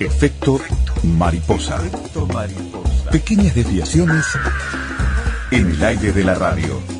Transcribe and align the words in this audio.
Efecto 0.00 0.60
mariposa. 1.04 1.80
Pequeñas 3.12 3.54
desviaciones 3.54 4.26
en 5.52 5.70
el 5.70 5.84
aire 5.84 6.12
de 6.12 6.24
la 6.24 6.34
radio. 6.34 6.93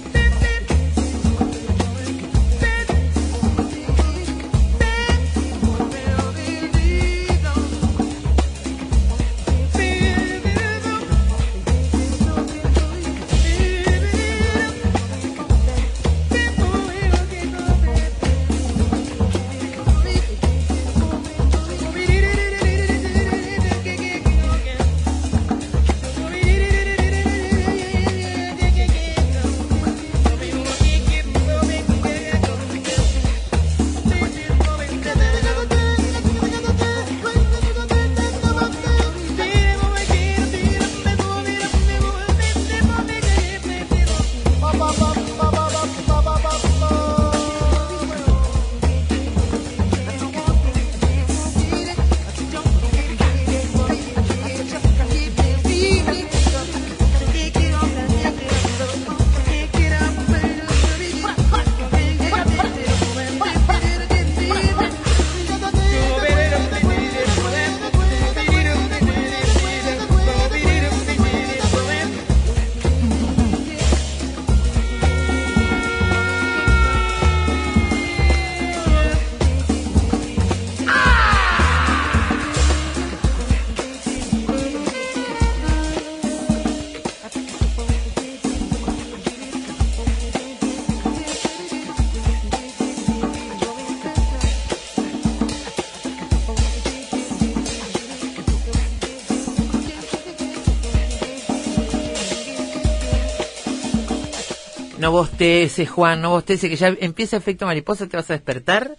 Bosteces, 105.48 105.91
Juan, 105.91 106.22
no 106.22 106.31
bosteces, 106.31 106.70
que 106.70 106.76
ya 106.76 106.88
empieza 107.00 107.37
efecto 107.37 107.66
mariposa, 107.66 108.06
te 108.06 108.16
vas 108.16 108.31
a 108.31 108.34
despertar. 108.34 108.97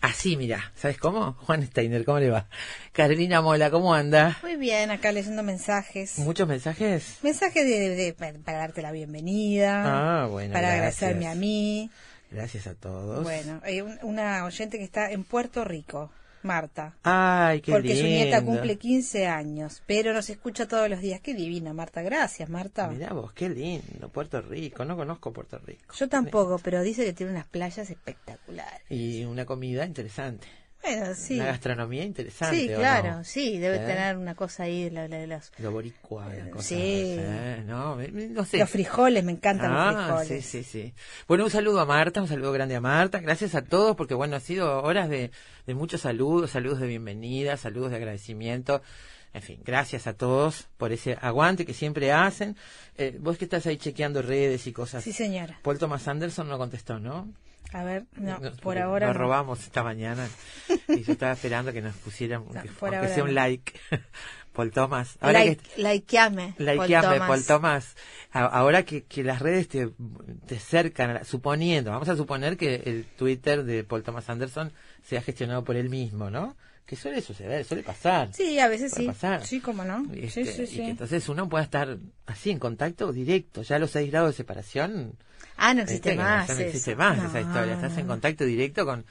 Así, 0.00 0.36
mira, 0.36 0.70
¿sabes 0.76 0.96
cómo? 0.96 1.32
Juan 1.44 1.64
Steiner, 1.66 2.04
¿cómo 2.04 2.20
le 2.20 2.30
va? 2.30 2.46
Carolina 2.92 3.40
Mola, 3.42 3.68
¿cómo 3.70 3.92
anda? 3.94 4.38
Muy 4.42 4.54
bien, 4.54 4.92
acá 4.92 5.10
leyendo 5.10 5.42
mensajes. 5.42 6.16
¿Muchos 6.20 6.46
mensajes? 6.46 7.16
Mensajes 7.22 7.66
de, 7.66 7.96
de- 7.96 8.12
para 8.44 8.58
darte 8.58 8.80
la 8.80 8.92
bienvenida. 8.92 10.22
Ah, 10.22 10.26
bueno, 10.28 10.52
Para 10.52 10.76
gracias. 10.76 11.02
agradecerme 11.02 11.26
a 11.28 11.34
mí. 11.34 11.90
Gracias 12.30 12.68
a 12.68 12.74
todos. 12.74 13.24
Bueno, 13.24 13.60
hay 13.64 13.80
un- 13.80 13.98
una 14.02 14.44
oyente 14.44 14.78
que 14.78 14.84
está 14.84 15.10
en 15.10 15.24
Puerto 15.24 15.64
Rico, 15.64 16.12
Marta. 16.42 16.96
Ay, 17.02 17.60
qué 17.60 17.72
porque 17.72 17.96
su 17.96 18.04
nieta 18.04 18.44
cumple 18.44 18.76
15 18.76 19.26
años, 19.26 19.82
pero 19.86 20.12
nos 20.12 20.30
escucha 20.30 20.66
todos 20.66 20.88
los 20.88 21.00
días. 21.00 21.20
Qué 21.20 21.34
divina, 21.34 21.72
Marta. 21.72 22.02
Gracias, 22.02 22.48
Marta. 22.48 22.88
Mirá 22.88 23.12
vos, 23.12 23.32
qué 23.32 23.48
lindo, 23.48 24.08
Puerto 24.08 24.40
Rico, 24.40 24.84
no 24.84 24.96
conozco 24.96 25.32
Puerto 25.32 25.58
Rico. 25.58 25.94
Yo 25.94 26.08
tampoco, 26.08 26.58
pero 26.58 26.82
dice 26.82 27.04
que 27.04 27.12
tiene 27.12 27.32
unas 27.32 27.46
playas 27.46 27.90
espectaculares. 27.90 28.82
Y 28.88 29.24
una 29.24 29.44
comida 29.44 29.84
interesante, 29.84 30.46
Bueno, 30.82 31.14
sí. 31.14 31.34
una 31.34 31.46
gastronomía 31.46 32.04
interesante. 32.04 32.56
Sí, 32.56 32.72
¿o 32.72 32.76
claro, 32.76 33.16
no? 33.18 33.24
sí, 33.24 33.58
debe 33.58 33.76
¿Eh? 33.76 33.80
tener 33.80 34.16
una 34.16 34.34
cosa 34.34 34.62
ahí 34.62 34.88
la- 34.90 35.08
de 35.08 35.26
los, 35.26 35.50
Lo 35.58 35.72
boricua, 35.72 36.28
la 36.34 36.50
cosa, 36.50 36.62
Sí. 36.68 37.16
¿eh? 37.18 37.62
No, 37.66 37.96
no 37.96 38.44
sé. 38.44 38.58
los 38.58 38.70
frijoles, 38.70 39.24
me 39.24 39.32
encantan 39.32 39.72
los 39.72 39.80
Ah, 39.96 40.06
frijoles. 40.18 40.46
sí, 40.46 40.62
sí, 40.62 40.64
sí. 40.64 40.94
Bueno, 41.26 41.44
un 41.44 41.50
saludo 41.50 41.80
a 41.80 41.84
Marta, 41.84 42.22
un 42.22 42.28
saludo 42.28 42.52
grande 42.52 42.76
a 42.76 42.80
Marta. 42.80 43.18
Gracias 43.20 43.54
a 43.54 43.62
todos 43.62 43.96
porque, 43.96 44.14
bueno, 44.14 44.36
ha 44.36 44.40
sido 44.40 44.82
horas 44.82 45.08
de, 45.10 45.30
de 45.66 45.74
muchos 45.74 46.00
saludos, 46.02 46.50
saludos 46.52 46.80
de 46.80 46.86
bienvenida, 46.86 47.56
saludos 47.56 47.90
de 47.90 47.96
agradecimiento. 47.96 48.80
En 49.34 49.42
fin, 49.42 49.60
gracias 49.62 50.06
a 50.06 50.14
todos 50.14 50.68
por 50.78 50.90
ese 50.92 51.18
aguante 51.20 51.66
que 51.66 51.74
siempre 51.74 52.12
hacen. 52.12 52.56
Eh, 52.96 53.16
vos 53.20 53.36
que 53.36 53.44
estás 53.44 53.66
ahí 53.66 53.76
chequeando 53.76 54.22
redes 54.22 54.66
y 54.66 54.72
cosas. 54.72 55.04
Sí, 55.04 55.12
señora. 55.12 55.58
Paul 55.62 55.78
Thomas 55.78 56.08
Anderson 56.08 56.48
no 56.48 56.56
contestó, 56.56 56.98
¿no? 56.98 57.28
A 57.72 57.84
ver, 57.84 58.04
no, 58.16 58.38
Nos- 58.38 58.60
por 58.60 58.78
ahora 58.78 59.08
no. 59.08 59.12
robamos 59.14 59.60
esta 59.60 59.82
mañana 59.82 60.26
y 60.88 61.02
yo 61.02 61.12
estaba 61.12 61.32
esperando 61.32 61.72
que 61.72 61.82
nos 61.82 61.94
pusieran, 61.96 62.44
No, 62.52 62.62
que- 62.62 62.68
por 62.70 62.88
aunque 62.88 62.96
ahora 62.98 63.14
sea 63.14 63.24
un 63.24 63.34
like. 63.34 63.72
Paul 64.52 64.72
Thomas. 64.72 65.16
Ahora 65.20 65.38
Like, 65.44 65.62
que, 65.62 65.82
likeame, 65.82 66.54
Paul 66.58 66.66
Likeame, 66.66 67.06
Thomas. 67.14 67.28
Paul 67.28 67.44
Thomas. 67.46 67.96
Ahora 68.32 68.82
que, 68.84 69.04
que 69.04 69.22
las 69.22 69.40
redes 69.40 69.68
te, 69.68 69.90
te 70.46 70.56
acercan, 70.56 71.10
a 71.10 71.14
la- 71.14 71.24
suponiendo, 71.24 71.92
vamos 71.92 72.08
a 72.08 72.16
suponer 72.16 72.56
que 72.56 72.74
el 72.86 73.04
Twitter 73.04 73.62
de 73.62 73.84
Paul 73.84 74.02
Thomas 74.02 74.28
Anderson 74.28 74.72
sea 75.04 75.22
gestionado 75.22 75.62
por 75.62 75.76
él 75.76 75.90
mismo, 75.90 76.28
¿no? 76.30 76.56
Que 76.88 76.96
suele 76.96 77.20
suceder, 77.20 77.66
suele 77.66 77.82
pasar. 77.82 78.30
Sí, 78.32 78.58
a 78.58 78.66
veces 78.66 78.92
Puede 78.92 79.02
sí. 79.02 79.08
pasar. 79.08 79.44
Sí, 79.44 79.60
cómo 79.60 79.84
no. 79.84 80.06
Este, 80.14 80.46
sí, 80.46 80.52
sí, 80.52 80.62
Y 80.62 80.66
sí. 80.68 80.76
que 80.76 80.88
entonces 80.88 81.28
uno 81.28 81.46
pueda 81.46 81.62
estar 81.62 81.98
así 82.24 82.50
en 82.50 82.58
contacto 82.58 83.12
directo. 83.12 83.60
Ya 83.60 83.76
a 83.76 83.78
los 83.78 83.90
seis 83.90 84.10
grados 84.10 84.30
de 84.30 84.36
separación. 84.38 85.18
Ah, 85.58 85.74
no 85.74 85.82
existe 85.82 86.12
que 86.12 86.16
más. 86.16 86.48
no 86.48 86.54
existe 86.54 86.92
eso. 86.92 86.98
más 86.98 87.18
No, 87.18 87.26
esa 87.28 87.42
historia. 87.42 87.74
Estás 87.74 87.98
en 87.98 88.06
contacto 88.06 88.44
directo 88.46 88.86
con, 88.86 89.04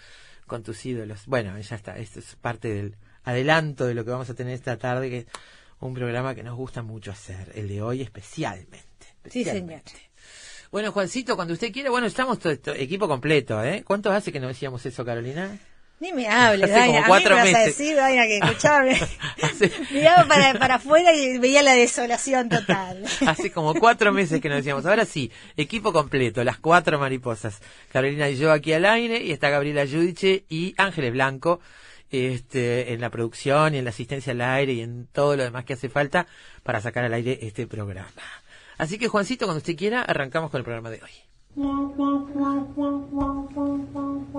con 0.48 0.64
tus 0.64 0.84
ídolos. 0.88 1.28
Bueno, 1.28 1.56
ya 1.60 1.76
está. 1.76 1.98
Esto 2.00 2.20
es 2.20 2.36
parte 2.42 2.74
del 2.74 2.96
adelanto 3.24 3.86
de 3.86 3.94
lo 3.94 4.04
que 4.04 4.10
vamos 4.10 4.30
a 4.32 4.34
tener 4.34 4.54
esta 4.56 4.78
tarde, 4.78 5.12
que 5.12 5.18
es 5.20 5.26
un 5.80 5.94
programa 5.94 6.34
que 6.34 6.42
nos 6.42 6.56
gusta 6.58 6.82
mucho 6.82 7.12
hacer. 7.12 7.52
El 7.54 7.68
de 7.68 7.84
hoy 7.84 8.02
especialmente. 8.02 8.80
Sí, 9.30 9.44
señor. 9.44 9.82
Bueno, 10.72 10.92
Juancito, 10.92 11.36
cuando 11.36 11.54
usted 11.54 11.72
quiera, 11.72 11.92
bueno, 11.92 12.08
estamos 12.08 12.40
todo 12.40 12.52
esto, 12.52 12.74
equipo 12.74 13.08
completo, 13.08 13.64
¿eh? 13.64 13.84
¿Cuánto 13.86 14.12
hace 14.12 14.32
que 14.32 14.40
no 14.40 14.48
decíamos 14.48 14.84
eso, 14.86 15.06
Carolina? 15.06 15.60
Ni 16.00 16.14
me 16.14 16.28
hables, 16.28 16.70
Hace 16.70 16.74
como 16.74 16.80
Daina. 16.94 16.98
A 17.00 17.02
mí 17.02 17.08
cuatro 17.08 17.30
me 17.36 17.42
vas 17.42 17.50
a 17.50 17.58
meses. 17.58 17.78
decir, 17.78 17.96
Daina, 17.96 18.24
que 18.28 18.38
escuchame. 18.44 19.00
Hace- 19.42 19.72
Miraba 19.92 20.26
para, 20.28 20.54
para 20.60 20.76
afuera 20.76 21.14
y 21.16 21.40
veía 21.40 21.64
la 21.64 21.74
desolación 21.74 22.50
total. 22.50 23.04
Hace 23.28 23.52
como 23.52 23.74
cuatro 23.74 24.12
meses 24.14 24.40
que 24.40 24.48
nos 24.50 24.58
decíamos. 24.58 24.86
Ahora 24.86 25.06
sí, 25.06 25.32
equipo 25.56 25.92
completo, 25.94 26.44
las 26.44 26.60
cuatro 26.60 27.00
mariposas. 27.00 27.60
Carolina 27.92 28.30
y 28.30 28.38
yo 28.38 28.52
aquí 28.52 28.74
al 28.74 28.86
aire, 28.86 29.24
y 29.24 29.32
está 29.32 29.50
Gabriela 29.50 29.86
Yudiche 29.86 30.44
y 30.50 30.76
Ángeles 30.78 31.14
Blanco 31.14 31.60
este, 32.12 32.94
en 32.94 33.02
la 33.02 33.10
producción 33.10 33.74
y 33.74 33.80
en 33.80 33.84
la 33.86 33.90
asistencia 33.90 34.34
al 34.34 34.42
aire 34.42 34.74
y 34.74 34.82
en 34.82 35.08
todo 35.08 35.36
lo 35.36 35.44
demás 35.44 35.66
que 35.66 35.74
hace 35.74 35.90
falta 35.90 36.28
para 36.64 36.80
sacar 36.80 37.04
al 37.06 37.14
aire 37.16 37.40
este 37.42 37.66
programa. 37.68 38.12
Así 38.78 39.00
que, 39.00 39.08
Juancito, 39.08 39.46
cuando 39.48 39.58
usted 39.58 39.76
quiera, 39.76 40.04
arrancamos 40.04 40.52
con 40.52 40.60
el 40.60 40.64
programa 40.64 40.92
de 40.92 41.02
hoy. 41.02 41.10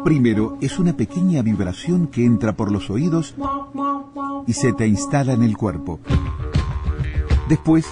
Primero 0.05 0.57
es 0.61 0.79
una 0.79 0.97
pequeña 0.97 1.43
vibración 1.43 2.07
que 2.07 2.25
entra 2.25 2.55
por 2.55 2.71
los 2.71 2.91
oídos 2.91 3.35
y 4.47 4.53
se 4.53 4.73
te 4.73 4.87
instala 4.87 5.33
en 5.33 5.43
el 5.43 5.57
cuerpo. 5.57 5.99
Después, 7.49 7.87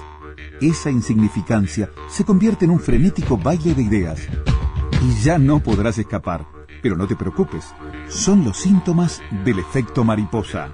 esa 0.61 0.91
insignificancia 0.91 1.91
se 2.09 2.25
convierte 2.25 2.67
en 2.67 2.71
un 2.71 2.81
frenético 2.81 3.37
baile 3.37 3.75
de 3.75 3.83
ideas. 3.83 4.21
Y 5.03 5.23
ya 5.23 5.39
no 5.39 5.61
podrás 5.61 5.99
escapar. 5.99 6.47
Pero 6.83 6.97
no 6.97 7.07
te 7.07 7.17
preocupes, 7.17 7.75
son 8.09 8.45
los 8.45 8.59
síntomas 8.59 9.21
del 9.45 9.59
efecto 9.59 10.05
mariposa. 10.05 10.73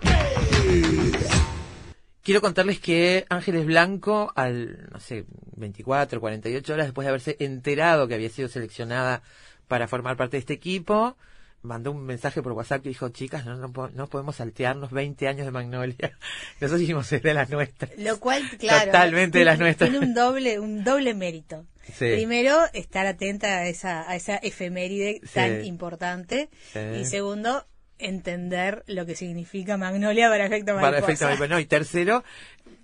Quiero 2.22 2.40
contarles 2.40 2.78
que 2.78 3.26
Ángeles 3.28 3.66
Blanco, 3.66 4.32
al, 4.36 4.88
no 4.90 5.00
sé, 5.00 5.24
24, 5.56 6.20
48 6.20 6.72
horas 6.72 6.86
después 6.86 7.04
de 7.04 7.08
haberse 7.08 7.36
enterado 7.40 8.06
que 8.06 8.14
había 8.14 8.30
sido 8.30 8.48
seleccionada 8.48 9.22
para 9.66 9.88
formar 9.88 10.16
parte 10.16 10.36
de 10.36 10.40
este 10.40 10.52
equipo, 10.54 11.16
mandó 11.62 11.90
un 11.92 12.04
mensaje 12.04 12.42
por 12.42 12.52
WhatsApp 12.52 12.82
que 12.82 12.90
dijo, 12.90 13.08
chicas, 13.08 13.44
no, 13.44 13.56
no, 13.56 13.72
no 13.92 14.06
podemos 14.08 14.36
saltearnos 14.36 14.90
20 14.92 15.26
años 15.28 15.46
de 15.46 15.50
Magnolia. 15.52 16.16
Nosotros 16.60 16.82
hicimos 16.82 17.12
el 17.12 17.22
de 17.22 17.34
las 17.34 17.50
nuestras. 17.50 17.90
Lo 17.98 18.20
cual, 18.20 18.42
claro. 18.58 18.86
Totalmente 18.86 19.38
de 19.40 19.44
las 19.44 19.58
nuestras. 19.58 19.90
Tiene 19.90 20.04
un 20.06 20.14
doble, 20.14 20.60
un 20.60 20.84
doble 20.84 21.14
mérito. 21.14 21.66
Sí. 21.84 22.06
Primero, 22.12 22.56
estar 22.72 23.06
atenta 23.06 23.48
a 23.58 23.66
esa, 23.66 24.08
a 24.08 24.14
esa 24.14 24.36
efeméride 24.36 25.20
Sí. 25.24 25.30
tan 25.34 25.64
importante. 25.64 26.48
Sí. 26.72 26.78
Y 27.00 27.04
segundo, 27.04 27.66
entender 27.98 28.82
lo 28.86 29.06
que 29.06 29.14
significa 29.14 29.76
Magnolia 29.76 30.28
para 30.28 30.46
efecto 30.46 30.74
Para 30.74 30.80
mariposa. 30.90 31.06
efecto 31.12 31.24
mariposa. 31.26 31.48
No, 31.48 31.60
y 31.60 31.66
tercero, 31.66 32.24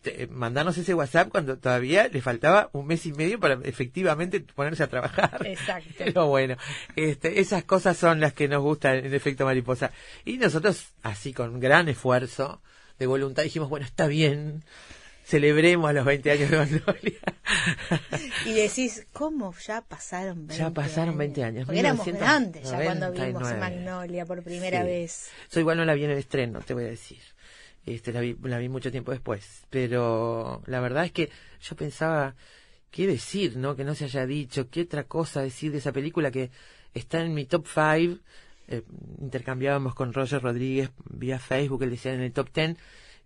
te- 0.02 0.26
mandarnos 0.28 0.78
ese 0.78 0.94
WhatsApp 0.94 1.28
cuando 1.28 1.58
todavía 1.58 2.08
le 2.08 2.20
faltaba 2.20 2.70
un 2.72 2.87
mes 2.87 3.05
y 3.06 3.12
medio 3.12 3.40
para 3.40 3.58
efectivamente 3.64 4.40
ponerse 4.40 4.82
a 4.84 4.88
trabajar. 4.88 5.44
Exacto. 5.46 5.90
Pero 5.99 6.26
bueno, 6.28 6.56
este, 6.96 7.40
esas 7.40 7.64
cosas 7.64 7.96
son 7.96 8.20
las 8.20 8.32
que 8.32 8.49
nos 8.49 8.62
gustan 8.62 8.96
en 9.05 9.12
efecto 9.14 9.44
mariposa. 9.44 9.90
Y 10.25 10.38
nosotros, 10.38 10.93
así 11.02 11.32
con 11.32 11.58
gran 11.61 11.88
esfuerzo 11.88 12.62
de 12.99 13.06
voluntad, 13.06 13.43
dijimos, 13.43 13.69
bueno, 13.69 13.87
está 13.87 14.06
bien, 14.06 14.64
celebremos 15.28 15.92
los 15.92 16.04
20 16.06 16.30
años 16.30 16.50
de 16.50 16.56
Magnolia. 16.56 17.19
Y 18.46 18.54
decís, 18.54 19.06
¿cómo 19.12 19.54
ya 19.66 19.82
pasaron 19.82 20.46
20 20.46 20.56
Ya 20.56 20.70
pasaron 20.70 21.19
20 21.19 21.44
años, 21.44 21.66
Porque 21.66 21.80
éramos 21.80 22.06
1999. 22.06 22.19
grandes 22.19 22.70
ya 22.70 22.84
cuando 22.84 23.12
vimos 23.12 23.58
Magnolia 23.58 24.25
por 24.25 24.42
primera 24.42 24.80
Sí. 24.80 24.86
vez. 24.86 25.30
Yo 25.52 25.60
igual 25.60 25.76
no 25.76 25.84
la 25.84 25.94
vi 25.94 26.04
en 26.04 26.10
el 26.12 26.19
estreno, 26.19 26.60
te 26.60 26.72
voy 26.72 26.84
a 26.84 26.88
decir. 26.88 27.19
Este, 27.84 28.12
la 28.12 28.20
vi, 28.20 28.36
la 28.42 28.58
vi 28.58 28.69
mucho 28.70 28.90
tiempo 28.90 29.10
después. 29.12 29.62
Pero 29.70 30.62
la 30.66 30.80
verdad 30.80 31.04
es 31.04 31.12
que 31.12 31.30
yo 31.60 31.76
pensaba, 31.76 32.34
¿qué 32.90 33.06
decir, 33.06 33.56
no? 33.58 33.76
Que 33.76 33.84
no 33.84 33.94
se 33.94 34.04
haya 34.06 34.25
dicho, 34.26 34.70
¿qué 34.70 34.82
otra 34.82 35.04
cosa 35.04 35.42
decir 35.42 35.72
de 35.72 35.78
esa 35.78 35.92
película 35.92 36.30
que 36.30 36.50
está 36.94 37.20
en 37.20 37.34
mi 37.34 37.44
top 37.44 37.66
5? 37.66 38.19
intercambiábamos 39.20 39.94
con 39.94 40.12
Roger 40.12 40.42
Rodríguez 40.42 40.90
vía 41.08 41.38
Facebook, 41.38 41.82
él 41.84 41.90
decía 41.90 42.12
en 42.12 42.20
el 42.20 42.32
top 42.32 42.50
10. 42.54 42.76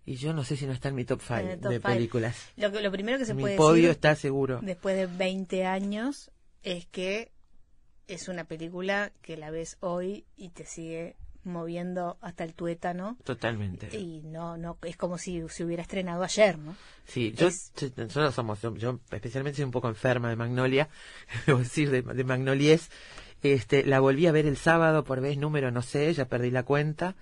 Y 0.05 0.15
yo 0.15 0.33
no 0.33 0.43
sé 0.43 0.57
si 0.57 0.65
no 0.65 0.73
está 0.73 0.89
en 0.89 0.95
mi 0.95 1.05
top 1.05 1.21
5 1.21 1.39
En 1.39 1.47
el 1.49 1.59
top 1.59 1.71
de 1.71 1.79
five. 1.79 1.93
películas. 1.95 2.37
Lo, 2.57 2.71
que- 2.71 2.81
lo 2.81 2.91
primero 2.91 3.17
que 3.17 3.25
se 3.25 3.33
mi 3.33 3.41
puede 3.43 3.55
podio 3.57 3.75
decir 3.83 3.89
está 3.91 4.15
seguro. 4.15 4.59
después 4.61 4.95
de 4.97 5.05
20 5.07 5.65
años 5.65 6.29
es 6.63 6.85
que 6.87 7.31
es 8.07 8.27
una 8.27 8.43
película 8.43 9.11
que 9.21 9.37
la 9.37 9.49
ves 9.49 9.77
hoy 9.79 10.25
y 10.35 10.49
te 10.49 10.65
sigue 10.65 11.15
moviendo 11.45 12.17
hasta 12.21 12.43
el 12.45 12.53
tuétano 12.53 13.17
Totalmente. 13.25 13.97
y 13.97 14.21
no 14.23 14.55
no 14.57 14.77
es 14.83 14.95
como 14.95 15.17
si 15.17 15.41
se 15.49 15.65
hubiera 15.65 15.81
estrenado 15.83 16.23
ayer, 16.23 16.57
¿no? 16.57 16.75
Sí, 17.05 17.33
yo, 17.33 17.47
Es- 17.47 17.71
yo- 17.75 17.89
nosotros 17.97 18.33
somos, 18.33 18.61
yo, 18.61 18.75
yo 18.75 18.99
especialmente 19.11 19.57
soy 19.57 19.65
un 19.65 19.71
poco 19.71 19.89
enferma 19.89 20.29
de 20.29 20.35
Magnolia, 20.37 20.89
debo 21.47 21.59
decir, 21.59 21.91
de, 21.91 22.01
de 22.01 22.23
Magnolies. 22.23 22.89
Este, 23.41 23.85
la 23.85 23.99
volví 23.99 24.25
a 24.27 24.31
ver 24.31 24.45
el 24.45 24.55
sábado 24.55 25.03
por 25.03 25.19
vez 25.19 25.37
número, 25.37 25.69
no 25.71 25.81
sé, 25.81 26.13
ya 26.13 26.25
perdí 26.29 26.49
la 26.49 26.63
cuenta. 26.63 27.15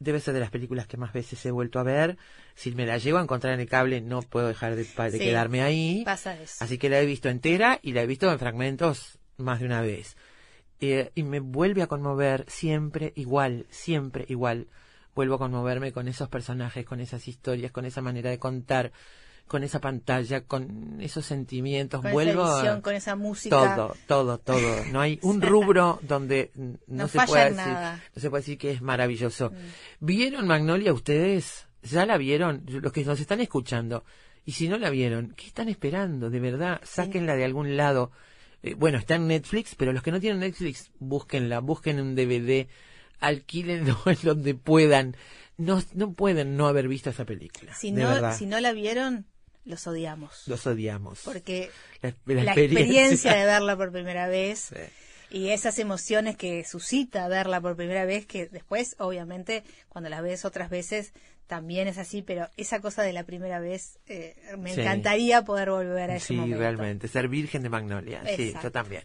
Debe 0.00 0.20
ser 0.20 0.34
de 0.34 0.40
las 0.40 0.50
películas 0.50 0.86
que 0.86 0.96
más 0.96 1.12
veces 1.12 1.44
he 1.44 1.50
vuelto 1.50 1.78
a 1.80 1.82
ver. 1.82 2.16
Si 2.54 2.70
me 2.72 2.86
la 2.86 2.98
llego 2.98 3.18
a 3.18 3.22
encontrar 3.22 3.54
en 3.54 3.60
el 3.60 3.68
cable, 3.68 4.00
no 4.00 4.22
puedo 4.22 4.46
dejar 4.48 4.76
de, 4.76 4.84
pa- 4.84 5.10
de 5.10 5.18
Sí, 5.18 5.24
quedarme 5.24 5.62
ahí. 5.62 6.02
Pasa 6.04 6.40
eso. 6.40 6.62
Así 6.64 6.78
que 6.78 6.88
la 6.88 7.00
he 7.00 7.06
visto 7.06 7.28
entera 7.28 7.80
y 7.82 7.92
la 7.92 8.02
he 8.02 8.06
visto 8.06 8.30
en 8.30 8.38
fragmentos 8.38 9.18
más 9.38 9.58
de 9.60 9.66
una 9.66 9.80
vez. 9.80 10.16
Eh, 10.80 11.10
y 11.16 11.24
me 11.24 11.40
vuelve 11.40 11.82
a 11.82 11.88
conmover 11.88 12.44
siempre 12.48 13.12
igual, 13.16 13.66
siempre 13.70 14.24
igual. 14.28 14.68
Vuelvo 15.16 15.34
a 15.34 15.38
conmoverme 15.38 15.90
con 15.90 16.06
esos 16.06 16.28
personajes, 16.28 16.84
con 16.86 17.00
esas 17.00 17.26
historias, 17.26 17.72
con 17.72 17.84
esa 17.84 18.00
manera 18.00 18.30
de 18.30 18.38
contar, 18.38 18.92
con 19.48 19.64
esa 19.64 19.80
pantalla, 19.80 20.42
con 20.42 20.98
esos 21.00 21.26
sentimientos. 21.26 22.02
con 22.02 22.12
Vuelvo 22.12 22.42
esa 22.60 22.74
a- 22.74 22.80
con 22.82 22.94
esa 22.94 23.16
música. 23.16 23.74
todo, 23.74 23.96
todo, 24.06 24.38
todo. 24.38 24.84
No 24.92 25.00
hay 25.00 25.18
un 25.22 25.40
rubro 25.42 25.98
donde 26.02 26.52
mm, 26.54 26.62
no, 26.62 26.76
No 26.88 27.08
se 27.08 27.18
en 27.18 27.56
decir. 27.56 27.72
Mm. 27.72 28.00
no 28.14 28.20
se 28.22 28.30
puede 28.30 28.40
decir 28.42 28.58
que 28.58 28.70
es 28.70 28.82
maravilloso. 28.82 29.52
¿Vieron 30.00 30.46
Magnolia 30.46 30.92
ustedes? 30.92 31.66
¿Ya 31.82 32.06
la 32.06 32.16
vieron? 32.18 32.64
Los 32.68 32.92
que 32.92 33.04
nos 33.04 33.18
están 33.18 33.40
escuchando. 33.40 34.04
Y 34.44 34.52
si 34.52 34.68
no 34.68 34.78
la 34.78 34.90
vieron, 34.90 35.34
¿qué 35.36 35.46
están 35.46 35.68
esperando? 35.68 36.30
De 36.30 36.40
verdad, 36.40 36.80
sáquenla 36.84 37.34
de 37.36 37.44
algún 37.44 37.76
lado. 37.76 38.12
Eh, 38.62 38.74
bueno, 38.74 38.98
está 38.98 39.14
en 39.16 39.26
Netflix, 39.28 39.74
pero 39.74 39.92
los 39.92 40.02
que 40.02 40.10
no 40.10 40.20
tienen 40.20 40.40
Netflix, 40.40 40.90
búsquenla, 40.98 41.60
busquen 41.60 42.00
un 42.00 42.14
DVD, 42.14 42.66
alquílenlo 43.20 43.96
en 44.06 44.18
donde 44.22 44.54
puedan. 44.54 45.16
No, 45.56 45.82
no 45.94 46.12
pueden 46.12 46.56
no 46.56 46.68
haber 46.68 46.86
visto 46.88 47.10
esa 47.10 47.24
película. 47.24 47.74
Si 47.74 47.90
no, 47.90 48.08
verdad. 48.08 48.36
si 48.36 48.46
no 48.46 48.60
la 48.60 48.72
vieron, 48.72 49.26
los 49.68 49.86
odiamos. 49.86 50.42
Los 50.46 50.66
odiamos. 50.66 51.20
Porque 51.24 51.70
la, 52.02 52.12
la, 52.26 52.52
experiencia 52.54 53.34
de 53.34 53.44
verla 53.46 53.76
por 53.76 53.92
primera 53.92 54.26
vez 54.26 54.70
Sí. 54.74 55.36
y 55.36 55.48
esas 55.50 55.78
emociones 55.78 56.36
que 56.36 56.64
suscita 56.64 57.28
verla 57.28 57.60
por 57.60 57.76
primera 57.76 58.04
vez, 58.04 58.26
que 58.26 58.46
después, 58.46 58.96
obviamente, 58.98 59.62
cuando 59.88 60.10
la 60.10 60.20
ves 60.20 60.44
otras 60.44 60.70
veces, 60.70 61.12
también 61.46 61.88
es 61.88 61.96
así, 61.96 62.20
pero 62.22 62.48
esa 62.58 62.80
cosa 62.80 63.02
de 63.02 63.12
la 63.14 63.24
primera 63.24 63.58
vez, 63.60 63.98
eh, 64.06 64.36
me 64.58 64.74
Sí. 64.74 64.80
encantaría 64.80 65.44
poder 65.44 65.70
volver 65.70 66.10
a 66.10 66.16
ese 66.16 66.26
Sí, 66.28 66.34
momento. 66.36 66.58
realmente. 66.58 67.08
Ser 67.08 67.28
virgen 67.28 67.62
de 67.62 67.68
Magnolia. 67.70 68.22
Sí, 68.36 68.54
yo 68.62 68.70
también. 68.70 69.02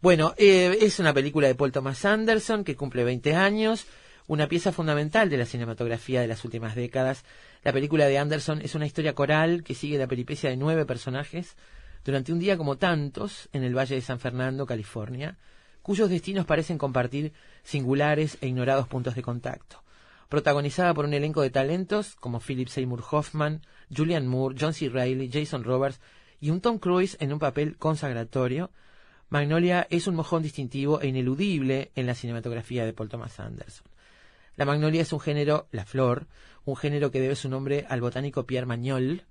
Bueno, 0.00 0.34
eh, 0.36 0.78
es 0.80 0.98
una 1.00 1.12
película 1.14 1.46
de 1.48 1.54
Paul 1.54 1.72
Thomas 1.72 2.04
Anderson 2.04 2.62
que 2.64 2.76
cumple 2.76 3.02
20 3.04 3.34
años, 3.34 3.86
una 4.26 4.48
pieza 4.48 4.72
fundamental 4.72 5.30
de 5.30 5.36
la 5.36 5.46
cinematografía 5.46 6.20
de 6.20 6.26
las 6.26 6.44
últimas 6.44 6.74
décadas. 6.74 7.24
La 7.64 7.72
película 7.72 8.06
de 8.06 8.18
Anderson 8.18 8.60
es 8.62 8.74
una 8.74 8.86
historia 8.86 9.14
coral 9.14 9.62
que 9.62 9.74
sigue 9.74 9.98
la 9.98 10.06
peripecia 10.06 10.50
de 10.50 10.56
nueve 10.56 10.86
personajes 10.86 11.56
durante 12.04 12.32
un 12.32 12.38
día 12.38 12.56
como 12.56 12.76
tantos 12.76 13.48
en 13.52 13.64
el 13.64 13.76
Valle 13.76 13.94
de 13.94 14.00
San 14.00 14.18
Fernando, 14.18 14.66
California, 14.66 15.38
cuyos 15.82 16.10
destinos 16.10 16.46
parecen 16.46 16.78
compartir 16.78 17.32
singulares 17.62 18.38
e 18.40 18.48
ignorados 18.48 18.88
puntos 18.88 19.14
de 19.14 19.22
contacto 19.22 19.82
protagonizada 20.32 20.94
por 20.94 21.04
un 21.04 21.12
elenco 21.12 21.42
de 21.42 21.50
talentos 21.50 22.14
como 22.14 22.40
Philip 22.40 22.68
Seymour 22.68 23.04
Hoffman, 23.10 23.60
Julian 23.94 24.26
Moore, 24.26 24.56
John 24.58 24.72
C. 24.72 24.88
Reilly, 24.88 25.28
Jason 25.30 25.62
Roberts 25.62 26.00
y 26.40 26.48
un 26.48 26.62
Tom 26.62 26.78
Cruise 26.78 27.18
en 27.20 27.34
un 27.34 27.38
papel 27.38 27.76
consagratorio. 27.76 28.70
Magnolia 29.28 29.86
es 29.90 30.06
un 30.06 30.14
mojón 30.14 30.42
distintivo 30.42 31.02
e 31.02 31.08
ineludible 31.08 31.90
en 31.96 32.06
la 32.06 32.14
cinematografía 32.14 32.86
de 32.86 32.94
Paul 32.94 33.10
Thomas 33.10 33.38
Anderson. 33.40 33.91
La 34.56 34.64
magnolia 34.64 35.02
es 35.02 35.12
un 35.12 35.20
género, 35.20 35.66
la 35.70 35.84
flor, 35.84 36.26
un 36.64 36.76
género 36.76 37.10
que 37.10 37.20
debe 37.20 37.36
su 37.36 37.48
nombre 37.48 37.86
al 37.88 38.00
botánico 38.00 38.44
Pierre 38.46 38.66
Magnol 38.66 39.24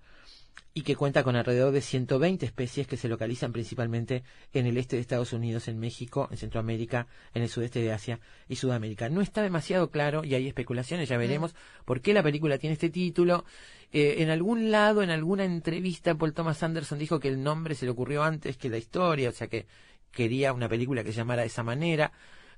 y 0.73 0.83
que 0.83 0.95
cuenta 0.95 1.23
con 1.23 1.35
alrededor 1.35 1.73
de 1.73 1.81
120 1.81 2.45
especies 2.45 2.87
que 2.87 2.95
se 2.95 3.09
localizan 3.09 3.51
principalmente 3.51 4.23
en 4.53 4.65
el 4.65 4.77
este 4.77 4.95
de 4.95 5.01
Estados 5.01 5.33
Unidos, 5.33 5.67
en 5.67 5.79
México, 5.79 6.29
en 6.31 6.37
Centroamérica, 6.37 7.07
en 7.33 7.41
el 7.41 7.49
sudeste 7.49 7.81
de 7.81 7.91
Asia 7.91 8.19
y 8.47 8.55
Sudamérica. 8.55 9.09
No 9.09 9.21
está 9.21 9.41
demasiado 9.41 9.91
claro 9.91 10.23
y 10.23 10.33
hay 10.33 10.47
especulaciones, 10.47 11.09
ya 11.09 11.17
veremos 11.17 11.55
por 11.83 12.01
qué 12.01 12.13
la 12.13 12.23
película 12.23 12.57
tiene 12.57 12.73
este 12.73 12.89
título. 12.89 13.43
Eh, 13.91 14.15
en 14.19 14.29
algún 14.29 14.71
lado, 14.71 15.03
en 15.03 15.09
alguna 15.09 15.43
entrevista, 15.43 16.15
Paul 16.15 16.33
Thomas 16.33 16.63
Anderson 16.63 16.99
dijo 16.99 17.19
que 17.19 17.27
el 17.27 17.43
nombre 17.43 17.75
se 17.75 17.85
le 17.85 17.91
ocurrió 17.91 18.23
antes 18.23 18.55
que 18.55 18.69
la 18.69 18.77
historia, 18.77 19.29
o 19.29 19.33
sea 19.33 19.47
que 19.47 19.67
quería 20.11 20.53
una 20.53 20.69
película 20.69 21.03
que 21.03 21.11
se 21.11 21.17
llamara 21.17 21.41
de 21.41 21.47
esa 21.47 21.63
manera. 21.63 22.13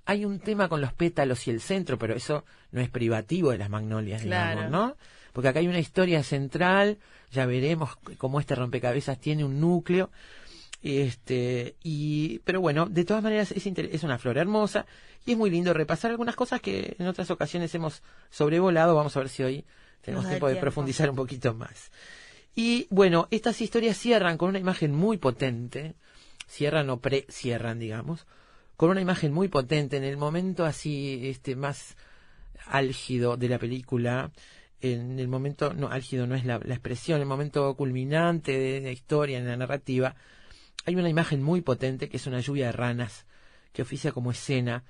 Hay 0.06 0.26
un 0.26 0.40
tema 0.40 0.68
con 0.68 0.82
los 0.82 0.94
pétalos 0.94 1.48
y 1.48 1.52
el 1.52 1.62
centro, 1.62 1.98
pero 1.98 2.14
eso 2.16 2.44
no 2.72 2.82
es 2.82 2.90
privativo 2.90 3.52
de 3.52 3.58
las 3.58 3.70
magnolias, 3.70 4.22
Claro. 4.24 4.62
digamos, 4.62 4.72
¿no? 4.72 4.98
Porque 5.32 5.48
acá 5.48 5.60
hay 5.60 5.68
una 5.68 5.80
historia 5.80 6.22
central, 6.24 6.98
ya 7.32 7.46
veremos 7.46 7.96
cómo 8.18 8.40
este 8.40 8.56
rompecabezas 8.56 9.20
tiene 9.20 9.44
un 9.46 9.60
núcleo. 9.60 10.12
Este, 10.82 11.76
y, 11.82 12.40
pero 12.40 12.60
bueno, 12.60 12.88
de 12.88 13.06
todas 13.06 13.24
maneras 13.24 13.52
es, 13.52 13.66
es 13.66 14.04
una 14.04 14.18
flor 14.20 14.38
hermosa 14.38 14.86
y 15.26 15.32
es 15.32 15.38
muy 15.38 15.50
lindo 15.50 15.74
repasar 15.74 16.12
algunas 16.12 16.36
cosas 16.36 16.60
que 16.60 16.96
en 17.00 17.08
otras 17.08 17.32
ocasiones 17.32 17.74
hemos 17.74 18.04
sobrevolado. 18.30 18.94
Vamos 18.96 19.16
a 19.16 19.22
ver 19.22 19.30
si 19.30 19.44
hoy 19.44 19.66
tenemos 20.02 20.28
tiempo 20.28 20.48
de 20.48 20.54
tiempo. 20.54 20.62
profundizar 20.66 21.10
un 21.10 21.16
poquito 21.16 21.54
más. 21.54 21.90
Y 22.54 22.88
bueno, 22.90 23.28
estas 23.32 23.62
historias 23.62 23.98
cierran 23.98 24.38
con 24.38 24.50
una 24.50 24.60
imagen 24.60 24.92
muy 24.94 25.18
potente, 25.18 25.96
cierran 26.48 26.90
o 26.90 26.98
pre-cierran, 27.00 27.80
digamos, 27.80 28.28
con 28.77 28.89
una 28.89 29.01
imagen 29.01 29.34
muy 29.34 29.48
potente 29.48 29.98
en 29.98 30.03
el 30.03 30.18
momento 30.18 30.65
así 30.65 31.22
este 31.24 31.56
más 31.56 31.96
álgido 32.68 33.38
de 33.38 33.50
la 33.50 33.60
película, 33.60 34.32
en 34.82 35.20
el 35.20 35.27
momento, 35.27 35.74
no, 35.74 35.89
álgido 35.89 36.27
no 36.27 36.36
es 36.36 36.46
la, 36.46 36.60
la 36.63 36.74
expresión, 36.74 37.22
el 37.22 37.27
momento 37.27 37.75
culminante 37.75 38.58
de 38.58 38.82
la 38.82 38.92
historia, 38.92 39.38
en 39.38 39.48
la 39.48 39.58
narrativa, 39.58 40.15
hay 40.86 40.96
una 40.96 41.10
imagen 41.10 41.42
muy 41.42 41.62
potente 41.62 42.10
que 42.10 42.18
es 42.18 42.27
una 42.27 42.42
lluvia 42.42 42.68
de 42.68 42.72
ranas 42.74 43.25
que 43.72 43.82
oficia 43.82 44.12
como 44.12 44.32
escena 44.32 44.84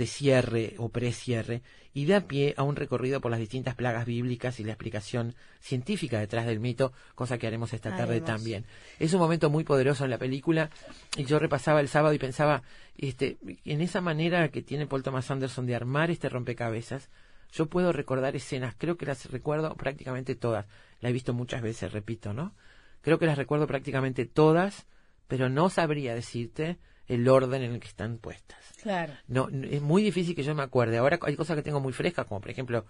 de 0.00 0.06
cierre 0.06 0.76
o 0.78 0.88
precierre 0.88 1.60
y 1.92 2.06
da 2.06 2.22
pie 2.22 2.54
a 2.56 2.62
un 2.62 2.74
recorrido 2.74 3.20
por 3.20 3.30
las 3.30 3.38
distintas 3.38 3.74
plagas 3.74 4.06
bíblicas 4.06 4.58
y 4.58 4.64
la 4.64 4.72
explicación 4.72 5.34
científica 5.60 6.18
detrás 6.18 6.46
del 6.46 6.58
mito, 6.58 6.94
cosa 7.14 7.36
que 7.36 7.46
haremos 7.46 7.74
esta 7.74 7.90
tarde 7.90 8.14
Haremos. 8.14 8.30
también. 8.30 8.64
Es 8.98 9.12
un 9.12 9.20
momento 9.20 9.50
muy 9.50 9.62
poderoso 9.62 10.04
en 10.04 10.10
la 10.10 10.16
película 10.16 10.70
y 11.18 11.24
yo 11.26 11.38
repasaba 11.38 11.80
el 11.80 11.88
sábado 11.88 12.14
y 12.14 12.18
pensaba, 12.18 12.62
este, 12.96 13.36
en 13.66 13.82
esa 13.82 14.00
manera 14.00 14.48
que 14.48 14.62
tiene 14.62 14.86
Paul 14.86 15.02
Thomas 15.02 15.30
Anderson 15.30 15.66
de 15.66 15.74
armar 15.74 16.10
este 16.10 16.30
rompecabezas, 16.30 17.10
yo 17.52 17.66
puedo 17.66 17.92
recordar 17.92 18.34
escenas, 18.34 18.74
creo 18.78 18.96
que 18.96 19.04
las 19.04 19.30
recuerdo 19.30 19.74
prácticamente 19.74 20.34
todas. 20.34 20.64
La 21.00 21.10
he 21.10 21.12
visto 21.12 21.34
muchas 21.34 21.60
veces, 21.60 21.92
repito, 21.92 22.32
¿no? 22.32 22.54
Creo 23.02 23.18
que 23.18 23.26
las 23.26 23.36
recuerdo 23.36 23.66
prácticamente 23.66 24.24
todas, 24.24 24.86
pero 25.28 25.50
no 25.50 25.68
sabría 25.68 26.14
decirte 26.14 26.78
el 27.10 27.28
orden 27.28 27.62
en 27.62 27.72
el 27.74 27.80
que 27.80 27.88
están 27.88 28.18
puestas. 28.18 28.58
Claro. 28.82 29.12
No, 29.28 29.48
es 29.70 29.82
muy 29.82 30.02
difícil 30.02 30.34
que 30.34 30.42
yo 30.42 30.54
me 30.54 30.62
acuerde. 30.62 30.96
Ahora 30.98 31.18
hay 31.22 31.36
cosas 31.36 31.56
que 31.56 31.62
tengo 31.62 31.80
muy 31.80 31.92
frescas, 31.92 32.26
como 32.26 32.40
por 32.40 32.50
ejemplo, 32.50 32.86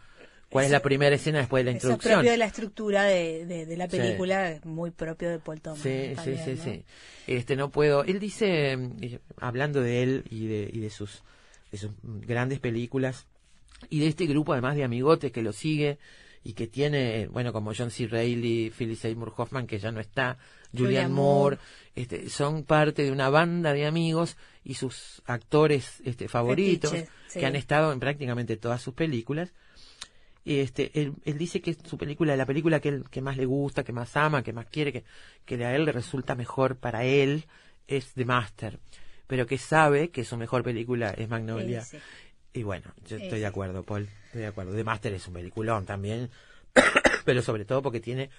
¿cuál 0.50 0.66
es 0.66 0.70
la 0.70 0.80
primera 0.80 1.14
escena 1.16 1.38
después 1.38 1.64
de 1.64 1.72
la 1.72 1.76
Eso 1.76 1.78
es 1.78 1.84
introducción? 1.94 2.14
propio 2.20 2.30
de 2.30 2.36
la 2.36 2.44
estructura 2.44 3.04
de, 3.04 3.46
de, 3.46 3.66
de 3.66 3.76
la 3.76 3.88
Sí. 3.88 3.96
película, 3.96 4.50
es 4.52 4.64
muy 4.64 4.90
propio 4.92 5.30
de 5.30 5.38
Paul 5.40 5.60
Thomas. 5.60 5.80
Sí, 5.80 6.12
también, 6.14 6.38
sí, 6.38 6.44
sí, 6.44 6.54
¿no? 6.56 6.64
sí. 6.64 6.84
Este, 7.26 7.56
no 7.56 7.70
puedo. 7.70 8.04
Él 8.04 8.20
dice, 8.20 8.78
hablando 9.40 9.80
de 9.80 10.02
él 10.02 10.24
y 10.30 10.46
de, 10.46 10.70
y 10.72 10.78
de 10.80 10.90
sus, 10.90 11.22
de 11.72 11.78
sus 11.78 11.90
grandes 12.02 12.60
películas, 12.60 13.26
y 13.88 14.00
de 14.00 14.08
este 14.08 14.26
grupo 14.26 14.52
además 14.52 14.76
de 14.76 14.84
amigotes 14.84 15.32
que 15.32 15.42
lo 15.42 15.52
sigue 15.52 15.98
y 16.44 16.52
que 16.52 16.66
tiene, 16.66 17.26
bueno, 17.28 17.52
como 17.52 17.72
John 17.76 17.90
C. 17.90 18.06
Reilly, 18.06 18.70
Phyllis 18.70 19.00
Seymour 19.00 19.32
Hoffman, 19.36 19.66
que 19.66 19.78
ya 19.78 19.90
no 19.92 20.00
está, 20.00 20.38
Julian 20.76 21.12
Moore, 21.12 21.56
Moore. 21.56 21.58
este, 21.94 22.28
son 22.28 22.64
parte 22.64 23.02
de 23.02 23.12
una 23.12 23.28
banda 23.30 23.72
de 23.72 23.86
amigos 23.86 24.36
y 24.64 24.74
sus 24.74 25.22
actores 25.26 26.00
este, 26.04 26.28
favoritos 26.28 26.90
Fetiche, 26.90 27.10
sí. 27.28 27.40
que 27.40 27.46
han 27.46 27.56
estado 27.56 27.92
en 27.92 28.00
prácticamente 28.00 28.56
todas 28.56 28.80
sus 28.82 28.94
películas. 28.94 29.52
Y 30.44 30.60
este, 30.60 30.90
él, 31.00 31.14
él 31.24 31.36
dice 31.36 31.60
que 31.60 31.72
es 31.72 31.78
su 31.84 31.98
película, 31.98 32.34
la 32.36 32.46
película 32.46 32.80
que 32.80 32.88
él 32.88 33.04
que 33.10 33.20
más 33.20 33.36
le 33.36 33.44
gusta, 33.44 33.84
que 33.84 33.92
más 33.92 34.16
ama, 34.16 34.42
que 34.42 34.52
más 34.52 34.66
quiere, 34.66 34.92
que, 34.92 35.04
que 35.44 35.62
a 35.64 35.74
él 35.74 35.84
le 35.84 35.92
resulta 35.92 36.34
mejor 36.34 36.76
para 36.76 37.04
él, 37.04 37.44
es 37.86 38.14
The 38.14 38.24
Master. 38.24 38.78
Pero 39.26 39.46
que 39.46 39.58
sabe 39.58 40.10
que 40.10 40.24
su 40.24 40.36
mejor 40.36 40.62
película 40.62 41.10
es 41.10 41.28
Magnolia. 41.28 41.84
Y 42.52 42.62
bueno, 42.62 42.92
yo 43.06 43.16
estoy 43.16 43.38
de 43.38 43.46
acuerdo, 43.46 43.84
Paul. 43.84 44.08
Estoy 44.26 44.40
de 44.40 44.46
acuerdo. 44.48 44.74
The 44.74 44.82
Master 44.82 45.12
es 45.12 45.28
un 45.28 45.34
peliculón 45.34 45.86
también. 45.86 46.30
pero 47.24 47.42
sobre 47.42 47.64
todo 47.64 47.82
porque 47.82 48.00
tiene 48.00 48.30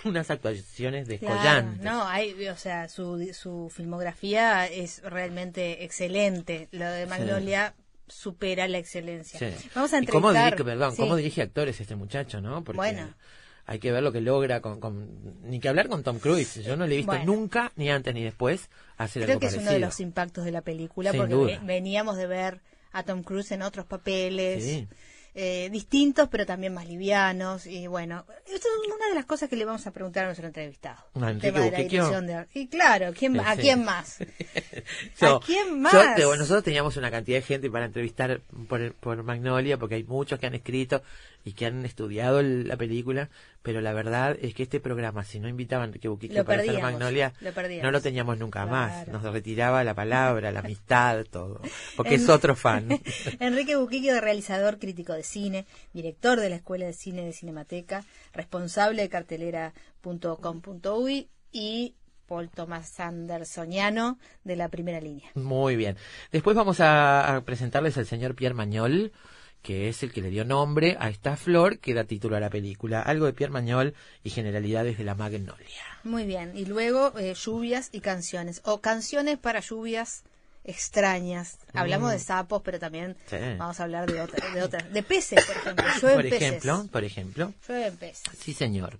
unas 0.04 0.30
actuaciones 0.30 1.06
Claro, 1.08 1.20
descollantes. 1.34 1.84
no, 1.84 2.06
hay, 2.06 2.48
o 2.48 2.56
sea, 2.56 2.88
su, 2.88 3.30
su 3.32 3.70
filmografía 3.74 4.66
es 4.66 5.02
realmente 5.02 5.84
excelente. 5.84 6.68
Lo 6.72 6.86
de 6.90 7.06
Magnolia 7.06 7.74
supera 8.08 8.66
la 8.68 8.78
excelencia. 8.78 9.38
Sí. 9.38 9.68
Vamos 9.74 9.92
a 9.92 10.00
¿Y 10.00 10.06
cómo 10.06 10.30
entrevistar. 10.30 10.52
dirige, 10.58 10.64
perdón, 10.64 10.90
sí. 10.92 11.02
cómo 11.02 11.16
dirige 11.16 11.42
actores 11.42 11.80
este 11.80 11.94
muchacho, 11.96 12.40
no? 12.40 12.64
Porque 12.64 12.76
Bueno. 12.78 13.14
hay 13.66 13.78
que 13.78 13.92
ver 13.92 14.02
lo 14.02 14.10
que 14.10 14.20
logra 14.20 14.60
con, 14.60 14.80
con- 14.80 15.38
ni 15.48 15.60
que 15.60 15.68
hablar 15.68 15.88
con 15.88 16.02
Tom 16.02 16.18
Cruise. 16.18 16.56
Yo 16.64 16.76
no 16.76 16.86
le 16.86 16.94
he 16.94 16.96
visto 16.98 17.12
Bueno. 17.12 17.24
nunca, 17.32 17.72
ni 17.76 17.88
antes 17.88 18.12
ni 18.14 18.24
después, 18.24 18.68
hacer 18.96 19.22
Creo 19.22 19.34
algo 19.34 19.40
que 19.40 19.46
es 19.46 19.52
parecido. 19.52 19.70
uno 19.70 19.72
de 19.80 19.86
los 19.86 20.00
impactos 20.00 20.44
de 20.44 20.50
la 20.52 20.62
película 20.62 21.12
Sin 21.12 21.20
porque 21.20 21.34
duda. 21.34 21.46
ve- 21.60 21.66
veníamos 21.66 22.16
de 22.16 22.26
ver 22.26 22.60
a 22.92 23.04
Tom 23.04 23.22
Cruise 23.22 23.52
en 23.52 23.62
otros 23.62 23.86
papeles 23.86 24.64
Sí. 24.64 24.88
Eh, 25.34 25.68
distintos 25.70 26.28
pero 26.30 26.44
también 26.46 26.74
más 26.74 26.86
livianos. 26.88 27.66
Y 27.66 27.86
bueno 27.86 28.24
esto 28.46 28.68
es 28.68 28.92
una 28.94 29.06
de 29.08 29.14
las 29.14 29.26
cosas 29.26 29.48
que 29.48 29.56
le 29.56 29.64
vamos 29.64 29.86
a 29.86 29.90
preguntar 29.92 30.24
a 30.24 30.26
nuestro 30.28 30.46
entrevistado. 30.46 30.98
El 31.14 31.38
tema 31.40 31.60
de 31.60 31.70
la 31.70 31.78
Buquequio. 31.78 32.04
dirección 32.04 32.26
de 32.26 32.46
y 32.54 32.66
claro 32.68 33.12
¿quién, 33.16 33.32
ma- 33.34 33.50
a 33.50 33.54
Sí. 33.56 33.62
quién 33.62 33.84
más 33.84 34.20
a 35.20 35.40
quién 35.44 35.68
yo 35.68 35.76
más 35.76 36.14
te- 36.16 36.24
bueno, 36.24 36.40
nosotros 36.42 36.64
teníamos 36.64 36.96
una 36.96 37.10
cantidad 37.10 37.38
de 37.38 37.42
gente 37.42 37.70
para 37.70 37.86
entrevistar 37.86 38.40
por, 38.68 38.92
por 38.94 39.22
Magnolia, 39.22 39.76
porque 39.78 39.94
hay 39.96 40.04
muchos 40.04 40.38
que 40.38 40.46
han 40.46 40.54
escrito 40.54 41.02
y 41.44 41.52
que 41.54 41.66
han 41.66 41.84
estudiado 41.84 42.38
el- 42.40 42.68
la 42.68 42.76
película, 42.76 43.28
pero 43.62 43.80
la 43.80 43.92
verdad 43.92 44.36
es 44.40 44.54
que 44.54 44.62
este 44.62 44.78
programa, 44.80 45.24
si 45.24 45.40
no 45.40 45.48
invitaban 45.48 45.82
a 45.82 45.86
Enrique 45.86 46.08
Buquique 46.08 46.44
para 46.44 46.62
hacer 46.62 46.80
Magnolia, 46.82 47.32
lo 47.40 47.52
no 47.82 47.90
lo 47.90 48.00
teníamos 48.00 48.38
nunca 48.38 48.66
más. 48.66 49.08
Nos 49.08 49.22
retiraba 49.22 49.82
la 49.84 49.94
palabra, 49.94 50.52
la 50.52 50.60
amistad, 50.60 51.24
todo. 51.30 51.60
Porque 51.96 52.14
En- 52.16 52.20
es 52.22 52.28
otro 52.28 52.54
fan. 52.56 52.88
Enrique 53.40 53.76
Buquiquio, 53.76 54.14
de 54.14 54.20
realizador 54.20 54.78
crítico 54.78 55.12
de 55.14 55.22
cine, 55.22 55.66
director 55.92 56.38
de 56.40 56.50
la 56.50 56.56
Escuela 56.56 56.86
de 56.86 56.92
Cine 56.92 57.24
de 57.24 57.32
Cinemateca, 57.32 58.04
responsable 58.32 59.02
de 59.02 59.08
cartelera.com.uy 59.08 61.28
y 61.52 61.94
Paul 62.26 62.48
Thomas 62.48 62.98
Andersoniano 63.00 64.18
de 64.44 64.56
la 64.56 64.68
primera 64.68 65.00
línea. 65.00 65.28
Muy 65.34 65.74
bien. 65.76 65.96
Después 66.30 66.56
vamos 66.56 66.78
a, 66.80 67.36
a 67.36 67.40
presentarles 67.42 67.98
al 67.98 68.06
señor 68.06 68.34
Pierre 68.36 68.54
Mañol, 68.54 69.12
que 69.62 69.88
es 69.88 70.02
el 70.02 70.12
que 70.12 70.22
le 70.22 70.30
dio 70.30 70.44
nombre 70.44 70.96
a 70.98 71.10
esta 71.10 71.36
flor 71.36 71.78
que 71.78 71.92
da 71.94 72.04
título 72.04 72.36
a 72.36 72.40
la 72.40 72.48
película. 72.50 73.02
Algo 73.02 73.26
de 73.26 73.32
Pierre 73.34 73.52
Mañol 73.52 73.94
y 74.24 74.30
generalidades 74.30 74.96
de 74.98 75.04
la 75.04 75.14
Magnolia. 75.14 75.82
Muy 76.04 76.24
bien. 76.24 76.52
Y 76.56 76.64
luego 76.64 77.12
eh, 77.18 77.34
lluvias 77.34 77.90
y 77.92 78.00
canciones. 78.00 78.62
O 78.64 78.80
canciones 78.80 79.36
para 79.38 79.60
lluvias 79.60 80.22
extrañas. 80.64 81.58
Hablamos 81.74 82.08
Mm. 82.10 82.12
de 82.12 82.18
sapos, 82.20 82.62
pero 82.64 82.78
también 82.78 83.16
Sí. 83.26 83.36
vamos 83.58 83.80
a 83.80 83.84
hablar 83.84 84.10
de 84.10 84.20
otras. 84.20 84.54
De, 84.54 84.62
otras. 84.62 84.90
de 84.92 85.02
peces, 85.02 85.44
por 85.44 85.56
ejemplo. 85.56 85.84
Llueven 86.00 86.16
Por 86.16 86.22
peces. 86.30 86.42
ejemplo, 86.42 86.86
por 86.90 87.04
ejemplo. 87.04 87.54
Llueven 87.68 87.96
peces. 87.96 88.22
Sí, 88.38 88.54
señor. 88.54 88.98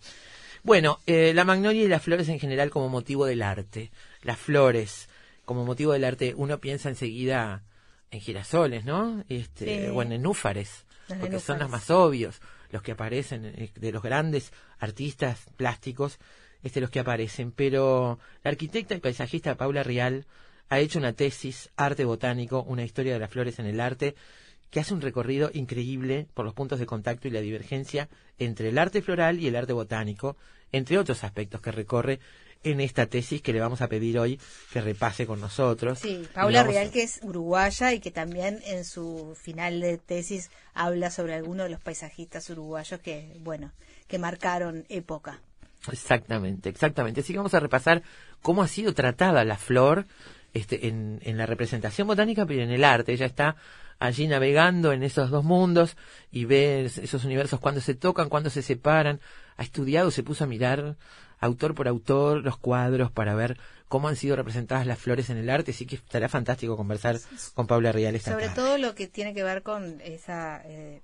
Bueno, 0.62 0.98
eh, 1.06 1.32
la 1.34 1.44
magnolia 1.44 1.82
y 1.82 1.88
las 1.88 2.02
flores 2.02 2.28
en 2.28 2.38
general 2.38 2.70
como 2.70 2.88
motivo 2.90 3.24
del 3.24 3.40
arte. 3.42 3.90
Las 4.22 4.38
flores 4.38 5.08
como 5.46 5.64
motivo 5.64 5.92
del 5.94 6.04
arte, 6.04 6.34
uno 6.36 6.58
piensa 6.58 6.88
enseguida 6.90 7.62
en 8.10 8.20
girasoles, 8.20 8.84
¿no? 8.84 9.24
Este, 9.28 9.86
Sí. 9.86 9.92
O 9.92 10.02
en 10.02 10.10
nenúfares, 10.10 10.84
Los 11.08 11.18
porque 11.18 11.40
son 11.40 11.58
los 11.58 11.70
más 11.70 11.90
obvios, 11.90 12.40
los 12.70 12.82
que 12.82 12.92
aparecen 12.92 13.44
eh, 13.44 13.70
de 13.74 13.92
los 13.92 14.02
grandes 14.02 14.52
artistas 14.78 15.46
plásticos, 15.56 16.18
este, 16.62 16.80
los 16.80 16.90
que 16.90 17.00
aparecen. 17.00 17.52
Pero 17.52 18.18
la 18.42 18.50
arquitecta 18.50 18.94
y 18.94 19.00
paisajista 19.00 19.56
Paula 19.56 19.82
Rial 19.82 20.26
ha 20.68 20.78
hecho 20.78 20.98
una 20.98 21.12
tesis, 21.12 21.70
Arte 21.76 22.04
Botánico, 22.04 22.62
una 22.62 22.84
historia 22.84 23.12
de 23.12 23.18
las 23.18 23.30
flores 23.30 23.58
en 23.58 23.66
el 23.66 23.80
arte, 23.80 24.14
que 24.70 24.80
hace 24.80 24.94
un 24.94 25.00
recorrido 25.00 25.50
increíble 25.52 26.28
por 26.32 26.44
los 26.44 26.54
puntos 26.54 26.78
de 26.78 26.86
contacto 26.86 27.26
y 27.26 27.32
la 27.32 27.40
divergencia 27.40 28.08
entre 28.38 28.68
el 28.68 28.78
arte 28.78 29.02
floral 29.02 29.40
y 29.40 29.48
el 29.48 29.56
arte 29.56 29.72
botánico, 29.72 30.36
entre 30.70 30.96
otros 30.98 31.24
aspectos 31.24 31.60
que 31.60 31.72
recorre 31.72 32.20
en 32.62 32.80
esta 32.80 33.06
tesis 33.06 33.40
que 33.42 33.52
le 33.52 33.60
vamos 33.60 33.80
a 33.80 33.88
pedir 33.88 34.18
hoy 34.18 34.38
que 34.72 34.80
repase 34.80 35.26
con 35.26 35.40
nosotros. 35.40 35.98
Sí, 35.98 36.26
Paula 36.34 36.60
a- 36.60 36.64
Real, 36.64 36.90
que 36.90 37.02
es 37.02 37.20
uruguaya 37.22 37.92
y 37.94 38.00
que 38.00 38.10
también 38.10 38.60
en 38.66 38.84
su 38.84 39.34
final 39.40 39.80
de 39.80 39.96
tesis 39.98 40.50
habla 40.74 41.10
sobre 41.10 41.34
algunos 41.34 41.64
de 41.64 41.70
los 41.70 41.80
paisajistas 41.80 42.50
uruguayos 42.50 43.00
que, 43.00 43.36
bueno, 43.40 43.72
que 44.08 44.18
marcaron 44.18 44.84
época. 44.88 45.40
Exactamente, 45.90 46.68
exactamente. 46.68 47.20
Así 47.20 47.32
que 47.32 47.38
vamos 47.38 47.54
a 47.54 47.60
repasar 47.60 48.02
cómo 48.42 48.62
ha 48.62 48.68
sido 48.68 48.92
tratada 48.94 49.44
la 49.44 49.56
flor 49.56 50.06
este, 50.52 50.88
en, 50.88 51.20
en 51.22 51.38
la 51.38 51.46
representación 51.46 52.06
botánica, 52.06 52.44
pero 52.46 52.62
en 52.62 52.70
el 52.70 52.84
arte. 52.84 53.12
Ella 53.12 53.26
está 53.26 53.56
allí 53.98 54.26
navegando 54.26 54.92
en 54.92 55.02
esos 55.02 55.30
dos 55.30 55.44
mundos 55.44 55.96
y 56.30 56.44
ve 56.44 56.84
es- 56.84 56.98
esos 56.98 57.24
universos 57.24 57.60
cuando 57.60 57.80
se 57.80 57.94
tocan, 57.94 58.28
cuando 58.28 58.50
se 58.50 58.60
separan. 58.62 59.20
Ha 59.56 59.62
estudiado, 59.62 60.10
se 60.10 60.22
puso 60.22 60.44
a 60.44 60.46
mirar 60.46 60.96
autor 61.40 61.74
por 61.74 61.88
autor 61.88 62.44
los 62.44 62.56
cuadros 62.58 63.10
para 63.10 63.34
ver 63.34 63.58
cómo 63.88 64.08
han 64.08 64.16
sido 64.16 64.36
representadas 64.36 64.86
las 64.86 64.98
flores 64.98 65.30
en 65.30 65.38
el 65.38 65.50
arte. 65.50 65.72
Así 65.72 65.86
que 65.86 65.96
estará 65.96 66.28
fantástico 66.28 66.76
conversar 66.76 67.18
con 67.54 67.66
Paula 67.66 67.92
Rial 67.92 68.14
esta 68.14 68.32
Sobre 68.32 68.50
todo 68.50 68.78
lo 68.78 68.94
que 68.94 69.08
tiene 69.08 69.34
que 69.34 69.42
ver 69.42 69.62
con 69.62 70.00
esa, 70.02 70.62
eh, 70.64 71.02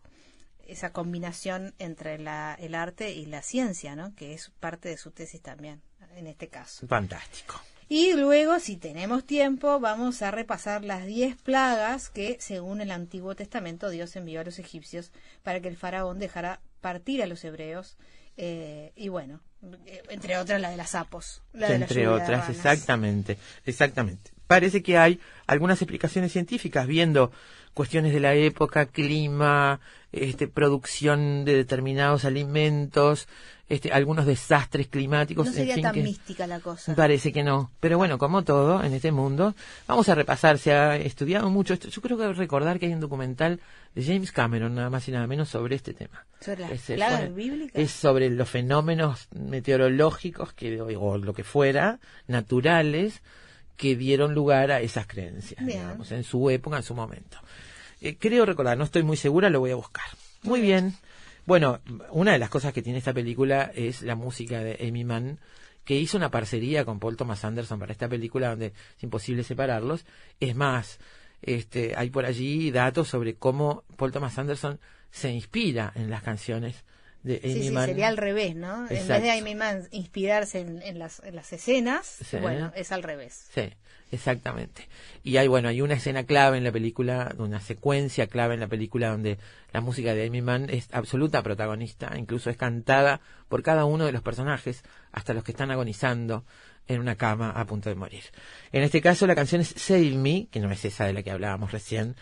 esa 0.67 0.93
combinación 0.93 1.75
entre 1.79 2.19
la, 2.19 2.55
el 2.61 2.75
arte 2.75 3.13
y 3.13 3.27
la 3.27 3.43
ciencia, 3.43 3.97
¿no? 3.97 4.15
Que 4.15 4.35
es 4.35 4.53
parte 4.61 4.89
de 4.89 4.99
su 4.99 5.11
tesis 5.11 5.41
también, 5.41 5.83
en 6.15 6.27
este 6.27 6.49
caso. 6.49 6.87
Fantástico. 6.87 7.61
Y 7.89 8.15
luego, 8.15 8.59
si 8.59 8.77
tenemos 8.77 9.25
tiempo, 9.25 9.79
vamos 9.79 10.21
a 10.21 10.33
repasar 10.33 10.85
las 10.85 11.07
diez 11.07 11.37
plagas 11.37 12.11
que, 12.11 12.37
según 12.41 12.81
el 12.81 12.91
Antiguo 12.91 13.37
Testamento, 13.37 13.91
Dios 13.91 14.17
envió 14.17 14.41
a 14.41 14.45
los 14.45 14.59
egipcios 14.59 15.13
para 15.45 15.61
que 15.61 15.69
el 15.69 15.77
faraón 15.77 16.19
dejara 16.19 16.61
partir 16.81 17.23
a 17.23 17.27
los 17.27 17.45
hebreos. 17.45 17.97
Eh, 18.37 18.93
y 18.97 19.09
bueno, 19.09 19.41
eh, 19.87 20.03
entre 20.11 20.37
otras 20.37 20.61
la 20.61 20.71
de 20.71 20.77
las 20.77 20.91
sapos. 20.91 21.43
La 21.53 21.69
de 21.69 21.77
entre 21.77 22.09
otras, 22.09 22.49
exactamente, 22.51 23.39
exactamente. 23.65 24.31
Parece 24.47 24.83
que 24.83 24.97
hay 24.97 25.21
algunas 25.47 25.83
explicaciones 25.83 26.33
científicas 26.33 26.87
viendo 26.87 27.33
cuestiones 27.75 28.13
de 28.13 28.21
la 28.21 28.35
época, 28.35 28.87
clima, 28.87 29.81
este, 30.13 30.49
producción 30.49 31.45
de 31.45 31.55
determinados 31.55 32.25
alimentos, 32.25 33.29
este, 33.69 33.91
algunos 33.93 34.27
desastres 34.27 34.87
climáticos. 34.89 35.47
No 35.47 35.51
en 35.53 35.57
sería 35.57 35.75
fin, 35.75 35.83
tan 35.83 35.95
que- 35.95 36.03
mística 36.03 36.47
la 36.47 36.61
cosa. 36.61 36.95
Parece 36.95 37.33
que 37.33 37.43
no. 37.43 37.71
Pero 37.81 37.99
bueno, 37.99 38.17
como 38.19 38.45
todo 38.45 38.83
en 38.85 38.93
este 38.95 39.11
mundo, 39.13 39.55
vamos 39.89 40.09
a 40.09 40.15
repasar. 40.15 40.59
Se 40.59 40.73
ha 40.73 40.97
estudiado 40.97 41.51
mucho 41.51 41.75
esto. 41.75 41.89
Yo 41.89 42.01
creo 42.03 42.17
que 42.17 42.33
recordar 42.33 42.79
que 42.79 42.87
hay 42.87 42.93
un 42.95 43.01
documental 43.01 43.61
de 43.95 44.05
James 44.05 44.31
Cameron, 44.33 44.75
nada 44.75 44.91
más 44.91 45.09
y 45.09 45.13
nada 45.13 45.27
menos, 45.27 45.49
sobre 45.49 45.75
este 45.77 45.95
tema. 45.95 46.25
Sobre 46.41 46.69
las 46.69 46.81
plagas 46.83 47.21
fue- 47.21 47.29
bíblicas. 47.31 47.75
Es 47.83 47.91
sobre 47.91 48.31
los 48.31 48.49
fenómenos 48.49 49.29
meteorológicos 49.35 50.53
que, 50.53 50.81
o 50.81 51.19
lo 51.19 51.35
que 51.35 51.45
fuera, 51.45 51.99
naturales, 52.29 53.23
que 53.77 53.97
dieron 53.97 54.33
lugar 54.35 54.71
a 54.71 54.81
esas 54.81 55.07
creencias, 55.07 55.65
Bien. 55.65 55.81
digamos, 55.81 56.13
en 56.13 56.25
su 56.25 56.49
época, 56.51 56.77
en 56.79 56.83
su 56.83 56.95
momento. 56.95 57.39
Eh, 58.01 58.17
creo 58.19 58.47
recordar, 58.47 58.77
no 58.79 58.85
estoy 58.85 59.03
muy 59.03 59.17
segura, 59.17 59.51
lo 59.51 59.61
voy 59.61 59.71
a 59.71 59.75
buscar. 59.75 60.05
Muy 60.43 60.61
bien. 60.61 60.95
Bueno, 61.47 61.81
una 62.11 62.33
de 62.33 62.41
las 62.41 62.51
cosas 62.51 62.73
que 62.73 62.83
tiene 62.83 62.99
esta 62.99 63.15
película 63.15 63.71
es 63.73 64.03
la 64.03 64.17
música 64.17 64.65
de 64.65 64.85
Amy 64.89 65.05
Mann, 65.05 65.39
que 65.85 65.95
hizo 65.95 66.17
una 66.17 66.33
parcería 66.33 66.85
con 66.85 66.99
Paul 66.99 67.17
Thomas 67.17 67.45
Anderson 67.45 67.79
para 67.79 67.93
esta 67.93 68.09
película 68.09 68.51
donde 68.51 68.73
es 68.97 69.03
imposible 69.05 69.45
separarlos. 69.45 70.05
Es 70.41 70.57
más, 70.57 70.99
este, 71.43 71.95
hay 71.97 72.11
por 72.11 72.27
allí 72.27 72.73
datos 72.73 73.07
sobre 73.07 73.37
cómo 73.37 73.85
Paul 73.97 74.11
Thomas 74.11 74.37
Anderson 74.39 74.81
se 75.13 75.31
inspira 75.31 75.93
en 75.95 76.11
las 76.11 76.25
canciones 76.25 76.85
de 77.27 77.41
Amy 77.43 77.53
Sí, 77.55 77.63
sí, 77.65 77.71
Mann. 77.73 77.87
sería 77.87 78.09
al 78.09 78.17
revés, 78.17 78.55
¿no? 78.55 78.83
En 78.89 79.09
vez 79.09 79.23
de 79.23 79.31
Amy 79.33 79.55
Mann 79.55 79.89
inspirarse 79.91 80.61
en, 80.61 80.81
en 80.83 80.99
las, 80.99 81.21
en 81.25 81.35
las 81.35 81.53
escenas, 81.53 82.07
Sí. 82.07 82.37
bueno, 82.39 82.73
es 82.77 82.93
al 82.93 83.03
revés. 83.03 83.49
Sí, 83.53 83.69
exactamente. 84.13 84.89
Y 85.25 85.37
hay, 85.37 85.49
bueno, 85.49 85.69
hay 85.69 85.81
una 85.83 85.95
escena 85.95 86.25
clave 86.25 86.57
en 86.59 86.63
la 86.65 86.71
película, 86.71 87.35
una 87.39 87.61
secuencia 87.61 88.29
clave 88.29 88.55
en 88.55 88.61
la 88.61 88.69
película 88.69 89.09
donde 89.11 89.39
la 89.73 89.81
música 89.81 90.15
de 90.15 90.27
Amy 90.27 90.41
Mann 90.41 90.71
es 90.71 90.89
absoluta 90.93 91.43
protagonista, 91.43 92.13
incluso 92.17 92.49
es 92.49 92.57
cantada 92.57 93.21
por 93.49 93.63
cada 93.65 93.85
uno 93.85 94.05
de 94.07 94.13
los 94.13 94.23
personajes, 94.23 94.85
hasta 95.11 95.35
los 95.35 95.43
que 95.43 95.51
están 95.51 95.73
agonizando 95.73 96.45
en 96.89 97.01
una 97.01 97.17
cama 97.17 97.51
a 97.51 97.65
punto 97.67 97.89
de 97.89 97.97
morir. 97.97 98.23
En 98.71 98.85
este 98.85 99.01
caso 99.03 99.27
la 99.27 99.35
canción 99.35 99.61
es 99.61 99.75
Save 99.77 100.13
Me, 100.13 100.47
que 100.53 100.61
no 100.61 100.71
es 100.71 100.85
esa 100.85 101.05
de 101.07 101.13
la 101.13 101.25
que 101.25 101.33
hablábamos 101.33 101.73
recién, 101.73 102.15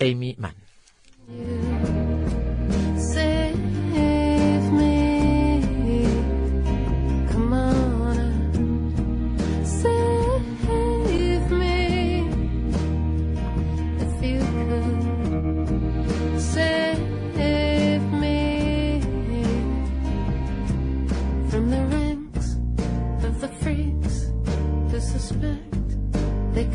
Amy 0.00 0.36
Mann. 0.38 0.54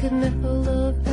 Dice 0.09 0.25
el 0.25 1.08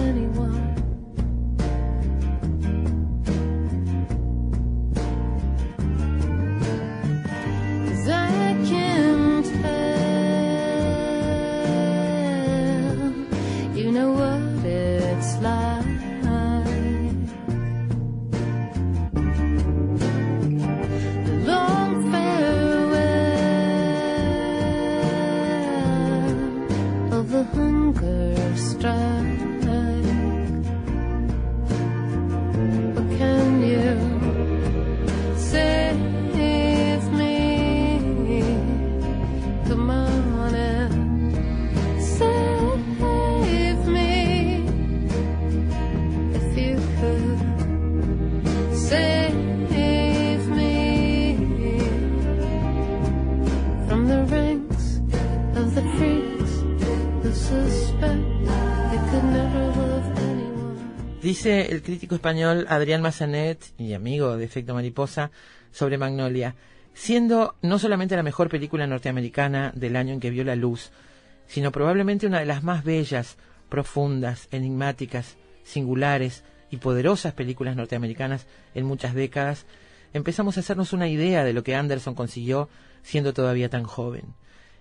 crítico 61.87 62.17
español 62.17 62.67
Adrián 62.69 63.01
Massanet, 63.01 63.65
y 63.79 63.93
amigo 63.93 64.37
de 64.37 64.45
Efecto 64.45 64.75
Mariposa, 64.75 65.31
sobre 65.71 65.99
Magnolia, 65.99 66.57
siendo 66.95 67.55
no 67.63 67.79
solamente 67.79 68.17
la 68.17 68.25
mejor 68.25 68.49
película 68.49 68.89
norteamericana 68.89 69.71
del 69.73 69.95
año 69.95 70.13
en 70.13 70.19
que 70.19 70.31
vio 70.31 70.43
la 70.43 70.57
luz, 70.57 70.91
sino 71.47 71.71
probablemente 71.71 72.27
una 72.27 72.41
de 72.41 72.47
las 72.47 72.65
más 72.65 72.83
bellas, 72.83 73.37
profundas, 73.69 74.49
enigmáticas, 74.51 75.37
singulares 75.63 76.43
y 76.73 76.79
poderosas 76.79 77.35
películas 77.35 77.77
norteamericanas 77.77 78.49
en 78.75 78.85
muchas 78.85 79.15
décadas, 79.15 79.65
empezamos 80.13 80.57
a 80.57 80.61
hacernos 80.61 80.93
una 80.93 81.07
idea 81.07 81.45
de 81.45 81.53
lo 81.53 81.63
que 81.63 81.77
Anderson 81.77 82.17
consiguió 82.17 82.69
siendo 83.05 83.33
todavía 83.33 83.69
tan 83.69 83.85
joven. 83.85 84.35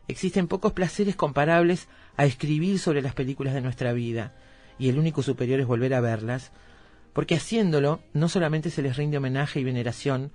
Existen 0.07 0.47
pocos 0.47 0.73
placeres 0.73 1.15
comparables 1.15 1.87
a 2.17 2.25
escribir 2.25 2.79
sobre 2.79 3.03
las 3.03 3.13
películas 3.13 3.53
de 3.53 3.61
nuestra 3.61 3.93
vida, 3.93 4.33
y 4.79 4.89
el 4.89 4.97
único 4.97 5.21
superior 5.21 5.59
es 5.59 5.67
volver 5.67 5.93
a 5.93 6.01
verlas, 6.01 6.51
porque 7.15 7.35
haciéndolo 7.35 8.01
no 8.11 8.27
solamente 8.27 8.69
se 8.69 8.81
les 8.81 8.97
rinde 8.97 9.17
homenaje 9.17 9.61
y 9.61 9.63
veneración, 9.63 10.33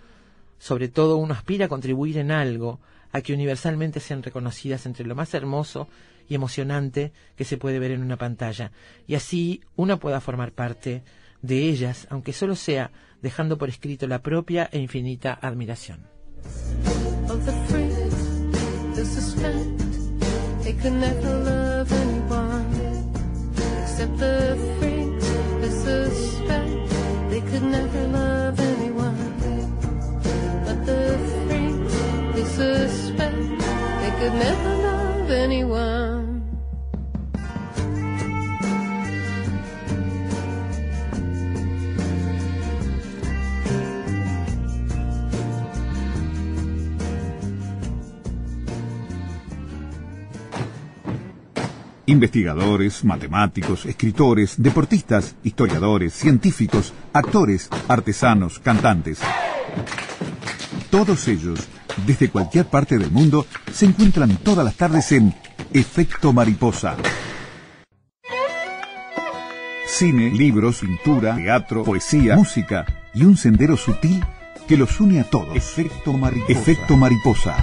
sobre 0.59 0.89
todo 0.89 1.19
uno 1.19 1.35
aspira 1.35 1.67
a 1.67 1.69
contribuir 1.69 2.17
en 2.17 2.31
algo 2.31 2.81
a 3.13 3.21
que 3.21 3.35
universalmente 3.35 4.01
sean 4.01 4.23
reconocidas 4.23 4.87
entre 4.87 5.05
lo 5.05 5.15
más 5.15 5.35
hermoso 5.35 5.89
y 6.27 6.35
emocionante 6.35 7.13
que 7.37 7.45
se 7.45 7.59
puede 7.59 7.79
ver 7.79 7.91
en 7.91 8.03
una 8.03 8.17
pantalla, 8.17 8.73
y 9.07 9.15
así 9.15 9.61
uno 9.77 10.01
pueda 10.01 10.23
formar 10.23 10.53
parte 10.53 11.03
de 11.43 11.69
ellas, 11.69 12.07
aunque 12.09 12.33
solo 12.33 12.57
sea 12.57 12.91
dejando 13.21 13.59
por 13.59 13.69
escrito 13.69 14.07
la 14.07 14.23
propia 14.23 14.71
e 14.73 14.79
infinita 14.79 15.35
admiración. 15.35 16.07
The 25.61 25.71
suspect 25.71 26.91
they 27.31 27.41
could 27.43 27.63
never 27.63 28.09
love 28.09 28.59
anyone. 28.59 29.17
But 30.65 30.87
the 30.87 31.19
freaks 31.47 31.95
who 32.35 32.45
suspect 32.45 33.37
they 34.01 34.13
could 34.19 34.35
never 34.35 34.75
love 34.89 35.31
anyone. 35.31 36.30
Investigadores, 52.11 53.05
matemáticos, 53.05 53.87
escritores, 53.87 54.61
deportistas, 54.61 55.37
historiadores, 55.45 56.13
científicos, 56.13 56.93
actores, 57.13 57.71
artesanos, 57.87 58.59
cantantes. 58.59 59.21
Todos 60.91 61.29
ellos, 61.29 61.69
desde 62.09 62.29
cualquier 62.29 62.65
parte 62.67 62.99
del 62.99 63.13
mundo, 63.13 63.47
se 63.73 63.87
encuentran 63.87 64.39
todas 64.39 64.65
las 64.65 64.75
tardes 64.75 65.13
en 65.13 65.33
Efecto 65.73 66.33
Mariposa. 66.33 66.97
Cine, 69.87 70.33
libros, 70.33 70.81
pintura, 70.81 71.37
teatro, 71.37 71.85
poesía, 71.85 72.35
música 72.35 72.87
y 73.15 73.23
un 73.23 73.37
sendero 73.37 73.77
sutil 73.77 74.21
que 74.67 74.77
los 74.77 74.99
une 74.99 75.21
a 75.21 75.25
todos. 75.31 75.55
Efecto 75.55 76.13
Mariposa. 76.13 76.53
Efecto 76.61 76.97
Mariposa. 76.97 77.57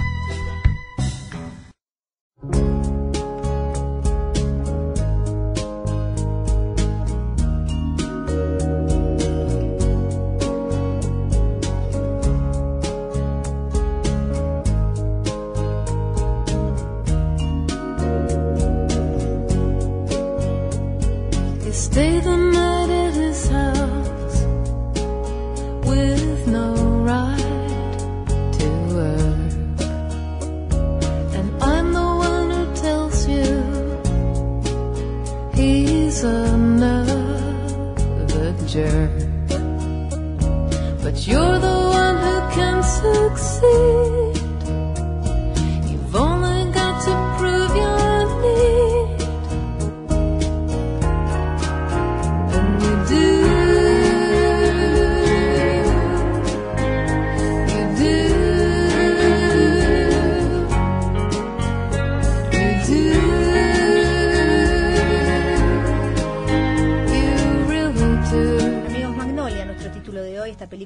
see. 43.48 44.17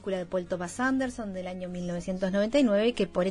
Del 0.02 1.46
año 1.46 1.68
1999 1.68 2.92
que 2.92 3.06
por, 3.06 3.26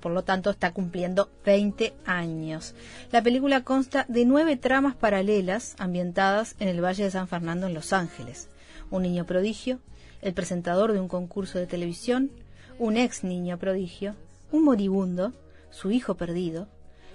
por 0.00 0.12
lo 0.12 0.22
tanto 0.22 0.50
está 0.50 0.72
cumpliendo 0.72 1.30
20 1.44 1.94
años. 2.04 2.74
La 3.10 3.22
película 3.22 3.64
consta 3.64 4.04
de 4.08 4.24
nueve 4.24 4.56
tramas 4.56 4.94
paralelas 4.94 5.74
ambientadas 5.78 6.54
en 6.60 6.68
el 6.68 6.84
Valle 6.84 7.04
de 7.04 7.10
San 7.10 7.28
Fernando 7.28 7.66
en 7.66 7.74
Los 7.74 7.92
Ángeles. 7.92 8.48
Un 8.90 9.02
niño 9.02 9.24
prodigio, 9.24 9.80
el 10.22 10.34
presentador 10.34 10.92
de 10.92 11.00
un 11.00 11.08
concurso 11.08 11.58
de 11.58 11.66
televisión, 11.66 12.30
un 12.78 12.96
ex 12.96 13.24
niño 13.24 13.58
prodigio, 13.58 14.14
un 14.52 14.64
moribundo, 14.64 15.32
su 15.70 15.90
hijo 15.90 16.14
perdido, 16.14 16.68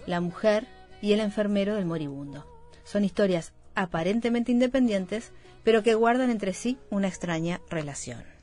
la 0.05 0.21
mujer 0.21 0.67
y 1.01 1.13
el 1.13 1.19
enfermero 1.19 1.75
del 1.75 1.85
moribundo. 1.85 2.45
Son 2.83 3.03
historias 3.03 3.53
aparentemente 3.75 4.51
independientes, 4.51 5.31
pero 5.63 5.83
que 5.83 5.95
guardan 5.95 6.29
entre 6.29 6.53
sí 6.53 6.77
una 6.89 7.07
extraña 7.07 7.61
relación. 7.69 8.34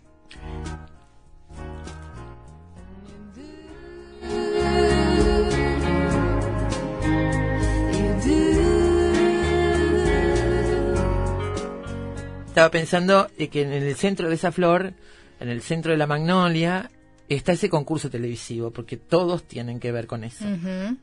Estaba 12.53 12.71
pensando 12.71 13.31
que 13.51 13.63
en 13.63 13.73
el 13.73 13.95
centro 13.97 14.29
de 14.29 14.35
esa 14.35 14.53
flor, 14.53 14.93
en 15.41 15.49
el 15.49 15.63
centro 15.63 15.93
de 15.93 15.97
la 15.97 16.07
magnolia, 16.07 16.91
está 17.35 17.53
ese 17.53 17.69
concurso 17.69 18.11
televisivo, 18.11 18.71
porque 18.71 18.97
todos 18.97 19.45
tienen 19.45 19.79
que 19.81 19.93
ver 19.93 20.07
con 20.07 20.25
eso. 20.25 20.45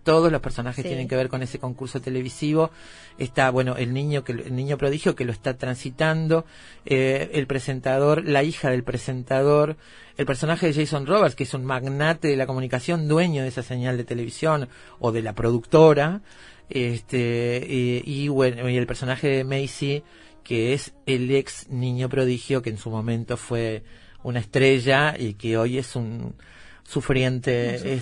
Todos 0.04 0.32
los 0.32 0.42
personajes 0.42 0.84
Sí. 0.84 0.88
tienen 0.90 1.08
que 1.08 1.16
ver 1.16 1.30
con 1.30 1.42
ese 1.44 1.60
concurso 1.60 2.02
televisivo. 2.02 2.72
Está, 3.18 3.50
bueno, 3.52 3.76
el 3.78 3.94
niño 3.94 4.24
que 4.24 4.34
el 4.34 4.56
niño 4.56 4.78
prodigio 4.78 5.16
que 5.16 5.26
lo 5.26 5.32
está 5.32 5.58
transitando, 5.58 6.46
eh, 6.86 7.32
el 7.34 7.48
presentador, 7.48 8.26
la 8.26 8.44
hija 8.44 8.70
del 8.70 8.84
presentador, 8.84 9.78
el 10.18 10.26
personaje 10.26 10.68
de 10.68 10.74
Jason 10.74 11.06
Roberts, 11.06 11.36
que 11.36 11.44
es 11.44 11.54
un 11.54 11.64
magnate 11.66 12.28
de 12.28 12.36
la 12.36 12.46
comunicación, 12.48 13.08
dueño 13.08 13.44
de 13.44 13.48
esa 13.50 13.64
señal 13.64 13.98
de 13.98 14.04
televisión 14.04 14.68
o 15.00 15.12
de 15.12 15.22
la 15.22 15.34
productora, 15.34 16.22
este, 16.70 17.58
eh, 17.98 18.02
y 18.06 18.28
bueno, 18.28 18.70
y 18.70 18.78
el 18.78 18.86
personaje 18.88 19.28
de 19.28 19.44
Macy, 19.44 20.04
que 20.44 20.74
es 20.74 20.94
el 21.06 21.32
ex 21.32 21.70
niño 21.70 22.10
prodigio 22.10 22.62
que 22.62 22.70
en 22.70 22.78
su 22.78 22.90
momento 22.90 23.38
fue 23.38 23.84
una 24.24 24.40
estrella 24.40 25.16
y 25.18 25.34
que 25.36 25.58
hoy 25.58 25.78
es 25.78 25.96
un 25.96 26.36
sufriente, 26.84 27.70
Un 27.74 27.78
sufriente. 27.78 27.94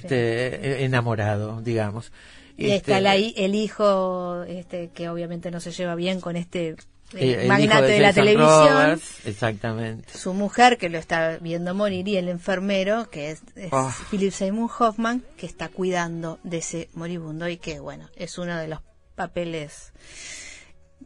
este 0.56 0.84
enamorado, 0.86 1.62
digamos. 1.62 2.12
Y 2.58 2.65
Este, 2.71 2.75
está 2.77 3.01
la 3.01 3.17
hi- 3.17 3.34
el 3.38 3.53
hijo, 3.56 4.43
este, 4.43 4.89
que 4.93 5.10
obviamente 5.10 5.51
no 5.51 5.60
se 5.60 5.71
lleva 5.71 5.93
bien 5.95 6.19
con 6.21 6.36
este 6.36 6.75
eh, 7.13 7.38
el 7.41 7.47
magnate 7.47 7.86
de, 7.88 7.99
la 7.99 8.12
televisión. 8.13 8.67
Roberts, 8.69 9.25
exactamente. 9.25 10.17
Su 10.17 10.34
mujer, 10.34 10.77
que 10.77 10.89
lo 10.89 10.97
está 10.97 11.38
viendo 11.39 11.73
morir, 11.75 12.08
y 12.08 12.17
el 12.17 12.27
enfermero, 12.30 13.10
que 13.10 13.32
es, 13.32 13.41
es 13.56 13.69
Ah. 13.71 13.95
Philip 14.10 14.32
Seymour 14.32 14.69
Hoffman, 14.80 15.23
que 15.38 15.45
está 15.45 15.69
cuidando 15.69 16.39
de 16.43 16.58
ese 16.58 16.89
moribundo 16.95 17.47
y 17.47 17.58
que, 17.58 17.80
bueno, 17.80 18.10
es 18.15 18.38
uno 18.38 18.58
de 18.58 18.67
los 18.67 18.80
papeles 19.15 19.93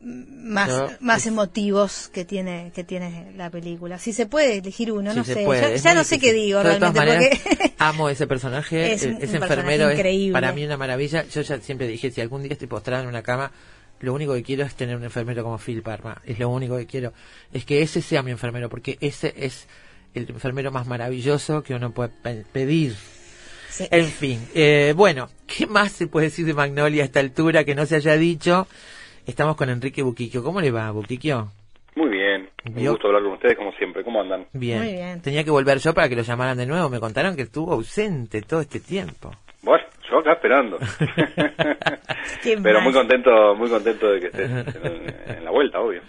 más, 0.04 0.68
No, 0.70 0.90
más 1.00 1.26
emotivos 1.28 2.10
que 2.14 2.26
tiene 2.26 2.72
que 2.74 2.84
tiene 2.84 3.32
la 3.36 3.50
película. 3.50 4.00
Si 4.00 4.14
se 4.14 4.26
puede 4.26 4.58
elegir 4.58 4.92
uno, 4.92 5.14
no 5.14 5.24
sé. 5.24 5.44
puede, 5.46 5.78
ya 5.78 5.94
no 5.94 6.04
sé 6.04 6.20
qué 6.20 6.34
digo 6.34 6.62
Yo, 6.64 6.70
de 6.70 6.76
todas 6.76 6.94
realmente, 6.94 7.30
maneras, 7.40 7.40
porque 7.60 7.74
amo 7.80 8.10
ese 8.10 8.28
personaje, 8.28 8.94
Es 8.94 9.04
un 9.04 9.18
ese 9.22 9.38
enfermero 9.38 9.90
es 9.90 10.32
para 10.32 10.52
mí 10.54 10.66
una 10.66 10.78
maravilla. 10.78 11.26
Yo 11.26 11.42
ya 11.42 11.60
siempre 11.60 11.88
dije, 11.88 12.10
si 12.12 12.22
algún 12.22 12.44
día 12.44 12.54
estoy 12.54 12.68
postrado 12.68 13.04
en 13.04 13.10
una 13.10 13.22
cama, 13.22 13.52
lo 14.00 14.14
único 14.14 14.34
que 14.34 14.42
quiero 14.44 14.66
es 14.66 14.74
tener 14.76 14.96
un 14.96 15.04
enfermero 15.04 15.44
como 15.44 15.58
Phil 15.60 15.84
Parma. 15.84 16.22
Es 16.26 16.40
lo 16.40 16.50
único 16.50 16.76
que 16.78 16.88
quiero. 16.88 17.14
Es 17.54 17.66
que 17.66 17.82
ese 17.84 18.02
sea 18.02 18.24
mi 18.24 18.32
enfermero, 18.32 18.70
porque 18.70 18.98
ese 19.02 19.34
es 19.38 19.68
el 20.16 20.28
enfermero 20.30 20.72
más 20.72 20.88
maravilloso 20.88 21.62
que 21.62 21.76
uno 21.76 21.92
puede 21.92 22.10
pe- 22.10 22.44
pedir. 22.52 22.96
Sí. 23.70 23.88
En 23.92 24.08
fin, 24.08 24.46
eh, 24.54 24.94
bueno, 24.98 25.30
¿qué 25.48 25.66
más 25.68 25.92
se 25.94 26.08
puede 26.08 26.26
decir 26.28 26.46
de 26.46 26.54
Magnolia 26.54 27.04
a 27.04 27.06
esta 27.06 27.20
altura 27.22 27.64
que 27.64 27.76
no 27.76 27.86
se 27.86 27.96
haya 27.96 28.18
dicho? 28.18 28.68
Estamos 29.26 29.56
con 29.56 29.70
Enrique 29.70 30.02
Buquiquio. 30.02 30.44
¿Cómo 30.44 30.62
le 30.62 30.72
va, 30.72 30.92
Buquiquio? 30.92 31.52
Muy 31.96 32.10
bien, 32.10 32.50
un 32.66 32.74
¿Vio? 32.76 32.92
gusto 32.92 33.08
hablar 33.08 33.24
con 33.24 33.34
ustedes 33.34 33.58
como 33.58 33.72
siempre. 33.74 34.04
¿Cómo 34.04 34.22
andan? 34.22 34.46
Bien. 34.54 34.80
Muy 34.80 34.94
bien. 34.94 35.22
Tenía 35.22 35.44
que 35.44 35.52
volver 35.52 35.78
yo 35.80 35.94
para 35.94 36.08
que 36.10 36.16
lo 36.16 36.22
llamaran 36.22 36.58
de 36.58 36.66
nuevo. 36.66 36.90
Me 36.90 37.00
contaron 37.00 37.36
que 37.36 37.42
estuvo 37.44 37.74
ausente 37.74 38.42
todo 38.42 38.62
este 38.62 38.80
tiempo. 38.80 39.32
Bueno, 39.62 39.84
yo 40.10 40.20
acá 40.20 40.34
esperando. 40.34 40.78
Pero 42.64 42.82
muy 42.82 42.94
contento, 42.94 43.56
muy 43.56 43.70
contento 43.70 44.10
de 44.12 44.20
que 44.22 44.26
estés 44.28 44.50
en, 44.50 45.38
en 45.38 45.46
la 45.46 45.52
vuelta, 45.52 45.80
obvio. 45.80 46.02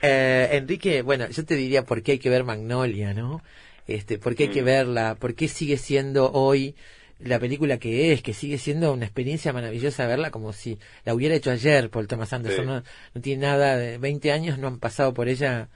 Eh, 0.00 0.48
Enrique, 0.52 1.02
bueno, 1.02 1.28
yo 1.28 1.44
te 1.44 1.54
diría 1.56 1.84
por 1.84 2.02
qué 2.02 2.12
hay 2.12 2.18
que 2.18 2.30
ver 2.30 2.44
Magnolia, 2.44 3.12
¿no? 3.12 3.42
Este, 3.88 4.18
por 4.18 4.34
qué 4.36 4.44
hay 4.44 4.50
que 4.50 4.62
Mm. 4.62 4.66
verla, 4.66 5.16
por 5.18 5.34
qué 5.34 5.48
sigue 5.48 5.76
siendo 5.78 6.30
hoy 6.32 6.76
la 7.20 7.38
película 7.38 7.78
que 7.78 8.12
es, 8.12 8.22
que 8.22 8.32
sigue 8.32 8.58
siendo 8.58 8.92
una 8.92 9.04
experiencia 9.04 9.52
maravillosa 9.52 10.06
verla 10.06 10.30
como 10.30 10.52
si 10.52 10.78
la 11.04 11.14
hubiera 11.14 11.34
hecho 11.34 11.50
ayer 11.50 11.90
Paul 11.90 12.06
Thomas 12.06 12.32
Anderson. 12.32 12.64
Sí. 12.64 12.70
No, 12.70 12.82
no 13.14 13.20
tiene 13.20 13.46
nada 13.46 13.76
de 13.76 13.98
20 13.98 14.32
años, 14.32 14.58
no 14.58 14.68
han 14.68 14.78
pasado 14.78 15.12
por 15.14 15.28
ella, 15.28 15.68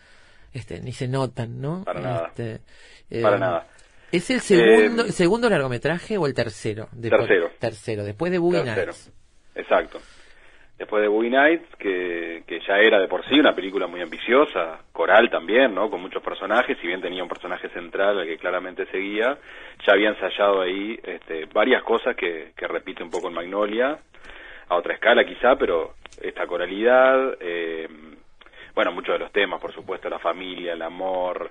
este, 0.53 0.81
ni 0.81 0.93
se 0.93 1.09
notan, 1.09 1.61
¿no? 1.61 1.85
Para 1.85 2.01
nada. 2.01 2.27
Este, 2.29 2.61
eh, 3.11 3.23
Para 3.23 3.39
nada. 3.39 3.67
¿Es 4.13 4.31
el 4.31 4.41
segundo, 4.41 5.07
Eh, 5.07 5.13
segundo 5.13 5.49
largometraje 5.49 6.19
o 6.19 6.27
el 6.27 6.35
tercero? 6.35 6.89
De 6.93 7.09
Tercero. 7.09 7.51
Tercero, 7.59 8.05
después 8.05 8.31
de 8.31 8.39
Boogie. 8.39 8.61
Exacto. 9.55 10.01
Después 10.79 11.03
de 11.03 11.09
Boogie 11.09 11.31
Nights, 11.31 11.77
que, 11.79 12.43
que 12.47 12.61
ya 12.61 12.79
era 12.79 12.99
de 12.99 13.07
por 13.07 13.25
sí 13.27 13.39
una 13.39 13.55
película 13.55 13.87
muy 13.87 14.01
ambiciosa, 14.01 14.81
coral 14.93 15.31
también, 15.31 15.75
¿no? 15.75 15.89
Con 15.89 16.01
muchos 16.01 16.23
personajes, 16.23 16.77
si 16.81 16.87
bien 16.87 17.01
tenía 17.01 17.23
un 17.23 17.29
personaje 17.29 17.69
central 17.69 18.19
al 18.19 18.27
que 18.27 18.39
claramente 18.39 18.87
seguía, 18.87 19.39
ya 19.87 19.93
había 19.93 20.09
ensayado 20.09 20.61
ahí 20.61 20.99
este, 21.05 21.47
varias 21.53 21.83
cosas 21.85 22.17
que, 22.17 22.53
que 22.57 22.67
repite 22.67 23.03
un 23.03 23.11
poco 23.11 23.29
en 23.29 23.35
Magnolia, 23.35 23.99
a 24.69 24.77
otra 24.77 24.95
escala 24.95 25.25
quizá, 25.25 25.57
pero 25.57 25.95
esta 26.21 26.47
coralidad, 26.47 27.37
eh, 27.41 27.89
bueno, 28.75 28.93
muchos 28.93 29.15
de 29.15 29.19
los 29.19 29.33
temas, 29.33 29.61
por 29.61 29.73
supuesto, 29.73 30.09
la 30.09 30.19
familia, 30.19 30.73
el 30.73 30.83
amor, 30.83 31.51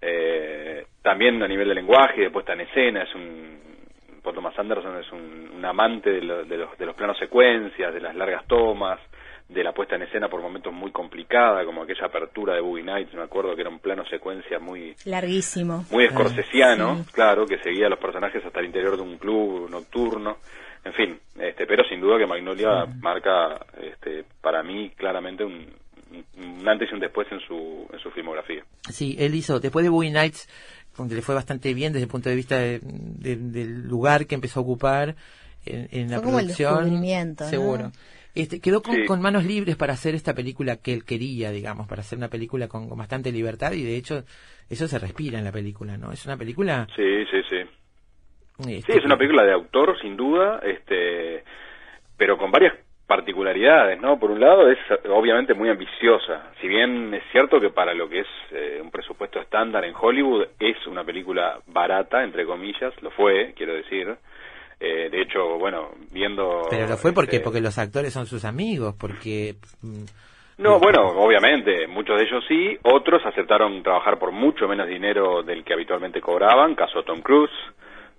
eh, 0.00 0.86
también 1.02 1.42
a 1.42 1.48
nivel 1.48 1.68
de 1.68 1.74
lenguaje, 1.74 2.22
de 2.22 2.30
puesta 2.30 2.52
en 2.52 2.62
escena, 2.62 3.02
es 3.02 3.14
un 3.14 3.58
Paul 4.22 4.34
Thomas 4.34 4.58
Anderson 4.58 4.96
es 4.98 5.10
un, 5.12 5.50
un 5.56 5.64
amante 5.64 6.10
de, 6.10 6.22
lo- 6.22 6.44
de 6.44 6.56
los, 6.56 6.76
de 6.78 6.86
los 6.86 6.94
planos 6.94 7.18
secuencias, 7.18 7.92
de 7.94 8.00
las 8.00 8.14
largas 8.14 8.46
tomas, 8.46 8.98
de 9.48 9.64
la 9.64 9.72
puesta 9.72 9.96
en 9.96 10.02
escena 10.02 10.28
por 10.28 10.42
momentos 10.42 10.72
muy 10.72 10.90
complicada, 10.90 11.64
como 11.64 11.82
aquella 11.82 12.06
apertura 12.06 12.54
de 12.54 12.60
Boogie 12.60 12.84
Nights, 12.84 13.14
me 13.14 13.22
acuerdo 13.22 13.54
que 13.54 13.62
era 13.62 13.70
un 13.70 13.78
plano 13.78 14.04
secuencia 14.06 14.58
muy 14.58 14.94
Larguísimo. 15.06 15.86
muy 15.90 16.04
escorsesiano, 16.04 17.04
sí. 17.04 17.12
claro, 17.12 17.46
que 17.46 17.58
seguía 17.60 17.86
a 17.86 17.90
los 17.90 17.98
personajes 17.98 18.44
hasta 18.44 18.60
el 18.60 18.66
interior 18.66 18.96
de 18.96 19.02
un 19.02 19.16
club 19.16 19.70
nocturno, 19.70 20.36
en 20.84 20.92
fin, 20.92 21.18
este, 21.40 21.66
pero 21.66 21.82
sin 21.84 22.00
duda 22.00 22.18
que 22.18 22.26
Magnolia 22.26 22.84
marca, 23.00 23.58
este, 23.80 24.24
para 24.42 24.62
mí 24.62 24.90
claramente 24.96 25.44
un, 25.44 25.66
un 26.36 26.68
antes 26.68 26.90
y 26.90 26.94
un 26.94 27.00
después 27.00 27.26
en 27.32 27.40
su, 27.40 27.88
en 27.92 27.98
su 28.00 28.10
filmografía. 28.10 28.62
Sí, 28.90 29.16
él 29.18 29.34
hizo, 29.34 29.60
después 29.60 29.82
de 29.82 29.88
Boogie 29.90 30.10
Nights, 30.12 30.46
donde 30.98 31.14
le 31.14 31.22
fue 31.22 31.34
bastante 31.34 31.72
bien 31.72 31.92
desde 31.92 32.04
el 32.04 32.10
punto 32.10 32.28
de 32.28 32.34
vista 32.36 32.58
de- 32.58 32.80
de- 32.82 33.36
del 33.36 33.86
lugar 33.88 34.26
que 34.26 34.34
empezó 34.34 34.60
a 34.60 34.62
ocupar 34.64 35.16
en, 35.64 35.88
en 35.90 36.10
la 36.10 36.18
como 36.20 36.38
el 36.38 36.46
producción. 36.46 36.74
descubrimiento, 36.84 37.44
¿no? 37.44 37.50
Seguro. 37.50 37.92
Este, 38.34 38.60
quedó 38.60 38.82
con, 38.82 38.94
Sí. 38.94 39.04
con 39.06 39.20
manos 39.20 39.44
libres 39.44 39.74
para 39.76 39.94
hacer 39.94 40.14
esta 40.14 40.34
película 40.34 40.76
que 40.76 40.92
él 40.92 41.04
quería, 41.04 41.50
digamos, 41.50 41.88
para 41.88 42.02
hacer 42.02 42.18
una 42.18 42.28
película 42.28 42.68
con, 42.68 42.88
con 42.88 42.98
bastante 42.98 43.32
libertad 43.32 43.72
y 43.72 43.82
de 43.82 43.96
hecho 43.96 44.24
eso 44.68 44.86
se 44.86 44.98
respira 44.98 45.38
en 45.38 45.44
la 45.44 45.52
película, 45.52 45.96
¿no? 45.96 46.12
Es 46.12 46.24
una 46.26 46.36
película... 46.36 46.86
Sí, 46.94 47.02
sí, 47.30 47.38
sí. 47.48 48.70
este, 48.70 48.92
Sí, 48.92 48.98
es 48.98 49.04
una 49.04 49.16
película 49.16 49.44
de 49.44 49.52
autor, 49.52 49.98
sin 50.00 50.16
duda, 50.16 50.60
este, 50.64 51.42
pero 52.16 52.36
con 52.36 52.50
varias 52.52 52.74
particularidades, 53.08 53.98
¿no? 54.02 54.18
Por 54.18 54.30
un 54.30 54.38
lado, 54.38 54.70
es 54.70 54.78
obviamente 55.08 55.54
muy 55.54 55.70
ambiciosa. 55.70 56.52
Si 56.60 56.68
bien 56.68 57.12
es 57.14 57.22
cierto 57.32 57.58
que 57.58 57.70
para 57.70 57.94
lo 57.94 58.06
que 58.06 58.20
es 58.20 58.26
eh, 58.52 58.80
un 58.82 58.90
presupuesto 58.90 59.40
estándar 59.40 59.82
en 59.86 59.94
Hollywood 59.98 60.46
es 60.60 60.86
una 60.86 61.02
película 61.04 61.58
barata, 61.68 62.22
entre 62.22 62.44
comillas, 62.44 62.92
lo 63.00 63.10
fue, 63.10 63.54
quiero 63.56 63.72
decir. 63.72 64.14
Eh, 64.78 65.08
de 65.10 65.22
hecho, 65.22 65.58
bueno, 65.58 65.92
viendo... 66.12 66.66
Pero 66.68 66.86
lo 66.86 66.98
fue 66.98 67.14
porque 67.14 67.36
este, 67.36 67.44
porque 67.44 67.62
los 67.62 67.78
actores 67.78 68.12
son 68.12 68.26
sus 68.26 68.44
amigos, 68.44 68.94
porque... 69.00 69.54
mm, 69.82 70.04
No, 70.58 70.78
bueno, 70.78 71.08
obviamente, 71.08 71.86
muchos 71.86 72.18
de 72.18 72.24
ellos 72.24 72.44
sí, 72.46 72.76
otros 72.82 73.24
aceptaron 73.24 73.82
trabajar 73.82 74.18
por 74.18 74.32
mucho 74.32 74.68
menos 74.68 74.86
dinero 74.86 75.42
del 75.42 75.64
que 75.64 75.72
habitualmente 75.72 76.20
cobraban, 76.20 76.74
caso 76.74 77.02
Tom 77.04 77.22
Cruise, 77.22 77.50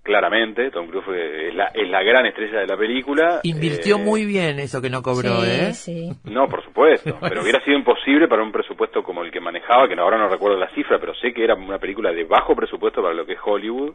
claramente, 0.10 0.72
Tom 0.72 0.88
Cruise 0.88 1.08
es 1.08 1.54
la, 1.54 1.66
es 1.66 1.88
la 1.88 2.02
gran 2.02 2.26
estrella 2.26 2.62
de 2.62 2.66
la 2.66 2.76
película. 2.76 3.42
Invirtió 3.44 3.98
eh, 3.98 4.04
muy 4.04 4.26
bien 4.26 4.58
eso 4.58 4.82
que 4.82 4.90
no 4.90 5.04
cobró, 5.04 5.42
sí, 5.42 5.48
¿eh? 5.48 5.74
sí. 5.74 6.10
No, 6.24 6.48
por 6.48 6.64
supuesto, 6.64 7.16
pero 7.22 7.44
hubiera 7.44 7.64
sido 7.64 7.78
imposible 7.78 8.28
para 8.28 8.42
un 8.42 8.52
presupuesto 8.52 9.04
como 9.04 9.24
el 9.24 9.32
que 9.32 9.40
manejaba, 9.40 9.88
que 9.88 9.94
ahora 9.94 10.18
no 10.18 10.28
recuerdo 10.28 10.58
la 10.58 10.70
cifra, 10.72 10.98
pero 11.00 11.14
sé 11.14 11.32
que 11.32 11.44
era 11.44 11.54
una 11.54 11.78
película 11.78 12.12
de 12.12 12.24
bajo 12.24 12.56
presupuesto 12.56 13.04
para 13.04 13.14
lo 13.14 13.24
que 13.24 13.34
es 13.34 13.40
Hollywood, 13.44 13.94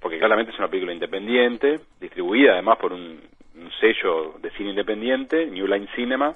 porque 0.00 0.18
claramente 0.18 0.50
es 0.50 0.58
una 0.58 0.66
película 0.66 0.92
independiente, 0.92 1.78
distribuida 2.00 2.54
además 2.54 2.78
por 2.78 2.92
un, 2.92 3.20
un 3.54 3.70
sello 3.80 4.34
de 4.42 4.50
cine 4.56 4.70
independiente, 4.70 5.46
New 5.46 5.68
Line 5.68 5.86
Cinema, 5.94 6.34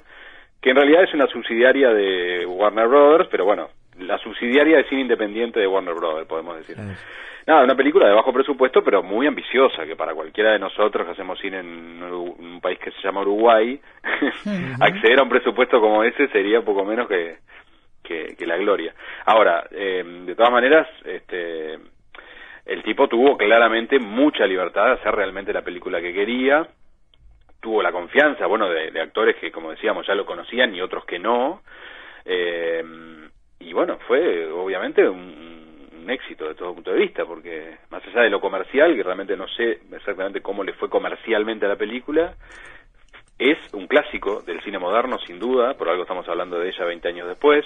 que 0.63 0.71
en 0.71 0.77
realidad 0.77 1.03
es 1.03 1.15
una 1.15 1.27
subsidiaria 1.27 1.91
de 1.91 2.47
Warner 2.47 2.87
Brothers, 2.87 3.29
pero 3.29 3.45
bueno, 3.45 3.71
la 3.99 4.19
subsidiaria 4.19 4.79
de 4.79 4.89
cine 4.89 5.03
independiente 5.03 5.61
de 5.61 5.67
Warner 5.67 5.95
Brothers, 5.95 6.29
podemos 6.29 6.57
decir. 6.57 6.77
Nada, 7.47 7.63
una 7.63 7.77
película 7.77 8.09
de 8.09 8.15
bajo 8.15 8.33
presupuesto, 8.33 8.83
pero 8.83 9.05
muy 9.05 9.27
ambiciosa, 9.27 9.87
que 9.87 9.95
para 9.95 10.15
cualquiera 10.15 10.53
de 10.53 10.59
nosotros 10.59 11.07
que 11.07 11.13
hacemos 11.13 11.39
cine 11.39 11.61
en 11.61 12.03
un 12.03 12.61
país 12.61 12.79
que 12.81 12.91
se 12.91 13.03
llama 13.03 13.21
Uruguay, 13.21 13.81
acceder 14.81 15.21
a 15.21 15.23
un 15.23 15.29
presupuesto 15.29 15.81
como 15.81 16.03
ese 16.03 16.27
sería 16.29 16.63
poco 16.63 16.85
menos 16.85 17.07
que, 17.07 17.37
que, 18.03 18.35
que 18.37 18.47
la 18.47 18.57
gloria. 18.57 18.93
Ahora, 19.27 19.65
eh, 19.71 20.03
de 20.27 20.35
todas 20.35 20.51
maneras, 20.51 20.89
este, 21.05 21.75
el 22.65 22.83
tipo 22.83 23.07
tuvo 23.07 23.37
claramente 23.37 24.01
mucha 24.01 24.45
libertad 24.45 24.87
de 24.87 24.93
hacer 24.95 25.15
realmente 25.15 25.53
la 25.53 25.63
película 25.63 26.01
que 26.01 26.13
quería, 26.13 26.67
tuvo 27.61 27.81
la 27.81 27.93
confianza, 27.93 28.47
bueno, 28.47 28.69
de, 28.69 28.91
de 28.91 29.01
actores 29.01 29.37
que, 29.37 29.53
como 29.53 29.71
decíamos, 29.71 30.05
ya 30.05 30.17
lo 30.17 30.27
conocían 30.27 30.75
y 30.75 30.81
otros 30.81 31.05
que 31.05 31.21
no. 31.21 31.63
Eh, 32.25 32.83
y 33.59 33.73
bueno, 33.73 33.99
fue 34.07 34.51
obviamente 34.51 35.09
un, 35.09 35.47
éxito 36.09 36.47
de 36.47 36.55
todo 36.55 36.73
punto 36.73 36.93
de 36.93 37.01
vista, 37.01 37.25
porque 37.25 37.79
más 37.91 38.01
allá 38.07 38.23
de 38.23 38.31
lo 38.31 38.41
comercial, 38.41 38.95
que 38.95 39.03
realmente 39.03 39.37
no 39.37 39.49
sé 39.49 39.81
exactamente 39.91 40.41
cómo 40.41 40.63
le 40.63 40.73
fue 40.75 40.89
comercialmente 40.89 41.67
a 41.67 41.71
la 41.71 41.75
película, 41.75 42.33
es 43.37 43.59
un 43.75 43.89
clásico 43.89 44.41
del 44.43 44.63
cine 44.63 44.79
moderno, 44.79 45.19
sin 45.27 45.41
duda, 45.41 45.75
por 45.75 45.89
algo 45.89 46.03
estamos 46.03 46.29
hablando 46.29 46.61
de 46.61 46.69
ella 46.69 46.85
20 46.85 47.09
años 47.09 47.27
después. 47.27 47.65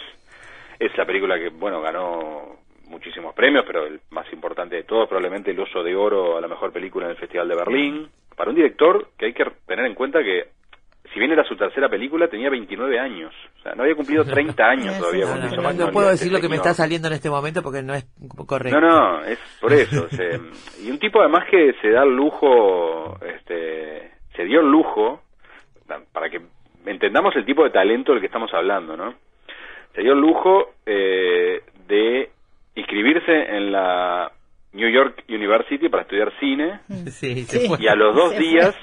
Es 0.79 0.97
la 0.97 1.05
película 1.05 1.39
que, 1.39 1.51
bueno, 1.51 1.83
ganó 1.83 2.57
muchísimos 2.89 3.35
premios, 3.35 3.65
pero 3.67 3.87
el 3.87 4.01
más 4.11 4.31
importante 4.33 4.77
de 4.77 4.85
todos, 4.85 5.07
probablemente 5.07 5.51
el 5.51 5.61
Oso 5.61 5.83
de 5.83 5.95
Oro 5.95 6.39
a 6.39 6.41
la 6.41 6.49
mejor 6.49 6.73
película 6.73 7.05
en 7.05 7.13
el 7.13 7.19
Festival 7.19 7.47
de 7.47 7.57
Berlín. 7.57 8.09
Para 8.35 8.49
un 8.49 8.57
director 8.57 9.09
que 9.19 9.27
hay 9.27 9.33
que 9.35 9.45
tener 9.67 9.85
en 9.85 9.95
cuenta 9.95 10.23
que, 10.23 10.49
si 11.13 11.19
bien 11.19 11.33
era 11.33 11.45
su 11.45 11.57
tercera 11.57 11.89
película, 11.89 12.29
tenía 12.29 12.51
29 12.51 12.99
años. 12.99 13.33
O 13.59 13.63
sea, 13.63 13.75
no 13.75 13.83
había 13.83 13.95
cumplido 13.97 14.25
30 14.25 14.65
años 14.69 14.99
todavía 14.99 15.27
No, 15.27 15.73
no, 15.73 15.91
puedo 15.93 16.11
este 16.11 16.25
decir 16.25 16.33
lo 16.33 16.41
que 16.41 16.49
me 16.49 16.57
está 16.57 16.73
saliendo 16.75 17.09
en 17.09 17.15
este 17.15 17.29
momento 17.31 17.63
porque 17.63 17.83
no 17.83 17.95
es 17.95 18.07
correcto. 18.47 18.81
No, 18.81 18.89
no, 19.19 19.25
es 19.25 19.39
por 19.61 19.73
eso. 19.73 20.09
se- 20.11 20.41
y 20.85 20.91
un 20.91 20.99
tipo 20.99 21.21
además 21.21 21.45
que 21.51 21.75
se 21.81 21.91
da 21.91 22.05
el 22.05 22.15
lujo, 22.15 23.19
este, 23.27 24.11
se 24.37 24.45
dio 24.45 24.61
el 24.61 24.71
lujo, 24.71 25.23
para 26.13 26.31
que 26.31 26.41
entendamos 26.87 27.35
el 27.37 27.45
tipo 27.45 27.65
de 27.65 27.71
talento 27.71 28.13
del 28.13 28.21
que 28.21 28.27
estamos 28.27 28.53
hablando, 28.55 28.97
¿no? 28.97 29.15
Se 29.95 30.03
dio 30.03 30.13
el 30.13 30.21
lujo 30.21 30.75
eh, 30.87 31.63
de 31.89 32.31
inscribirse 32.77 33.33
en 33.57 33.73
la 33.73 34.31
New 34.73 34.89
York 34.89 35.25
University 35.29 35.89
para 35.89 36.03
estudiar 36.05 36.33
cine 36.39 36.81
Sí, 37.11 37.45
se 37.45 37.67
fue. 37.69 37.79
y 37.81 37.89
a 37.89 37.95
los 37.95 38.15
dos 38.15 38.31
Se 38.31 38.37
fue. 38.37 38.45
días 38.47 38.75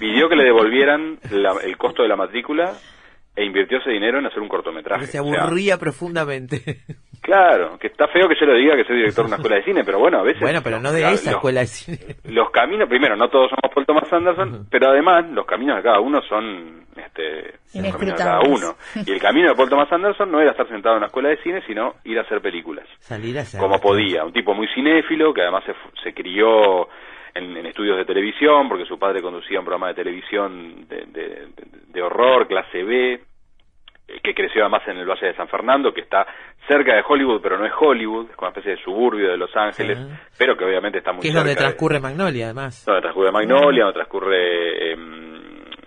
pidió 0.00 0.28
que 0.28 0.36
le 0.36 0.44
devolvieran 0.44 1.18
la- 1.30 1.56
el 1.64 1.76
costo 1.76 2.02
de 2.02 2.08
la 2.08 2.16
matrícula 2.16 2.74
e 3.36 3.44
invirtió 3.44 3.78
ese 3.78 3.90
dinero 3.90 4.18
en 4.18 4.26
hacer 4.26 4.40
un 4.40 4.48
cortometraje. 4.48 5.06
Se 5.06 5.20
O 5.20 5.24
sea, 5.24 5.42
aburría 5.44 5.78
profundamente. 5.78 6.78
Claro, 7.22 7.78
que 7.78 7.88
está 7.88 8.06
feo 8.08 8.28
que 8.28 8.34
yo 8.38 8.46
lo 8.46 8.54
diga 8.54 8.76
que 8.76 8.84
soy 8.84 8.96
director 8.96 9.24
de 9.24 9.28
una 9.28 9.36
escuela 9.42 9.56
de 9.56 9.64
cine, 9.64 9.84
pero 9.84 9.98
bueno, 9.98 10.20
a 10.20 10.22
veces... 10.22 10.40
Bueno, 10.40 10.60
pero 10.62 10.76
los- 10.76 10.82
no 10.84 10.92
de 10.92 11.00
la- 11.02 11.12
esa 11.12 11.30
los- 11.30 11.36
escuela 11.36 11.60
de 11.60 11.66
cine. 11.66 11.98
Los 12.24 12.50
caminos, 12.50 12.88
primero, 12.88 13.16
no 13.16 13.28
todos 13.28 13.50
somos 13.50 13.74
Paul 13.74 13.86
Thomas 13.86 14.12
Anderson, 14.12 14.66
pero 14.70 14.90
además 14.90 15.24
los 15.30 15.46
caminos 15.46 15.76
de 15.76 15.82
cada 15.82 16.00
uno 16.00 16.20
son 16.28 16.86
este, 16.96 17.54
los 17.74 17.92
caminos 17.92 18.00
de 18.00 18.14
cada 18.14 18.40
uno. 18.40 18.74
Y 19.06 19.10
el 19.12 19.20
camino 19.20 19.48
de 19.50 19.54
Paul 19.54 19.68
Thomas 19.68 19.90
Anderson 19.92 20.30
no 20.30 20.40
era 20.40 20.50
estar 20.52 20.68
sentado 20.68 20.94
en 20.96 20.98
una 20.98 21.06
escuela 21.06 21.28
de 21.30 21.42
cine, 21.42 21.62
sino 21.66 21.94
ir 22.04 22.18
a 22.18 22.22
hacer 22.22 22.40
películas, 22.40 22.86
Salir 23.00 23.38
a 23.38 23.42
hacer. 23.42 23.60
como 23.60 23.78
podía. 23.80 24.24
Un 24.24 24.32
tipo 24.32 24.54
muy 24.54 24.66
cinéfilo, 24.74 25.32
que 25.34 25.42
además 25.42 25.64
se, 25.64 25.74
se 26.02 26.12
crió 26.14 26.88
en, 27.34 27.56
en 27.56 27.66
estudios 27.66 27.96
de 27.96 28.04
televisión, 28.04 28.68
porque 28.68 28.84
su 28.86 28.98
padre 28.98 29.22
conducía 29.22 29.58
un 29.60 29.64
programa 29.64 29.88
de 29.88 29.94
televisión 29.94 30.86
de, 30.88 30.96
de- 31.06 31.28
de- 31.28 31.68
de 31.88 32.02
horror, 32.02 32.46
clase 32.48 32.82
B, 32.82 33.20
que 34.22 34.34
creció 34.34 34.62
además 34.62 34.82
en 34.88 34.96
el 34.98 35.06
Valle 35.06 35.26
de 35.28 35.34
San 35.34 35.48
Fernando, 35.48 35.92
que 35.92 36.00
está 36.00 36.26
cerca 36.66 36.94
de 36.94 37.02
Hollywood, 37.06 37.40
pero 37.42 37.58
no 37.58 37.66
es 37.66 37.72
Hollywood, 37.78 38.30
es 38.30 38.36
como 38.36 38.48
una 38.48 38.58
especie 38.58 38.76
de 38.76 38.82
suburbio 38.82 39.30
de 39.30 39.36
Los 39.36 39.54
Ángeles, 39.56 39.98
pero 40.38 40.56
que 40.56 40.64
obviamente 40.64 40.98
está 40.98 41.12
muy 41.12 41.22
Que 41.22 41.28
es 41.28 41.34
donde 41.34 41.50
de- 41.50 41.56
transcurre 41.56 42.00
Magnolia, 42.00 42.46
además. 42.46 42.84
donde 42.86 43.02
transcurre 43.02 43.30
Magnolia, 43.32 43.84
donde 43.84 43.94
transcurre 43.94 44.92
em, 44.92 45.40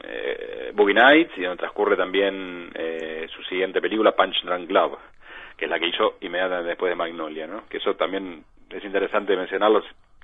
eh, 0.03 0.71
Boogie 0.73 0.93
Nights 0.93 1.31
y 1.37 1.41
donde 1.41 1.57
transcurre 1.57 1.95
también 1.97 2.69
eh, 2.75 3.27
su 3.35 3.41
siguiente 3.43 3.81
película, 3.81 4.11
Punch 4.13 4.43
Drunk 4.43 4.69
Love, 4.69 4.97
que 5.57 5.65
es 5.65 5.71
la 5.71 5.79
que 5.79 5.87
hizo 5.87 6.15
inmediatamente 6.21 6.69
después 6.69 6.89
de 6.91 6.95
Magnolia, 6.95 7.47
¿no? 7.47 7.63
Que 7.69 7.77
eso 7.77 7.95
también 7.95 8.43
es 8.69 8.83
interesante 8.83 9.35
mencionarlo 9.35 9.81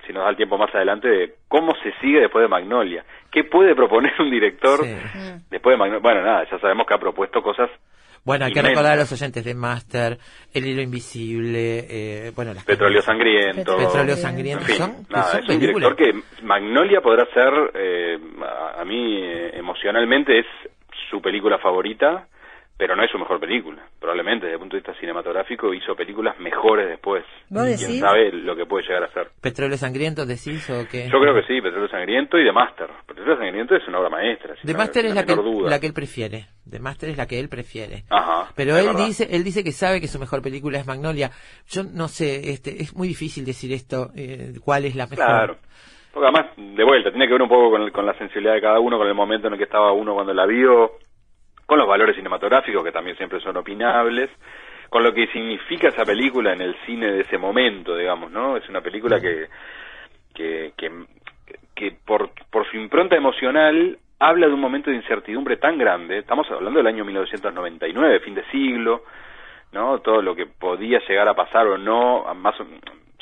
si 0.08 0.12
nos 0.14 0.24
da 0.24 0.30
el 0.30 0.36
tiempo 0.36 0.56
más 0.58 0.74
adelante 0.74 1.06
de 1.06 1.34
cómo 1.46 1.72
se 1.82 1.92
sigue 2.00 2.20
después 2.22 2.42
de 2.42 2.48
Magnolia. 2.48 3.04
¿Qué 3.30 3.44
puede 3.44 3.74
proponer 3.76 4.12
un 4.18 4.30
director 4.30 4.80
Sí. 4.84 4.96
después 5.50 5.74
de 5.74 5.78
Magnolia? 5.78 6.00
Bueno, 6.02 6.22
nada, 6.22 6.44
ya 6.50 6.58
sabemos 6.58 6.86
que 6.86 6.94
ha 6.94 6.98
propuesto 6.98 7.42
cosas 7.42 7.68
Bueno, 8.24 8.46
hay 8.46 8.52
que 8.52 8.60
recordar 8.62 8.94
a 8.94 8.96
los 8.96 9.12
oyentes 9.12 9.44
de 9.44 9.54
Master, 9.54 10.18
El 10.52 10.66
Hilo 10.66 10.82
Invisible, 10.82 11.86
eh, 11.88 12.32
bueno, 12.34 12.52
las 12.52 12.64
Petróleo 12.64 13.00
Sangriento. 13.02 13.76
Petróleo 13.76 14.14
En 14.14 14.20
Sangriento. 14.20 14.64
En 14.64 14.66
fin, 14.66 14.76
son, 14.76 15.06
nada, 15.08 15.24
son 15.24 15.40
es 15.44 15.48
un 15.48 15.58
películas. 15.60 15.96
director 15.96 15.96
que 15.96 16.42
Magnolia 16.44 17.00
podrá 17.00 17.24
ser, 17.32 17.52
eh, 17.74 18.18
a, 18.42 18.80
a 18.80 18.84
mí 18.84 19.18
eh, 19.22 19.50
emocionalmente 19.54 20.40
es 20.40 20.46
su 21.10 21.20
película 21.22 21.58
favorita, 21.58 22.26
pero 22.78 22.94
no 22.96 23.02
es 23.04 23.10
su 23.10 23.18
mejor 23.18 23.38
película. 23.40 23.82
Probablemente 24.00 24.46
desde 24.46 24.54
el 24.54 24.60
punto 24.60 24.76
de 24.76 24.82
vista 24.82 24.98
cinematográfico 25.00 25.74
hizo 25.74 25.94
películas 25.96 26.38
mejores 26.38 26.88
después. 26.88 27.24
¿Vos 27.50 27.64
Quién 27.76 27.98
sabe 28.00 28.32
lo 28.32 28.54
que 28.56 28.64
puede 28.66 28.86
llegar 28.86 29.02
a 29.02 29.12
ser. 29.12 29.28
Petróleo 29.42 29.76
Sangriento, 29.76 30.24
decís 30.24 30.70
o 30.70 30.86
qué? 30.88 31.08
Yo 31.12 31.20
creo 31.20 31.34
que 31.34 31.42
sí, 31.42 31.60
Petróleo 31.60 31.88
Sangriento 31.88 32.38
y 32.38 32.44
The 32.44 32.52
Master. 32.52 32.88
Petróleo 33.06 33.36
Sangriento 33.36 33.74
es 33.74 33.86
una 33.88 33.98
obra 33.98 34.10
maestra. 34.10 34.54
The 34.64 34.74
Master 34.74 35.06
es 35.06 35.14
la 35.14 35.20
la 35.22 35.26
que, 35.26 35.34
duda. 35.34 35.68
la 35.70 35.80
que 35.80 35.86
él 35.88 35.92
prefiere. 35.92 36.46
The 36.70 36.78
Master 36.78 37.10
es 37.10 37.16
la 37.16 37.26
que 37.26 37.40
él 37.40 37.48
prefiere. 37.48 38.04
Ajá, 38.10 38.52
Pero 38.54 38.76
él 38.78 38.86
verdad. 38.86 39.06
dice, 39.06 39.26
él 39.30 39.42
dice 39.42 39.64
que 39.64 39.72
sabe 39.72 40.00
que 40.00 40.06
su 40.06 40.18
mejor 40.20 40.40
película 40.40 40.78
es 40.78 40.86
Magnolia. 40.86 41.30
Yo 41.68 41.82
no 41.82 42.06
sé, 42.08 42.50
este, 42.50 42.80
es 42.82 42.94
muy 42.94 43.08
difícil 43.08 43.44
decir 43.44 43.72
esto, 43.72 44.10
eh, 44.14 44.52
cuál 44.64 44.84
es 44.84 44.94
la 44.94 45.06
mejor. 45.08 45.24
Claro. 45.26 45.56
Porque 46.12 46.28
además, 46.28 46.52
de 46.56 46.84
vuelta, 46.84 47.10
tiene 47.10 47.26
que 47.26 47.32
ver 47.32 47.42
un 47.42 47.48
poco 47.48 47.70
con, 47.70 47.82
el- 47.82 47.92
con 47.92 48.06
la 48.06 48.16
sensibilidad 48.18 48.54
de 48.54 48.60
cada 48.62 48.80
uno, 48.80 48.98
con 48.98 49.06
el 49.06 49.14
momento 49.14 49.46
en 49.48 49.52
el 49.54 49.58
que 49.58 49.64
estaba 49.64 49.92
uno 49.92 50.14
cuando 50.14 50.32
la 50.32 50.46
vio, 50.46 50.92
con 51.68 51.78
los 51.78 51.86
valores 51.86 52.16
cinematográficos, 52.16 52.82
que 52.82 52.92
también 52.92 53.14
siempre 53.18 53.40
son 53.40 53.54
opinables, 53.58 54.30
con 54.88 55.02
lo 55.02 55.12
que 55.12 55.26
significa 55.26 55.88
esa 55.88 56.06
película 56.06 56.54
en 56.54 56.62
el 56.62 56.74
cine 56.86 57.12
de 57.12 57.20
ese 57.20 57.36
momento, 57.36 57.94
digamos, 57.94 58.30
¿no? 58.30 58.56
Es 58.56 58.66
una 58.70 58.80
película 58.80 59.20
que, 59.20 59.48
que, 60.34 60.72
que, 60.78 60.90
que 61.74 61.92
por, 62.06 62.30
por 62.50 62.66
su 62.70 62.78
impronta 62.78 63.16
emocional 63.16 63.98
habla 64.18 64.46
de 64.46 64.54
un 64.54 64.60
momento 64.60 64.88
de 64.88 64.96
incertidumbre 64.96 65.58
tan 65.58 65.76
grande, 65.76 66.16
estamos 66.20 66.50
hablando 66.50 66.78
del 66.78 66.86
año 66.86 67.04
1999, 67.04 68.20
fin 68.20 68.34
de 68.34 68.44
siglo, 68.50 69.02
¿no? 69.72 69.98
Todo 69.98 70.22
lo 70.22 70.34
que 70.34 70.46
podía 70.46 71.00
llegar 71.06 71.28
a 71.28 71.34
pasar 71.34 71.66
o 71.66 71.76
no, 71.76 72.24
más, 72.34 72.58
o- 72.60 72.66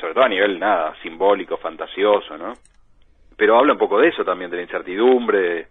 sobre 0.01 0.15
todo 0.15 0.23
a 0.23 0.29
nivel 0.29 0.61
nada, 0.61 0.95
simbólico, 1.03 1.57
fantasioso, 1.57 2.39
¿no? 2.39 2.53
Pero 3.37 3.59
habla 3.59 3.73
un 3.73 3.79
poco 3.81 3.99
de 3.99 4.07
eso 4.11 4.25
también, 4.25 4.53
de 4.53 4.59
la 4.59 4.63
incertidumbre, 4.63 5.39
de, 5.41 5.67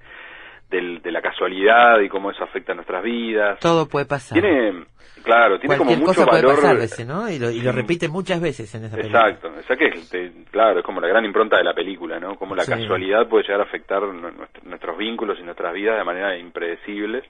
del- 0.70 1.02
de 1.02 1.12
la 1.12 1.22
casualidad 1.22 2.00
y 2.02 2.10
cómo 2.10 2.32
eso 2.32 2.44
afecta 2.44 2.72
a 2.72 2.76
nuestras 2.76 3.04
vidas. 3.04 3.60
Todo 3.60 3.88
puede 3.88 4.06
pasar. 4.06 4.40
Tiene, 4.40 4.86
claro, 5.24 5.60
tiene 5.60 5.78
como 5.78 5.92
mucho 5.92 6.06
cosa 6.06 6.26
puede 6.26 6.42
valor. 6.44 6.56
pasar, 6.62 6.78
ese, 6.78 7.06
¿no? 7.06 7.30
Y 7.30 7.38
lo, 7.40 7.50
y 7.52 7.62
lo 7.62 7.72
Sí. 7.72 7.78
repite 7.78 8.08
muchas 8.10 8.42
veces 8.42 8.74
en 8.76 8.86
esa 8.86 8.96
película. 8.96 9.30
Exacto, 9.30 9.54
esa 9.60 9.76
que 9.76 9.86
es, 9.88 10.10
te- 10.10 10.32
claro, 10.52 10.80
es 10.80 10.86
como 10.86 11.00
la 11.02 11.08
gran 11.08 11.24
impronta 11.26 11.58
de 11.58 11.64
la 11.64 11.74
película, 11.74 12.20
¿no? 12.20 12.36
Como 12.36 12.56
la 12.56 12.64
Sí. 12.64 12.72
casualidad 12.72 13.28
puede 13.28 13.44
llegar 13.44 13.62
a 13.62 13.64
afectar 13.66 14.02
nu- 14.02 14.32
nuestro- 14.32 14.64
nuestros 14.66 14.98
vínculos 14.98 15.38
y 15.40 15.44
nuestras 15.44 15.74
vidas 15.74 15.98
de 15.98 16.04
manera 16.04 16.38
impredecibles. 16.38 17.24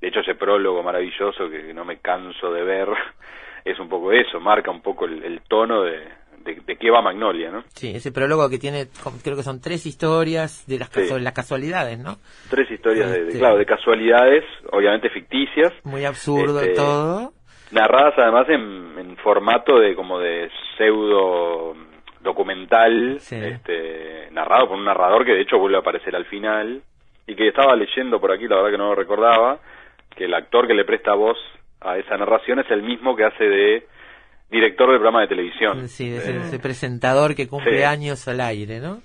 De 0.00 0.08
hecho, 0.08 0.20
ese 0.20 0.34
prólogo 0.34 0.82
maravilloso 0.82 1.50
que 1.50 1.74
no 1.74 1.84
me 1.84 1.98
canso 1.98 2.52
de 2.52 2.62
ver 2.62 2.88
es 3.64 3.78
un 3.78 3.88
poco 3.90 4.12
eso, 4.12 4.40
marca 4.40 4.70
un 4.70 4.80
poco 4.80 5.04
el, 5.04 5.22
el 5.22 5.42
tono 5.42 5.82
de, 5.82 6.02
de, 6.44 6.54
de 6.66 6.76
qué 6.76 6.90
va 6.90 7.02
Magnolia, 7.02 7.50
¿no? 7.50 7.62
Sí, 7.74 7.92
ese 7.94 8.12
prólogo 8.12 8.48
que 8.48 8.58
tiene, 8.58 8.86
creo 9.22 9.36
que 9.36 9.42
son 9.42 9.60
tres 9.60 9.84
historias 9.86 10.66
de 10.66 10.78
las, 10.78 10.88
Sí. 10.90 11.08
las 11.20 11.32
casualidades, 11.32 11.98
¿no? 11.98 12.16
Tres 12.48 12.70
historias 12.70 13.10
de, 13.10 13.20
de- 13.20 13.26
Este- 13.28 13.38
claro, 13.38 13.56
de 13.58 13.66
casualidades, 13.66 14.44
obviamente 14.72 15.10
ficticias, 15.10 15.72
Muy 15.84 16.04
absurdo 16.04 16.60
Este, 16.60 16.74
todo. 16.74 17.32
narradas 17.72 18.14
además 18.18 18.48
en, 18.48 18.98
en 18.98 19.16
formato 19.18 19.78
de 19.78 19.94
como 19.94 20.18
de 20.18 20.50
pseudo 20.76 21.76
documental, 22.22 23.18
Sí. 23.20 23.36
este, 23.36 24.28
narrado 24.32 24.68
por 24.68 24.78
un 24.78 24.84
narrador 24.84 25.24
que 25.24 25.32
de 25.32 25.42
hecho 25.42 25.58
vuelve 25.58 25.76
a 25.76 25.80
aparecer 25.80 26.14
al 26.14 26.26
final 26.26 26.82
y 27.26 27.34
que 27.34 27.48
estaba 27.48 27.74
leyendo 27.76 28.20
por 28.20 28.32
aquí, 28.32 28.46
la 28.46 28.56
verdad 28.56 28.70
que 28.72 28.78
no 28.78 28.88
lo 28.88 28.94
recordaba, 28.94 29.58
que 30.16 30.24
el 30.24 30.34
actor 30.34 30.66
que 30.66 30.74
le 30.74 30.84
presta 30.84 31.14
voz 31.14 31.38
a 31.80 31.96
esa 31.98 32.16
narración 32.16 32.58
es 32.58 32.70
el 32.70 32.82
mismo 32.82 33.16
que 33.16 33.24
hace 33.24 33.44
de 33.44 33.86
director 34.50 34.88
del 34.88 34.96
programa 34.98 35.20
de 35.22 35.28
televisión. 35.28 35.88
Sí, 35.88 36.12
es 36.12 36.26
Eh, 36.26 36.40
ese 36.46 36.58
presentador 36.58 37.34
que 37.34 37.46
cumple 37.48 37.78
sí. 37.78 37.82
años 37.84 38.26
al 38.28 38.40
aire, 38.40 38.80
¿no? 38.80 39.00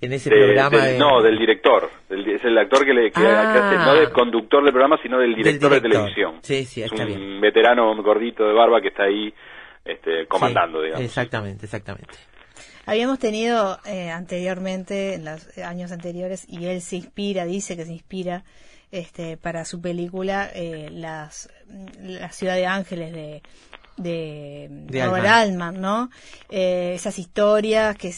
En 0.00 0.12
ese 0.12 0.28
de- 0.30 0.36
programa 0.36 0.76
del- 0.78 0.92
de... 0.94 0.98
No, 0.98 1.22
del 1.22 1.38
director. 1.38 1.90
Del- 2.08 2.28
es 2.28 2.44
el 2.44 2.56
actor 2.58 2.84
que, 2.84 2.92
le, 2.92 3.10
que, 3.10 3.20
Ah. 3.26 3.50
que 3.52 3.58
hace, 3.58 3.76
no 3.76 3.94
del 3.94 4.10
conductor 4.10 4.62
del 4.62 4.72
programa, 4.72 4.98
sino 5.02 5.18
del 5.18 5.30
Del 5.34 5.42
director, 5.42 5.70
de 5.72 5.80
televisión. 5.80 6.34
Sí, 6.42 6.64
sí, 6.66 6.82
es 6.82 6.92
está 6.92 7.02
un 7.04 7.08
bien. 7.08 7.40
veterano 7.40 7.94
gordito 8.02 8.46
de 8.46 8.52
barba 8.52 8.80
que 8.80 8.88
está 8.88 9.04
ahí 9.04 9.32
este, 9.84 10.26
comandando, 10.26 10.80
Sí, 10.80 10.84
digamos. 10.86 11.04
Exactamente, 11.06 11.64
exactamente. 11.64 12.14
Habíamos 12.84 13.18
tenido 13.18 13.78
eh, 13.86 14.10
anteriormente, 14.10 15.14
en 15.14 15.24
los 15.24 15.56
años 15.58 15.90
anteriores, 15.92 16.46
y 16.48 16.66
él 16.66 16.80
se 16.82 16.96
inspira, 16.96 17.44
dice 17.44 17.76
que 17.76 17.84
se 17.84 17.92
inspira 17.92 18.44
este, 18.92 19.36
para 19.36 19.64
su 19.64 19.80
película 19.80 20.48
eh, 20.54 20.88
las, 20.92 21.48
La 22.00 22.30
Ciudad 22.30 22.54
de 22.54 22.66
Ángeles 22.66 23.12
de, 23.12 23.42
de, 23.96 24.68
De 24.70 25.04
Robert 25.06 25.26
Altman. 25.26 25.62
Altman, 25.76 25.80
¿no? 25.80 26.10
Eh, 26.50 26.92
esas 26.94 27.18
historias 27.18 27.96
que 27.96 28.10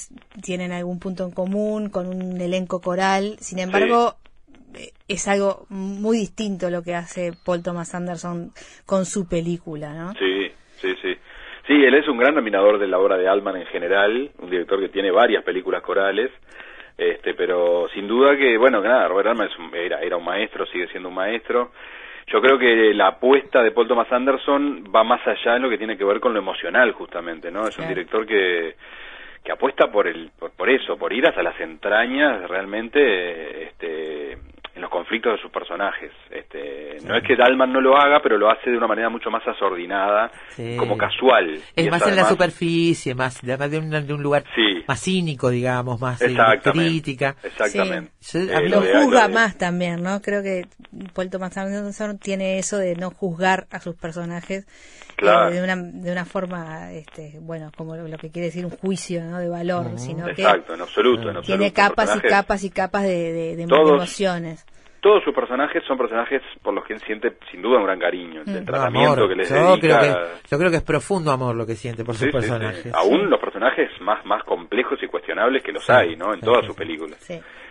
tienen 0.42 0.72
algún 0.72 0.98
punto 0.98 1.24
en 1.24 1.30
común 1.30 1.88
con 1.90 2.06
un 2.06 2.40
elenco 2.40 2.80
coral. 2.80 3.36
Sin 3.40 3.58
embargo, 3.58 4.16
eh, 4.74 4.92
es 5.08 5.28
algo 5.28 5.66
muy 5.68 6.18
distinto 6.18 6.70
lo 6.70 6.82
que 6.82 6.94
hace 6.94 7.32
Paul 7.44 7.62
Thomas 7.62 7.94
Anderson 7.94 8.52
con 8.86 9.04
su 9.06 9.28
película, 9.28 9.92
¿no? 9.94 10.12
Sí, 10.14 10.50
sí, 10.80 10.94
sí. 11.02 11.16
Sí, 11.66 11.74
él 11.74 11.94
es 11.94 12.08
un 12.08 12.16
gran 12.18 12.34
dominador 12.34 12.78
de 12.78 12.86
la 12.88 12.98
obra 12.98 13.16
de 13.18 13.28
Altman 13.28 13.56
en 13.58 13.66
general, 13.66 14.30
un 14.38 14.48
director 14.50 14.80
que 14.80 14.88
tiene 14.88 15.10
varias 15.10 15.44
películas 15.44 15.82
corales, 15.82 16.30
Este, 16.96 17.32
pero 17.34 17.86
sin 17.94 18.08
duda 18.08 18.36
que, 18.36 18.58
bueno, 18.58 18.82
que 18.82 18.88
nada, 18.88 19.06
Robert 19.06 19.28
Altman 19.28 19.48
es 19.48 19.56
un- 19.56 19.72
era, 19.72 20.00
era 20.00 20.16
un 20.16 20.24
maestro, 20.24 20.66
sigue 20.66 20.88
siendo 20.88 21.08
un 21.10 21.14
maestro. 21.14 21.70
Yo 22.30 22.40
creo 22.42 22.58
que 22.58 22.92
la 22.94 23.08
apuesta 23.08 23.62
de 23.62 23.70
Paul 23.70 23.88
Thomas 23.88 24.12
Anderson 24.12 24.84
va 24.94 25.02
más 25.02 25.26
allá 25.26 25.56
en 25.56 25.62
lo 25.62 25.70
que 25.70 25.78
tiene 25.78 25.96
que 25.96 26.04
ver 26.04 26.20
con 26.20 26.34
lo 26.34 26.38
emocional, 26.38 26.92
justamente, 26.92 27.50
¿no? 27.50 27.66
Es 27.66 27.78
un 27.78 27.88
director 27.88 28.26
que, 28.26 28.76
que 29.42 29.52
apuesta 29.52 29.90
por 29.90 30.06
el 30.06 30.30
por, 30.38 30.50
por 30.52 30.68
eso, 30.68 30.98
por 30.98 31.12
ir 31.12 31.26
hasta 31.26 31.42
las 31.42 31.58
entrañas 31.58 32.48
realmente 32.48 33.64
este 33.64 34.36
en 34.78 34.82
los 34.82 34.90
conflictos 34.90 35.32
de 35.34 35.42
sus 35.42 35.50
personajes. 35.50 36.12
Este, 36.30 36.98
no 37.04 37.16
es 37.16 37.24
que 37.26 37.34
Dalman 37.34 37.72
no 37.72 37.80
lo 37.80 37.96
haga, 37.96 38.20
pero 38.22 38.38
lo 38.38 38.48
hace 38.48 38.70
de 38.70 38.76
una 38.78 38.86
manera 38.86 39.08
mucho 39.10 39.28
más 39.28 39.42
asordinada, 39.46 40.30
Sí. 40.50 40.76
como 40.78 40.96
casual. 40.96 41.54
Es 41.74 41.84
Y 41.86 41.90
más 41.90 42.06
en 42.06 42.14
la 42.14 42.24
superficie, 42.24 43.14
más 43.14 43.42
de, 43.42 43.56
más 43.58 43.70
de 43.70 43.78
un, 43.78 43.90
de 43.90 44.14
un 44.14 44.22
lugar 44.22 44.44
Sí. 44.54 44.84
más 44.86 45.00
cínico, 45.00 45.50
digamos, 45.50 46.00
más 46.00 46.22
Exactamente. 46.22 46.70
crítica. 46.70 47.34
Exactamente. 47.42 48.12
Sí. 48.20 48.38
Eh, 48.48 48.54
A 48.54 48.60
mí 48.60 48.68
lo 48.68 48.80
de- 48.80 48.94
juzga 49.02 49.26
de- 49.28 49.34
más 49.34 49.58
también, 49.58 50.00
¿no? 50.02 50.22
Creo 50.22 50.42
que 50.42 50.66
Paul 51.12 51.28
Thomas 51.28 51.56
Anderson 51.58 52.18
tiene 52.18 52.58
eso 52.58 52.78
de 52.78 52.94
no 52.94 53.10
juzgar 53.10 53.66
a 53.72 53.80
sus 53.80 53.96
personajes 53.96 54.66
Claro. 55.18 55.48
eh, 55.50 55.54
de 55.54 55.62
una 55.62 55.76
de 55.76 56.12
una 56.12 56.24
forma, 56.24 56.92
este, 56.92 57.38
bueno, 57.40 57.70
como 57.76 57.94
lo, 57.96 58.09
lo 58.09 58.16
que 58.16 58.31
quiere 58.31 58.46
decir 58.46 58.64
un 58.64 58.70
juicio, 58.70 59.22
¿no? 59.24 59.38
De 59.38 59.48
valor, 59.48 59.87
sino 59.98 60.24
que 60.26 60.42
Exacto, 60.42 60.74
en 60.74 60.81
absoluto, 60.81 61.22
en 61.28 61.37
absoluto. 61.37 61.46
tiene 61.59 61.72
capas 61.72 62.16
y 62.16 62.20
capas 62.20 62.64
y 62.64 62.70
capas 62.70 63.02
de, 63.02 63.33
de- 63.33 63.57
de 63.57 63.66
Todos- 63.66 63.90
emociones. 63.90 64.64
Todos 65.00 65.22
sus 65.22 65.33
personajes 65.33 65.81
son 65.87 65.96
personajes 65.96 66.42
por 66.61 66.74
los 66.74 66.85
que 66.85 66.92
él 66.92 67.00
siente 67.07 67.33
sin 67.52 67.62
duda 67.62 67.78
un 67.78 67.85
gran 67.85 68.00
cariño. 68.00 68.40
El 68.44 68.46
Mm. 68.50 68.54
No, 68.59 68.64
tratamiento 68.64 69.12
amor. 69.12 69.28
que 69.28 69.37
les 69.37 69.48
yo 69.48 69.54
dedica. 69.54 69.78
creo 69.81 70.00
que 70.00 70.48
yo 70.50 70.59
creo 70.59 70.70
que 70.72 70.76
es 70.78 70.83
profundo 70.83 71.31
amor 71.31 71.54
lo 71.54 71.64
que 71.66 71.76
siente 71.76 72.04
por 72.04 72.16
Sí, 72.16 72.24
sus 72.24 72.26
sí, 72.26 72.31
sí. 72.33 72.37
personajes. 72.50 72.94
Aún 72.94 73.31
los 73.31 73.38
personajes 73.40 73.90
más, 74.00 74.24
más 74.26 74.42
complejos 74.42 74.98
y 75.00 75.07
cuestionables 75.07 75.62
que 75.62 75.70
los 75.70 75.85
Sí, 75.85 75.92
hay, 75.92 76.16
¿no? 76.16 76.35
En 76.35 76.40
sí, 76.40 76.44
todas 76.44 76.62
sí, 76.62 76.66
sus 76.66 76.74
sí. 76.74 76.78
películas. 76.81 77.18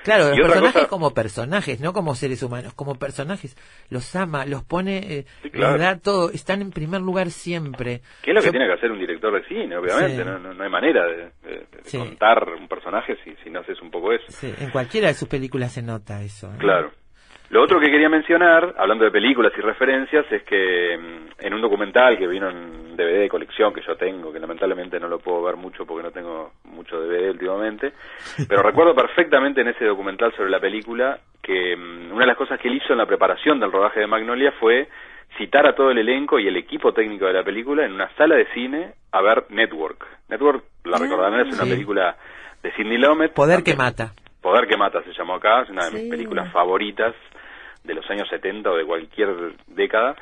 Claro, 0.08 0.30
los 0.30 0.38
Y 0.38 0.42
personajes 0.42 0.74
cosa- 0.74 0.88
como 0.88 1.14
personajes, 1.14 1.80
no 1.80 1.94
como 1.94 2.16
seres 2.16 2.42
humanos, 2.42 2.74
como 2.74 2.96
personajes, 2.96 3.56
los 3.90 4.16
ama, 4.16 4.46
los 4.46 4.64
pone, 4.64 4.98
eh, 5.20 5.26
Sí, 5.44 5.50
claro. 5.52 5.74
les 5.74 5.82
da 5.82 5.98
todo, 6.00 6.32
están 6.32 6.62
en 6.62 6.72
primer 6.72 7.02
lugar 7.02 7.30
siempre. 7.30 8.02
¿Qué 8.24 8.32
es 8.32 8.36
lo 8.36 8.42
que 8.42 8.52
tiene 8.52 8.68
que 8.68 8.74
hacer 8.74 8.92
un 8.92 9.00
director 9.00 9.34
de 9.34 9.48
cine, 9.48 9.78
obviamente? 9.78 10.18
Sí. 10.24 10.24
No, 10.24 10.40
no, 10.40 10.54
no 10.54 10.64
hay 10.64 10.70
manera 10.70 11.06
de, 11.06 11.18
de- 11.44 11.60
de 11.72 11.84
Sí. 11.84 11.98
contar 11.98 12.48
un 12.60 12.68
personaje 12.68 13.18
si, 13.24 13.36
si 13.44 13.50
no 13.50 13.60
haces 13.60 13.82
un 13.82 13.92
poco 13.92 14.14
eso. 14.14 14.26
Sí, 14.30 14.54
en 14.60 14.70
cualquiera 14.72 15.08
de 15.10 15.14
sus 15.14 15.28
películas 15.28 15.74
se 15.74 15.82
nota 15.82 16.22
eso. 16.24 16.48
¿eh? 16.48 16.58
Claro. 16.58 16.92
Lo 17.50 17.64
otro 17.64 17.80
que 17.80 17.90
quería 17.90 18.10
mencionar, 18.10 18.76
hablando 18.78 19.06
de 19.06 19.12
películas 19.12 19.54
y 19.58 19.62
referencias, 19.62 20.26
es 20.32 20.44
que 20.44 20.98
mm, 20.98 21.46
en 21.46 21.54
un 21.54 21.62
documental 21.62 22.18
que 22.18 22.28
vino 22.28 22.50
en 22.50 22.96
DVD 22.98 23.20
de 23.22 23.30
colección 23.30 23.74
que 23.74 23.82
yo 23.82 23.96
tengo, 23.96 24.34
que 24.34 24.40
lamentablemente 24.40 25.00
no 25.00 25.08
lo 25.08 25.20
puedo 25.20 25.44
ver 25.44 25.56
mucho 25.56 25.86
porque 25.86 26.04
no 26.04 26.12
tengo 26.12 26.52
mucho 26.66 27.00
DVD 27.00 27.30
últimamente, 27.32 27.94
pero 28.50 28.62
recuerdo 28.64 28.94
perfectamente 28.94 29.62
en 29.62 29.70
ese 29.70 29.86
documental 29.86 30.34
sobre 30.36 30.50
la 30.50 30.60
película 30.60 31.20
que 31.42 31.76
mm, 31.78 32.12
una 32.12 32.22
de 32.22 32.28
las 32.28 32.38
cosas 32.38 32.60
que 32.60 32.68
él 32.68 32.76
hizo 32.76 32.92
en 32.92 32.98
la 33.00 33.06
preparación 33.06 33.60
del 33.62 33.72
rodaje 33.72 34.02
de 34.02 34.08
Magnolia 34.08 34.52
fue 34.60 34.90
citar 35.38 35.66
a 35.68 35.76
todo 35.76 35.92
el 35.92 36.00
elenco 36.00 36.40
y 36.40 36.48
el 36.48 36.58
equipo 36.58 36.92
técnico 36.94 37.28
de 37.28 37.34
la 37.34 37.44
película 37.44 37.86
en 37.86 37.94
una 37.94 38.10
sala 38.16 38.36
de 38.36 38.48
cine 38.54 38.94
a 39.14 39.22
ver 39.22 39.46
Network. 39.50 40.06
Network, 40.30 40.64
la 40.84 40.98
recordarán, 40.98 41.40
es 41.48 41.54
una 41.54 41.64
Sí. 41.64 41.70
película 41.70 42.18
de 42.64 42.72
Sidney 42.74 42.98
Lumet. 42.98 43.34
Poder 43.34 43.64
que 43.64 43.76
mata. 43.76 44.12
Poder 44.42 44.68
que 44.68 44.76
mata 44.78 45.02
se 45.04 45.14
llamó 45.14 45.36
acá, 45.36 45.62
es 45.62 45.70
una 45.70 45.86
de 45.86 45.92
mis 45.92 46.10
películas 46.10 46.52
favoritas 46.52 47.14
de 47.88 47.96
los 47.96 48.08
años 48.12 48.28
70 48.30 48.70
o 48.70 48.76
de 48.76 48.86
cualquier 48.86 49.30
década, 49.68 50.16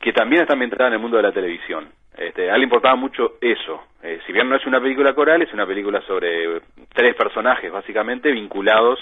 que 0.00 0.12
también 0.12 0.42
está 0.42 0.54
ambientada 0.54 0.88
en 0.88 0.94
el 0.94 0.98
mundo 1.00 1.16
de 1.18 1.22
la 1.22 1.32
televisión. 1.32 1.88
Este, 2.16 2.50
a 2.50 2.54
él 2.54 2.60
le 2.60 2.64
importaba 2.64 2.96
mucho 2.96 3.34
eso. 3.40 3.82
Eh, 4.02 4.20
si 4.26 4.32
bien 4.32 4.48
no 4.48 4.56
es 4.56 4.66
una 4.66 4.80
película 4.80 5.14
coral, 5.14 5.42
es 5.42 5.52
una 5.52 5.66
película 5.66 6.00
sobre 6.02 6.60
tres 6.92 7.14
personajes, 7.14 7.70
básicamente, 7.72 8.30
vinculados 8.32 8.98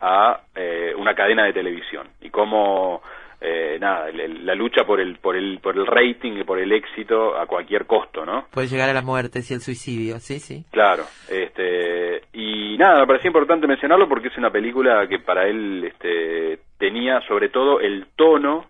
a 0.00 0.40
eh, 0.54 0.92
una 0.96 1.14
cadena 1.14 1.44
de 1.44 1.52
televisión. 1.52 2.08
Y 2.20 2.30
cómo, 2.30 3.02
eh, 3.40 3.78
nada, 3.80 4.08
el- 4.08 4.44
la 4.44 4.54
lucha 4.54 4.84
por 4.84 5.00
el, 5.00 5.16
por, 5.18 5.36
el, 5.36 5.58
por 5.62 5.76
el 5.76 5.86
rating 5.86 6.32
y 6.38 6.44
por 6.44 6.58
el 6.58 6.72
éxito 6.72 7.36
a 7.38 7.46
cualquier 7.46 7.86
costo, 7.86 8.24
¿no? 8.26 8.46
Puede 8.50 8.66
llegar 8.68 8.88
a 8.90 8.94
la 8.94 9.02
muerte, 9.02 9.40
si 9.42 9.54
el 9.54 9.60
suicidio, 9.60 10.18
sí, 10.18 10.38
sí. 10.40 10.64
Claro, 10.70 11.04
este, 11.30 12.22
y 12.32 12.76
nada, 12.78 13.00
me 13.00 13.06
parecía 13.06 13.28
importante 13.28 13.66
mencionarlo 13.66 14.08
porque 14.08 14.28
es 14.28 14.36
una 14.38 14.50
película 14.50 15.06
que 15.06 15.18
para 15.18 15.46
él 15.48 15.84
este, 15.84 16.58
tenía 16.80 17.20
sobre 17.28 17.50
todo 17.50 17.78
el 17.78 18.06
tono, 18.16 18.64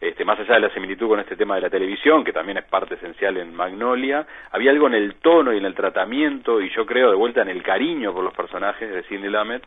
este, 0.00 0.24
más 0.26 0.38
allá 0.38 0.56
de 0.56 0.60
la 0.60 0.74
similitud 0.74 1.08
con 1.08 1.20
este 1.20 1.36
tema 1.36 1.54
de 1.54 1.62
la 1.62 1.70
televisión, 1.70 2.24
que 2.24 2.32
también 2.32 2.58
es 2.58 2.64
parte 2.64 2.96
esencial 2.96 3.38
en 3.38 3.54
Magnolia, 3.54 4.26
había 4.50 4.70
algo 4.72 4.88
en 4.88 4.94
el 4.94 5.14
tono 5.14 5.54
y 5.54 5.58
en 5.58 5.64
el 5.64 5.74
tratamiento, 5.74 6.60
y 6.60 6.68
yo 6.74 6.84
creo 6.84 7.08
de 7.10 7.16
vuelta 7.16 7.40
en 7.40 7.48
el 7.48 7.62
cariño 7.62 8.12
por 8.12 8.24
los 8.24 8.34
personajes 8.34 8.90
de 8.90 9.02
Sidney 9.04 9.30
Lumet, 9.30 9.62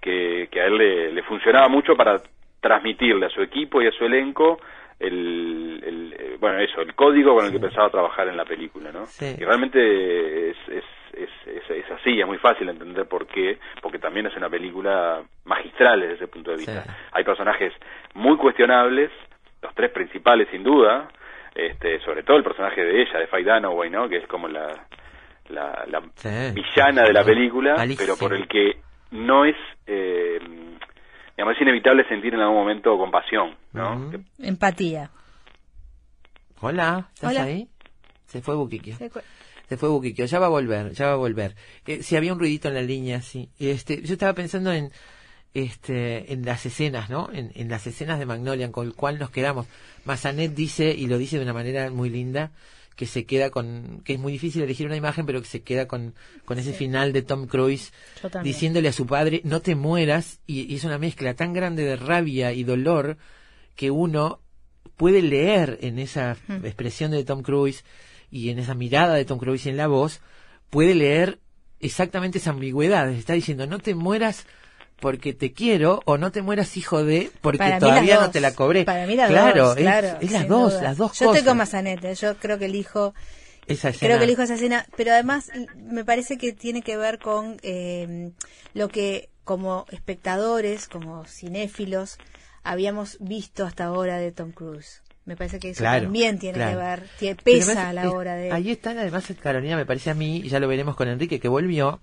que, 0.00 0.48
que 0.50 0.60
a 0.60 0.66
él 0.66 0.76
le, 0.76 1.12
le 1.12 1.22
funcionaba 1.22 1.68
mucho 1.68 1.94
para 1.96 2.20
transmitirle 2.60 3.26
a 3.26 3.30
su 3.30 3.40
equipo 3.40 3.80
y 3.80 3.86
a 3.86 3.92
su 3.92 4.04
elenco 4.04 4.58
el, 5.00 5.82
el, 5.84 6.12
eh, 6.18 6.36
bueno 6.38 6.58
eso 6.60 6.80
el 6.80 6.94
código 6.94 7.34
con 7.34 7.46
el 7.46 7.50
que 7.52 7.58
pensaba 7.58 7.90
trabajar 7.90 8.28
en 8.28 8.36
la 8.36 8.44
película 8.44 8.92
no 8.92 9.06
Sí. 9.06 9.34
y 9.36 9.44
realmente 9.44 10.50
es, 10.50 10.56
es, 10.68 10.84
es, 11.12 11.28
es, 11.46 11.70
es 11.70 11.90
así 11.90 12.20
es 12.20 12.26
muy 12.26 12.38
fácil 12.38 12.68
entender 12.68 13.06
por 13.06 13.26
qué 13.26 13.58
porque 13.80 13.98
también 13.98 14.26
es 14.26 14.36
una 14.36 14.48
película 14.50 15.22
magistral 15.44 16.00
desde 16.00 16.14
ese 16.14 16.26
punto 16.28 16.50
de 16.52 16.56
vista 16.58 16.82
Sí. 16.84 16.90
hay 17.12 17.24
personajes 17.24 17.72
muy 18.14 18.36
cuestionables 18.36 19.10
los 19.62 19.74
tres 19.74 19.90
principales 19.92 20.48
sin 20.50 20.62
duda 20.62 21.08
este 21.54 22.00
sobre 22.00 22.22
todo 22.22 22.36
el 22.38 22.44
personaje 22.44 22.82
de 22.84 23.02
ella 23.02 23.18
de 23.18 23.26
Faye 23.26 23.44
Dunaway 23.44 23.90
no 23.90 24.08
que 24.08 24.16
es 24.18 24.26
como 24.26 24.48
la 24.48 24.68
la, 25.48 25.84
la 25.88 26.00
Sí. 26.16 26.28
villana 26.54 27.02
de 27.02 27.12
la 27.12 27.24
película 27.24 27.76
Malísimo. 27.76 28.06
pero 28.06 28.16
por 28.18 28.34
el 28.36 28.48
que 28.48 28.80
no 29.10 29.44
es 29.44 29.56
eh, 29.86 30.38
digamos 31.36 31.54
es 31.56 31.60
inevitable 31.62 32.06
sentir 32.08 32.34
en 32.34 32.40
algún 32.40 32.56
momento 32.56 32.96
compasión 32.96 33.54
no 33.72 34.10
Empatía. 34.38 35.10
Hola, 36.60 37.08
¿estás 37.14 37.30
Hola. 37.32 37.42
ahí? 37.44 37.68
Se 38.26 38.40
fue 38.40 38.54
Buquiquio. 38.54 38.94
Se 39.72 39.78
fue 39.78 39.88
Buquiquio, 39.88 40.26
ya 40.26 40.38
va 40.38 40.46
a 40.46 40.50
volver, 40.50 40.92
ya 40.92 41.06
va 41.06 41.12
a 41.14 41.16
volver. 41.16 41.56
Eh, 41.86 42.02
si 42.02 42.14
había 42.14 42.34
un 42.34 42.38
ruidito 42.38 42.68
en 42.68 42.74
la 42.74 42.82
línea, 42.82 43.22
sí. 43.22 43.48
Este, 43.58 44.02
yo 44.02 44.12
estaba 44.12 44.34
pensando 44.34 44.70
en 44.70 44.92
este 45.54 46.30
en 46.34 46.44
las 46.44 46.66
escenas, 46.66 47.08
¿no? 47.08 47.30
En, 47.32 47.52
en 47.54 47.70
las 47.70 47.86
escenas 47.86 48.18
de 48.18 48.26
Magnolia 48.26 48.70
con 48.70 48.86
el 48.86 48.92
cual 48.92 49.18
nos 49.18 49.30
quedamos. 49.30 49.66
Massanet 50.04 50.54
dice 50.54 50.94
y 50.94 51.06
lo 51.06 51.16
dice 51.16 51.38
de 51.38 51.44
una 51.44 51.54
manera 51.54 51.90
muy 51.90 52.10
linda 52.10 52.52
que 52.96 53.06
se 53.06 53.24
queda 53.24 53.48
con 53.48 54.02
que 54.04 54.12
es 54.12 54.18
muy 54.18 54.32
difícil 54.32 54.60
elegir 54.60 54.84
una 54.86 54.96
imagen, 54.96 55.24
pero 55.24 55.40
que 55.40 55.48
se 55.48 55.62
queda 55.62 55.88
con 55.88 56.14
con 56.44 56.58
ese 56.58 56.74
final 56.74 57.14
de 57.14 57.22
Tom 57.22 57.46
Cruise 57.46 57.94
diciéndole 58.44 58.88
a 58.88 58.92
su 58.92 59.06
padre, 59.06 59.40
"No 59.44 59.62
te 59.62 59.74
mueras" 59.74 60.40
y, 60.46 60.70
y 60.70 60.74
es 60.74 60.84
una 60.84 60.98
mezcla 60.98 61.32
tan 61.32 61.54
grande 61.54 61.82
de 61.82 61.96
rabia 61.96 62.52
y 62.52 62.62
dolor 62.64 63.16
que 63.74 63.90
uno 63.90 64.38
puede 64.98 65.22
leer 65.22 65.78
en 65.80 65.98
esa 65.98 66.36
Mm. 66.46 66.66
expresión 66.66 67.10
de 67.12 67.24
Tom 67.24 67.40
Cruise 67.42 67.84
y 68.32 68.50
en 68.50 68.58
esa 68.58 68.74
mirada 68.74 69.14
de 69.14 69.24
Tom 69.24 69.38
Cruise 69.38 69.66
y 69.66 69.68
en 69.68 69.76
la 69.76 69.86
voz, 69.86 70.20
puede 70.70 70.96
leer 70.96 71.38
exactamente 71.78 72.38
esa 72.38 72.50
ambigüedad. 72.50 73.08
Está 73.10 73.34
diciendo, 73.34 73.66
no 73.68 73.78
te 73.78 73.94
mueras 73.94 74.46
porque 74.98 75.34
te 75.34 75.52
quiero 75.52 76.00
o 76.06 76.16
no 76.16 76.32
te 76.32 76.42
mueras 76.42 76.76
hijo 76.76 77.04
de 77.04 77.30
porque 77.42 77.58
Para 77.58 77.78
todavía 77.78 78.20
no 78.20 78.30
te 78.30 78.40
la 78.40 78.54
cobré. 78.54 78.84
Para 78.84 79.06
mí 79.06 79.16
las 79.16 79.28
claro, 79.30 79.68
dos, 79.68 79.76
es, 79.76 79.82
claro. 79.82 80.18
es 80.20 80.30
las 80.30 80.48
dos, 80.48 80.72
duda. 80.72 80.82
las 80.82 80.96
dos 80.96 81.12
Yo 81.18 81.26
cosas. 81.26 81.36
estoy 81.36 81.48
con 81.50 81.58
Mazanete, 81.58 82.14
yo 82.14 82.36
creo 82.38 82.58
que 82.58 82.64
elijo 82.66 83.12
Esa 83.66 83.88
Creo 83.90 83.94
escena. 83.94 84.18
que 84.18 84.24
elijo 84.24 84.42
esa 84.42 84.54
escena, 84.54 84.86
pero 84.96 85.12
además 85.12 85.50
me 85.76 86.04
parece 86.04 86.38
que 86.38 86.52
tiene 86.52 86.82
que 86.82 86.96
ver 86.96 87.18
con 87.18 87.58
eh, 87.62 88.30
lo 88.74 88.88
que 88.88 89.28
como 89.44 89.86
espectadores, 89.90 90.88
como 90.88 91.24
cinéfilos, 91.26 92.16
habíamos 92.62 93.18
visto 93.20 93.66
hasta 93.66 93.84
ahora 93.86 94.16
de 94.18 94.30
Tom 94.32 94.52
Cruise. 94.52 95.02
Me 95.24 95.36
parece 95.36 95.58
que 95.60 95.70
eso 95.70 95.80
Claro, 95.80 96.04
también 96.04 96.38
tiene 96.38 96.58
claro. 96.58 96.78
que 96.78 96.84
ver, 97.24 97.36
pesa 97.44 97.70
además 97.72 97.76
a 97.86 97.92
la 97.92 98.02
es- 98.02 98.08
hora 98.12 98.34
de... 98.34 98.52
Ahí 98.52 98.70
está, 98.70 98.90
además, 98.90 99.32
Carolina, 99.40 99.76
me 99.76 99.86
parece 99.86 100.10
a 100.10 100.14
mí, 100.14 100.38
y 100.38 100.48
ya 100.48 100.58
lo 100.58 100.66
veremos 100.68 100.96
con 100.96 101.08
Enrique, 101.08 101.38
que 101.38 101.48
volvió, 101.48 102.00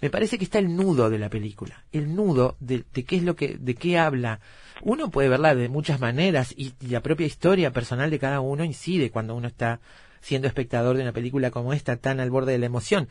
me 0.00 0.08
parece 0.08 0.38
que 0.38 0.44
está 0.44 0.58
el 0.60 0.74
nudo 0.76 1.10
de 1.10 1.18
la 1.18 1.28
película, 1.28 1.84
el 1.92 2.14
nudo 2.14 2.56
de, 2.60 2.84
de 2.94 3.04
qué 3.04 3.16
es 3.16 3.22
lo 3.24 3.34
que, 3.34 3.56
de 3.58 3.74
qué 3.74 3.98
habla. 3.98 4.38
Uno 4.82 5.10
puede 5.10 5.28
verla 5.28 5.54
de 5.54 5.68
muchas 5.68 6.00
maneras 6.00 6.54
y, 6.56 6.72
y 6.80 6.86
la 6.88 7.00
propia 7.02 7.26
historia 7.26 7.72
personal 7.72 8.08
de 8.08 8.18
cada 8.18 8.40
uno 8.40 8.64
incide 8.64 9.10
cuando 9.10 9.34
uno 9.34 9.48
está 9.48 9.80
siendo 10.20 10.46
espectador 10.48 10.96
de 10.96 11.02
una 11.02 11.12
película 11.12 11.50
como 11.50 11.72
esta, 11.72 11.96
tan 11.96 12.20
al 12.20 12.30
borde 12.30 12.52
de 12.52 12.58
la 12.58 12.66
emoción. 12.66 13.08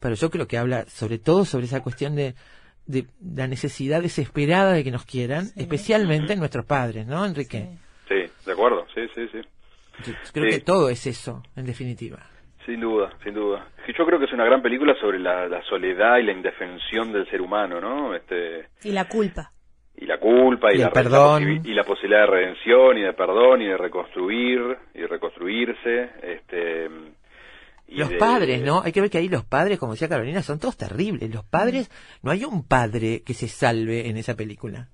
Pero 0.00 0.14
yo 0.14 0.30
creo 0.30 0.46
que 0.46 0.58
habla 0.58 0.84
sobre 0.88 1.18
todo 1.18 1.44
sobre 1.44 1.66
esa 1.66 1.80
cuestión 1.82 2.14
de, 2.14 2.34
de 2.86 3.06
la 3.34 3.48
necesidad 3.48 4.00
desesperada 4.02 4.72
de 4.74 4.84
que 4.84 4.90
nos 4.92 5.04
quieran, 5.06 5.50
especialmente 5.56 6.36
nuestros 6.36 6.66
padres, 6.66 7.06
¿no, 7.06 7.24
Enrique? 7.26 7.68
Sí, 8.08 8.14
de 8.46 8.52
acuerdo, 8.52 8.77
sí, 9.14 9.28
sí, 9.28 9.28
sí. 9.32 9.48
Yo 10.10 10.14
creo 10.32 10.44
Sí. 10.50 10.58
que 10.58 10.64
todo 10.64 10.88
es 10.90 11.06
eso, 11.06 11.42
en 11.56 11.66
definitiva. 11.66 12.18
Sin 12.66 12.80
duda, 12.80 13.10
sin 13.24 13.34
duda. 13.34 13.66
Sí, 13.86 13.92
yo 13.96 14.04
creo 14.06 14.18
que 14.18 14.26
es 14.26 14.32
una 14.32 14.44
gran 14.44 14.60
película 14.62 14.94
sobre 15.00 15.18
la, 15.18 15.48
la 15.48 15.62
soledad 15.64 16.18
y 16.18 16.24
la 16.24 16.32
indefensión 16.32 17.12
del 17.12 17.28
ser 17.30 17.40
humano, 17.40 17.80
¿no? 17.80 18.14
Este, 18.14 18.68
Y 18.84 18.92
la 18.92 19.08
culpa. 19.08 19.52
y 19.96 20.04
la 20.06 20.18
culpa 20.18 20.70
y, 20.72 20.76
Y 20.76 20.78
la, 20.78 20.86
el 20.86 20.92
perdón. 20.92 21.60
y 21.64 21.72
la 21.74 21.84
posibilidad 21.84 22.20
de 22.20 22.26
redención 22.26 22.98
y 22.98 23.02
de 23.02 23.12
perdón 23.14 23.62
y 23.62 23.66
de 23.66 23.76
reconstruir 23.76 24.60
y 24.94 25.00
de 25.00 25.06
reconstruirse 25.08 26.10
este 26.22 26.88
y, 27.88 27.96
Los 27.96 28.10
de- 28.10 28.18
padres, 28.18 28.60
¿no? 28.62 28.82
Hay 28.82 28.92
que 28.92 29.00
ver 29.00 29.08
que 29.10 29.16
ahí 29.18 29.30
los 29.30 29.44
padres, 29.46 29.78
como 29.78 29.92
decía 29.92 30.08
Carolina, 30.10 30.42
son 30.42 30.58
todos 30.58 30.76
terribles. 30.76 31.32
Los 31.34 31.44
padres, 31.46 31.90
no 32.22 32.30
hay 32.30 32.44
un 32.44 32.68
padre 32.68 33.22
que 33.24 33.32
se 33.32 33.48
salve 33.48 34.08
en 34.10 34.18
esa 34.18 34.36
película. 34.36 34.88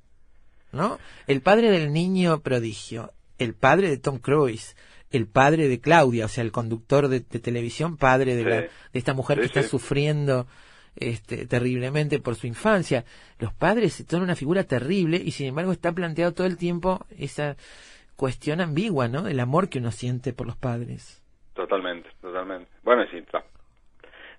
¿No? 0.70 0.98
El 1.26 1.40
padre 1.40 1.70
del 1.70 1.92
niño 1.92 2.40
prodigio, 2.40 3.10
el 3.38 3.54
padre 3.54 3.88
de 3.88 3.98
Tom 3.98 4.18
Cruise, 4.18 4.76
el 5.10 5.26
padre 5.26 5.68
de 5.68 5.80
Claudia, 5.80 6.24
o 6.24 6.28
sea, 6.28 6.42
el 6.44 6.52
conductor 6.52 7.08
de, 7.08 7.20
de 7.20 7.38
televisión, 7.38 7.96
padre 7.96 8.34
de, 8.36 8.42
Sí. 8.42 8.48
la- 8.48 8.60
de 8.60 8.68
esta 8.92 9.14
mujer 9.14 9.36
Sí, 9.36 9.40
que 9.42 9.46
está 9.46 9.62
sí. 9.62 9.68
sufriendo 9.68 10.46
este, 10.96 11.46
terriblemente 11.46 12.20
por 12.20 12.36
su 12.36 12.46
infancia. 12.46 13.04
Los 13.40 13.52
padres 13.52 14.04
son 14.08 14.22
una 14.22 14.36
figura 14.36 14.62
terrible 14.64 15.16
y 15.16 15.32
sin 15.32 15.48
embargo 15.48 15.72
está 15.72 15.90
planteado 15.92 16.32
todo 16.32 16.46
el 16.46 16.56
tiempo 16.56 17.04
esa 17.18 17.56
cuestión 18.16 18.60
ambigua, 18.60 19.08
¿no? 19.08 19.26
El 19.26 19.40
amor 19.40 19.68
que 19.68 19.78
uno 19.80 19.90
siente 19.90 20.32
por 20.32 20.46
los 20.46 20.56
padres. 20.56 21.20
Totalmente, 21.54 22.08
totalmente. 22.20 22.70
Bueno, 22.84 23.04
si 23.10 23.16
tra- 23.22 23.42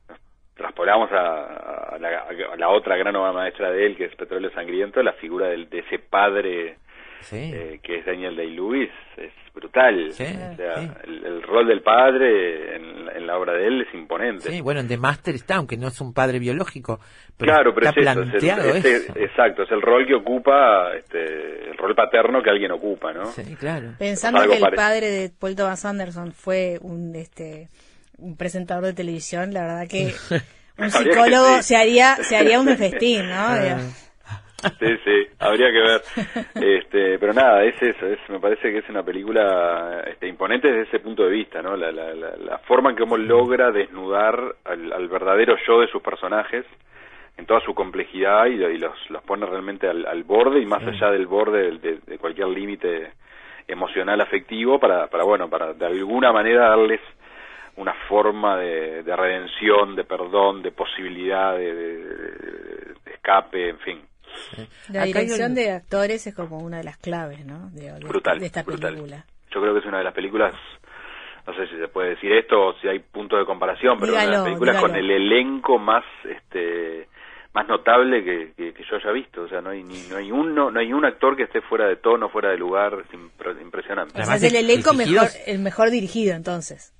nos 0.07 0.17
traspolamos 0.55 1.11
a, 1.11 1.95
a 1.95 1.97
la, 1.99 2.19
a 2.53 2.55
la 2.57 2.69
otra 2.69 2.95
gran 2.95 3.15
obra 3.17 3.33
maestra 3.33 3.71
de 3.71 3.85
él, 3.85 3.97
que 3.97 4.05
es 4.05 4.15
Petróleo 4.15 4.49
Sangriento, 4.53 5.03
la 5.03 5.13
figura 5.13 5.47
del, 5.47 5.69
de 5.69 5.79
ese 5.79 5.99
padre 5.99 6.77
Sí. 7.21 7.37
eh, 7.53 7.79
que 7.81 7.99
es 7.99 8.05
Daniel 8.05 8.35
Day-Lewis 8.35 8.89
es 9.17 9.31
brutal. 9.53 10.11
Sí, 10.11 10.23
o 10.23 10.55
sea, 10.55 10.75
sí. 10.77 10.89
el, 11.05 11.25
el 11.25 11.41
rol 11.43 11.67
del 11.67 11.81
padre 11.81 12.75
en, 12.75 13.09
en 13.15 13.25
la 13.27 13.37
obra 13.37 13.53
de 13.53 13.65
él 13.67 13.81
es 13.87 13.93
imponente. 13.93 14.49
Sí, 14.51 14.61
bueno, 14.61 14.81
en 14.81 14.87
The 14.87 14.97
Master 14.97 15.33
está, 15.35 15.55
aunque 15.55 15.77
no 15.77 15.87
es 15.87 15.99
un 16.01 16.13
padre 16.13 16.39
biológico, 16.39 16.99
pero 17.37 17.53
claro, 17.53 17.73
pero 17.73 17.87
está 17.89 18.01
es 18.01 18.07
eso, 18.07 18.21
es 18.21 18.25
el- 18.25 18.31
planteado 18.31 18.75
es 18.75 18.85
el- 18.85 18.91
eso. 18.91 19.13
exacto, 19.17 19.63
es 19.63 19.71
el 19.71 19.81
rol 19.81 20.05
que 20.05 20.15
ocupa, 20.15 20.93
este, 20.97 21.69
el 21.71 21.77
rol 21.77 21.95
paterno 21.95 22.43
que 22.43 22.49
alguien 22.49 22.71
ocupa, 22.71 23.13
¿no? 23.13 23.25
Sí, 23.27 23.55
claro. 23.55 23.93
Pensando 23.97 24.39
que 24.47 24.55
el 24.55 24.61
parecido. 24.61 24.75
padre 24.75 25.07
de 25.09 25.29
Paul 25.29 25.55
Thomas 25.55 25.85
Anderson 25.85 26.31
fue 26.33 26.77
un 26.81 27.15
este 27.15 27.69
un 28.17 28.35
presentador 28.37 28.83
de 28.85 28.93
televisión, 28.93 29.53
la 29.53 29.61
verdad 29.61 29.87
que 29.89 30.13
un 30.77 30.91
psicólogo 30.91 31.57
sí. 31.57 31.63
se 31.63 31.77
haría 31.77 32.15
se 32.17 32.35
haría 32.37 32.59
un 32.59 32.75
festín, 32.77 33.29
¿no? 33.29 33.35
Sí, 34.79 34.97
sí, 35.03 35.27
habría 35.39 35.71
que 35.71 35.81
ver. 35.81 36.01
Este, 36.59 37.19
pero 37.19 37.33
nada, 37.33 37.63
es 37.63 37.81
eso, 37.81 38.05
es, 38.07 38.19
me 38.29 38.39
parece 38.39 38.71
que 38.71 38.79
es 38.79 38.89
una 38.89 39.03
película 39.03 40.03
este, 40.07 40.27
imponente 40.27 40.67
desde 40.69 40.83
ese 40.83 40.99
punto 40.99 41.23
de 41.23 41.31
vista, 41.31 41.61
¿no? 41.61 41.75
La, 41.75 41.91
la, 41.91 42.13
la, 42.13 42.35
la 42.37 42.57
forma 42.59 42.89
en 42.91 42.95
que 42.95 43.03
cómo 43.03 43.17
logra 43.17 43.71
desnudar 43.71 44.55
al, 44.63 44.91
al 44.93 45.07
verdadero 45.09 45.55
yo 45.67 45.81
de 45.81 45.87
sus 45.87 46.01
personajes 46.01 46.65
en 47.37 47.45
toda 47.45 47.59
su 47.61 47.73
complejidad 47.75 48.45
y, 48.45 48.63
y 48.63 48.77
los, 48.77 48.93
los 49.09 49.21
pone 49.23 49.45
realmente 49.45 49.87
al, 49.89 50.05
al 50.05 50.23
borde 50.23 50.59
y 50.61 50.65
más 50.65 50.81
allá 50.87 51.11
del 51.11 51.27
borde 51.27 51.71
de, 51.71 51.77
de- 51.79 51.99
de 52.05 52.17
cualquier 52.17 52.47
límite 52.47 53.11
emocional 53.67 54.21
afectivo 54.21 54.79
para, 54.79 55.07
para, 55.07 55.23
bueno, 55.25 55.49
para 55.49 55.73
de 55.73 55.85
alguna 55.85 56.31
manera 56.31 56.69
darles 56.69 57.01
una 57.77 57.93
forma 58.07 58.57
de, 58.57 59.03
de 59.03 59.15
redención, 59.17 59.95
de 59.97 60.05
perdón, 60.05 60.61
de 60.61 60.71
posibilidad 60.71 61.57
de- 61.57 61.73
de- 61.75 61.97
de- 61.97 62.93
de 63.03 63.11
escape, 63.13 63.67
en 63.69 63.79
fin. 63.79 64.01
La 64.89 65.01
Acá 65.01 65.05
dirección 65.05 65.51
un- 65.51 65.55
de 65.55 65.71
actores 65.71 66.27
es 66.27 66.35
como 66.35 66.59
una 66.59 66.77
de 66.77 66.83
las 66.83 66.97
claves, 66.97 67.45
¿no? 67.45 67.69
De, 67.71 67.91
de- 67.91 67.99
brutal, 68.07 68.39
de 68.39 68.45
esta 68.45 68.63
brutal. 68.63 68.93
película. 68.93 69.25
Yo 69.53 69.61
creo 69.61 69.73
que 69.73 69.79
es 69.79 69.85
una 69.85 69.99
de 69.99 70.03
las 70.03 70.13
películas, 70.13 70.53
no 71.47 71.53
sé 71.55 71.67
si 71.67 71.77
se 71.77 71.87
puede 71.87 72.09
decir 72.11 72.31
esto 72.33 72.59
o 72.67 72.73
si 72.79 72.87
hay 72.87 72.99
punto 72.99 73.37
de 73.37 73.45
comparación, 73.45 73.97
pero 73.99 74.13
una 74.13 74.21
de 74.21 74.27
las 74.27 74.35
Dígalo, 74.43 74.45
películas 74.45 74.81
con 74.81 74.95
el 74.95 75.09
elenco 75.11 75.77
más 75.79 76.03
este 76.23 77.07
más 77.53 77.67
notable 77.69 78.21
que, 78.21 78.51
que, 78.57 78.73
que 78.73 78.83
yo 78.83 78.97
haya 78.97 79.11
visto, 79.11 79.43
o 79.43 79.47
sea, 79.47 79.61
no 79.61 79.69
hay 79.69 79.81
ni 79.81 79.97
no 80.09 80.17
hay 80.17 80.29
uno 80.29 80.69
no 80.71 80.77
hay 80.79 80.91
un 80.91 81.05
actor 81.05 81.37
que 81.37 81.43
esté 81.43 81.61
fuera 81.61 81.87
de 81.87 81.95
tono, 81.95 82.27
fuera 82.27 82.49
de 82.49 82.57
lugar, 82.57 82.97
es 83.05 83.17
impre- 83.17 83.61
impresionante. 83.61 84.21
O 84.21 84.25
sea, 84.25 84.35
es 84.35 84.43
el 84.43 84.55
elenco 84.57 84.91
dirigidos- 84.91 85.23
mejor, 85.23 85.29
el 85.47 85.59
mejor 85.59 85.89
dirigido 85.89 86.35
entonces. 86.35 86.91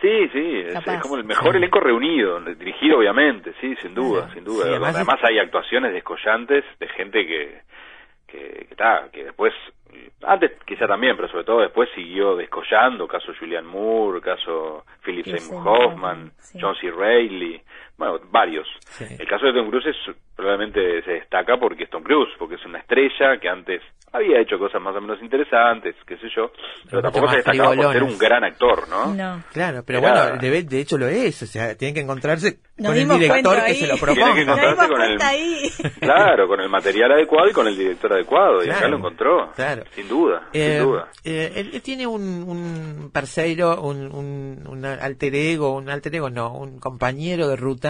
Sí, 0.00 0.28
sí, 0.32 0.64
es, 0.66 1.02
como 1.02 1.16
el 1.16 1.24
mejor 1.24 1.56
elenco 1.56 1.78
reunido, 1.78 2.40
dirigido 2.40 2.98
obviamente, 2.98 3.52
sí, 3.60 3.76
sin 3.82 3.94
duda, 3.94 4.30
sin 4.32 4.44
duda. 4.44 4.64
Sí, 4.64 4.82
además 4.82 5.18
hay 5.22 5.38
actuaciones 5.38 5.92
descollantes 5.92 6.64
de 6.78 6.88
gente 6.88 7.26
que 7.26 7.60
que, 8.30 8.66
que, 8.68 8.76
ta, 8.76 9.08
que 9.12 9.24
después, 9.24 9.52
antes 10.22 10.52
quizá 10.64 10.86
también, 10.86 11.16
pero 11.16 11.28
sobre 11.28 11.44
todo 11.44 11.60
después 11.60 11.88
siguió 11.94 12.36
descollando, 12.36 13.08
caso 13.08 13.32
Julian 13.38 13.66
Moore, 13.66 14.20
caso 14.20 14.84
Philip 15.04 15.26
Seymour 15.26 15.66
Hoffman, 15.66 15.92
Hoffman, 15.92 16.32
sí. 16.38 16.58
John 16.60 16.76
C. 16.76 16.90
Reilly, 16.90 17.60
bueno, 18.00 18.18
varios. 18.30 18.66
Sí. 18.98 19.04
El 19.18 19.28
caso 19.28 19.46
de 19.46 19.52
Tom 19.52 19.68
Cruise 19.70 19.86
es- 19.86 20.16
probablemente 20.34 21.02
se 21.04 21.10
destaca 21.12 21.58
porque 21.58 21.84
es 21.84 21.90
Tom 21.90 22.02
Cruise, 22.02 22.32
porque 22.38 22.54
es 22.54 22.64
una 22.64 22.78
estrella 22.78 23.38
que 23.38 23.48
antes 23.48 23.82
había 24.12 24.40
hecho 24.40 24.58
cosas 24.58 24.80
más 24.82 24.96
o 24.96 25.00
menos 25.00 25.22
interesantes, 25.22 25.94
qué 26.04 26.16
sé 26.16 26.26
yo, 26.34 26.50
pero 26.90 26.96
mucho 26.96 27.02
tampoco 27.02 27.28
se 27.30 27.36
destacaba 27.36 27.74
por 27.76 27.92
ser 27.92 28.02
un 28.02 28.18
gran 28.18 28.42
actor, 28.42 28.88
¿no? 28.88 29.14
No. 29.14 29.42
Claro, 29.52 29.84
pero 29.86 29.98
Era- 30.00 30.30
bueno, 30.30 30.38
de, 30.40 30.62
de 30.64 30.80
hecho 30.80 30.98
lo 30.98 31.06
es, 31.06 31.42
o 31.42 31.46
sea, 31.46 31.76
tienen 31.76 31.94
que 31.94 32.00
encontrarse 32.00 32.58
Nos 32.78 32.88
con 32.88 32.98
el 32.98 33.08
director 33.20 33.54
que 33.56 33.60
ahí. 33.60 33.74
se 33.76 33.86
lo 33.86 33.94
Tienen 33.96 34.16
que 34.16 34.20
proponga. 34.22 34.40
Encontrarse 34.40 34.88
con 34.88 35.02
el, 35.02 35.22
ahí. 35.22 35.70
claro, 36.00 36.48
con 36.48 36.60
el 36.60 36.68
material 36.70 37.12
adecuado 37.12 37.50
y 37.50 37.52
con 37.52 37.66
el 37.68 37.76
director 37.76 38.12
adecuado, 38.14 38.64
y 38.64 38.70
acá 38.70 38.88
lo 38.88 38.96
encontró, 38.96 39.52
claro. 39.54 39.84
sin 39.94 40.08
duda, 40.08 40.48
Eh, 40.54 40.78
sin 40.78 40.88
duda. 40.88 41.08
eh, 41.24 41.52
él 41.56 41.70
él 41.74 41.82
tiene 41.82 42.06
un, 42.06 42.22
un 42.22 43.10
parceiro, 43.12 43.80
un, 43.82 44.12
un, 44.12 44.64
un 44.66 44.84
alter 44.86 45.34
ego, 45.34 45.74
un 45.76 45.88
alter 45.90 46.14
ego 46.16 46.30
no, 46.30 46.52
un 46.54 46.80
compañero 46.80 47.46
de 47.48 47.56
ruta 47.56 47.89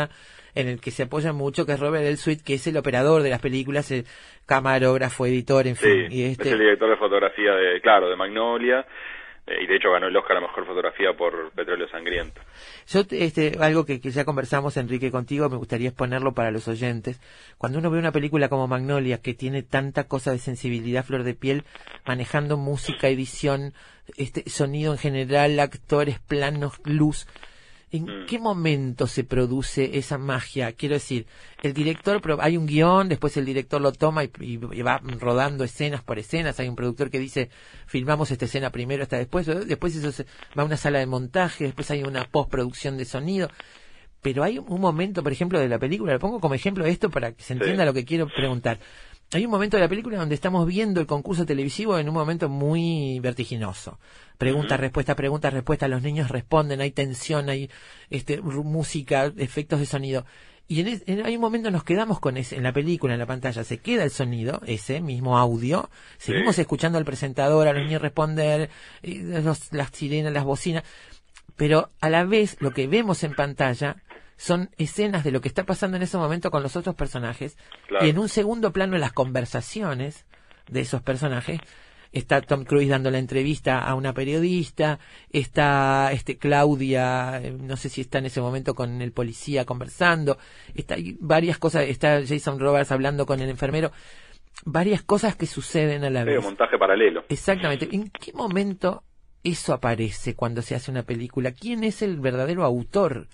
en 0.55 0.68
el 0.68 0.80
que 0.80 0.90
se 0.90 1.05
apoya 1.05 1.32
mucho, 1.32 1.66
que 1.66 1.72
es 1.72 1.80
Robert 1.80 2.05
El 2.05 2.16
Sweet, 2.16 2.42
que 2.42 2.55
es 2.55 2.66
el 2.66 2.76
operador 2.76 3.22
de 3.22 3.30
las 3.30 3.40
películas, 3.40 3.90
el 3.90 4.05
camarógrafo, 4.46 5.26
editor, 5.26 5.66
en 5.66 5.76
Sí, 5.76 5.86
fin. 5.86 6.07
y 6.11 6.22
este, 6.24 6.48
es 6.48 6.53
el 6.55 6.59
director 6.59 6.90
de 6.90 6.96
fotografía 6.96 7.53
de, 7.55 7.80
claro, 7.80 8.09
de 8.09 8.16
Magnolia, 8.16 8.84
eh, 9.46 9.62
y 9.62 9.66
de 9.66 9.76
hecho 9.76 9.90
ganó 9.92 10.09
el 10.09 10.16
Oscar 10.16 10.36
a 10.38 10.40
Mejor 10.40 10.66
Fotografía 10.66 11.12
por 11.16 11.51
Petróleo 11.53 11.88
Sangriento. 11.88 12.40
Yo, 12.88 13.03
este, 13.11 13.53
algo 13.61 13.86
que, 13.86 14.01
que 14.01 14.11
ya 14.11 14.24
conversamos, 14.24 14.76
Enrique, 14.76 15.11
contigo, 15.11 15.48
me 15.48 15.57
gustaría 15.57 15.88
exponerlo 15.88 16.32
para 16.34 16.51
los 16.51 16.66
oyentes. 16.68 17.20
Cuando 17.57 17.78
uno 17.78 17.90
ve 17.90 17.98
una 17.98 18.12
película 18.12 18.48
como 18.48 18.66
Magnolia, 18.66 19.18
que 19.22 19.34
tiene 19.34 19.62
tanta 19.62 20.05
cosa 20.09 20.32
de 20.32 20.38
sensibilidad, 20.38 21.05
flor 21.05 21.22
de 21.22 21.34
piel, 21.34 21.62
manejando 22.05 22.57
música, 22.57 23.09
edición, 23.09 23.72
este, 24.16 24.48
sonido 24.51 24.92
en 24.92 24.98
general, 24.98 25.59
actores, 25.61 26.18
planos, 26.18 26.80
luz, 26.84 27.26
¿en 27.93 28.05
Mm. 28.05 28.26
qué 28.26 28.38
momento 28.38 29.07
se 29.07 29.24
produce 29.24 29.99
esa 29.99 30.16
magia? 30.18 30.72
Quiero 30.72 30.95
decir, 30.95 31.26
el 31.62 31.72
director, 31.72 32.22
hay 32.41 32.57
un 32.57 32.66
guion, 32.66 33.09
después 33.09 33.36
el 33.36 33.45
director 33.45 33.80
lo 33.80 33.93
toma 33.93 34.24
y, 34.24 34.57
va 34.57 35.01
rodando 35.18 35.64
escenas 35.64 36.03
por 36.03 36.18
escenas, 36.18 36.61
hay 36.61 36.68
un 36.68 36.76
productor 36.76 37.11
que 37.11 37.18
dice, 37.18 37.51
filmamos 37.86 38.30
esta 38.30 38.45
escena 38.45 38.70
primero, 38.70 39.03
esta 39.03 39.16
después, 39.18 39.47
después 39.47 39.97
eso 39.97 40.12
se- 40.12 40.24
va 40.59 40.62
a 40.62 40.66
una 40.66 40.76
sala 40.76 40.99
de 41.01 41.07
montaje, 41.07 41.64
después 41.64 41.91
hay 41.91 42.03
una 42.03 42.24
postproducción 42.24 42.97
de 42.97 43.05
sonido. 43.05 43.51
Pero 44.22 44.45
hay 44.45 44.59
un 44.59 44.80
momento, 44.80 45.22
por 45.22 45.32
ejemplo, 45.32 45.59
de 45.59 45.66
la 45.68 45.78
película, 45.78 46.12
lo 46.12 46.18
pongo 46.18 46.41
como 46.41 46.55
ejemplo 46.55 46.84
de 46.84 46.91
esto 46.91 47.09
para 47.09 47.32
que 47.32 47.43
se 47.43 47.55
entienda 47.55 47.86
lo 47.86 47.95
que 47.95 48.05
quiero 48.05 48.28
preguntar. 48.28 48.78
Hay 49.33 49.45
un 49.45 49.51
momento 49.53 49.76
de 49.76 49.83
la 49.83 49.89
película 49.89 50.18
donde 50.18 50.35
estamos 50.35 50.66
viendo 50.66 51.01
el 51.01 51.07
concurso 51.07 51.47
televisivo 51.47 51.97
en 51.99 52.09
un 52.09 52.14
momento 52.14 52.49
muy 52.49 53.20
vertiginoso. 53.20 54.01
Pregunta, 54.39 54.76
respuesta, 54.76 55.14
pregunta, 55.14 55.51
respuesta, 55.51 55.87
los 55.87 56.03
niños 56.03 56.31
responden, 56.31 56.81
hay 56.81 56.91
tensión, 56.91 57.49
hay 57.49 57.70
este, 58.11 58.41
música, 58.41 59.33
efectos 59.37 59.78
de 59.78 59.87
sonido. 59.87 60.26
Y 60.66 60.81
en, 60.81 60.89
es- 60.89 61.03
en- 61.07 61.24
hay 61.24 61.37
un 61.37 61.41
momento 61.43 61.70
nos 61.70 61.85
quedamos 61.85 62.18
con 62.18 62.37
ese, 62.39 62.57
en 62.57 62.64
la 62.64 62.72
película, 62.72 63.12
en 63.12 63.20
la 63.20 63.26
pantalla, 63.26 63.62
se 63.62 63.78
queda 63.78 64.03
el 64.03 64.11
sonido, 64.11 64.62
ese 64.66 65.01
mismo 65.01 65.39
audio, 65.39 65.91
seguimos 66.18 66.57
Sí. 66.57 66.62
escuchando 66.62 66.99
al 66.99 67.05
presentador, 67.05 67.68
a 67.68 67.72
los 67.72 67.85
niños 67.85 68.03
responder, 68.03 68.68
eh, 69.03 69.41
los- 69.45 69.72
las 69.72 69.91
sirenas, 69.91 70.33
las 70.33 70.45
bocinas, 70.45 70.83
pero 71.55 71.91
a 72.01 72.11
la 72.11 72.24
vez 72.24 72.57
lo 72.61 72.72
que 72.72 72.89
vemos 72.89 73.22
en 73.22 73.35
pantalla 73.37 73.97
son 74.41 74.70
escenas 74.78 75.22
de 75.22 75.32
lo 75.32 75.43
que 75.43 75.49
está 75.49 75.64
pasando 75.64 75.99
en 75.99 76.03
ese 76.03 76.16
momento 76.16 76.51
con 76.51 76.62
los 76.62 76.74
otros 76.74 76.95
personajes 76.95 77.59
Claro. 77.88 78.07
y 78.07 78.09
en 78.09 78.18
un 78.18 78.30
segundo 78.30 78.72
plano 78.72 78.97
las 78.97 79.12
conversaciones 79.12 80.24
de 80.70 80.80
esos 80.80 81.03
personajes 81.03 81.61
está 82.12 82.41
Tom 82.41 82.64
Cruise 82.64 82.88
dando 82.88 83.11
la 83.11 83.18
entrevista 83.18 83.78
a 83.80 83.95
una 83.95 84.14
periodista, 84.14 84.99
está 85.30 86.11
este 86.12 86.38
Claudia, 86.38 87.38
eh, 87.43 87.53
no 87.53 87.76
sé 87.76 87.91
si 87.91 88.01
está 88.01 88.16
en 88.18 88.26
ese 88.26 88.41
momento 88.41 88.74
con 88.74 89.03
el 89.03 89.12
policía 89.12 89.66
conversando, 89.66 90.38
está 90.74 90.95
hay 90.95 91.18
varias 91.20 91.59
cosas, 91.59 91.84
está 91.88 92.20
Jason 92.26 92.59
Roberts 92.59 92.93
hablando 92.93 93.26
con 93.26 93.41
el 93.41 93.51
enfermero, 93.51 93.93
varias 94.64 95.03
cosas 95.03 95.36
que 95.36 95.47
suceden 95.47 96.03
a 96.03 96.11
la 96.11 96.24
vez. 96.24 96.38
un 96.38 96.45
montaje 96.45 96.78
paralelo. 96.78 97.24
Exactamente. 97.28 97.88
¿En 97.93 98.09
qué 98.09 98.32
momento 98.32 99.05
eso 99.45 99.74
aparece 99.74 100.34
cuando 100.34 100.62
se 100.62 100.74
hace 100.74 100.91
una 100.91 101.03
película? 101.03 101.53
¿Quién 101.53 101.84
es 101.84 102.01
el 102.03 102.18
verdadero 102.18 102.64
autor 102.64 103.28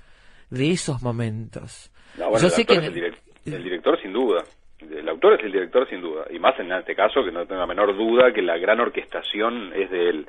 de 0.50 0.70
esos 0.70 1.02
momentos? 1.02 1.90
No, 2.18 2.30
bueno, 2.30 2.38
Yo 2.40 2.46
el 2.46 2.52
sé 2.52 2.64
que 2.64 2.74
el, 2.74 2.84
el- 2.84 2.94
direc- 2.94 3.18
el 3.46 3.62
director 3.62 4.00
sin 4.00 4.12
duda. 4.12 4.42
El 4.78 5.08
autor 5.08 5.34
es 5.34 5.44
el 5.44 5.52
director 5.52 5.88
sin 5.88 6.00
duda. 6.02 6.26
Y 6.30 6.38
más 6.38 6.58
en 6.60 6.70
este 6.72 6.94
caso, 6.94 7.24
que 7.24 7.32
no 7.32 7.46
tengo 7.46 7.60
la 7.60 7.66
menor 7.66 7.96
duda 7.96 8.32
que 8.32 8.42
la 8.42 8.58
gran 8.58 8.78
orquestación 8.80 9.72
es 9.74 9.90
de 9.90 10.08
él. 10.10 10.28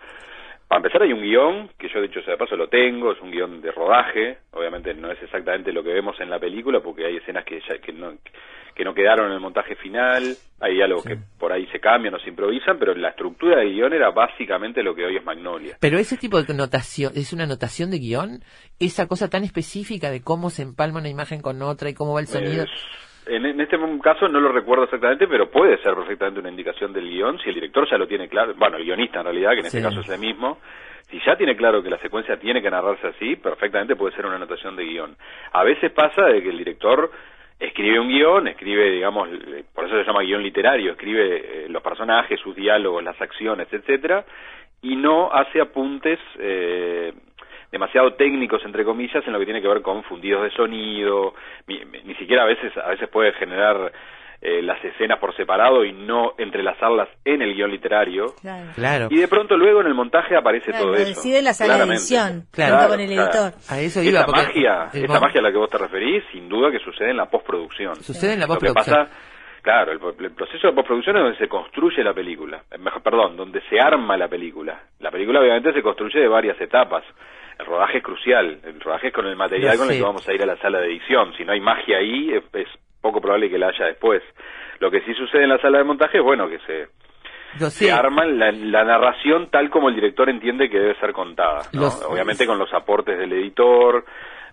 Para 0.68 0.80
empezar 0.80 1.02
hay 1.04 1.14
un 1.14 1.22
guion, 1.22 1.70
que 1.80 1.88
yo 1.88 2.02
dicho 2.02 2.22
sea 2.24 2.34
de 2.34 2.38
paso 2.38 2.58
lo 2.58 2.68
tengo, 2.68 3.14
es 3.14 3.22
un 3.22 3.32
guion 3.32 3.62
de 3.62 3.72
rodaje, 3.72 4.40
obviamente 4.52 4.94
no 4.94 5.10
es 5.12 5.22
exactamente 5.24 5.72
lo 5.72 5.82
que 5.82 5.94
vemos 5.94 6.20
en 6.20 6.30
la 6.30 6.40
película 6.40 6.82
porque 6.82 7.06
hay 7.06 7.16
escenas 7.18 7.46
que, 7.46 7.62
ya, 7.70 7.78
que, 7.80 7.94
no, 7.94 8.14
que 8.76 8.84
no 8.84 8.94
quedaron 8.94 9.28
en 9.28 9.34
el 9.34 9.40
montaje 9.40 9.76
final, 9.78 10.36
hay 10.60 10.74
diálogos 10.76 11.04
Sí. 11.06 11.10
que 11.12 11.18
por 11.40 11.54
ahí 11.54 11.66
se 11.68 11.80
cambian 11.80 12.16
o 12.16 12.20
se 12.20 12.28
improvisan, 12.30 12.78
pero 12.80 12.94
la 12.96 13.10
estructura 13.10 13.60
del 13.60 13.72
guion 13.76 13.94
era 13.94 14.10
básicamente 14.12 14.84
lo 14.84 14.94
que 14.94 15.06
hoy 15.06 15.16
es 15.16 15.24
Magnolia. 15.24 15.78
Pero 15.80 16.00
ese 16.00 16.18
tipo 16.18 16.42
de 16.44 16.54
notación, 16.54 17.14
¿es 17.16 17.32
una 17.32 17.46
notación 17.46 17.90
de 17.90 18.00
guion? 18.00 18.44
Esa 18.78 19.08
cosa 19.08 19.30
tan 19.30 19.46
específica 19.46 20.12
de 20.12 20.22
cómo 20.22 20.50
se 20.50 20.64
empalma 20.64 21.00
una 21.00 21.08
imagen 21.10 21.42
con 21.42 21.62
otra 21.62 21.90
y 21.90 21.94
cómo 21.94 22.14
va 22.14 22.20
el 22.20 22.28
sonido. 22.28 22.64
Es- 22.66 22.70
en, 23.30 23.46
en 23.46 23.62
este 23.62 23.78
caso 24.02 24.28
no 24.28 24.40
lo 24.40 24.52
recuerdo 24.52 24.86
exactamente, 24.86 25.28
pero 25.28 25.50
puede 25.50 25.78
ser 25.78 25.96
perfectamente 25.96 26.40
una 26.40 26.50
indicación 26.50 26.94
del 26.94 27.10
guion 27.10 27.40
si 27.40 27.50
el 27.50 27.56
director 27.56 27.90
ya 27.90 27.98
lo 27.98 28.08
tiene 28.08 28.28
claro, 28.28 28.54
bueno, 28.56 28.78
el 28.78 28.86
guionista 28.86 29.20
en 29.20 29.26
realidad, 29.26 29.52
que 29.52 29.60
en 29.60 29.66
este 29.68 29.82
caso 29.82 30.02
es 30.02 30.10
el 30.10 30.20
mismo, 30.20 30.60
si 31.10 31.20
ya 31.26 31.36
tiene 31.36 31.56
claro 31.56 31.82
que 31.82 31.90
la 31.90 32.00
secuencia 32.00 32.38
tiene 32.38 32.62
que 32.62 32.70
narrarse 32.70 33.08
así, 33.08 33.36
perfectamente 33.38 33.96
puede 33.96 34.16
ser 34.16 34.26
una 34.26 34.36
anotación 34.36 34.76
de 34.76 34.84
guion. 34.84 35.16
A 35.54 35.64
veces 35.64 35.92
pasa 35.92 36.26
de 36.26 36.42
que 36.42 36.50
el 36.50 36.58
director 36.58 37.10
escribe 37.60 38.00
un 38.00 38.10
guion, 38.10 38.48
escribe, 38.48 38.92
digamos, 38.92 39.30
por 39.74 39.86
eso 39.86 39.98
se 39.98 40.04
llama 40.04 40.22
guion 40.22 40.44
literario, 40.44 40.92
escribe 40.92 41.38
eh, 41.38 41.70
los 41.70 41.82
personajes, 41.82 42.40
sus 42.40 42.56
diálogos, 42.56 43.04
las 43.04 43.20
acciones, 43.22 43.68
etcétera, 43.72 44.26
y 44.82 44.96
no 44.96 45.32
hace 45.32 45.62
apuntes 45.62 46.20
eh, 46.40 47.14
demasiado 47.72 48.14
técnicos 48.14 48.64
entre 48.66 48.84
comillas 48.86 49.26
en 49.26 49.34
lo 49.34 49.40
que 49.40 49.46
tiene 49.46 49.62
que 49.62 49.68
ver 49.68 49.82
con 49.82 50.04
fundidos 50.04 50.44
de 50.44 50.52
sonido 50.52 51.34
ni, 51.68 51.80
ni 52.06 52.16
siquiera 52.16 52.44
a 52.44 52.46
veces 52.46 52.76
a 52.78 52.90
veces 52.90 53.10
puede 53.10 53.34
generar 53.34 53.92
eh, 54.40 54.62
las 54.62 54.84
escenas 54.86 55.18
por 55.20 55.36
separado 55.36 55.84
y 55.84 55.92
no 55.94 56.34
entrelazarlas 56.38 57.10
en 57.26 57.42
el 57.42 57.56
guion 57.56 57.72
literario 57.72 58.28
Claro. 58.40 58.68
Claro. 58.76 59.08
y 59.10 59.18
de 59.18 59.28
pronto 59.28 59.58
luego 59.58 59.82
en 59.82 59.88
el 59.88 59.96
montaje 59.96 60.36
aparece 60.38 60.68
Claro, 60.72 60.84
todo 60.86 60.94
lo 60.94 61.00
eso 61.00 61.08
decide 61.10 61.42
la 61.42 61.54
sala 61.54 61.78
de 61.78 61.84
edición, 61.94 62.44
Claro. 62.52 62.76
junto 62.78 62.90
con 62.92 63.00
el 63.00 63.08
claro. 63.10 63.24
editor. 63.32 63.54
A 63.70 63.80
eso 63.80 64.00
esa 64.00 64.10
iba, 64.10 64.26
porque 64.26 64.42
magia 64.44 64.90
el 64.94 65.04
esa 65.06 65.14
mo- 65.16 65.20
magia 65.22 65.40
a 65.40 65.44
la 65.44 65.52
que 65.52 65.58
vos 65.58 65.70
te 65.70 65.78
referís 65.80 66.24
sin 66.32 66.48
duda 66.48 66.70
que 66.72 66.80
sucede 66.80 67.10
en 67.12 67.18
la 67.18 67.26
postproducción 67.26 67.96
sucede 67.96 68.34
en 68.34 68.40
la 68.42 68.46
lo 68.48 68.54
que 68.60 68.68
postproducción. 68.68 69.08
pasa 69.08 69.18
claro 69.64 69.92
el, 69.92 70.26
el 70.26 70.32
proceso 70.36 70.68
de 70.68 70.74
postproducción 70.74 71.18
es 71.18 71.24
donde 71.24 71.38
se 71.40 71.48
construye 71.50 72.04
la 72.04 72.14
película 72.14 72.62
Eh, 72.72 72.78
mejor 72.78 73.02
perdón 73.02 73.36
donde 73.38 73.60
se 73.70 73.80
arma 73.80 74.16
la 74.18 74.28
película 74.28 74.80
la 75.00 75.10
película 75.10 75.40
obviamente 75.42 75.74
se 75.74 75.82
construye 75.82 76.20
de 76.20 76.28
varias 76.28 76.62
etapas 76.62 77.04
el 77.60 77.66
rodaje 77.66 77.98
es 77.98 78.04
crucial 78.04 78.60
el 78.64 78.80
rodaje 78.80 79.08
es 79.08 79.14
con 79.14 79.26
el 79.28 79.36
material 79.36 79.78
con 79.78 79.90
el 79.90 79.98
que 79.98 80.04
vamos 80.04 80.28
a 80.28 80.34
ir 80.34 80.42
a 80.44 80.46
la 80.46 80.58
sala 80.58 80.80
de 80.80 80.88
edición 80.88 81.34
si 81.38 81.44
no 81.46 81.54
hay 81.54 81.60
magia 81.62 81.98
ahí 81.98 82.32
es, 82.34 82.44
es 82.54 82.68
poco 83.02 83.20
probable 83.22 83.50
que 83.50 83.58
la 83.58 83.68
haya 83.70 83.86
después 83.86 84.22
lo 84.80 84.92
que 84.92 85.02
sí 85.02 85.14
sucede 85.14 85.44
en 85.44 85.50
la 85.50 85.60
sala 85.60 85.80
de 85.80 85.84
montaje 85.84 86.18
es 86.20 86.24
bueno 86.24 86.48
que 86.48 86.60
se 86.60 86.88
Lo 87.60 87.70
se 87.70 87.86
sé. 87.86 87.92
arma 87.92 88.26
la, 88.26 88.52
la 88.52 88.84
narración 88.84 89.50
tal 89.50 89.70
como 89.72 89.90
el 89.90 89.96
director 89.96 90.30
entiende 90.30 90.70
que 90.70 90.78
debe 90.78 91.00
ser 91.00 91.14
contada. 91.14 91.62
¿no? 91.74 91.82
Los- 91.82 92.04
Obviamente 92.06 92.46
con 92.46 92.60
los 92.60 92.72
aportes 92.74 93.18
del 93.18 93.32
editor, 93.34 94.06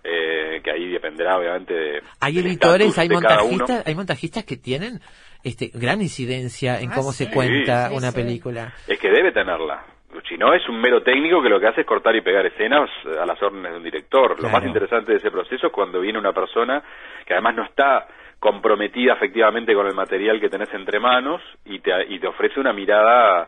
eh, 0.03 0.61
que 0.63 0.71
ahí 0.71 0.89
dependerá 0.89 1.37
obviamente 1.37 1.73
de... 1.73 2.01
Hay 2.21 2.39
editores, 2.39 2.97
hay 2.97 3.09
montajistas, 3.09 3.85
hay 3.85 3.93
montajistas 3.95 4.45
que 4.45 4.57
tienen 4.57 4.99
este 5.43 5.69
gran 5.73 6.01
incidencia 6.01 6.79
en 6.79 6.91
Ah, 6.91 6.95
cómo 6.95 7.11
sí. 7.11 7.25
se 7.25 7.31
cuenta 7.31 7.89
Sí, 7.89 7.95
una 7.97 8.09
sí. 8.11 8.15
película. 8.15 8.73
Es 8.87 8.97
que 8.99 9.09
debe 9.11 9.31
tenerla. 9.31 9.83
Si 10.27 10.37
no, 10.37 10.53
es 10.53 10.67
un 10.69 10.79
mero 10.79 11.01
técnico 11.01 11.41
que 11.41 11.49
lo 11.49 11.59
que 11.59 11.67
hace 11.67 11.81
es 11.81 11.87
cortar 11.87 12.15
y 12.15 12.21
pegar 12.21 12.45
escenas 12.45 12.89
a 13.19 13.25
las 13.25 13.41
órdenes 13.41 13.71
de 13.71 13.77
un 13.77 13.83
director. 13.83 14.41
Lo 14.41 14.49
más 14.49 14.65
interesante 14.65 15.11
de 15.11 15.17
ese 15.19 15.31
proceso 15.31 15.67
es 15.67 15.73
cuando 15.73 15.99
viene 15.99 16.19
una 16.19 16.33
persona 16.33 16.83
que 17.25 17.33
además 17.33 17.55
no 17.55 17.63
está 17.63 18.07
comprometida 18.39 19.13
efectivamente 19.13 19.73
con 19.73 19.87
el 19.87 19.95
material 19.95 20.39
que 20.39 20.49
tenés 20.49 20.73
entre 20.73 20.99
manos 20.99 21.41
y 21.65 21.79
te, 21.79 21.91
y 22.09 22.19
te 22.19 22.27
ofrece 22.27 22.59
una 22.59 22.73
mirada 22.73 23.47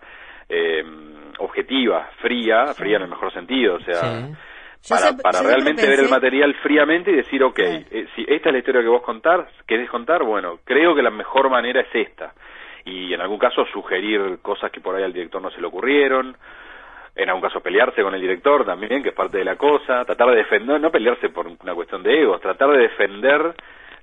eh, 0.50 0.84
objetiva, 1.40 2.10
fría, 2.22 2.74
fría 2.74 2.98
en 2.98 3.04
el 3.04 3.10
mejor 3.10 3.32
sentido, 3.34 3.76
o 3.76 3.80
sea, 3.82 4.28
Sí. 4.80 4.94
Para, 4.94 5.18
para 5.18 5.42
realmente 5.42 5.86
ver 5.86 6.00
el 6.00 6.10
material 6.10 6.54
fríamente 6.62 7.12
y 7.12 7.16
decir, 7.16 7.44
ok, 7.44 7.60
eh, 7.60 8.08
si 8.16 8.22
esta 8.28 8.50
es 8.50 8.54
la 8.54 8.60
historia 8.60 8.82
que 8.82 8.88
vos 8.88 9.02
contar, 9.02 9.50
querés 9.68 9.90
contar, 9.90 10.24
bueno, 10.24 10.60
creo 10.64 10.96
que 10.96 11.02
la 11.02 11.10
mejor 11.10 11.50
manera 11.50 11.82
es 11.82 11.94
esta. 11.94 12.34
Y 12.88 13.14
en 13.14 13.20
algún 13.20 13.38
caso 13.38 13.66
sugerir 13.66 14.40
cosas 14.42 14.72
que 14.72 14.80
por 14.80 14.96
ahí 14.96 15.04
al 15.04 15.12
director 15.12 15.42
no 15.42 15.52
se 15.52 15.60
le 15.60 15.68
ocurrieron, 15.68 16.38
en 17.14 17.28
algún 17.28 17.42
caso 17.42 17.60
pelearse 17.60 18.02
con 18.02 18.16
el 18.16 18.22
director 18.22 18.64
también, 18.64 19.04
que 19.04 19.10
es 19.10 19.16
parte 19.16 19.40
de 19.40 19.44
la 19.44 19.58
cosa, 19.58 20.06
tratar 20.06 20.30
de 20.30 20.38
defender, 20.38 20.80
no 20.80 20.90
pelearse 20.90 21.30
por 21.30 21.48
una 21.48 21.76
cuestión 21.76 22.02
de 22.02 22.22
egos, 22.22 22.40
tratar 22.40 22.70
de 22.70 22.78
defender 22.78 23.54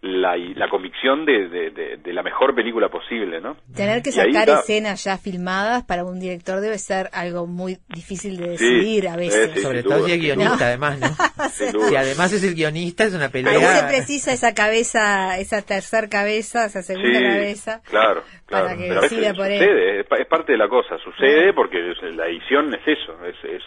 la, 0.06 0.36
la 0.36 0.68
convicción 0.68 1.24
de, 1.24 1.48
de, 1.48 1.70
de- 1.70 1.96
de 1.96 2.12
la 2.12 2.22
mejor 2.22 2.54
película 2.54 2.90
posible, 2.90 3.40
¿no? 3.40 3.56
Tener 3.74 4.02
que 4.02 4.10
Y 4.10 4.12
sacar 4.12 4.48
está. 4.48 4.60
escenas 4.60 5.02
ya 5.02 5.16
filmadas 5.16 5.82
para 5.84 6.04
un 6.04 6.20
director 6.20 6.60
debe 6.60 6.76
ser 6.78 7.08
algo 7.14 7.46
muy 7.46 7.78
difícil 7.88 8.36
de 8.36 8.58
Sí, 8.58 8.64
decidir 8.66 9.08
a 9.08 9.16
veces. 9.16 9.52
sí, 9.54 9.60
Sobre 9.60 9.82
todo 9.82 9.96
duda, 9.98 10.06
si 10.08 10.12
es 10.12 10.20
guionista, 10.20 10.66
además, 10.66 10.98
¿no? 11.00 11.08
Si 11.88 11.96
además 11.96 12.32
es 12.34 12.44
el 12.44 12.54
guionista, 12.54 13.04
es 13.04 13.14
una 13.14 13.30
pelea. 13.30 13.76
se 13.80 13.86
precisa 13.86 14.32
esa 14.32 14.52
cabeza, 14.54 15.38
esa 15.38 15.62
tercer 15.62 16.08
cabeza, 16.10 16.66
esa 16.66 16.82
segunda 16.82 17.18
Sí, 17.18 17.24
cabeza. 17.24 17.80
Claro, 17.88 18.22
claro. 18.46 18.66
para 18.66 18.76
que 18.76 18.88
Pero 18.88 19.00
decida 19.00 19.32
por 19.34 19.46
él. 19.50 19.58
sucede, 19.58 20.00
es, 20.00 20.06
pa- 20.06 20.16
es 20.16 20.26
parte 20.26 20.52
de 20.52 20.58
la 20.58 20.68
cosa, 20.68 20.98
sucede 20.98 21.52
porque 21.54 21.92
es- 21.92 22.14
la 22.14 22.26
edición 22.26 22.74
es 22.74 22.86
eso, 22.86 23.24
es, 23.24 23.36
es, 23.44 23.62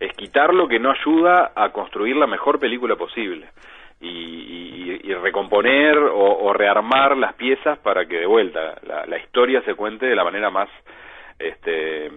es 0.00 0.16
quitar 0.16 0.54
lo 0.54 0.66
que 0.66 0.78
no 0.78 0.90
ayuda 0.92 1.52
a 1.54 1.70
construir 1.72 2.16
la 2.16 2.26
mejor 2.26 2.58
película 2.58 2.96
posible 2.96 3.50
y, 4.08 5.00
y- 5.02 5.10
y 5.10 5.14
recomponer 5.14 5.96
o, 5.98 6.38
o 6.38 6.52
rearmar 6.52 7.16
las 7.16 7.34
piezas 7.34 7.78
para 7.78 8.06
que 8.06 8.20
de 8.20 8.26
vuelta 8.26 8.76
la, 8.86 9.04
la 9.06 9.18
historia 9.18 9.62
se 9.62 9.74
cuente 9.74 10.06
de 10.06 10.14
la 10.16 10.24
manera 10.24 10.50
más 10.50 10.68
este 11.38 12.10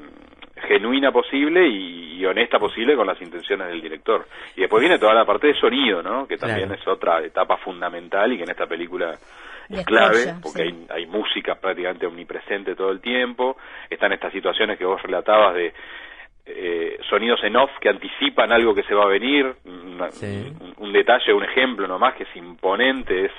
genuina 0.68 1.12
posible 1.12 1.68
y, 1.68 2.18
y 2.18 2.26
honesta 2.26 2.58
posible 2.60 2.96
con 2.96 3.06
las 3.08 3.22
intenciones 3.22 3.68
del 3.68 3.82
director. 3.82 4.26
Y 4.56 4.62
después 4.62 4.82
viene 4.82 4.98
toda 5.00 5.14
la 5.14 5.26
parte 5.26 5.48
de 5.48 5.54
sonido, 5.60 6.02
¿no? 6.02 6.28
Que 6.28 6.38
también 6.38 6.68
Claro. 6.68 6.82
es 6.82 6.88
otra 6.88 7.22
etapa 7.24 7.58
fundamental 7.58 8.32
y 8.34 8.38
que 8.38 8.44
en 8.44 8.50
esta 8.50 8.66
película 8.66 9.16
es 9.70 9.86
clave, 9.86 10.34
porque 10.42 10.64
sí. 10.64 10.86
hay, 10.90 11.02
hay 11.02 11.06
música 11.08 11.56
prácticamente 11.56 12.06
omnipresente 12.08 12.74
todo 12.74 12.90
el 12.92 13.02
tiempo, 13.02 13.58
están 13.90 14.14
estas 14.14 14.32
situaciones 14.34 14.78
que 14.80 14.86
vos 14.86 15.02
relatabas 15.02 15.54
de 15.56 15.74
eh, 16.48 16.98
sonidos 17.10 17.44
en 17.44 17.56
off 17.58 17.72
que 17.82 17.90
anticipan 17.90 18.52
algo 18.52 18.74
que 18.74 18.84
se 18.84 18.94
va 18.96 19.04
a 19.04 19.08
venir, 19.08 19.54
una- 19.66 20.12
Sí. 20.12 20.52
un, 20.60 20.74
un 20.78 20.94
detalle, 20.94 21.34
un 21.34 21.44
ejemplo 21.44 21.88
nomás 21.88 22.16
que 22.16 22.24
es 22.24 22.36
imponente, 22.36 23.26
es 23.26 23.32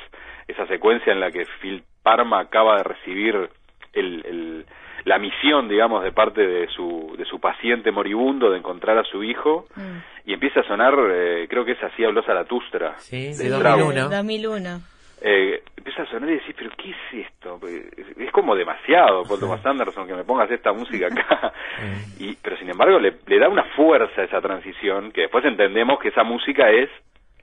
esa 0.47 0.67
secuencia 0.67 1.13
en 1.13 1.21
la 1.21 1.31
que 1.31 1.47
Phil 1.61 1.83
Parma 2.03 2.41
acaba 2.41 2.77
de 2.79 2.83
recibir 2.85 3.49
el, 3.93 4.25
el- 4.27 4.67
la 5.05 5.19
misión, 5.19 5.69
digamos, 5.69 6.03
de 6.05 6.13
parte 6.13 6.47
de 6.47 6.69
su, 6.69 7.15
de 7.17 7.25
su 7.25 7.41
paciente 7.41 7.91
moribundo 7.91 8.51
de 8.51 8.59
encontrar 8.59 8.99
a 8.99 9.05
su 9.05 9.23
hijo 9.25 9.67
Mm. 9.77 9.99
y 10.27 10.33
empieza 10.35 10.61
a 10.61 10.65
sonar, 10.65 10.95
eh, 11.11 11.47
creo 11.49 11.65
que 11.65 11.73
es 11.73 11.83
así 11.83 12.05
habló 12.05 12.23
Zaratustra. 12.23 12.99
Sí, 12.99 13.17
de 13.17 13.49
de 13.49 13.57
Strauss. 13.57 13.79
2001. 13.95 14.09
2001. 14.11 14.81
Eh, 15.21 15.63
empieza 15.77 16.03
a 16.03 16.07
sonar 16.07 16.31
y 16.31 16.35
decís, 16.35 16.55
pero 16.57 16.71
¿qué 16.77 16.91
es 16.91 17.27
esto? 17.27 17.59
Es, 17.67 18.19
es 18.19 18.31
como 18.31 18.55
demasiado, 18.55 19.25
Paul 19.25 19.41
Thomas 19.41 19.65
Anderson, 19.67 20.07
que 20.07 20.15
me 20.15 20.25
pongas 20.25 20.51
esta 20.51 20.73
música 20.73 21.07
acá. 21.07 21.53
y, 22.19 22.35
pero 22.37 22.57
sin 22.57 22.71
embargo 22.71 22.99
le, 22.99 23.15
le 23.27 23.39
da 23.39 23.49
una 23.49 23.65
fuerza 23.77 24.21
a 24.21 24.25
esa 24.25 24.41
transición, 24.41 25.11
que 25.13 25.23
después 25.23 25.45
entendemos 25.45 25.99
que 25.99 26.09
esa 26.09 26.25
música 26.25 26.71
es 26.71 26.89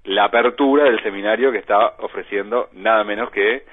la 0.06 0.26
apertura 0.26 0.86
del 0.86 1.02
seminario 1.02 1.52
que 1.52 1.58
está 1.58 1.96
ofreciendo 2.00 2.70
nada 2.74 3.04
menos 3.04 3.32
que 3.32 3.64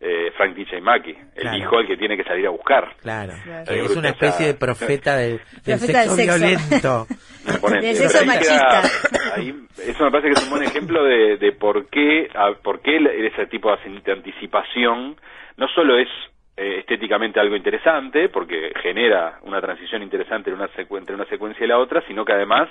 eh, 0.00 0.30
Frank 0.36 0.54
DJ 0.54 0.80
Mackie, 0.80 1.16
el 1.34 1.42
Claro. 1.42 1.56
hijo 1.58 1.78
al 1.78 1.86
que 1.86 1.96
tiene 1.96 2.16
que 2.16 2.24
salir 2.24 2.46
a 2.46 2.50
buscar. 2.50 2.94
Claro. 3.00 3.32
Es 3.66 3.96
una 3.96 4.10
especie 4.10 4.46
de 4.46 4.54
profeta 4.54 5.16
del, 5.16 5.40
del 5.64 5.78
Profeta 5.78 6.00
del 6.00 6.10
sexo 6.10 6.38
violento. 6.38 7.06
Del 7.46 7.60
Pero 7.80 7.94
sexo 7.94 8.18
ahí 8.18 8.38
queda- 8.40 8.82
machista. 8.82 9.34
ahí- 9.36 9.54
eso 9.86 10.04
me 10.04 10.10
parece 10.10 10.28
que 10.28 10.34
es 10.34 10.44
un 10.44 10.50
buen 10.50 10.62
ejemplo 10.64 11.04
de, 11.04 11.36
de 11.36 11.52
por 11.52 11.86
qué, 11.88 12.28
a- 12.34 12.54
por 12.60 12.80
qué 12.80 12.96
ese 13.26 13.46
tipo 13.46 13.70
de 13.70 14.12
anticipación 14.12 15.16
no 15.56 15.68
solo 15.68 15.96
es 15.98 16.08
eh, 16.56 16.78
estéticamente 16.80 17.38
algo 17.38 17.54
interesante, 17.54 18.28
porque 18.30 18.72
genera 18.82 19.38
una 19.42 19.60
transición 19.60 20.02
interesante 20.02 20.50
en 20.50 20.56
una 20.56 20.68
secu- 20.70 20.98
entre 20.98 21.14
una 21.14 21.26
secuencia 21.26 21.64
y 21.64 21.68
la 21.68 21.78
otra, 21.78 22.02
sino 22.08 22.24
que 22.24 22.32
además 22.32 22.68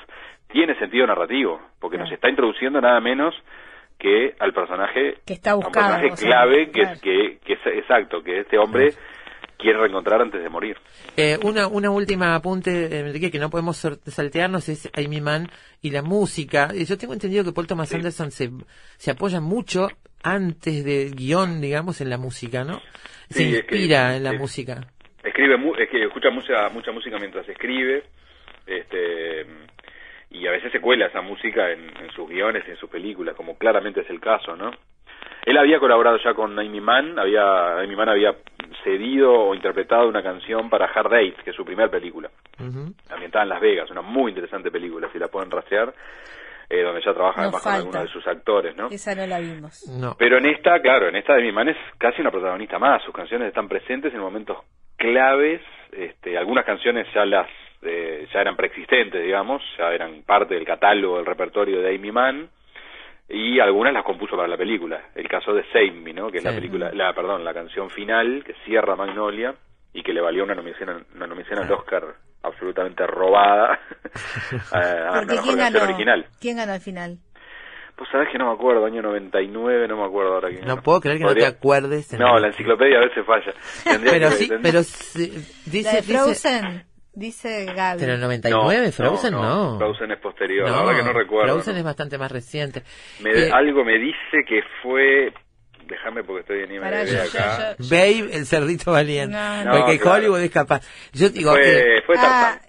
tiene 0.49 0.77
sentido 0.79 1.05
narrativo, 1.07 1.61
porque 1.79 1.97
nos 1.97 2.11
está 2.11 2.29
introduciendo 2.29 2.81
nada 2.81 2.99
menos 2.99 3.33
que 3.97 4.35
al 4.39 4.53
personaje, 4.53 5.15
Que 5.25 5.33
está 5.33 5.51
a 5.51 5.55
un 5.55 5.63
buscado, 5.63 5.87
personaje 6.01 6.13
o 6.13 6.17
sea, 6.17 6.27
clave, 6.27 6.65
que, 6.71 6.81
claro. 6.81 6.99
que, 7.01 7.37
que 7.45 7.53
es 7.53 7.59
exacto, 7.65 8.21
que 8.23 8.39
este 8.41 8.57
hombre 8.57 8.93
quiere 9.57 9.79
reencontrar 9.79 10.21
antes 10.21 10.43
de 10.43 10.49
morir. 10.49 10.77
Eh, 11.15 11.37
una, 11.43 11.67
una 11.67 11.89
última 11.89 12.35
apunte, 12.35 12.85
eh, 12.87 12.99
Enrique, 12.99 13.31
que 13.31 13.39
no 13.39 13.49
podemos 13.49 13.77
saltearnos 14.05 14.67
es 14.69 14.89
Amy 14.95 15.21
Mann 15.21 15.49
y 15.81 15.91
la 15.91 16.01
música. 16.01 16.73
Yo 16.73 16.97
tengo 16.97 17.13
entendido 17.13 17.43
que 17.45 17.53
Paul 17.53 17.65
Thomas 17.67 17.89
Sí. 17.89 17.95
Anderson 17.95 18.31
se, 18.31 18.51
se 18.97 19.11
apoya 19.11 19.39
mucho 19.39 19.87
antes 20.23 20.83
del 20.83 21.15
guion, 21.15 21.61
digamos, 21.61 22.01
en 22.01 22.09
la 22.09 22.17
música, 22.17 22.63
¿no? 22.65 22.81
Se 23.29 23.39
Sí, 23.39 23.43
es 23.43 23.49
que- 23.63 23.75
inspira 23.77 24.15
en 24.17 24.23
la 24.25 24.33
música. 24.33 24.81
escribe 25.23 25.57
mu- 25.57 25.75
es 25.75 25.89
que 25.89 26.03
escucha 26.03 26.29
mucha 26.31 26.69
mucha 26.69 26.91
música 26.91 27.17
mientras 27.17 27.47
escribe 27.47 28.03
este 28.67 29.45
y 30.39 30.47
a 30.47 30.51
veces 30.51 30.71
se 30.71 30.81
cuela 30.81 31.07
esa 31.07 31.21
música 31.21 31.71
en, 31.71 31.81
en 31.97 32.11
sus 32.15 32.27
guiones 32.29 32.67
en 32.67 32.77
sus 32.77 32.89
películas 32.89 33.35
como 33.35 33.57
claramente 33.57 34.01
es 34.01 34.09
el 34.09 34.19
caso 34.19 34.55
no 34.55 34.71
él 35.45 35.57
había 35.57 35.79
colaborado 35.79 36.17
ya 36.23 36.33
con 36.33 36.57
Amy 36.59 36.81
Mann 36.81 37.17
había 37.19 37.79
Amy 37.79 37.95
Mann 37.95 38.09
había 38.09 38.35
cedido 38.83 39.31
o 39.33 39.55
interpretado 39.55 40.07
una 40.07 40.23
canción 40.23 40.69
para 40.69 40.85
Hard 40.85 41.13
Eight 41.13 41.37
que 41.43 41.51
es 41.51 41.55
su 41.55 41.65
primera 41.65 41.89
película 41.89 42.29
Ujú. 42.59 42.93
ambientada 43.09 43.43
en 43.43 43.49
Las 43.49 43.61
Vegas, 43.61 43.89
una 43.91 44.01
muy 44.01 44.31
interesante 44.31 44.71
película, 44.71 45.09
si 45.11 45.19
la 45.19 45.27
pueden 45.27 45.51
rastrear, 45.51 45.93
eh, 46.69 46.81
donde 46.81 47.01
ya 47.03 47.13
trabaja 47.13 47.41
Nos 47.41 47.47
además 47.47 47.63
con 47.63 47.73
algunos 47.73 48.03
de 48.03 48.07
sus 48.09 48.27
actores, 48.27 48.75
¿no? 48.75 48.87
Esa 48.87 49.13
no 49.13 49.27
la 49.27 49.39
vimos. 49.39 49.85
No. 49.99 50.15
Pero 50.17 50.37
en 50.37 50.45
esta, 50.47 50.79
claro, 50.81 51.09
en 51.09 51.15
esta 51.17 51.35
Demi 51.35 51.51
Man 51.51 51.69
es 51.69 51.77
casi 51.97 52.21
una 52.21 52.31
protagonista 52.31 52.79
más. 52.79 53.03
Sus 53.03 53.13
canciones 53.13 53.49
están 53.49 53.67
presentes 53.67 54.13
en 54.13 54.19
momentos 54.19 54.57
claves. 54.97 55.61
Este, 55.91 56.37
algunas 56.37 56.65
canciones 56.65 57.07
ya 57.13 57.25
las 57.25 57.47
eh, 57.85 58.27
ya 58.33 58.41
eran 58.41 58.55
preexistentes, 58.55 59.21
digamos, 59.23 59.61
ya 59.77 59.91
eran 59.93 60.23
parte 60.23 60.53
del 60.55 60.65
catálogo, 60.65 61.17
del 61.17 61.25
repertorio 61.25 61.81
de 61.81 61.95
Amy 61.95 62.11
Mann. 62.11 62.49
Y 63.27 63.59
algunas 63.59 63.91
las 63.91 64.03
compuso 64.03 64.35
para 64.35 64.47
la 64.47 64.57
película. 64.57 65.09
El 65.15 65.27
caso 65.27 65.51
de 65.53 65.63
Save 65.73 65.91
Me, 65.91 66.13
¿no? 66.13 66.29
Que 66.29 66.37
es 66.37 66.43
la 66.43 66.51
película, 66.53 66.91
la, 66.93 67.11
perdón, 67.13 67.43
la 67.43 67.53
canción 67.55 67.89
final 67.89 68.43
que 68.45 68.53
cierra 68.65 68.95
Magnolia 68.95 69.55
y 69.93 70.03
que 70.03 70.13
le 70.13 70.21
valió 70.21 70.43
una 70.43 70.53
nominación, 70.53 71.05
una 71.15 71.25
nominación 71.25 71.59
al 71.63 71.71
Oscar 71.71 72.03
absolutamente 72.43 73.07
robada 73.07 73.79
a, 74.71 74.77
a 74.77 74.81
la 75.11 75.11
Porque 75.21 75.37
¿quién 75.43 75.57
ganó? 75.57 75.81
original. 75.83 76.25
¿Quién 76.39 76.57
ganó 76.57 76.73
al 76.73 76.81
final? 76.81 77.17
Pues 77.95 78.09
sabes 78.11 78.27
que 78.31 78.37
no 78.37 78.47
me 78.49 78.53
acuerdo, 78.53 78.85
año 78.85 79.01
99, 79.01 79.87
no 79.87 79.97
me 79.97 80.03
acuerdo 80.05 80.33
ahora 80.35 80.49
quién 80.49 80.61
No 80.61 80.67
ganó. 80.75 80.83
puedo 80.83 80.99
creer 81.01 81.17
que 81.17 81.23
Podría- 81.23 81.45
no 81.47 81.51
te 81.53 81.57
acuerdes. 81.57 82.13
en 82.13 82.19
No, 82.19 82.35
el- 82.35 82.41
la 82.43 82.47
enciclopedia 82.49 82.97
a 82.99 83.05
veces 83.05 83.25
falla. 83.25 83.53
Pero 84.03 84.29
que- 84.29 84.35
sí, 84.35 84.51
pero 84.61 84.83
sí, 84.83 85.27
La 85.31 85.71
dice, 85.71 85.89
de 85.95 86.01
dice, 86.01 86.03
Frozen, 86.03 86.61
dice 86.67 86.85
Gaby. 87.15 87.99
pero 87.99 88.13
el 88.13 88.19
99, 88.21 88.91
Frozen 88.91 89.33
no. 89.33 89.77
Frozen 89.77 90.11
es 90.11 90.19
posterior, 90.19 90.69
la 90.69 90.83
verdad 90.83 90.97
que 90.97 91.03
no 91.03 91.13
recuerdo. 91.13 91.53
Frozen 91.53 91.73
¿no? 91.73 91.79
es 91.79 91.85
bastante 91.85 92.17
más 92.17 92.31
reciente. 92.31 92.83
Me- 93.21 93.31
Eh, 93.31 93.51
algo 93.51 93.83
me 93.83 93.97
dice 93.97 94.43
que 94.47 94.61
fue... 94.83 95.33
Déjame 95.87 96.23
porque 96.23 96.41
estoy 96.41 96.63
en 96.63 96.71
IMDb 96.71 97.05
yo- 97.05 97.21
acá. 97.21 97.75
yo- 97.77 97.85
Babe, 97.89 98.29
el 98.35 98.45
cerdito 98.47 98.91
valiente. 98.91 99.35
No, 99.37 99.63
no. 99.65 99.71
Porque 99.71 99.93
No, 99.97 100.01
claro. 100.01 100.17
Hollywood 100.17 100.39
es 100.41 100.51
capaz. 100.51 100.81
Yo 101.13 101.29
digo, 101.29 101.51
Fue, 101.51 101.97
eh, 101.97 102.01
fue 102.05 102.15
Tarzan. 102.15 102.59
Ah. 102.59 102.61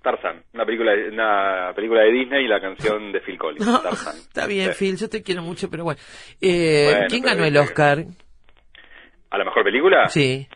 Tarzan, 0.00 0.42
una 0.54 0.64
película, 0.64 0.92
de- 0.92 1.08
una 1.10 1.72
película 1.74 2.02
de 2.02 2.12
Disney 2.12 2.44
y 2.44 2.48
la 2.48 2.60
canción 2.60 3.10
de 3.12 3.20
Phil 3.20 3.36
Collins. 3.38 3.66
no, 3.66 3.80
Tarzan. 3.80 4.16
está 4.16 4.46
bien, 4.46 4.72
Sí. 4.74 4.78
Phil, 4.78 4.96
yo 4.96 5.08
te 5.08 5.22
quiero 5.24 5.42
mucho, 5.42 5.68
pero 5.70 5.82
bueno. 5.84 6.00
Eh, 6.40 6.86
Bueno, 6.92 7.06
¿Quién 7.08 7.22
pero 7.22 7.34
ganó 7.34 7.46
el 7.46 7.52
que- 7.52 7.58
Oscar? 7.58 8.04
¿A 9.30 9.38
la 9.38 9.44
mejor 9.44 9.64
película? 9.64 10.08
Sí. 10.08 10.46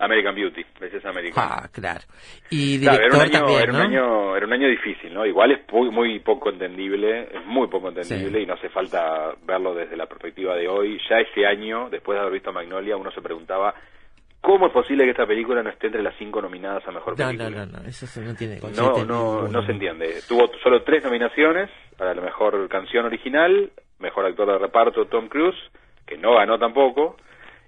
American 0.00 0.34
Beauty, 0.34 0.64
veces 0.80 1.04
American. 1.04 1.44
Ah, 1.46 1.68
claro. 1.72 2.00
Y 2.50 2.80
Claro, 2.80 2.98
director 2.98 3.04
era 3.06 3.16
un 3.16 3.22
año, 3.22 3.38
también, 3.38 3.62
era 3.62 3.72
un 3.72 3.80
año, 3.80 4.36
era 4.36 4.46
un 4.46 4.52
año 4.52 4.68
difícil, 4.68 5.14
¿no? 5.14 5.26
Igual 5.26 5.52
es 5.52 5.60
muy, 5.72 5.90
muy 5.90 6.18
poco 6.20 6.50
entendible, 6.50 7.28
es 7.32 7.44
muy 7.46 7.68
poco 7.68 7.88
entendible 7.88 8.38
Sí. 8.38 8.42
y 8.44 8.46
no 8.46 8.54
hace 8.54 8.68
falta 8.70 9.32
verlo 9.44 9.74
desde 9.74 9.96
la 9.96 10.06
perspectiva 10.06 10.56
de 10.56 10.66
hoy. 10.68 10.98
Ya 11.08 11.18
ese 11.18 11.46
año, 11.46 11.88
después 11.90 12.16
de 12.16 12.20
haber 12.20 12.32
visto 12.34 12.52
Magnolia, 12.52 12.96
uno 12.96 13.10
se 13.12 13.20
preguntaba 13.20 13.74
cómo 14.40 14.68
es 14.68 14.72
posible 14.72 15.04
que 15.04 15.10
esta 15.10 15.26
película 15.26 15.62
no 15.62 15.68
esté 15.68 15.88
entre 15.88 16.02
las 16.02 16.16
cinco 16.16 16.40
nominadas 16.40 16.82
a 16.88 16.92
mejor 16.92 17.18
No, 17.18 17.26
película. 17.26 17.50
no, 17.50 17.66
no, 17.66 17.78
no, 17.82 17.88
eso 17.88 18.06
se- 18.06 18.22
no 18.22 18.34
tiene 18.34 18.58
No, 18.74 19.04
no, 19.04 19.48
no 19.48 19.66
se 19.66 19.72
entiende. 19.72 20.14
Tuvo 20.26 20.50
solo 20.62 20.82
tres 20.82 21.04
nominaciones 21.04 21.68
para 21.98 22.14
la 22.14 22.22
mejor 22.22 22.66
canción 22.70 23.04
original, 23.04 23.70
mejor 23.98 24.24
actor 24.24 24.46
de 24.50 24.56
reparto 24.58 25.04
Tom 25.06 25.28
Cruise, 25.28 25.58
que 26.06 26.16
no 26.16 26.36
ganó 26.36 26.58
tampoco, 26.58 27.16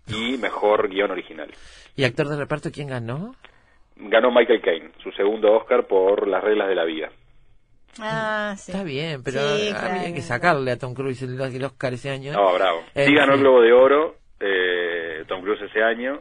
y 0.08 0.38
mejor 0.38 0.88
guion 0.88 1.10
original. 1.10 1.50
¿Y 1.97 2.05
actor 2.05 2.28
de 2.28 2.36
reparto 2.36 2.70
quién 2.72 2.88
ganó? 2.88 3.34
Ganó 3.97 4.30
Michael 4.30 4.61
Caine, 4.62 4.90
su 5.03 5.11
segundo 5.12 5.53
Oscar 5.53 5.86
por 5.86 6.26
Las 6.26 6.43
reglas 6.43 6.68
de 6.68 6.74
la 6.74 6.84
vida. 6.84 7.11
Ah, 7.99 8.55
sí. 8.57 8.72
Está 8.72 8.84
bien, 8.84 9.22
pero 9.22 9.40
Sí, 9.59 9.68
claro. 9.70 9.95
había 9.95 10.14
que 10.14 10.22
sacarle 10.22 10.70
a 10.70 10.78
Tom 10.78 10.95
Cruise 10.95 11.20
el, 11.22 11.38
el 11.38 11.64
Oscar 11.64 11.93
ese 11.93 12.11
año. 12.11 12.30
¿eh? 12.32 12.34
No, 12.34 12.55
bravo. 12.55 12.82
Eh, 12.95 13.05
Sí 13.07 13.14
ganó 13.14 13.32
el 13.32 13.38
sí. 13.38 13.43
Globo 13.43 13.61
de 13.61 13.72
Oro, 13.72 14.16
eh, 14.40 15.24
Tom 15.28 15.43
Cruise 15.43 15.61
ese 15.62 15.82
año, 15.82 16.20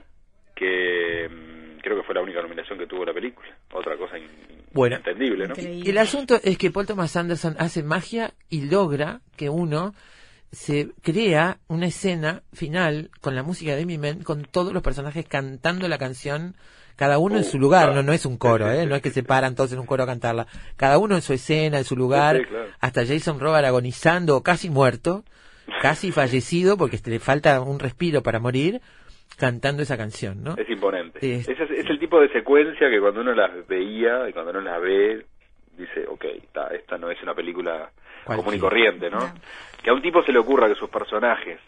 que 0.54 1.30
mm, 1.30 1.80
creo 1.80 1.96
que 1.98 2.04
fue 2.04 2.14
la 2.16 2.22
única 2.22 2.42
nominación 2.42 2.78
que 2.78 2.88
tuvo 2.88 3.06
la 3.06 3.14
película. 3.14 3.48
Otra 3.74 3.96
cosa 3.98 4.18
in- 4.18 4.28
Bueno. 4.74 4.98
entendible, 4.98 5.48
¿no? 5.48 5.54
Increíble. 5.54 5.90
El 5.90 5.98
asunto 5.98 6.36
es 6.44 6.58
que 6.58 6.72
Paul 6.72 6.88
Thomas 6.88 7.16
Anderson 7.16 7.56
hace 7.58 7.84
magia 7.84 8.34
y 8.50 8.70
logra 8.70 9.22
que 9.38 9.50
uno 9.50 9.94
se 10.52 10.90
crea 11.02 11.58
una 11.68 11.88
escena 11.88 12.44
final 12.54 13.10
con 13.22 13.36
la 13.36 13.44
música 13.44 13.76
de 13.76 13.86
Mimen, 13.86 14.24
con 14.24 14.44
todos 14.44 14.74
los 14.74 14.84
personajes 14.84 15.26
cantando 15.28 15.88
la 15.88 15.98
canción, 15.98 16.56
cada 16.98 17.20
uno 17.20 17.38
en 17.38 17.44
su 17.46 17.58
lugar, 17.58 17.86
claro. 17.86 17.96
no, 18.02 18.04
no 18.08 18.14
es 18.14 18.26
un 18.26 18.38
coro, 18.38 18.70
¿eh? 18.70 18.86
no 18.86 18.96
es 18.96 19.02
que 19.02 19.12
se 19.12 19.24
paran 19.24 19.56
todos 19.56 19.72
en 19.74 19.80
un 19.80 19.86
coro 19.86 20.04
a 20.04 20.08
cantarla, 20.08 20.48
cada 20.76 20.98
uno 20.98 21.16
en 21.16 21.22
su 21.22 21.34
escena, 21.34 21.78
en 21.78 21.84
su 21.86 21.96
lugar, 21.96 22.36
Sí, 22.38 22.44
sí, 22.44 22.50
claro. 22.50 22.70
hasta 22.80 23.06
Jason 23.06 23.40
Robert 23.40 23.66
agonizando 23.66 24.36
o 24.38 24.44
casi 24.44 24.70
muerto, 24.70 25.24
casi 25.82 26.12
fallecido 26.12 26.78
porque 26.78 27.00
le 27.06 27.20
falta 27.20 27.60
un 27.62 27.80
respiro 27.80 28.22
para 28.22 28.40
morir, 28.40 28.82
cantando 29.38 29.82
esa 29.82 29.98
canción, 29.98 30.44
¿no? 30.44 30.56
Es 30.58 30.70
imponente. 30.70 31.20
Es, 31.40 31.48
es- 31.48 31.60
es 31.72 31.90
el 31.90 31.98
tipo 31.98 32.20
de 32.20 32.30
secuencia 32.34 32.90
que 32.90 33.00
cuando 33.00 33.22
uno 33.22 33.34
las 33.34 33.66
veía 33.68 34.28
y 34.30 34.34
cuando 34.34 34.52
uno 34.52 34.62
las 34.62 34.82
ve, 34.82 35.26
dice, 35.78 36.06
ok, 36.08 36.26
ta, 36.52 36.68
esta 36.68 36.98
no 36.98 37.10
es 37.10 37.22
una 37.24 37.34
película 37.34 37.90
común 38.26 38.54
y 38.56 38.60
corriente, 38.60 39.10
¿no? 39.10 39.20
No. 39.20 39.34
Que 39.84 39.90
a 39.90 39.94
un 39.94 40.02
tipo 40.02 40.22
se 40.24 40.32
le 40.32 40.40
ocurra 40.40 40.68
que 40.68 40.76
sus 40.76 40.90
personajes, 40.90 41.60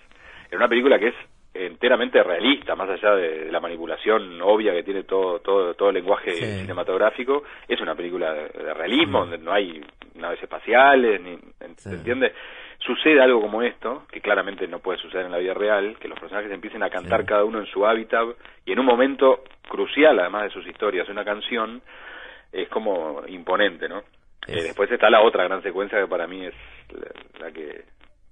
en 0.52 0.58
una 0.58 0.68
película 0.68 1.00
que 1.00 1.08
es 1.10 1.16
enteramente 1.56 2.22
realista, 2.24 2.76
más 2.76 2.90
allá 2.90 3.16
de, 3.16 3.46
de 3.46 3.52
la 3.52 3.60
manipulación 3.60 4.42
obvia 4.42 4.74
que 4.74 4.82
tiene 4.84 5.04
todo 5.04 5.40
todo 5.40 5.76
todo 5.76 5.90
el 5.90 5.96
lenguaje 5.96 6.32
Sí. 6.32 6.46
cinematográfico, 6.62 7.44
es 7.68 7.80
una 7.80 7.94
película 7.96 8.34
de, 8.34 8.50
de 8.50 8.74
realismo, 8.74 9.20
donde 9.20 9.38
no 9.38 9.52
hay 9.54 9.82
naves 10.16 10.42
espaciales, 10.42 11.22
ni, 11.22 11.36
Sí. 11.38 11.90
¿se 11.90 11.96
entiende? 11.96 12.34
Sucede 12.80 13.22
algo 13.22 13.40
como 13.40 13.62
esto, 13.62 14.04
que 14.12 14.20
claramente 14.20 14.68
no 14.68 14.80
puede 14.80 14.98
suceder 15.00 15.26
en 15.28 15.32
la 15.32 15.38
vida 15.38 15.54
real, 15.54 15.96
que 16.00 16.08
los 16.08 16.20
personajes 16.20 16.52
empiecen 16.52 16.82
a 16.84 16.90
cantar 16.90 17.22
Sí. 17.22 17.28
cada 17.28 17.44
uno 17.46 17.60
en 17.60 17.66
su 17.68 17.86
hábitat 17.86 18.26
y 18.66 18.72
en 18.74 18.80
un 18.80 18.86
momento 18.86 19.44
crucial, 19.70 20.20
además 20.20 20.44
de 20.46 20.50
sus 20.50 20.68
historias, 20.68 21.08
una 21.08 21.24
canción, 21.24 21.82
es 22.52 22.68
como 22.70 23.22
imponente, 23.28 23.88
¿no? 23.88 24.02
Es- 24.48 24.58
Eh, 24.58 24.64
después 24.64 24.92
está 24.92 25.10
la 25.10 25.22
otra 25.22 25.44
gran 25.46 25.62
secuencia 25.64 26.00
que 26.00 26.08
para 26.08 26.28
mí 26.28 26.46
es 26.46 26.54
la, 26.90 27.46
la 27.46 27.52
que, 27.52 27.84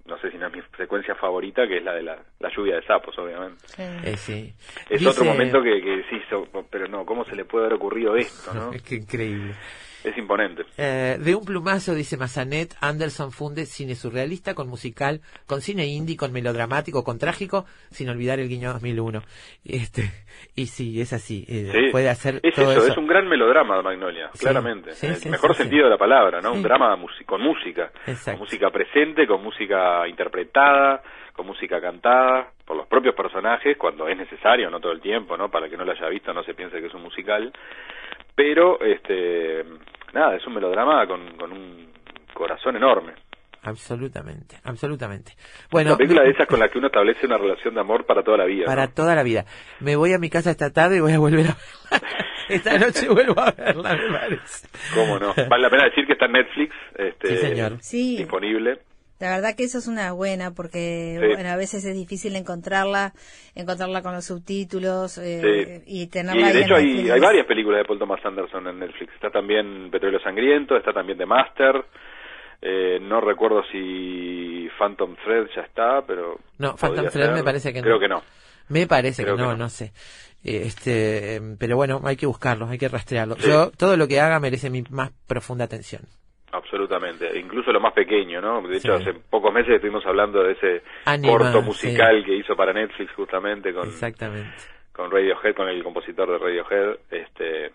no 0.05 0.17
sé 0.19 0.31
si 0.31 0.37
no 0.37 0.47
es 0.47 0.53
mi 0.53 0.61
secuencia 0.77 1.15
favorita, 1.15 1.67
que 1.67 1.77
es 1.77 1.83
la 1.83 1.93
de 1.93 2.03
la, 2.03 2.17
la 2.39 2.49
lluvia 2.55 2.75
de 2.75 2.83
sapos, 2.83 3.17
obviamente. 3.17 3.63
Sí. 3.67 3.83
Eh, 4.03 4.17
sí. 4.17 4.53
Es 4.89 4.99
Dice- 4.99 5.09
otro 5.11 5.25
momento 5.25 5.61
que, 5.61 5.81
que 5.81 6.03
sí, 6.09 6.21
so- 6.29 6.47
pero 6.69 6.87
no, 6.87 7.05
¿cómo 7.05 7.23
se 7.25 7.35
le 7.35 7.45
puede 7.45 7.65
haber 7.65 7.77
ocurrido 7.77 8.15
esto, 8.15 8.53
no? 8.53 8.71
Qué 8.87 8.95
increíble. 8.95 9.53
Es 10.03 10.17
imponente. 10.17 10.63
Eh, 10.77 11.17
de 11.19 11.35
un 11.35 11.45
plumazo, 11.45 11.93
dice 11.93 12.17
Massanet, 12.17 12.73
Anderson 12.81 13.31
funde 13.31 13.65
cine 13.65 13.93
surrealista 13.95 14.55
con 14.55 14.67
musical, 14.67 15.21
con 15.45 15.61
cine 15.61 15.85
indie, 15.85 16.17
con 16.17 16.31
melodramático, 16.33 17.03
con 17.03 17.19
trágico, 17.19 17.65
sin 17.91 18.09
olvidar 18.09 18.39
el 18.39 18.49
guiño 18.49 18.73
2001. 18.73 19.21
Este, 19.63 20.09
y 20.55 20.65
sí, 20.65 20.99
es 21.01 21.13
así. 21.13 21.45
eh, 21.47 21.69
Sí. 21.71 21.91
Puede 21.91 22.09
hacer 22.09 22.39
es 22.41 22.55
todo 22.55 22.71
eso, 22.71 22.81
eso. 22.83 22.91
es 22.93 22.97
un 22.97 23.07
gran 23.07 23.27
melodrama 23.27 23.77
de 23.77 23.83
Magnolia, 23.83 24.29
Sí, 24.33 24.39
claramente. 24.39 24.93
sí, 24.93 25.05
en 25.05 25.11
el 25.13 25.17
sí, 25.19 25.29
mejor 25.29 25.55
sentido 25.55 25.83
de 25.85 25.91
la 25.91 25.97
palabra, 25.97 26.41
¿no? 26.41 26.51
Un 26.53 26.63
drama 26.63 26.97
con 27.25 27.41
música. 27.41 27.91
Exacto. 28.07 28.39
Con 28.39 28.45
música 28.47 28.69
presente, 28.71 29.27
con 29.27 29.43
música 29.43 30.07
interpretada, 30.07 31.03
con 31.33 31.45
música 31.45 31.79
cantada 31.79 32.51
por 32.65 32.75
los 32.77 32.87
propios 32.87 33.15
personajes 33.15 33.77
cuando 33.77 34.07
es 34.07 34.17
necesario, 34.17 34.69
no 34.69 34.79
todo 34.79 34.91
el 34.91 35.01
tiempo, 35.01 35.37
¿no? 35.37 35.49
Para 35.49 35.69
que 35.69 35.77
no 35.77 35.85
lo 35.85 35.91
haya 35.91 36.07
visto 36.09 36.33
no 36.33 36.43
se 36.43 36.53
piense 36.53 36.79
que 36.79 36.87
es 36.87 36.93
un 36.93 37.03
musical. 37.03 37.51
Pero, 38.35 38.79
este, 38.81 39.63
nada, 40.13 40.35
es 40.35 40.45
un 40.47 40.53
melodrama 40.53 41.05
con, 41.07 41.37
con 41.37 41.51
un 41.51 41.91
corazón 42.33 42.75
enorme. 42.75 43.13
Absolutamente, 43.63 44.57
absolutamente. 44.63 45.33
Bueno, 45.69 45.91
Una 45.91 45.97
película 45.97 46.23
de 46.23 46.31
esas 46.31 46.47
con 46.47 46.59
la 46.59 46.67
que 46.67 46.79
uno 46.79 46.87
establece 46.87 47.27
una 47.27 47.37
relación 47.37 47.75
de 47.75 47.79
amor 47.81 48.05
para 48.07 48.23
toda 48.23 48.37
la 48.37 48.45
vida. 48.45 48.65
para 48.65 48.87
¿no? 48.87 48.93
toda 48.93 49.13
la 49.13 49.21
vida. 49.21 49.45
Me 49.79 49.95
voy 49.95 50.13
a 50.13 50.17
mi 50.17 50.31
casa 50.31 50.49
esta 50.49 50.71
tarde 50.71 50.97
y 50.97 50.99
voy 50.99 51.13
a 51.13 51.19
volver 51.19 51.45
a 51.45 51.55
verla. 51.91 52.17
Esta 52.49 52.77
noche 52.79 53.07
vuelvo 53.07 53.39
a 53.39 53.51
verla, 53.51 53.93
me 53.95 54.11
parece. 54.17 54.67
¿Cómo 54.95 55.19
no? 55.19 55.33
Vale 55.47 55.61
la 55.61 55.69
pena 55.69 55.85
decir 55.85 56.05
que 56.07 56.13
está 56.13 56.25
en 56.25 56.31
Netflix, 56.33 56.75
este, 56.95 57.27
Sí, 57.27 57.37
señor. 57.37 57.77
Sí. 57.81 58.17
disponible. 58.17 58.79
La 59.21 59.35
verdad 59.35 59.55
que 59.55 59.63
eso 59.63 59.77
es 59.77 59.87
una 59.87 60.11
buena 60.11 60.51
porque 60.51 61.17
Sí. 61.19 61.27
bueno, 61.35 61.49
a 61.49 61.55
veces 61.55 61.85
es 61.85 61.93
difícil 61.93 62.35
encontrarla, 62.35 63.13
encontrarla 63.55 64.01
con 64.01 64.13
los 64.13 64.25
subtítulos 64.25 65.17
eh, 65.17 65.83
y 65.85 66.07
tenerla 66.07 66.47
ahí 66.47 66.53
de 66.53 66.61
hecho 66.61 66.75
hay, 66.75 67.09
hay 67.09 67.19
varias 67.19 67.45
películas 67.45 67.79
de 67.79 67.85
Paul 67.85 67.99
Thomas 67.99 68.25
Anderson 68.25 68.67
en 68.67 68.79
Netflix. 68.79 69.13
Está 69.13 69.29
también 69.29 69.89
Petróleo 69.91 70.19
Sangriento, 70.21 70.75
está 70.75 70.91
también 70.91 71.17
The 71.17 71.25
Master. 71.25 71.85
Eh, 72.61 72.99
no 73.01 73.21
recuerdo 73.21 73.63
si 73.71 74.67
Phantom 74.77 75.15
Thread 75.23 75.47
ya 75.55 75.61
está, 75.61 76.03
pero... 76.05 76.39
No, 76.59 76.75
Phantom 76.75 77.07
Thread 77.07 77.27
ser. 77.27 77.33
me 77.33 77.43
parece 77.43 77.73
que 77.73 77.79
no. 77.79 77.83
Creo 77.83 77.99
que 77.99 78.07
no. 78.07 78.21
Me 78.69 78.85
parece 78.87 79.23
Creo 79.23 79.35
que 79.35 79.41
que 79.41 79.47
no, 79.47 79.51
no. 79.53 79.57
no 79.57 79.69
sé. 79.69 79.91
Este, 80.43 81.41
pero 81.59 81.75
bueno, 81.75 82.01
hay 82.03 82.15
que 82.15 82.25
buscarlos, 82.25 82.69
hay 82.69 82.77
que 82.77 82.87
rastrearlos. 82.87 83.37
Sí. 83.39 83.49
Yo, 83.49 83.71
todo 83.71 83.97
lo 83.97 84.07
que 84.07 84.19
haga 84.19 84.39
merece 84.39 84.69
mi 84.69 84.83
más 84.89 85.11
profunda 85.27 85.65
atención. 85.65 86.03
Absolutamente. 86.51 87.39
Incluso 87.39 87.71
lo 87.71 87.79
más 87.79 87.93
pequeño, 87.93 88.41
¿no? 88.41 88.61
De 88.67 88.77
hecho, 88.77 88.97
Sí. 88.97 89.03
hace 89.09 89.19
pocos 89.29 89.53
meses 89.53 89.75
estuvimos 89.75 90.05
hablando 90.05 90.43
de 90.43 90.51
ese 90.53 90.83
Anima, 91.05 91.31
corto 91.37 91.59
sí. 91.61 91.65
musical 91.65 92.23
que 92.25 92.35
hizo 92.35 92.55
para 92.55 92.73
Netflix 92.73 93.11
justamente 93.13 93.73
con, 93.73 93.87
Exactamente, 93.87 94.49
con 94.91 95.09
Radiohead, 95.11 95.55
con 95.55 95.67
el 95.69 95.83
compositor 95.83 96.29
de 96.29 96.37
Radiohead. 96.37 96.97
Este, 97.09 97.71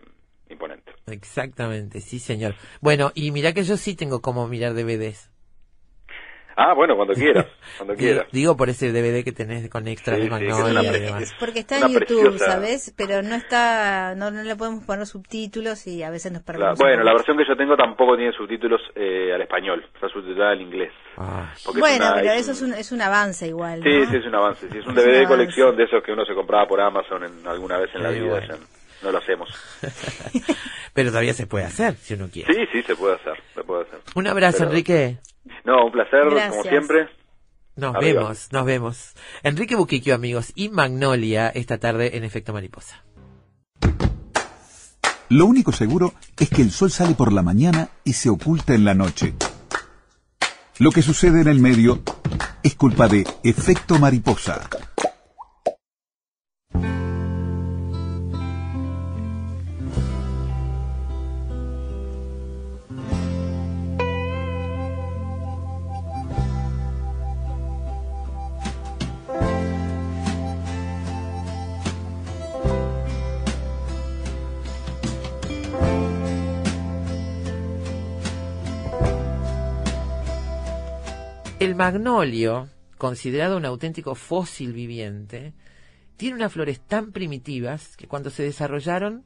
imponente. 0.50 0.92
exactamente, 1.06 2.00
sí 2.00 2.18
señor. 2.18 2.54
Bueno, 2.80 3.10
y 3.14 3.30
mira 3.32 3.52
que 3.52 3.62
yo 3.64 3.76
sí 3.76 3.96
tengo 3.96 4.20
como 4.20 4.46
mirar 4.46 4.74
DVDs. 4.74 5.30
Ah, 6.58 6.72
bueno, 6.74 6.96
cuando 6.96 7.12
quieras, 7.14 7.46
cuando 7.76 7.94
quieras. 7.94 8.26
Digo 8.32 8.56
por 8.56 8.70
ese 8.70 8.90
DVD 8.90 9.22
que 9.22 9.32
tenés 9.32 9.68
con 9.68 9.86
extras 9.88 10.16
Sí, 10.16 10.22
de 10.22 10.26
sí, 10.28 10.30
Magnolia 10.30 10.90
demás. 10.92 11.22
es- 11.22 11.34
Porque 11.38 11.58
está 11.60 11.78
en 11.78 11.88
YouTube, 11.92 12.30
preciosa- 12.32 12.44
¿sabes? 12.52 12.94
Pero 12.96 13.22
no 13.22 13.34
está, 13.34 14.14
no, 14.16 14.30
no 14.30 14.42
le 14.42 14.56
podemos 14.56 14.82
poner 14.84 15.06
subtítulos 15.06 15.86
y 15.86 16.02
a 16.02 16.08
veces 16.10 16.32
nos 16.32 16.40
La- 16.40 16.46
perdemos. 16.46 16.78
bueno, 16.78 17.00
un 17.00 17.04
la 17.04 17.12
versión 17.12 17.36
que 17.36 17.44
yo 17.46 17.56
tengo 17.56 17.76
tampoco 17.76 18.16
tiene 18.16 18.32
subtítulos 18.32 18.80
eh, 18.94 19.32
al 19.34 19.42
español, 19.42 19.84
está 19.94 20.08
subtitulada 20.08 20.52
al 20.52 20.62
inglés. 20.62 20.92
Ay, 21.18 21.44
Porque 21.64 21.78
es 21.78 21.80
Bueno, 21.80 22.06
una- 22.06 22.14
pero 22.14 22.30
es 22.32 22.40
eso 22.40 22.52
es 22.52 22.62
un- 22.62 22.72
un, 22.72 22.74
es 22.78 22.92
un 22.92 23.02
avance 23.02 23.46
igual. 23.46 23.82
Sí, 23.82 23.88
¿no? 23.90 24.10
sí, 24.10 24.16
es 24.16 24.24
un 24.26 24.34
avance. 24.34 24.60
Sí, 24.70 24.78
es 24.78 24.86
un 24.86 24.92
Es 24.92 25.04
un 25.04 25.10
DVD 25.10 25.18
de 25.20 25.26
colección 25.26 25.76
de 25.76 25.84
esos 25.84 26.02
que 26.02 26.12
uno 26.12 26.24
se 26.24 26.34
compraba 26.34 26.66
por 26.66 26.80
Amazon 26.80 27.22
en, 27.24 27.46
alguna 27.46 27.76
vez 27.78 27.90
en 27.94 28.02
la 28.02 28.10
vida. 28.10 28.28
bueno. 28.28 28.54
no 29.02 29.12
lo 29.12 29.18
hacemos. 29.18 29.50
Pero 30.94 31.10
todavía 31.10 31.34
se 31.34 31.46
puede 31.46 31.66
hacer, 31.66 31.94
si 31.96 32.14
uno 32.14 32.28
quiere. 32.32 32.52
Sí, 32.54 32.60
sí, 32.72 32.82
se 32.82 32.96
puede 32.96 33.16
hacer, 33.16 33.34
se 33.54 33.62
puede 33.62 33.82
hacer. 33.82 33.98
Un 34.14 34.26
abrazo, 34.26 34.58
Pero- 34.60 34.70
Enrique. 34.70 35.18
No, 35.66 35.86
un 35.86 35.90
placer, 35.92 36.22
como 36.22 36.36
Gracias. 36.36 36.66
siempre. 36.68 37.08
Nos 37.74 37.96
Arriba. 37.96 38.20
vemos, 38.22 38.48
nos 38.52 38.64
vemos. 38.64 39.14
Enrique 39.42 39.74
Buquiquio, 39.74 40.14
amigos, 40.14 40.52
y 40.54 40.68
Magnolia 40.68 41.48
esta 41.48 41.78
tarde 41.78 42.16
en 42.16 42.22
Efecto 42.22 42.52
Mariposa. 42.52 43.04
Lo 45.28 45.44
único 45.46 45.72
seguro 45.72 46.14
es 46.38 46.48
que 46.50 46.62
el 46.62 46.70
sol 46.70 46.92
sale 46.92 47.14
por 47.14 47.32
la 47.32 47.42
mañana 47.42 47.88
y 48.04 48.12
se 48.12 48.30
oculta 48.30 48.74
en 48.74 48.84
la 48.84 48.94
noche. 48.94 49.34
Lo 50.78 50.92
que 50.92 51.02
sucede 51.02 51.40
en 51.40 51.48
el 51.48 51.58
medio 51.58 52.00
es 52.62 52.76
culpa 52.76 53.08
de 53.08 53.26
efecto 53.42 53.98
mariposa. 53.98 54.68
El 81.66 81.74
magnolio, 81.74 82.68
considerado 82.96 83.56
un 83.56 83.64
auténtico 83.64 84.14
fósil 84.14 84.72
viviente, 84.72 85.52
tiene 86.16 86.36
unas 86.36 86.52
flores 86.52 86.78
tan 86.80 87.10
primitivas 87.10 87.96
que 87.96 88.06
cuando 88.06 88.30
se 88.30 88.44
desarrollaron 88.44 89.24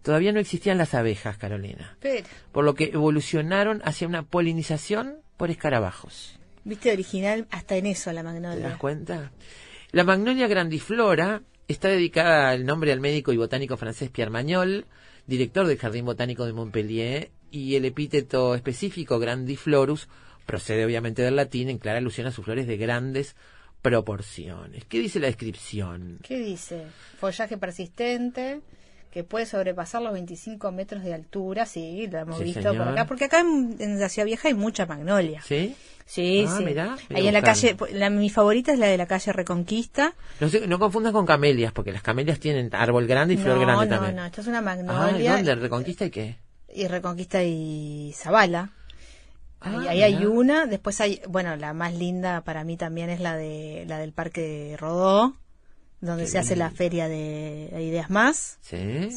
todavía 0.00 0.32
no 0.32 0.40
existían 0.40 0.78
las 0.78 0.94
abejas, 0.94 1.36
Carolina, 1.36 1.98
Pero, 2.00 2.26
por 2.50 2.64
lo 2.64 2.74
que 2.74 2.84
evolucionaron 2.94 3.82
hacia 3.84 4.08
una 4.08 4.22
polinización 4.22 5.16
por 5.36 5.50
escarabajos. 5.50 6.38
viste, 6.64 6.90
original 6.92 7.46
hasta 7.50 7.76
en 7.76 7.84
eso 7.84 8.10
la 8.10 8.22
¿Te 8.22 8.28
das 8.28 8.34
magnolia. 8.42 8.78
cuenta? 8.78 9.30
La 9.90 10.04
magnolia 10.04 10.48
grandiflora 10.48 11.42
está 11.68 11.88
dedicada 11.88 12.48
al 12.48 12.64
nombre 12.64 12.90
al 12.92 13.00
médico 13.00 13.34
y 13.34 13.36
botánico 13.36 13.76
francés 13.76 14.08
Pierre 14.10 14.30
Magnol, 14.30 14.86
director 15.26 15.66
del 15.66 15.76
Jardín 15.76 16.06
Botánico 16.06 16.46
de 16.46 16.54
Montpellier, 16.54 17.30
y 17.50 17.76
el 17.76 17.84
epíteto 17.84 18.54
específico 18.54 19.18
grandiflorus 19.18 20.08
procede 20.46 20.84
obviamente 20.84 21.22
del 21.22 21.36
latín 21.36 21.68
en 21.68 21.78
clara 21.78 21.98
alusión 21.98 22.26
a 22.26 22.30
sus 22.32 22.44
flores 22.44 22.66
de 22.66 22.76
grandes 22.76 23.34
proporciones. 23.82 24.84
¿Qué 24.86 25.00
dice 25.00 25.20
la 25.20 25.26
descripción? 25.26 26.18
¿Qué 26.22 26.38
dice? 26.38 26.84
Follaje 27.18 27.58
persistente 27.58 28.60
que 29.10 29.24
puede 29.24 29.44
sobrepasar 29.44 30.00
los 30.00 30.12
25 30.14 30.72
metros 30.72 31.02
de 31.04 31.12
altura, 31.12 31.66
sí, 31.66 32.08
lo 32.10 32.18
hemos 32.18 32.38
Sí, 32.38 32.44
visto 32.44 32.62
señor. 32.62 32.78
por 32.78 32.88
acá, 32.88 33.06
porque 33.06 33.26
acá 33.26 33.40
en, 33.40 33.76
en 33.78 34.00
la 34.00 34.08
Ciudad 34.08 34.24
Vieja 34.24 34.48
hay 34.48 34.54
mucha 34.54 34.86
magnolia. 34.86 35.42
¿Sí? 35.42 35.76
Sí, 36.06 36.44
Ah, 36.48 36.54
sí. 36.58 36.64
mirá, 36.64 36.96
Ahí 37.10 37.26
en 37.28 37.34
la 37.34 37.42
calle, 37.42 37.76
la, 37.92 38.08
mi 38.08 38.30
favorita 38.30 38.72
es 38.72 38.78
la 38.78 38.86
de 38.86 38.96
la 38.96 39.06
calle 39.06 39.32
Reconquista. 39.32 40.14
No, 40.40 40.48
sé- 40.48 40.66
no 40.66 40.78
confundas 40.78 41.12
con 41.12 41.26
camelias, 41.26 41.72
porque 41.72 41.92
las 41.92 42.02
camelias 42.02 42.40
tienen 42.40 42.70
árbol 42.74 43.06
grande 43.06 43.34
y 43.34 43.36
flor 43.36 43.56
no, 43.56 43.60
grande 43.66 43.86
no, 43.86 43.90
también. 43.96 44.16
no, 44.16 44.24
esto 44.24 44.40
es 44.40 44.46
una 44.46 44.58
Ah, 44.58 44.62
magnolia 44.62 45.36
¿dónde? 45.36 45.54
¿Reconquista 45.56 46.06
y 46.06 46.10
qué? 46.10 46.36
y 46.74 46.86
Reconquista 46.88 47.42
y 47.44 48.14
Zabala. 48.16 48.70
Ahí, 49.62 49.86
Ah, 49.86 49.90
ahí 49.90 50.02
hay 50.02 50.26
una, 50.26 50.66
después 50.66 51.00
hay, 51.00 51.20
bueno, 51.28 51.56
la 51.56 51.72
más 51.72 51.94
linda 51.94 52.42
para 52.42 52.64
mí 52.64 52.76
también 52.76 53.10
es 53.10 53.20
la 53.20 53.36
de 53.36 53.84
la 53.86 53.98
del 53.98 54.12
Parque 54.12 54.76
Rodó, 54.78 55.36
donde 56.00 56.24
Qué 56.24 56.30
se 56.30 56.38
hace 56.38 56.56
la 56.56 56.70
feria 56.70 57.08
de 57.08 57.70
Ideas 57.80 58.10
Más. 58.10 58.58
¿Sí? 58.60 59.08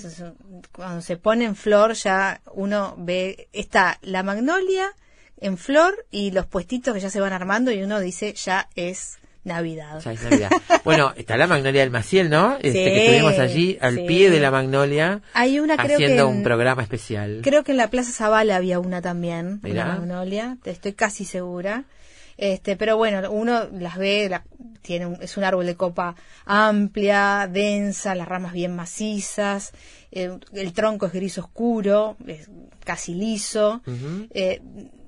Cuando 0.72 1.02
se 1.02 1.18
pone 1.18 1.46
en 1.46 1.56
flor 1.56 1.94
ya 1.94 2.42
uno 2.54 2.96
ve, 2.98 3.50
está 3.54 3.98
la 4.02 4.24
magnolia 4.24 4.94
en 5.38 5.58
flor 5.58 6.06
y 6.12 6.32
los 6.32 6.46
puestitos 6.46 6.94
que 6.94 7.00
ya 7.00 7.10
se 7.10 7.20
van 7.20 7.34
armando 7.34 7.72
y 7.72 7.84
uno 7.84 8.00
dice 8.00 8.34
ya 8.34 8.70
es 8.76 9.18
Navidad. 9.46 10.02
Ya 10.04 10.12
es 10.12 10.22
Navidad. 10.24 10.50
bueno, 10.84 11.14
está 11.16 11.38
la 11.38 11.48
magnolia 11.48 11.82
del 11.82 11.92
Maciel, 11.92 12.30
¿no? 12.30 12.56
Este, 12.56 12.72
Sí, 12.72 12.74
que 12.84 13.06
estuvimos 13.06 13.40
allí 13.40 13.78
al 13.80 13.96
sí. 13.96 14.06
pie 14.08 14.30
de 14.30 14.40
la 14.42 14.52
magnolia 14.52 15.22
Hay 15.34 15.60
una 15.60 15.78
creo 15.78 15.88
que 15.88 15.94
haciendo 16.06 16.28
en- 16.30 16.38
un 16.38 16.44
programa 16.44 16.82
especial. 16.82 17.40
Creo 17.44 17.64
que 17.64 17.72
en 17.72 17.78
la 17.78 17.90
Plaza 17.90 18.12
Zavala 18.12 18.58
había 18.58 18.80
una 18.80 19.02
también, 19.02 19.60
Mirá. 19.64 19.86
una 19.86 19.96
magnolia, 20.00 20.58
estoy 20.66 20.94
casi 20.94 21.24
segura. 21.26 21.86
Este, 22.38 22.76
pero 22.76 22.98
bueno, 22.98 23.32
uno 23.32 23.70
las 23.72 23.98
ve, 23.98 24.28
la- 24.30 24.44
tiene 24.82 25.06
un- 25.06 25.18
es 25.22 25.38
un 25.38 25.46
árbol 25.46 25.66
de 25.66 25.76
copa 25.76 26.16
amplia, 26.46 27.48
densa, 27.52 28.14
las 28.16 28.28
ramas 28.28 28.52
bien 28.54 28.76
macizas, 28.76 29.72
eh, 30.12 30.38
el 30.54 30.74
tronco 30.74 31.06
es 31.06 31.14
gris 31.14 31.38
oscuro, 31.38 32.18
es 32.28 32.50
casi 32.84 33.14
liso. 33.14 33.82
Eh, 34.32 34.62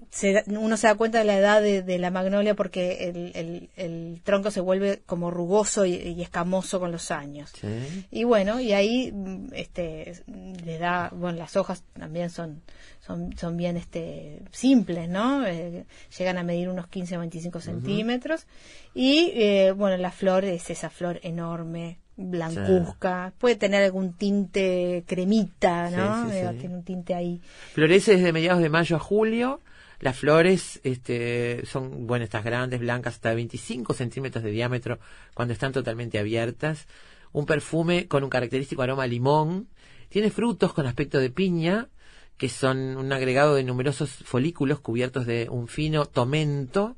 se 0.09 0.43
uno 0.47 0.77
se 0.77 0.87
da 0.87 0.95
cuenta 0.95 1.17
de 1.19 1.25
la 1.25 1.37
edad 1.37 1.61
de, 1.61 1.81
de 1.83 1.99
la 1.99 2.09
magnolia 2.11 2.55
porque 2.55 3.09
el, 3.09 3.31
el- 3.35 3.69
el 3.75 4.21
tronco 4.23 4.51
se 4.51 4.61
vuelve 4.61 5.01
como 5.05 5.29
rugoso 5.31 5.85
y, 5.85 5.93
y 5.95 6.21
escamoso 6.21 6.79
con 6.79 6.91
los 6.91 7.11
años. 7.11 7.51
Sí. 7.59 8.05
Y 8.11 8.23
bueno, 8.23 8.59
y 8.59 8.73
ahí 8.73 9.13
este 9.53 10.23
le 10.65 10.77
da, 10.79 11.09
bueno, 11.13 11.37
las 11.37 11.55
hojas 11.57 11.83
también 11.97 12.29
son 12.29 12.61
son, 13.05 13.37
son 13.37 13.55
bien 13.57 13.77
este 13.77 14.41
simples, 14.51 15.07
¿no? 15.09 15.45
Eh, 15.45 15.85
llegan 16.17 16.37
a 16.37 16.43
medir 16.43 16.67
unos 16.69 16.87
15 16.87 17.15
o 17.17 17.19
25 17.21 17.61
centímetros 17.61 18.47
y 18.93 19.31
eh, 19.35 19.71
bueno, 19.71 19.95
la 19.97 20.11
flor 20.11 20.43
es 20.45 20.69
esa 20.69 20.89
flor 20.89 21.19
enorme, 21.23 21.99
blancuzca, 22.17 23.33
puede 23.37 23.55
tener 23.55 23.83
algún 23.83 24.13
tinte 24.13 25.03
cremita, 25.07 25.89
¿no? 25.91 26.25
Sí, 26.25 26.31
sí, 26.37 26.47
sí. 26.51 26.57
Tiene 26.59 26.75
un 26.75 26.83
tinte 26.83 27.13
ahí. 27.13 27.41
Florece 27.73 28.15
desde 28.17 28.33
mediados 28.33 28.61
de 28.61 28.69
mayo 28.69 28.95
a 28.95 28.99
julio. 28.99 29.61
Las 29.99 30.17
flores 30.17 30.79
este, 30.83 31.65
son, 31.65 32.05
bueno, 32.05 32.23
estas 32.23 32.43
grandes, 32.43 32.79
blancas, 32.79 33.15
hasta 33.15 33.33
25 33.33 33.93
centímetros 33.93 34.43
de 34.43 34.51
diámetro 34.51 34.99
cuando 35.33 35.53
están 35.53 35.71
totalmente 35.71 36.19
abiertas. 36.19 36.87
Un 37.31 37.45
perfume 37.45 38.07
con 38.07 38.23
un 38.23 38.29
característico 38.29 38.81
aroma 38.81 39.03
a 39.03 39.07
limón. 39.07 39.69
Tiene 40.09 40.29
frutos 40.29 40.73
con 40.73 40.85
aspecto 40.85 41.19
de 41.19 41.29
piña, 41.29 41.89
que 42.37 42.49
son 42.49 42.97
un 42.97 43.11
agregado 43.11 43.55
de 43.55 43.63
numerosos 43.63 44.11
folículos 44.11 44.79
cubiertos 44.79 45.25
de 45.25 45.47
un 45.49 45.67
fino 45.67 46.05
tomento 46.05 46.95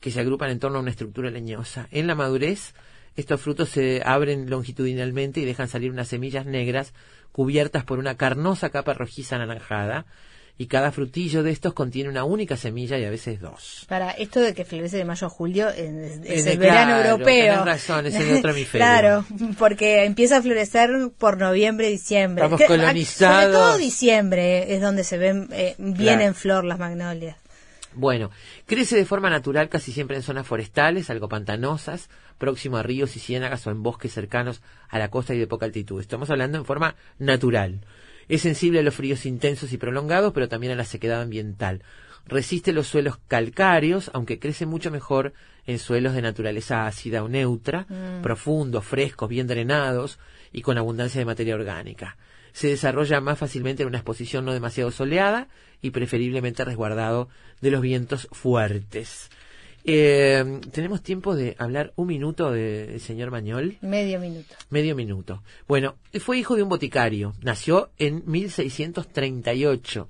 que 0.00 0.10
se 0.10 0.20
agrupan 0.20 0.50
en 0.50 0.58
torno 0.58 0.78
a 0.78 0.82
una 0.82 0.90
estructura 0.90 1.30
leñosa. 1.30 1.86
En 1.92 2.06
la 2.06 2.14
madurez, 2.14 2.74
estos 3.16 3.40
frutos 3.40 3.68
se 3.68 4.02
abren 4.04 4.50
longitudinalmente 4.50 5.40
y 5.40 5.44
dejan 5.44 5.68
salir 5.68 5.90
unas 5.90 6.08
semillas 6.08 6.46
negras 6.46 6.94
cubiertas 7.32 7.84
por 7.84 7.98
una 7.98 8.16
carnosa 8.16 8.70
capa 8.70 8.94
rojiza 8.94 9.36
anaranjada, 9.36 10.06
y 10.60 10.66
cada 10.66 10.92
frutillo 10.92 11.42
de 11.42 11.52
estos 11.52 11.72
contiene 11.72 12.10
una 12.10 12.24
única 12.24 12.54
semilla 12.54 12.98
y 12.98 13.04
a 13.06 13.08
veces 13.10 13.40
dos. 13.40 13.86
Para 13.88 14.10
esto 14.10 14.40
de 14.40 14.52
que 14.52 14.66
florece 14.66 14.98
de 14.98 15.06
mayo 15.06 15.26
a 15.26 15.30
julio 15.30 15.70
es, 15.70 16.46
el 16.46 16.58
verano 16.58 16.96
claro, 16.98 17.08
europeo. 17.12 17.52
tenés 17.54 17.64
razón, 17.64 18.04
es 18.06 18.14
el 18.16 18.36
otro 18.36 18.50
hemisferio. 18.54 18.86
claro, 18.86 19.24
porque 19.58 20.04
empieza 20.04 20.36
a 20.36 20.42
florecer 20.42 20.90
por 21.16 21.38
noviembre, 21.38 21.88
diciembre. 21.88 22.44
Estamos 22.44 22.60
colonizados. 22.66 23.54
Sobre 23.54 23.56
todo 23.56 23.78
diciembre 23.78 24.74
es 24.74 24.82
donde 24.82 25.02
se 25.02 25.16
ven 25.16 25.48
eh, 25.50 25.76
bien 25.78 25.94
Claro. 25.96 26.20
en 26.24 26.34
flor 26.34 26.64
las 26.66 26.78
magnolias. 26.78 27.38
Bueno, 27.94 28.30
crece 28.66 28.96
de 28.96 29.06
forma 29.06 29.30
natural 29.30 29.70
casi 29.70 29.92
siempre 29.92 30.16
en 30.18 30.22
zonas 30.22 30.46
forestales, 30.46 31.08
algo 31.08 31.30
pantanosas, 31.30 32.10
próximo 32.36 32.76
a 32.76 32.82
ríos 32.82 33.16
y 33.16 33.18
ciénagas 33.18 33.66
o 33.66 33.70
en 33.70 33.82
bosques 33.82 34.12
cercanos 34.12 34.60
a 34.90 34.98
la 34.98 35.08
costa 35.08 35.32
y 35.32 35.38
de 35.38 35.46
poca 35.46 35.64
altitud. 35.64 36.02
Estamos 36.02 36.28
hablando 36.28 36.58
en 36.58 36.66
forma 36.66 36.96
natural. 37.18 37.80
Es 38.30 38.42
sensible 38.42 38.78
a 38.78 38.82
los 38.84 38.94
fríos 38.94 39.26
intensos 39.26 39.72
y 39.72 39.76
prolongados, 39.76 40.32
pero 40.32 40.48
también 40.48 40.72
a 40.72 40.76
la 40.76 40.84
sequedad 40.84 41.20
ambiental. 41.20 41.82
Resiste 42.26 42.72
los 42.72 42.86
suelos 42.86 43.18
calcáreos, 43.26 44.08
aunque 44.14 44.38
crece 44.38 44.66
mucho 44.66 44.92
mejor 44.92 45.32
en 45.66 45.80
suelos 45.80 46.14
de 46.14 46.22
naturaleza 46.22 46.86
ácida 46.86 47.24
o 47.24 47.28
neutra, 47.28 47.88
profundos, 48.22 48.84
frescos, 48.84 49.28
bien 49.28 49.48
drenados 49.48 50.20
y 50.52 50.62
con 50.62 50.78
abundancia 50.78 51.18
de 51.18 51.24
materia 51.24 51.56
orgánica. 51.56 52.18
Se 52.52 52.68
desarrolla 52.68 53.20
más 53.20 53.36
fácilmente 53.36 53.82
en 53.82 53.88
una 53.88 53.98
exposición 53.98 54.44
no 54.44 54.52
demasiado 54.52 54.92
soleada 54.92 55.48
y 55.82 55.90
preferiblemente 55.90 56.64
resguardado 56.64 57.28
de 57.60 57.72
los 57.72 57.80
vientos 57.80 58.28
fuertes. 58.30 59.28
Eh, 59.84 60.60
Tenemos 60.72 61.02
tiempo 61.02 61.34
de 61.34 61.56
hablar 61.58 61.92
un 61.96 62.08
minuto 62.08 62.50
del 62.50 63.00
señor 63.00 63.30
Mañol. 63.30 63.78
Medio 63.80 64.20
minuto. 64.20 64.54
Medio 64.70 64.94
minuto. 64.94 65.42
Bueno, 65.66 65.96
fue 66.20 66.38
hijo 66.38 66.56
de 66.56 66.62
un 66.62 66.68
boticario. 66.68 67.34
Nació 67.42 67.90
en 67.98 68.22
1638. 68.26 70.08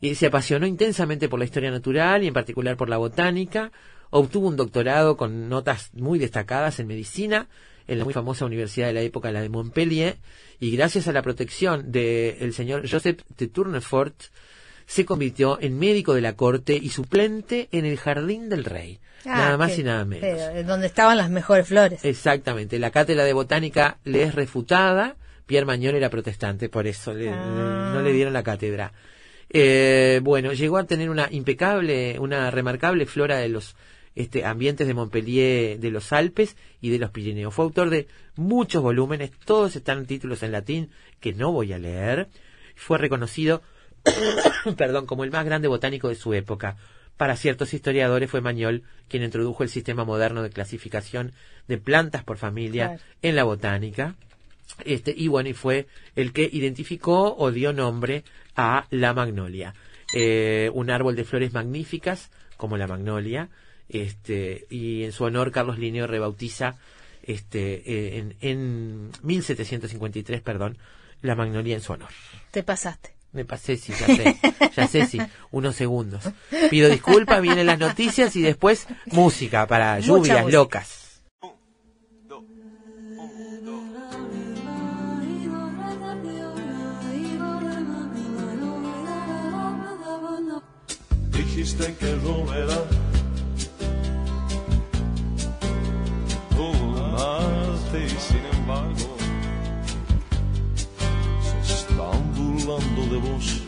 Y 0.00 0.14
se 0.14 0.26
apasionó 0.26 0.66
intensamente 0.66 1.28
por 1.28 1.38
la 1.38 1.46
historia 1.46 1.70
natural 1.70 2.22
y 2.22 2.28
en 2.28 2.34
particular 2.34 2.76
por 2.76 2.88
la 2.88 2.98
botánica. 2.98 3.72
Obtuvo 4.10 4.48
un 4.48 4.56
doctorado 4.56 5.16
con 5.16 5.48
notas 5.48 5.90
muy 5.94 6.18
destacadas 6.18 6.78
en 6.80 6.86
medicina 6.86 7.48
en 7.88 7.98
la 7.98 8.04
muy 8.04 8.14
famosa 8.14 8.44
universidad 8.44 8.88
de 8.88 8.92
la 8.92 9.00
época, 9.02 9.30
la 9.30 9.42
de 9.42 9.48
Montpellier, 9.48 10.18
y 10.58 10.70
gracias 10.76 11.08
a 11.08 11.12
la 11.12 11.22
protección 11.22 11.92
del 11.92 12.52
señor 12.52 12.88
Joseph 12.90 13.20
de 13.36 13.46
Tournefort, 13.46 14.24
se 14.86 15.04
convirtió 15.04 15.58
en 15.60 15.78
médico 15.78 16.14
de 16.14 16.20
la 16.20 16.34
corte 16.34 16.76
y 16.80 16.90
suplente 16.90 17.68
en 17.72 17.84
el 17.84 17.96
jardín 17.98 18.48
del 18.48 18.64
rey. 18.64 18.98
Ah, 19.24 19.38
nada 19.38 19.56
más 19.56 19.76
y 19.78 19.82
nada 19.82 20.04
menos. 20.04 20.20
pero, 20.22 20.56
eh, 20.58 20.62
donde 20.62 20.86
estaban 20.86 21.16
las 21.16 21.30
mejores 21.30 21.66
flores. 21.66 22.04
Exactamente. 22.04 22.78
La 22.78 22.90
cátedra 22.92 23.24
de 23.24 23.32
botánica 23.32 23.98
le 24.04 24.22
es 24.22 24.34
refutada. 24.34 25.16
Pierre 25.46 25.66
Magnol 25.66 25.94
era 25.96 26.10
protestante, 26.10 26.68
por 26.68 26.86
eso 26.86 27.12
le- 27.12 27.30
Ah. 27.30 27.90
no 27.94 28.02
le 28.02 28.12
dieron 28.12 28.32
la 28.32 28.42
cátedra. 28.44 28.92
Eh, 29.50 30.20
bueno, 30.22 30.52
llegó 30.52 30.76
a 30.78 30.84
tener 30.84 31.08
una 31.10 31.28
impecable, 31.30 32.18
una 32.18 32.50
remarcable 32.50 33.06
flora 33.06 33.38
de 33.38 33.48
los 33.48 33.76
este, 34.14 34.44
ambientes 34.46 34.86
de 34.86 34.94
Montpellier, 34.94 35.78
de 35.78 35.90
los 35.90 36.10
Alpes 36.12 36.56
y 36.80 36.88
de 36.90 36.98
los 36.98 37.10
Pirineos. 37.10 37.52
Fue 37.52 37.64
autor 37.66 37.90
de 37.90 38.06
muchos 38.34 38.82
volúmenes, 38.82 39.30
todos 39.44 39.76
están 39.76 39.98
en 39.98 40.06
títulos 40.06 40.42
en 40.42 40.52
latín 40.52 40.90
que 41.20 41.34
no 41.34 41.52
voy 41.52 41.72
a 41.74 41.78
leer. 41.78 42.28
Fue 42.76 42.96
reconocido, 42.96 43.62
perdón, 44.76 45.06
como 45.06 45.24
el 45.24 45.30
más 45.30 45.44
grande 45.44 45.68
botánico 45.68 46.08
de 46.08 46.14
su 46.14 46.34
época. 46.34 46.76
Para 47.16 47.36
ciertos 47.36 47.72
historiadores 47.72 48.30
fue 48.30 48.40
Mañol 48.42 48.82
quien 49.08 49.22
introdujo 49.22 49.62
el 49.62 49.70
sistema 49.70 50.04
moderno 50.04 50.42
de 50.42 50.50
clasificación 50.50 51.32
de 51.66 51.78
plantas 51.78 52.24
por 52.24 52.36
familia 52.36 52.88
Claro. 52.88 53.02
en 53.22 53.36
la 53.36 53.44
botánica. 53.44 54.14
Este, 54.84 55.14
y 55.16 55.28
bueno, 55.28 55.48
y 55.48 55.54
fue 55.54 55.86
el 56.16 56.32
que 56.32 56.48
identificó 56.52 57.34
o 57.36 57.50
dio 57.52 57.72
nombre 57.72 58.24
a 58.56 58.86
la 58.90 59.14
magnolia. 59.14 59.74
Eh, 60.12 60.70
un 60.74 60.90
árbol 60.90 61.16
de 61.16 61.24
flores 61.24 61.52
magníficas, 61.52 62.30
como 62.56 62.76
la 62.76 62.86
magnolia, 62.86 63.48
este, 63.88 64.66
y 64.68 65.04
en 65.04 65.12
su 65.12 65.24
honor 65.24 65.52
Carlos 65.52 65.78
Linneo 65.78 66.06
rebautiza 66.06 66.76
este, 67.22 67.82
eh, 67.86 68.18
en, 68.18 68.36
en 68.40 69.10
1753, 69.22 70.40
perdón, 70.42 70.76
la 71.22 71.34
magnolia 71.34 71.74
en 71.74 71.80
su 71.80 71.92
honor. 71.92 72.10
Te 72.50 72.62
pasaste. 72.62 73.15
Me 73.36 73.44
pasé, 73.44 73.76
sí, 73.76 73.92
ya 73.92 74.06
sé, 74.06 74.38
ya 74.74 74.88
sé, 74.88 75.04
sí, 75.04 75.18
unos 75.50 75.76
segundos. 75.76 76.24
Pido 76.70 76.88
disculpas, 76.88 77.42
vienen 77.42 77.66
las 77.66 77.78
noticias 77.78 78.34
y 78.34 78.40
después 78.40 78.86
música 79.12 79.66
para 79.66 80.00
lluvias 80.00 80.40
música. 80.40 80.56
locas. 80.56 81.20
Dijiste 91.30 91.94
que 91.96 92.14
volverá. 92.14 92.84
Amaste 96.56 98.06
y 98.06 98.08
sin 98.08 98.46
embargo 98.58 99.15
burlando 102.66 103.02
de 103.06 103.18
vos. 103.18 103.62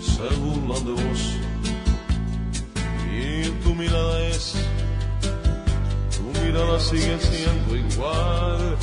Se 0.00 0.34
burlan 0.40 0.84
de 0.84 0.92
vos. 0.92 1.36
Y 3.12 3.50
tu 3.62 3.74
mirada 3.74 4.26
es, 4.28 4.54
tu 6.16 6.40
mirada 6.40 6.80
sigue 6.80 7.18
siendo 7.20 7.76
igual. 7.76 8.76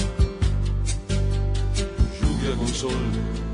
Lluvia 2.21 2.55
con 2.57 2.67
sol. 2.67 3.44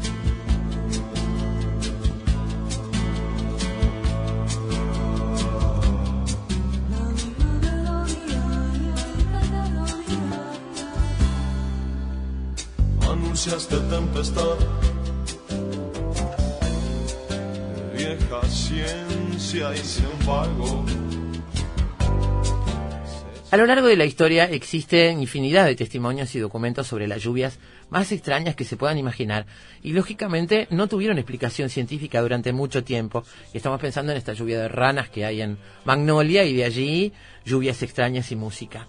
A 23.49 23.57
lo 23.57 23.65
largo 23.65 23.87
de 23.87 23.95
la 23.95 24.05
historia 24.05 24.45
existen 24.45 25.21
infinidad 25.21 25.65
de 25.65 25.75
testimonios 25.75 26.35
y 26.35 26.39
documentos 26.39 26.85
sobre 26.85 27.07
las 27.07 27.23
lluvias 27.23 27.57
más 27.89 28.11
extrañas 28.11 28.55
que 28.55 28.63
se 28.63 28.77
puedan 28.77 28.99
imaginar 28.99 29.47
y 29.81 29.93
lógicamente 29.93 30.67
no 30.69 30.85
tuvieron 30.87 31.17
explicación 31.17 31.69
científica 31.69 32.21
durante 32.21 32.53
mucho 32.53 32.83
tiempo. 32.83 33.23
Estamos 33.55 33.81
pensando 33.81 34.11
en 34.11 34.19
esta 34.19 34.33
lluvia 34.33 34.61
de 34.61 34.67
ranas 34.67 35.09
que 35.09 35.25
hay 35.25 35.41
en 35.41 35.57
Magnolia 35.83 36.43
y 36.45 36.53
de 36.53 36.63
allí 36.63 37.13
lluvias 37.43 37.81
extrañas 37.81 38.31
y 38.31 38.35
música. 38.35 38.85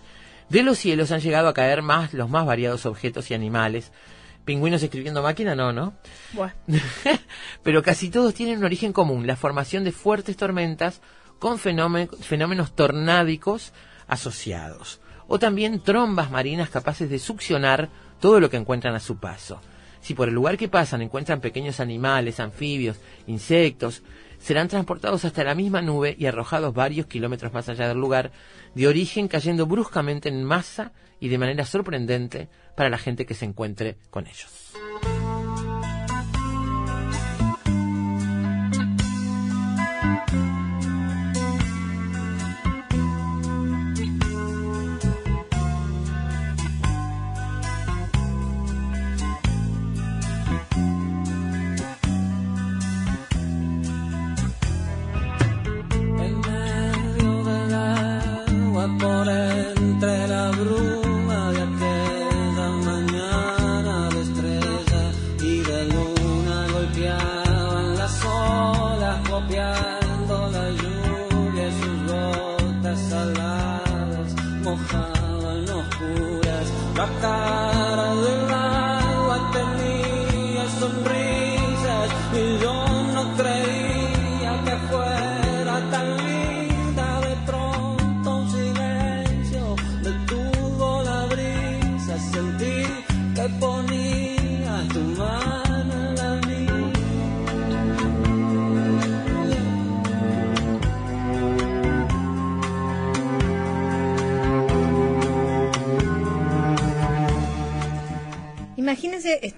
De 0.51 0.63
los 0.63 0.77
cielos 0.77 1.11
han 1.11 1.21
llegado 1.21 1.49
a 1.49 1.55
caer 1.55 1.81
más 1.81 2.13
los 2.13 2.29
más 2.29 2.45
variados 2.45 2.85
objetos 2.85 3.31
y 3.31 3.35
animales. 3.35 3.91
Pingüinos 4.45 4.83
escribiendo 4.83 5.23
máquina, 5.23 5.55
no, 5.55 5.73
¿no? 5.73 5.95
Bueno, 6.33 6.53
pero 7.63 7.83
casi 7.83 8.11
todos 8.11 8.35
tienen 8.35 8.59
un 8.59 8.65
origen 8.65 8.93
común, 8.93 9.27
la 9.27 9.37
formación 9.37 9.85
de 9.85 9.93
fuertes 9.93 10.37
tormentas 10.37 11.01
con 11.39 11.59
fenómen- 11.59 12.11
fenómenos 12.19 12.75
tornádicos 12.75 13.73
asociados, 14.09 15.01
o 15.29 15.39
también 15.39 15.81
trombas 15.81 16.31
marinas 16.31 16.71
capaces 16.71 17.09
de 17.09 17.19
succionar 17.19 17.89
todo 18.21 18.41
lo 18.41 18.51
que 18.51 18.57
encuentran 18.57 18.95
a 18.95 19.01
su 19.01 19.17
paso. 19.17 19.61
Si 20.01 20.15
por 20.15 20.29
el 20.29 20.35
lugar 20.35 20.59
que 20.59 20.69
pasan 20.69 21.03
encuentran 21.03 21.41
pequeños 21.41 21.79
animales, 21.79 22.41
anfibios, 22.41 22.99
insectos, 23.29 24.03
serán 24.41 24.67
transportados 24.67 25.25
hasta 25.25 25.45
la 25.45 25.55
misma 25.55 25.81
nube 25.81 26.17
y 26.19 26.27
arrojados 26.27 26.75
varios 26.75 27.07
kilómetros 27.07 27.53
más 27.53 27.69
allá 27.69 27.87
del 27.87 27.99
lugar 27.99 28.33
de 28.75 28.89
origen, 28.89 29.29
cayendo 29.29 29.67
bruscamente 29.67 30.29
en 30.29 30.43
masa 30.43 30.91
y 31.23 31.29
de 31.29 31.39
manera 31.39 31.65
sorprendente 31.65 32.49
para 32.77 32.91
la 32.91 32.99
gente 32.99 33.25
que 33.25 33.35
se 33.35 33.45
encuentre 33.45 33.97
con 34.11 34.27
ellos. 34.27 34.73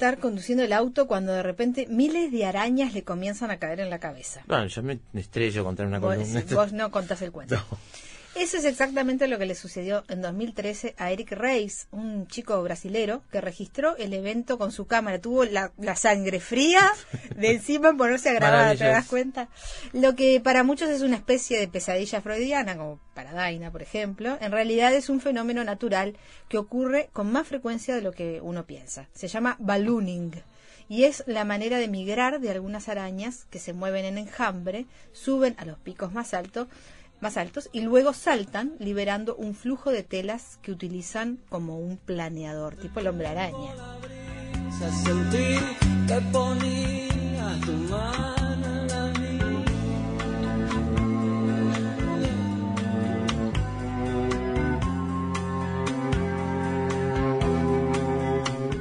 Estar 0.05 0.21
conduciendo 0.21 0.63
el 0.65 0.73
auto 0.73 1.07
cuando 1.07 1.33
de 1.33 1.43
repente 1.43 1.87
miles 1.89 2.31
de 2.31 2.45
arañas 2.45 2.93
le 2.95 3.05
comienzan 3.05 3.51
a 3.51 3.59
caer 3.59 3.81
en 3.81 3.91
la 3.91 3.99
cabeza. 3.99 4.43
Bueno, 4.47 4.67
yo 4.67 4.83
me 4.83 4.99
estrello 5.15 5.65
contra 5.65 5.87
una 5.87 5.99
Vos, 5.99 6.15
columna. 6.17 6.43
vos 6.55 6.73
no 6.73 6.91
contás 6.91 7.23
el 7.23 7.33
cuento. 7.33 7.57
Eso 8.45 8.59
es 8.59 8.67
exactamente 8.67 9.27
lo 9.27 9.39
que 9.39 9.47
le 9.47 9.55
sucedió 9.55 10.05
en 10.07 10.21
2013 10.21 10.95
a 10.99 11.11
Eric 11.11 11.33
Reis, 11.33 11.89
un 11.93 12.27
chico 12.27 12.63
brasilero 12.63 13.23
que 13.33 13.41
registró 13.41 13.97
el 13.97 14.13
evento 14.13 14.59
con 14.59 14.71
su 14.71 14.87
cámara. 14.87 15.19
Tuvo 15.19 15.47
la, 15.47 15.73
la 15.79 15.97
sangre 15.97 16.41
fría 16.41 16.93
de 17.39 17.53
encima 17.53 17.89
en 17.89 17.97
ponerse 17.97 18.29
a 18.29 18.35
grabar, 18.35 18.77
¿te 18.77 18.85
das 18.85 19.07
cuenta? 19.07 19.49
Lo 19.95 20.15
que 20.15 20.43
para 20.43 20.63
muchos 20.63 20.91
es 20.91 21.01
una 21.01 21.17
especie 21.17 21.59
de 21.59 21.69
pesadilla 21.69 22.21
freudiana, 22.21 22.77
como 22.77 23.01
para 23.15 23.33
Daina, 23.33 23.71
por 23.71 23.81
ejemplo, 23.81 24.37
en 24.39 24.53
realidad 24.53 24.93
es 24.93 25.09
un 25.09 25.23
fenómeno 25.23 25.65
natural 25.65 26.15
que 26.51 26.59
ocurre 26.59 27.09
con 27.15 27.33
más 27.33 27.49
frecuencia 27.49 27.95
de 27.95 28.03
lo 28.03 28.13
que 28.13 28.43
uno 28.43 28.67
piensa. 28.67 29.09
Se 29.15 29.27
llama 29.27 29.57
ballooning 29.59 30.33
y 30.87 31.05
es 31.05 31.25
la 31.27 31.45
manera 31.45 31.79
de 31.79 31.89
migrar 31.89 32.41
de 32.41 32.51
algunas 32.51 32.91
arañas 32.91 33.47
que 33.51 33.59
se 33.59 33.73
mueven 33.73 34.05
en 34.05 34.19
enjambre, 34.19 34.85
suben 35.13 35.55
a 35.59 35.65
los 35.65 35.79
picos 35.79 36.13
más 36.13 36.35
altos 36.35 36.69
más 37.21 37.37
altos 37.37 37.69
y 37.73 37.81
luego 37.81 38.13
saltan 38.13 38.75
liberando 38.79 39.35
un 39.37 39.55
flujo 39.55 39.91
de 39.91 40.03
telas 40.03 40.59
que 40.63 40.73
utilizan 40.73 41.39
como 41.49 41.79
un 41.79 41.97
planeador, 41.97 42.77
tipo 42.77 43.01
el 43.01 43.09
hombre 43.09 43.29
araña. 43.29 43.75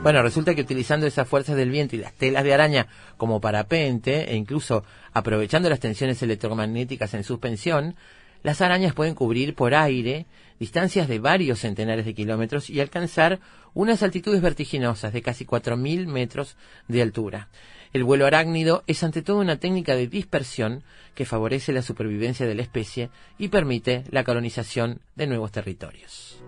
Bueno, 0.03 0.21
resulta 0.21 0.53
que 0.53 0.61
utilizando 0.61 1.07
esas 1.07 1.25
fuerzas 1.25 1.55
del 1.55 1.69
viento 1.69 1.95
y 1.95 1.99
las 1.99 2.11
telas 2.11 2.43
de 2.43 2.53
araña 2.53 2.87
como 3.15 3.39
parapente, 3.39 4.29
e 4.29 4.35
incluso 4.35 4.83
aprovechando 5.13 5.69
las 5.69 5.79
tensiones 5.79 6.21
electromagnéticas 6.21 7.13
en 7.13 7.23
suspensión, 7.23 7.95
las 8.43 8.61
arañas 8.61 8.93
pueden 8.93 9.15
cubrir 9.15 9.55
por 9.55 9.73
aire 9.73 10.25
distancias 10.59 11.07
de 11.07 11.19
varios 11.19 11.59
centenares 11.59 12.05
de 12.05 12.13
kilómetros 12.13 12.69
y 12.69 12.79
alcanzar 12.79 13.39
unas 13.73 14.03
altitudes 14.03 14.41
vertiginosas 14.41 15.11
de 15.11 15.21
casi 15.21 15.45
4.000 15.45 16.05
metros 16.05 16.55
de 16.87 17.01
altura. 17.01 17.49
El 17.91 18.03
vuelo 18.03 18.25
arácnido 18.25 18.83
es 18.87 19.03
ante 19.03 19.21
todo 19.21 19.39
una 19.39 19.57
técnica 19.57 19.95
de 19.95 20.07
dispersión 20.07 20.83
que 21.15 21.25
favorece 21.25 21.73
la 21.73 21.81
supervivencia 21.81 22.45
de 22.45 22.55
la 22.55 22.61
especie 22.61 23.09
y 23.37 23.49
permite 23.49 24.03
la 24.09 24.23
colonización 24.23 24.99
de 25.15 25.27
nuevos 25.27 25.51
territorios. 25.51 26.41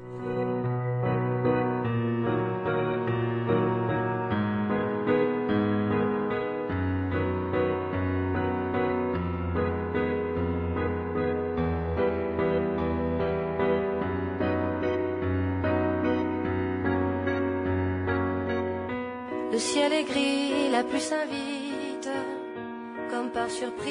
Le 19.55 19.61
ciel 19.61 19.93
est 19.93 20.03
gris, 20.03 20.69
la 20.69 20.83
pluie 20.83 20.99
s'invite 20.99 22.09
comme 23.09 23.29
par 23.29 23.49
surprise. 23.49 23.89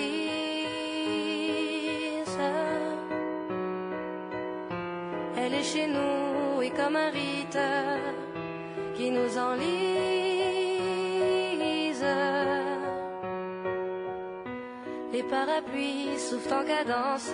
Elle 5.38 5.54
est 5.54 5.62
chez 5.62 5.86
nous 5.86 6.60
et 6.60 6.68
comme 6.68 6.96
un 6.96 7.08
rite 7.08 7.58
qui 8.94 9.10
nous 9.10 9.38
enlise. 9.38 9.64
Les 15.14 15.22
parapluies 15.22 16.18
soufflent 16.18 16.52
en 16.60 16.64
cadence 16.66 17.32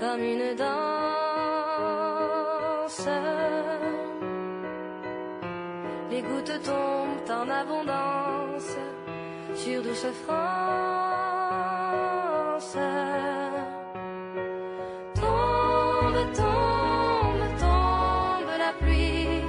comme 0.00 0.24
une 0.24 0.56
danse. 0.56 0.90
Les 6.20 6.26
gouttes 6.28 6.60
tombent 6.62 7.30
en 7.30 7.48
abondance 7.48 8.76
sur 9.54 9.82
douce 9.82 10.06
France. 10.26 10.36
Tombe, 15.14 16.22
tombe, 16.34 17.46
tombe 17.58 18.52
la 18.58 18.72
pluie 18.80 19.44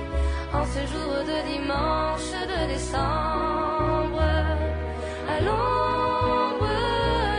en 0.54 0.66
ce 0.66 0.82
jour 0.94 1.14
de 1.32 1.38
dimanche 1.52 2.32
de 2.52 2.60
décembre. 2.74 4.28
À 5.28 5.38
l'ombre 5.42 6.76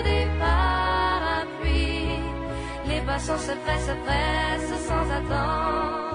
des 0.05 0.27
parapluies, 0.39 2.21
les 2.87 3.01
passants 3.07 3.39
se 3.39 3.53
pressent, 3.65 3.87
se 3.87 3.95
pressent 4.05 4.81
sans 4.89 5.07
attendre. 5.11 6.12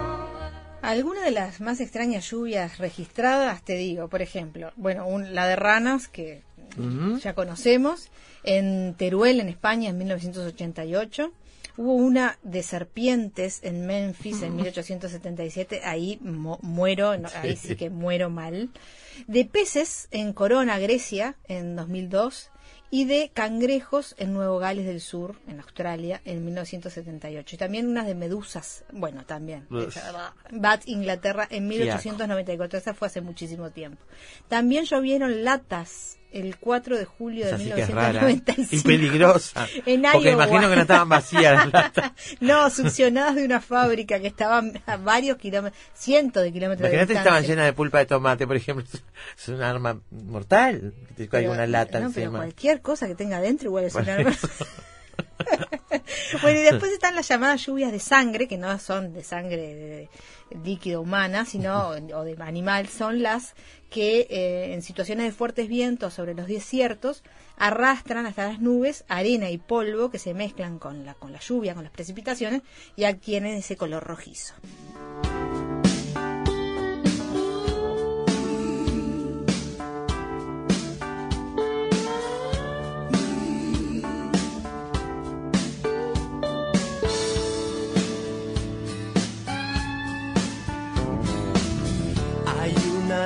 Algunas 0.87 1.25
de 1.25 1.31
las 1.31 1.59
más 1.59 1.79
extrañas 1.81 2.29
lluvias 2.29 2.77
registradas, 2.77 3.61
te 3.63 3.73
digo, 3.75 4.07
por 4.07 4.21
ejemplo, 4.21 4.71
bueno, 4.77 5.05
un- 5.05 5.35
la 5.35 5.45
de 5.47 5.55
ranas 5.57 6.07
que 6.07 6.41
ya 7.19 7.33
conocemos, 7.33 8.09
en 8.43 8.93
Teruel, 8.97 9.39
en 9.39 9.49
España, 9.49 9.89
en 9.89 9.97
1988. 9.97 11.31
Hubo 11.77 11.93
una 11.93 12.39
de 12.43 12.63
serpientes 12.63 13.59
en 13.63 13.85
Memphis 13.85 14.41
en 14.43 14.55
1877, 14.55 15.81
ahí 15.83 16.17
mo- 16.21 16.59
muero, 16.61 17.17
no, 17.17 17.27
ahí 17.35 17.55
sí 17.57 17.75
que 17.75 17.89
muero 17.89 18.29
mal. 18.29 18.69
De 19.27 19.45
peces 19.45 20.07
en 20.11 20.33
Corona, 20.33 20.79
Grecia, 20.79 21.35
en 21.47 21.75
2002. 21.75 22.49
Y 22.89 23.05
de 23.05 23.31
cangrejos 23.33 24.15
en 24.17 24.33
Nuevo 24.33 24.59
Gales 24.59 24.85
del 24.85 25.01
Sur, 25.01 25.35
en 25.47 25.59
Australia, 25.59 26.21
en 26.23 26.45
1978. 26.45 27.55
Y 27.55 27.57
también 27.57 27.87
unas 27.87 28.07
de 28.07 28.15
medusas, 28.15 28.85
bueno, 28.91 29.25
también. 29.25 29.67
Bath, 30.51 30.87
Inglaterra, 30.87 31.47
en 31.49 31.67
Qué 31.69 31.79
1894. 31.79 32.79
Esa 32.79 32.93
fue 32.93 33.07
hace 33.07 33.21
muchísimo 33.21 33.71
tiempo. 33.71 34.01
También 34.47 34.85
llovieron 34.85 35.43
latas 35.43 36.16
el 36.31 36.57
4 36.57 36.97
de 36.97 37.05
julio 37.05 37.45
de 37.45 37.51
Esa 37.51 37.57
sí 37.57 37.71
que 37.71 37.81
es 37.81 37.89
rara. 37.89 38.21
1995. 38.21 38.75
y 38.75 38.79
peligrosa. 38.81 39.67
En 39.85 40.01
Porque 40.03 40.29
Iowa. 40.29 40.45
imagino 40.45 40.69
que 40.69 40.75
no 40.75 40.81
estaban 40.81 41.09
vacías 41.09 41.55
las 41.55 41.71
latas. 41.73 42.11
No, 42.39 42.69
succionadas 42.69 43.35
de 43.35 43.45
una 43.45 43.61
fábrica 43.61 44.19
que 44.19 44.27
estaban 44.27 44.81
a 44.85 44.97
varios 44.97 45.37
kilómetros, 45.37 45.79
cientos 45.93 46.43
de 46.43 46.51
kilómetros 46.51 46.89
de 46.89 46.95
Imagínate 46.95 47.13
estaban 47.13 47.39
distancia. 47.41 47.55
llenas 47.55 47.65
de 47.67 47.73
pulpa 47.73 47.99
de 47.99 48.05
tomate, 48.07 48.45
por 48.45 48.55
ejemplo. 48.55 48.85
Es 49.37 49.47
un 49.47 49.61
arma 49.61 49.99
mortal. 50.11 50.93
Pero- 51.31 51.51
una 51.51 51.65
lata 51.65 51.99
no, 51.99 52.11
pero 52.11 52.25
encima. 52.25 52.39
cualquier 52.39 52.81
cosa 52.81 53.07
que 53.07 53.15
tenga 53.15 53.39
dentro 53.41 53.69
igual 53.69 53.85
es 53.85 53.95
un 53.95 54.07
arma. 54.09 54.35
bueno, 56.41 56.59
y 56.59 56.63
después 56.63 56.91
están 56.91 57.15
las 57.15 57.27
llamadas 57.27 57.65
lluvias 57.65 57.91
de 57.91 57.99
sangre, 57.99 58.47
que 58.47 58.57
no 58.57 58.77
son 58.79 59.13
de 59.13 59.23
sangre 59.23 59.57
de, 59.75 60.09
líquido 60.63 61.01
humana, 61.01 61.45
sino 61.45 61.89
o 62.15 62.23
de 62.23 62.35
animal, 62.39 62.87
son 62.87 63.21
las 63.21 63.55
que 63.89 64.27
eh, 64.29 64.73
en 64.73 64.81
situaciones 64.81 65.25
de 65.25 65.31
fuertes 65.31 65.67
vientos 65.67 66.13
sobre 66.13 66.33
los 66.33 66.47
desiertos 66.47 67.23
arrastran 67.57 68.25
hasta 68.25 68.47
las 68.47 68.59
nubes 68.59 69.05
arena 69.07 69.49
y 69.49 69.57
polvo 69.57 70.09
que 70.09 70.19
se 70.19 70.33
mezclan 70.33 70.79
con 70.79 71.05
la, 71.05 71.13
con 71.15 71.31
la 71.31 71.39
lluvia, 71.39 71.73
con 71.73 71.83
las 71.83 71.93
precipitaciones 71.93 72.61
y 72.95 73.05
adquieren 73.05 73.53
ese 73.53 73.77
color 73.77 74.03
rojizo. 74.03 74.53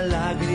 Lágrima 0.02 0.51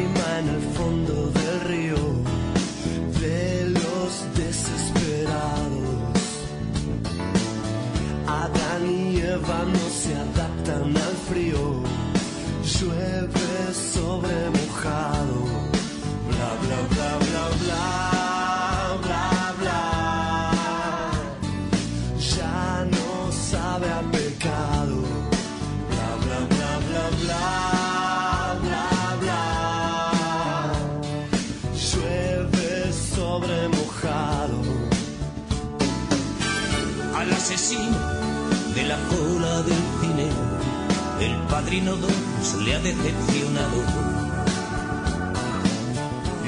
padrino 41.66 41.96
2 41.96 42.62
le 42.64 42.74
ha 42.74 42.78
decepcionado. 42.78 43.76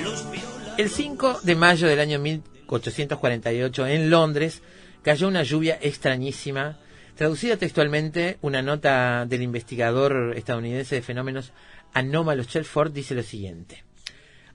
Los 0.04 0.30
viola. 0.30 0.74
El 0.78 0.88
5 0.88 1.40
de 1.42 1.56
mayo 1.56 1.88
del 1.88 1.98
año 1.98 2.20
1848 2.20 3.86
en 3.88 4.10
Londres 4.10 4.62
cayó 5.02 5.26
una 5.26 5.42
lluvia 5.42 5.76
extrañísima. 5.82 6.78
Traducida 7.16 7.56
textualmente, 7.56 8.38
una 8.42 8.62
nota 8.62 9.26
del 9.26 9.42
investigador 9.42 10.34
estadounidense 10.36 10.94
de 10.94 11.02
fenómenos 11.02 11.52
anómalos 11.92 12.46
Shelford 12.46 12.92
dice 12.92 13.16
lo 13.16 13.24
siguiente. 13.24 13.82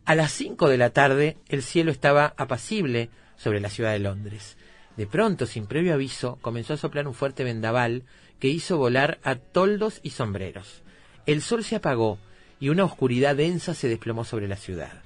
A 0.06 0.16
las 0.16 0.32
5 0.32 0.70
de 0.70 0.78
la 0.78 0.92
tarde 0.92 1.36
el 1.50 1.62
cielo 1.62 1.92
estaba 1.92 2.36
apacible 2.38 3.10
sobre 3.36 3.60
la 3.60 3.70
ciudad 3.70 3.92
de 3.92 4.00
Londres. 4.00 4.56
De 4.96 5.08
pronto, 5.08 5.46
sin 5.46 5.66
previo 5.66 5.94
aviso, 5.94 6.38
comenzó 6.42 6.76
a 6.76 6.78
soplar 6.78 7.06
un 7.06 7.16
fuerte 7.16 7.44
vendaval 7.44 8.04
que 8.40 8.48
hizo 8.48 8.78
volar 8.78 9.20
a 9.24 9.36
toldos 9.36 10.00
y 10.04 10.12
sombreros. 10.12 10.84
El 11.26 11.42
sol 11.42 11.64
se 11.64 11.76
apagó 11.76 12.20
y 12.60 12.70
una 12.70 12.84
oscuridad 12.84 13.36
densa 13.36 13.74
se 13.74 13.90
desplomó 13.90 14.26
sobre 14.26 14.48
la 14.48 14.56
ciudad. 14.56 15.04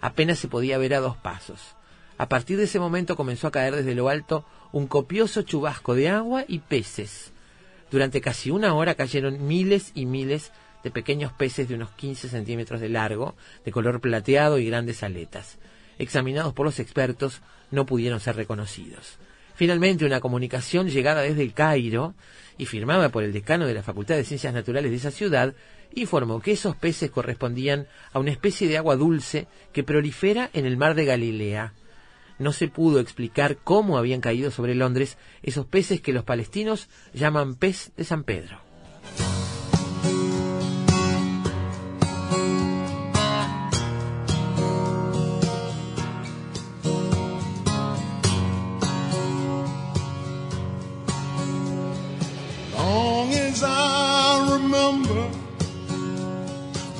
Apenas 0.00 0.38
se 0.38 0.48
podía 0.48 0.78
ver 0.78 0.94
a 0.94 1.00
dos 1.00 1.16
pasos. 1.16 1.76
A 2.18 2.28
partir 2.28 2.56
de 2.56 2.64
ese 2.64 2.78
momento 2.78 3.16
comenzó 3.16 3.46
a 3.46 3.50
caer 3.50 3.74
desde 3.76 3.94
lo 3.94 4.08
alto 4.08 4.44
un 4.72 4.86
copioso 4.86 5.42
chubasco 5.42 5.94
de 5.94 6.08
agua 6.08 6.44
y 6.46 6.58
peces. 6.58 7.32
Durante 7.90 8.20
casi 8.20 8.50
una 8.50 8.74
hora 8.74 8.94
cayeron 8.94 9.46
miles 9.46 9.92
y 9.94 10.06
miles 10.06 10.52
de 10.82 10.90
pequeños 10.90 11.32
peces 11.32 11.68
de 11.68 11.74
unos 11.74 11.90
15 11.92 12.28
centímetros 12.28 12.80
de 12.80 12.88
largo, 12.88 13.34
de 13.64 13.72
color 13.72 14.00
plateado 14.00 14.58
y 14.58 14.66
grandes 14.66 15.02
aletas. 15.02 15.58
Examinados 15.98 16.54
por 16.54 16.64
los 16.64 16.78
expertos, 16.78 17.42
no 17.70 17.86
pudieron 17.86 18.20
ser 18.20 18.36
reconocidos. 18.36 19.18
Finalmente, 19.60 20.06
una 20.06 20.20
comunicación 20.20 20.88
llegada 20.88 21.20
desde 21.20 21.42
el 21.42 21.52
Cairo 21.52 22.14
y 22.56 22.64
firmada 22.64 23.10
por 23.10 23.24
el 23.24 23.34
decano 23.34 23.66
de 23.66 23.74
la 23.74 23.82
Facultad 23.82 24.14
de 24.16 24.24
Ciencias 24.24 24.54
Naturales 24.54 24.90
de 24.90 24.96
esa 24.96 25.10
ciudad 25.10 25.54
informó 25.92 26.40
que 26.40 26.52
esos 26.52 26.76
peces 26.76 27.10
correspondían 27.10 27.86
a 28.14 28.20
una 28.20 28.30
especie 28.30 28.68
de 28.68 28.78
agua 28.78 28.96
dulce 28.96 29.48
que 29.74 29.84
prolifera 29.84 30.48
en 30.54 30.64
el 30.64 30.78
mar 30.78 30.94
de 30.94 31.04
Galilea. 31.04 31.74
No 32.38 32.54
se 32.54 32.68
pudo 32.68 33.00
explicar 33.00 33.58
cómo 33.62 33.98
habían 33.98 34.22
caído 34.22 34.50
sobre 34.50 34.74
Londres 34.74 35.18
esos 35.42 35.66
peces 35.66 36.00
que 36.00 36.14
los 36.14 36.24
palestinos 36.24 36.88
llaman 37.12 37.54
pez 37.54 37.92
de 37.98 38.04
San 38.04 38.24
Pedro. 38.24 38.62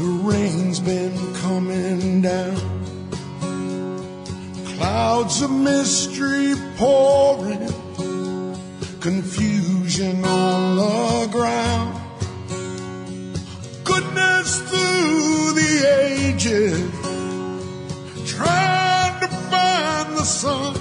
The 0.01 0.07
rain's 0.07 0.81
been 0.81 1.15
coming 1.35 2.23
down. 2.23 2.57
Clouds 4.65 5.43
of 5.43 5.51
mystery 5.51 6.55
pouring, 6.79 7.69
confusion 9.01 10.25
on 10.25 10.77
the 10.77 11.29
ground. 11.31 12.01
Goodness 13.85 14.61
through 14.71 15.53
the 15.61 15.73
ages, 16.09 16.81
trying 18.27 19.21
to 19.21 19.29
find 19.29 20.17
the 20.17 20.25
sun. 20.25 20.80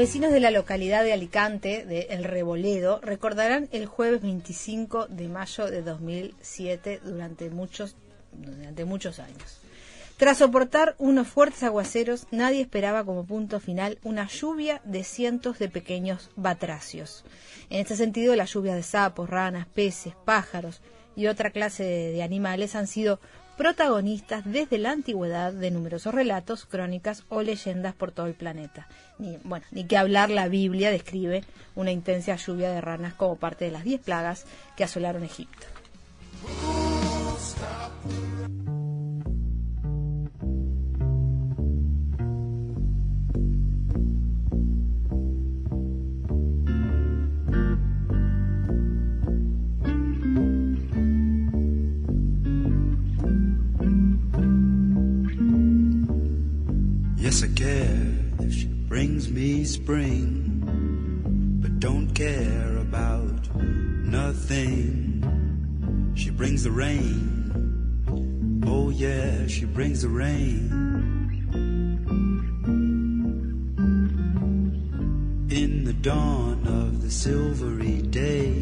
Vecinos 0.00 0.32
de 0.32 0.40
la 0.40 0.50
localidad 0.50 1.04
de 1.04 1.12
Alicante, 1.12 1.84
de 1.84 2.06
El 2.08 2.24
Reboledo, 2.24 3.02
recordarán 3.02 3.68
el 3.70 3.84
jueves 3.84 4.22
25 4.22 5.08
de 5.08 5.28
mayo 5.28 5.66
de 5.66 5.82
2007 5.82 7.02
durante 7.04 7.50
muchos, 7.50 7.96
durante 8.32 8.86
muchos 8.86 9.18
años. 9.18 9.60
Tras 10.16 10.38
soportar 10.38 10.94
unos 10.96 11.28
fuertes 11.28 11.64
aguaceros, 11.64 12.26
nadie 12.30 12.62
esperaba 12.62 13.04
como 13.04 13.26
punto 13.26 13.60
final 13.60 13.98
una 14.02 14.26
lluvia 14.26 14.80
de 14.84 15.04
cientos 15.04 15.58
de 15.58 15.68
pequeños 15.68 16.30
batracios. 16.34 17.22
En 17.68 17.80
este 17.80 17.94
sentido, 17.94 18.34
las 18.36 18.54
lluvias 18.54 18.76
de 18.76 18.82
sapos, 18.82 19.28
ranas, 19.28 19.66
peces, 19.66 20.14
pájaros 20.24 20.80
y 21.14 21.26
otra 21.26 21.50
clase 21.50 21.84
de, 21.84 22.12
de 22.12 22.22
animales 22.22 22.74
han 22.74 22.86
sido 22.86 23.20
protagonistas 23.60 24.42
desde 24.46 24.78
la 24.78 24.90
antigüedad 24.90 25.52
de 25.52 25.70
numerosos 25.70 26.14
relatos, 26.14 26.64
crónicas 26.64 27.24
o 27.28 27.42
leyendas 27.42 27.94
por 27.94 28.10
todo 28.10 28.24
el 28.24 28.32
planeta. 28.32 28.88
Ni, 29.18 29.36
bueno, 29.44 29.66
ni 29.70 29.84
que 29.84 29.98
hablar, 29.98 30.30
la 30.30 30.48
Biblia 30.48 30.90
describe 30.90 31.44
una 31.74 31.90
intensa 31.90 32.36
lluvia 32.36 32.70
de 32.70 32.80
ranas 32.80 33.12
como 33.12 33.36
parte 33.36 33.66
de 33.66 33.70
las 33.70 33.84
diez 33.84 34.00
plagas 34.00 34.46
que 34.78 34.84
asolaron 34.84 35.24
Egipto. 35.24 35.66
Yes, 57.30 57.44
I 57.44 57.48
care 57.54 58.08
if 58.40 58.52
she 58.52 58.66
brings 58.66 59.30
me 59.30 59.62
spring, 59.62 60.64
but 61.62 61.78
don't 61.78 62.12
care 62.12 62.76
about 62.78 63.54
nothing. 63.54 65.22
She 66.16 66.30
brings 66.30 66.64
the 66.64 66.72
rain. 66.72 68.64
Oh, 68.66 68.90
yeah, 68.90 69.46
she 69.46 69.64
brings 69.64 70.02
the 70.02 70.08
rain. 70.08 70.72
In 75.52 75.84
the 75.84 75.94
dawn 76.02 76.66
of 76.66 77.00
the 77.00 77.12
silvery 77.12 78.02
day, 78.02 78.60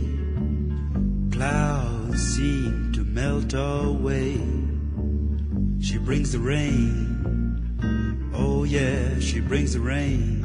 clouds 1.33 2.21
seem 2.37 2.93
to 2.93 3.03
melt 3.03 3.55
away. 3.55 4.39
She 5.81 5.97
brings 5.97 6.33
the 6.33 6.41
rain. 6.41 7.18
Yeah, 8.67 9.19
she 9.21 9.41
brings 9.41 9.73
the 9.73 9.81
rain. 9.81 10.45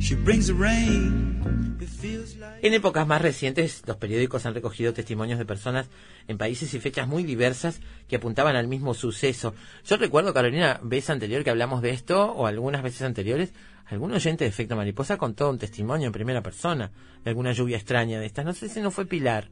She 0.00 0.14
brings 0.14 0.46
the 0.46 0.54
rain. 0.54 1.78
It 1.80 1.88
feels 1.88 2.36
like 2.36 2.64
En 2.66 2.72
épocas 2.72 3.06
más 3.06 3.20
recientes, 3.20 3.82
los 3.86 3.96
periódicos 3.96 4.46
han 4.46 4.54
recogido 4.54 4.92
testimonios 4.92 5.38
de 5.38 5.44
personas 5.44 5.88
en 6.28 6.38
países 6.38 6.72
y 6.74 6.80
fechas 6.80 7.08
muy 7.08 7.24
diversas 7.24 7.80
que 8.06 8.16
apuntaban 8.16 8.54
al 8.54 8.68
mismo 8.68 8.94
suceso. 8.94 9.54
Yo 9.84 9.96
recuerdo, 9.96 10.32
Carolina, 10.32 10.78
vez 10.82 11.10
anterior 11.10 11.42
que 11.42 11.50
hablamos 11.50 11.82
de 11.82 11.90
esto, 11.90 12.32
o 12.32 12.46
algunas 12.46 12.82
veces 12.82 13.02
anteriores, 13.02 13.52
algún 13.86 14.12
oyente 14.12 14.44
de 14.44 14.50
Efecto 14.50 14.76
Mariposa 14.76 15.16
contó 15.16 15.50
un 15.50 15.58
testimonio 15.58 16.06
en 16.06 16.12
primera 16.12 16.42
persona 16.42 16.90
de 17.24 17.30
alguna 17.30 17.52
lluvia 17.52 17.76
extraña 17.76 18.20
de 18.20 18.26
estas. 18.26 18.44
No 18.44 18.52
sé 18.52 18.68
si 18.68 18.80
no 18.80 18.90
fue 18.90 19.06
Pilar. 19.06 19.50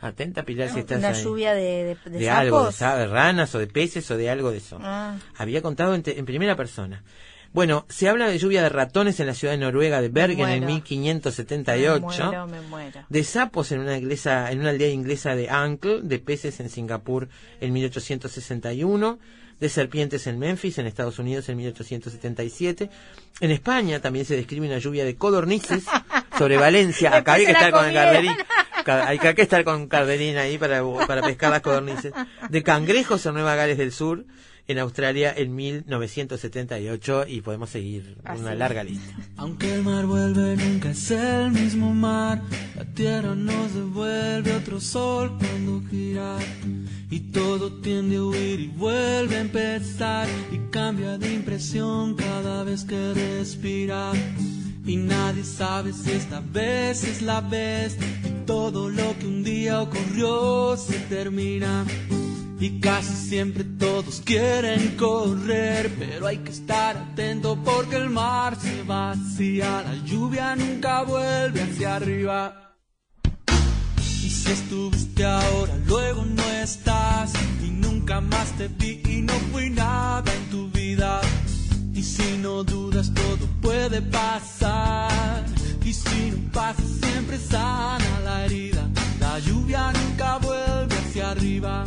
Atenta, 0.00 0.42
Pilar, 0.44 0.70
si 0.72 0.80
estás 0.80 0.98
Una 0.98 1.08
ahí. 1.08 1.22
lluvia 1.22 1.54
de, 1.54 1.62
de, 2.04 2.10
de 2.10 2.18
de 2.18 2.30
algo, 2.30 2.70
de, 2.70 2.86
de 2.86 3.06
ranas 3.06 3.54
o 3.54 3.58
de 3.58 3.66
peces 3.66 4.10
o 4.10 4.16
de 4.16 4.30
algo 4.30 4.50
de 4.50 4.58
eso. 4.58 4.78
Ah. 4.82 5.16
Había 5.36 5.60
contado 5.62 5.94
en, 5.94 6.02
te- 6.02 6.18
en 6.18 6.24
primera 6.24 6.56
persona. 6.56 7.02
Bueno, 7.52 7.84
se 7.88 8.08
habla 8.08 8.28
de 8.28 8.38
lluvia 8.38 8.62
de 8.62 8.68
ratones 8.68 9.18
en 9.18 9.26
la 9.26 9.34
ciudad 9.34 9.54
de 9.54 9.58
Noruega 9.58 10.00
de 10.00 10.08
Bergen 10.08 10.48
en 10.48 10.60
muero. 10.60 10.66
1578 10.66 12.00
Me 12.00 12.26
muero, 12.26 12.46
me 12.46 12.60
muero. 12.62 13.00
de 13.08 13.24
sapos 13.24 13.72
en 13.72 13.80
una 13.80 13.96
inglesa, 13.98 14.50
en 14.52 14.60
una 14.60 14.70
aldea 14.70 14.88
inglesa 14.88 15.34
de 15.34 15.50
Ankle, 15.50 16.00
de 16.02 16.18
peces 16.20 16.60
en 16.60 16.68
Singapur 16.70 17.28
en 17.60 17.72
1861, 17.72 19.18
de 19.58 19.68
serpientes 19.68 20.26
en 20.28 20.38
Memphis, 20.38 20.78
en 20.78 20.86
Estados 20.86 21.18
Unidos 21.18 21.48
en 21.48 21.56
1877. 21.58 22.88
En 23.40 23.50
España 23.50 24.00
también 24.00 24.24
se 24.24 24.36
describe 24.36 24.66
una 24.66 24.78
lluvia 24.78 25.04
de 25.04 25.16
codornices 25.16 25.84
sobre 26.38 26.56
Valencia. 26.56 27.14
Acá 27.16 27.34
hay 27.34 27.46
que 27.46 27.52
estar 27.52 27.70
con 27.72 27.84
el 27.84 27.94
comieron. 27.94 28.36
Hay 28.86 29.18
que 29.18 29.42
estar 29.42 29.64
con 29.64 29.88
carderín 29.88 30.36
ahí 30.36 30.58
para, 30.58 30.82
para 31.06 31.22
pescar 31.22 31.50
las 31.50 31.62
codornices. 31.62 32.12
De 32.48 32.62
cangrejos 32.62 33.24
en 33.26 33.34
Nueva 33.34 33.54
Gales 33.54 33.78
del 33.78 33.92
Sur, 33.92 34.24
en 34.70 34.78
Australia 34.78 35.34
en 35.36 35.54
1978 35.54 37.24
y 37.26 37.40
podemos 37.40 37.70
seguir 37.70 38.16
una 38.22 38.50
Así. 38.50 38.58
larga 38.58 38.84
lista. 38.84 39.14
Aunque 39.36 39.74
el 39.74 39.82
mar 39.82 40.06
vuelve, 40.06 40.56
nunca 40.56 40.90
es 40.90 41.10
el 41.10 41.50
mismo 41.50 41.92
mar. 41.92 42.40
La 42.76 42.84
tierra 42.84 43.34
nos 43.34 43.74
devuelve 43.74 44.54
otro 44.54 44.80
sol 44.80 45.36
cuando 45.38 45.82
gira. 45.90 46.36
Y 47.10 47.18
todo 47.32 47.80
tiende 47.80 48.16
a 48.16 48.22
huir 48.22 48.60
y 48.60 48.68
vuelve 48.68 49.36
a 49.36 49.40
empezar. 49.40 50.28
Y 50.52 50.58
cambia 50.70 51.18
de 51.18 51.34
impresión 51.34 52.14
cada 52.14 52.62
vez 52.62 52.84
que 52.84 53.12
respira. 53.12 54.12
Y 54.84 54.96
nadie 54.96 55.44
sabe 55.44 55.92
si 55.92 56.10
esta 56.12 56.40
vez 56.40 57.04
es 57.04 57.22
la 57.22 57.40
vez. 57.40 57.96
Y 58.24 58.46
todo 58.46 58.88
lo 58.88 59.18
que 59.18 59.26
un 59.26 59.44
día 59.44 59.80
ocurrió 59.80 60.76
se 60.76 60.98
termina. 61.00 61.84
Y 62.60 62.78
casi 62.78 63.14
siempre 63.14 63.64
todos 63.64 64.20
quieren 64.22 64.94
correr, 64.98 65.90
pero 65.98 66.26
hay 66.26 66.36
que 66.38 66.50
estar 66.50 66.94
atento 66.94 67.56
porque 67.64 67.96
el 67.96 68.10
mar 68.10 68.54
se 68.60 68.82
vacía, 68.82 69.82
la 69.82 69.94
lluvia 70.04 70.54
nunca 70.56 71.02
vuelve 71.02 71.62
hacia 71.62 71.96
arriba. 71.96 72.76
Y 73.98 74.28
si 74.28 74.52
estuviste 74.52 75.24
ahora, 75.24 75.74
luego 75.86 76.22
no 76.26 76.42
estás, 76.62 77.32
y 77.64 77.70
nunca 77.70 78.20
más 78.20 78.52
te 78.58 78.68
vi 78.68 79.00
y 79.08 79.22
no 79.22 79.32
fui 79.52 79.70
nada 79.70 80.30
en 80.30 80.50
tu 80.50 80.68
vida. 80.68 81.22
Y 82.00 82.02
si 82.02 82.38
no 82.38 82.64
dudas, 82.64 83.12
todo 83.12 83.46
puede 83.60 84.00
pasar. 84.00 85.44
Y 85.84 85.92
si 85.92 86.30
no 86.30 86.50
pasa, 86.50 86.82
siempre 86.82 87.36
sana 87.36 88.20
la 88.24 88.46
herida. 88.46 88.88
La 89.20 89.38
lluvia 89.38 89.92
nunca 89.92 90.38
vuelve 90.38 90.96
hacia 90.96 91.32
arriba. 91.32 91.84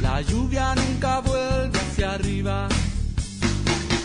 La 0.00 0.22
lluvia 0.22 0.74
nunca 0.74 1.20
vuelve 1.20 1.78
hacia 1.78 2.14
arriba. 2.14 2.68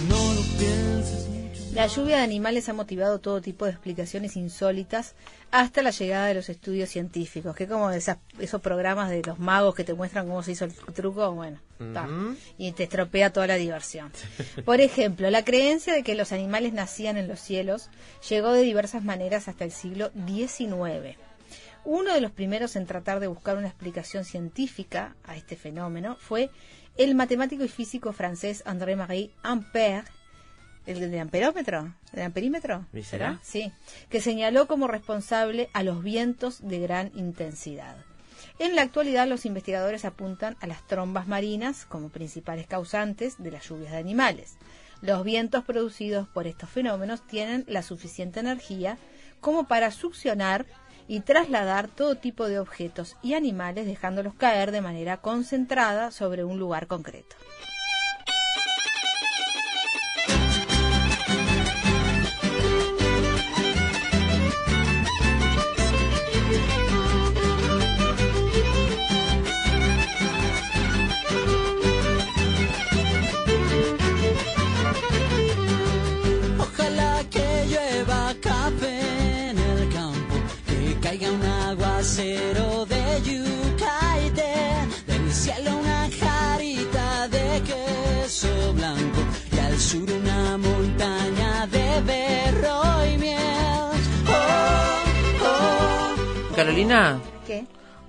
No 0.09 0.33
lo 0.33 0.41
pienses 0.59 1.30
La 1.73 1.87
lluvia 1.87 2.17
de 2.17 2.23
animales 2.23 2.67
ha 2.67 2.73
motivado 2.73 3.19
todo 3.19 3.39
tipo 3.41 3.63
de 3.65 3.71
explicaciones 3.71 4.35
insólitas 4.35 5.15
hasta 5.51 5.81
la 5.81 5.91
llegada 5.91 6.27
de 6.27 6.33
los 6.33 6.49
estudios 6.49 6.89
científicos, 6.89 7.55
que 7.55 7.65
como 7.67 7.89
esas- 7.91 8.17
esos 8.39 8.61
programas 8.61 9.09
de 9.09 9.21
los 9.23 9.39
magos 9.39 9.73
que 9.73 9.85
te 9.85 9.93
muestran 9.93 10.27
cómo 10.27 10.43
se 10.43 10.51
hizo 10.51 10.65
el 10.65 10.73
truco, 10.93 11.31
bueno, 11.31 11.59
ta, 11.93 12.03
Ujú. 12.03 12.35
y 12.57 12.73
te 12.73 12.83
estropea 12.83 13.31
toda 13.31 13.47
la 13.47 13.55
diversión. 13.55 14.11
Por 14.65 14.81
ejemplo, 14.81 15.29
la 15.29 15.45
creencia 15.45 15.93
de 15.93 16.03
que 16.03 16.13
los 16.15 16.33
animales 16.33 16.73
nacían 16.73 17.15
en 17.17 17.29
los 17.29 17.39
cielos 17.39 17.89
llegó 18.29 18.51
de 18.51 18.63
diversas 18.63 19.03
maneras 19.03 19.47
hasta 19.47 19.63
el 19.63 19.71
siglo 19.71 20.11
XIX. 20.27 21.17
Uno 21.85 22.13
de 22.13 22.21
los 22.21 22.31
primeros 22.31 22.75
en 22.75 22.85
tratar 22.85 23.21
de 23.21 23.27
buscar 23.27 23.57
una 23.57 23.67
explicación 23.67 24.25
científica 24.25 25.15
a 25.23 25.35
este 25.37 25.55
fenómeno 25.55 26.17
fue 26.19 26.49
el 26.97 27.15
matemático 27.15 27.63
y 27.63 27.69
físico 27.69 28.11
francés 28.11 28.61
André-Marie 28.65 29.31
Ampère, 29.41 30.03
el 30.85 30.99
del 30.99 31.19
amperómetro, 31.19 31.93
del 32.11 32.25
amperímetro, 32.25 32.85
¿Y 32.93 33.03
será? 33.03 33.39
Sí, 33.43 33.71
que 34.09 34.21
señaló 34.21 34.67
como 34.67 34.87
responsable 34.87 35.69
a 35.73 35.83
los 35.83 36.03
vientos 36.03 36.67
de 36.67 36.79
gran 36.79 37.11
intensidad. 37.15 37.97
En 38.59 38.75
la 38.75 38.81
actualidad, 38.81 39.27
los 39.27 39.45
investigadores 39.45 40.05
apuntan 40.05 40.57
a 40.59 40.67
las 40.67 40.85
trombas 40.87 41.27
marinas 41.27 41.85
como 41.85 42.09
principales 42.09 42.67
causantes 42.67 43.41
de 43.41 43.51
las 43.51 43.67
lluvias 43.67 43.91
de 43.91 43.97
animales. 43.97 44.57
Los 45.01 45.23
vientos 45.23 45.63
producidos 45.63 46.27
por 46.27 46.47
estos 46.47 46.69
fenómenos 46.69 47.25
tienen 47.25 47.65
la 47.67 47.81
suficiente 47.81 48.39
energía 48.39 48.97
como 49.39 49.67
para 49.67 49.89
succionar 49.91 50.65
y 51.07 51.21
trasladar 51.21 51.87
todo 51.87 52.15
tipo 52.15 52.47
de 52.47 52.59
objetos 52.59 53.17
y 53.23 53.33
animales 53.33 53.85
dejándolos 53.85 54.35
caer 54.35 54.71
de 54.71 54.81
manera 54.81 55.17
concentrada 55.17 56.11
sobre 56.11 56.43
un 56.43 56.59
lugar 56.59 56.87
concreto. 56.87 57.35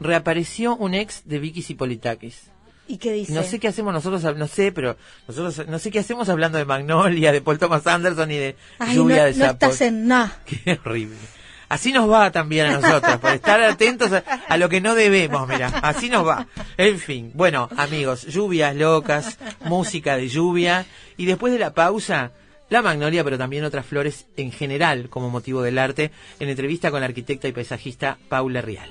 Reapareció 0.00 0.76
un 0.76 0.94
ex 0.94 1.22
de 1.24 1.38
Vicky 1.38 1.62
Zipolitakis. 1.62 2.50
¿Y 2.88 2.98
qué 2.98 3.12
dice? 3.12 3.32
No 3.32 3.42
sé 3.42 3.59
qué 3.60 3.68
hacemos 3.68 3.94
nosotros, 3.94 4.36
no 4.36 4.46
sé, 4.48 4.72
pero 4.72 4.96
nosotros 5.28 5.66
no 5.68 5.78
sé 5.78 5.90
qué 5.90 6.00
hacemos 6.00 6.28
hablando 6.28 6.59
de 6.59 6.64
Magnolia, 6.64 7.32
de 7.32 7.40
Paul 7.40 7.59
Thomas 7.59 7.86
Anderson 7.86 8.30
y 8.30 8.36
de 8.36 8.56
Ay, 8.78 8.96
lluvia 8.96 9.18
no, 9.18 9.24
de 9.24 9.30
no 9.32 9.38
sapos. 9.38 9.52
estás 9.54 9.80
en 9.82 10.06
nada. 10.09 10.36
Qué 10.46 10.78
horrible. 10.84 11.16
Así 11.68 11.90
nos 11.90 12.10
va 12.10 12.30
también 12.30 12.66
a 12.66 12.80
nosotros, 12.80 13.16
por 13.16 13.30
estar 13.32 13.62
atentos 13.62 14.12
a, 14.12 14.18
a 14.46 14.56
lo 14.59 14.68
que 14.68 14.82
no 14.82 14.94
debemos, 14.94 15.48
mira, 15.48 15.68
así 15.68 16.10
nos 16.10 16.26
va. 16.26 16.46
En 16.76 16.98
fin, 16.98 17.30
bueno, 17.32 17.66
amigos, 17.78 18.26
lluvias 18.26 18.76
locas, 18.76 19.38
música 19.64 20.18
de 20.18 20.28
lluvia, 20.28 20.84
y 21.16 21.24
después 21.24 21.50
de 21.50 21.59
la 21.59 21.72
pausa, 21.72 22.32
la 22.73 22.82
magnolia, 22.82 23.23
pero 23.23 23.39
también 23.39 23.65
otras 23.65 23.86
flores 23.86 24.27
en 24.36 24.51
general 24.51 25.09
como 25.09 25.31
motivo 25.31 25.62
del 25.62 25.78
arte, 25.78 26.11
en 26.40 26.49
entrevista 26.49 26.90
con 26.90 27.01
la 27.01 27.07
arquitecta 27.07 27.47
y 27.47 27.53
paisajista 27.53 28.19
Paula 28.28 28.62
Rial. 28.62 28.90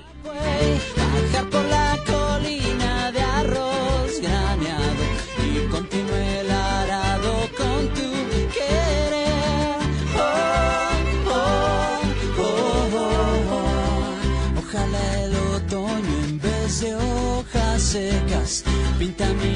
secas 17.82 18.64
pinta 18.98 19.26
mi. 19.34 19.52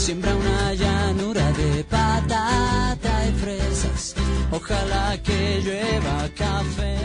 Siembra 0.00 0.34
una 0.34 0.72
llanura 0.72 1.52
de 1.52 1.84
patata 1.84 3.28
y 3.28 3.32
fresas. 3.32 4.14
Ojalá 4.50 5.18
que 5.22 5.60
llueva 5.62 6.26
café. 6.34 6.96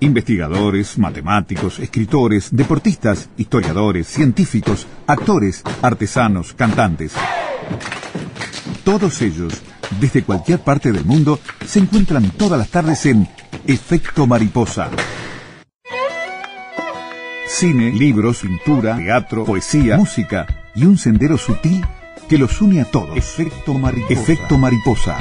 Investigadores, 0.00 0.98
matemáticos, 0.98 1.78
escritores, 1.78 2.54
deportistas, 2.54 3.30
historiadores, 3.38 4.06
científicos, 4.06 4.86
actores, 5.06 5.62
artesanos, 5.80 6.52
cantantes. 6.52 7.14
Todos 8.84 9.22
ellos, 9.22 9.62
desde 9.98 10.24
cualquier 10.24 10.58
parte 10.58 10.92
del 10.92 11.06
mundo, 11.06 11.40
se 11.66 11.78
encuentran 11.78 12.28
todas 12.32 12.58
las 12.58 12.68
tardes 12.68 13.06
en 13.06 13.26
Efecto 13.66 14.26
Mariposa. 14.26 14.90
Cine, 17.54 17.92
libros, 17.92 18.38
pintura, 18.38 18.96
teatro, 18.96 19.44
poesía, 19.44 19.98
música 19.98 20.46
y 20.74 20.86
un 20.86 20.96
sendero 20.96 21.36
sutil 21.36 21.84
que 22.26 22.38
los 22.38 22.62
une 22.62 22.80
a 22.80 22.86
todos. 22.86 23.14
Efecto 23.14 23.74
Mariposa. 23.74 24.12
Efecto 24.12 24.56
Mariposa. 24.56 25.18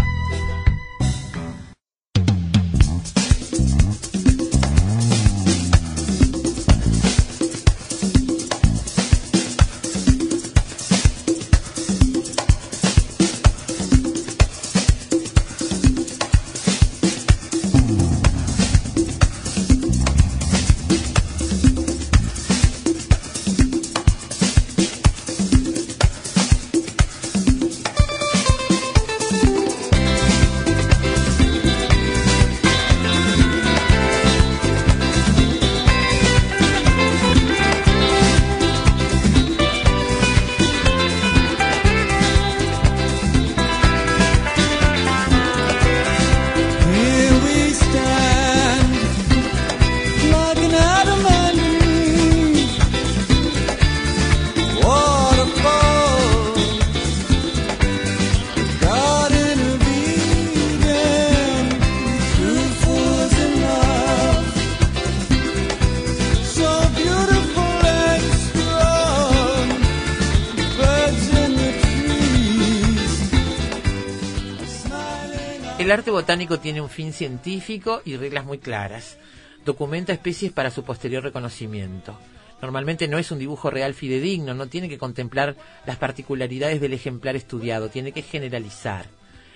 El 75.91 75.97
arte 75.97 76.11
botánico 76.11 76.57
tiene 76.57 76.79
un 76.79 76.87
fin 76.87 77.11
científico 77.11 78.01
y 78.05 78.15
reglas 78.15 78.45
muy 78.45 78.59
claras. 78.59 79.17
Documenta 79.65 80.13
especies 80.13 80.53
para 80.53 80.71
su 80.71 80.85
posterior 80.85 81.21
reconocimiento. 81.21 82.17
Normalmente 82.61 83.09
no 83.09 83.17
es 83.17 83.29
un 83.29 83.39
dibujo 83.39 83.69
real 83.69 83.93
fidedigno, 83.93 84.53
no 84.53 84.67
tiene 84.67 84.87
que 84.87 84.97
contemplar 84.97 85.57
las 85.85 85.97
particularidades 85.97 86.79
del 86.79 86.93
ejemplar 86.93 87.35
estudiado, 87.35 87.89
tiene 87.89 88.13
que 88.13 88.21
generalizar. 88.21 89.07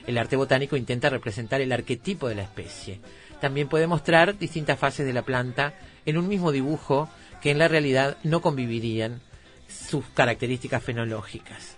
El 0.08 0.18
arte 0.18 0.36
botánico 0.36 0.76
intenta 0.76 1.10
representar 1.10 1.62
el 1.62 1.72
arquetipo 1.72 2.28
de 2.28 2.36
la 2.36 2.44
especie. 2.44 3.00
También 3.40 3.70
puede 3.70 3.88
mostrar 3.88 4.38
distintas 4.38 4.78
fases 4.78 5.06
de 5.06 5.14
la 5.14 5.22
planta 5.22 5.74
en 6.06 6.18
un 6.18 6.28
mismo 6.28 6.52
dibujo 6.52 7.08
que 7.42 7.52
en 7.52 7.60
la 7.60 7.70
realidad 7.70 8.18
no 8.24 8.42
convivirían 8.42 9.22
sus 9.70 10.04
características 10.14 10.84
fenológicas. 10.84 11.78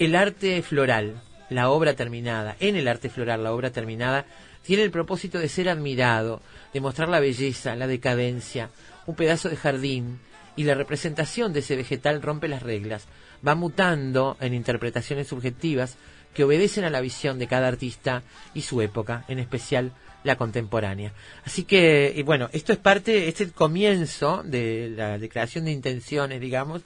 El 0.00 0.16
arte 0.16 0.60
floral, 0.62 1.22
la 1.52 1.70
obra 1.70 1.94
terminada, 1.94 2.56
en 2.60 2.76
el 2.76 2.88
arte 2.88 3.10
floral, 3.10 3.44
la 3.44 3.52
obra 3.52 3.70
terminada, 3.70 4.26
tiene 4.62 4.82
el 4.82 4.90
propósito 4.90 5.38
de 5.38 5.48
ser 5.48 5.68
admirado, 5.68 6.40
de 6.72 6.80
mostrar 6.80 7.08
la 7.08 7.20
belleza, 7.20 7.76
la 7.76 7.86
decadencia, 7.86 8.70
un 9.06 9.14
pedazo 9.14 9.48
de 9.48 9.56
jardín, 9.56 10.18
y 10.56 10.64
la 10.64 10.74
representación 10.74 11.52
de 11.52 11.60
ese 11.60 11.76
vegetal 11.76 12.22
rompe 12.22 12.48
las 12.48 12.62
reglas, 12.62 13.06
va 13.46 13.54
mutando 13.54 14.36
en 14.40 14.54
interpretaciones 14.54 15.28
subjetivas 15.28 15.96
que 16.34 16.44
obedecen 16.44 16.84
a 16.84 16.90
la 16.90 17.00
visión 17.00 17.38
de 17.38 17.46
cada 17.46 17.68
artista 17.68 18.22
y 18.54 18.62
su 18.62 18.80
época, 18.80 19.24
en 19.28 19.38
especial 19.38 19.92
la 20.24 20.36
contemporánea. 20.36 21.12
Así 21.44 21.64
que, 21.64 22.22
bueno, 22.24 22.48
esto 22.52 22.72
es 22.72 22.78
parte, 22.78 23.28
es 23.28 23.40
el 23.40 23.52
comienzo 23.52 24.42
de 24.44 24.92
la 24.94 25.18
declaración 25.18 25.64
de 25.64 25.72
intenciones, 25.72 26.40
digamos, 26.40 26.82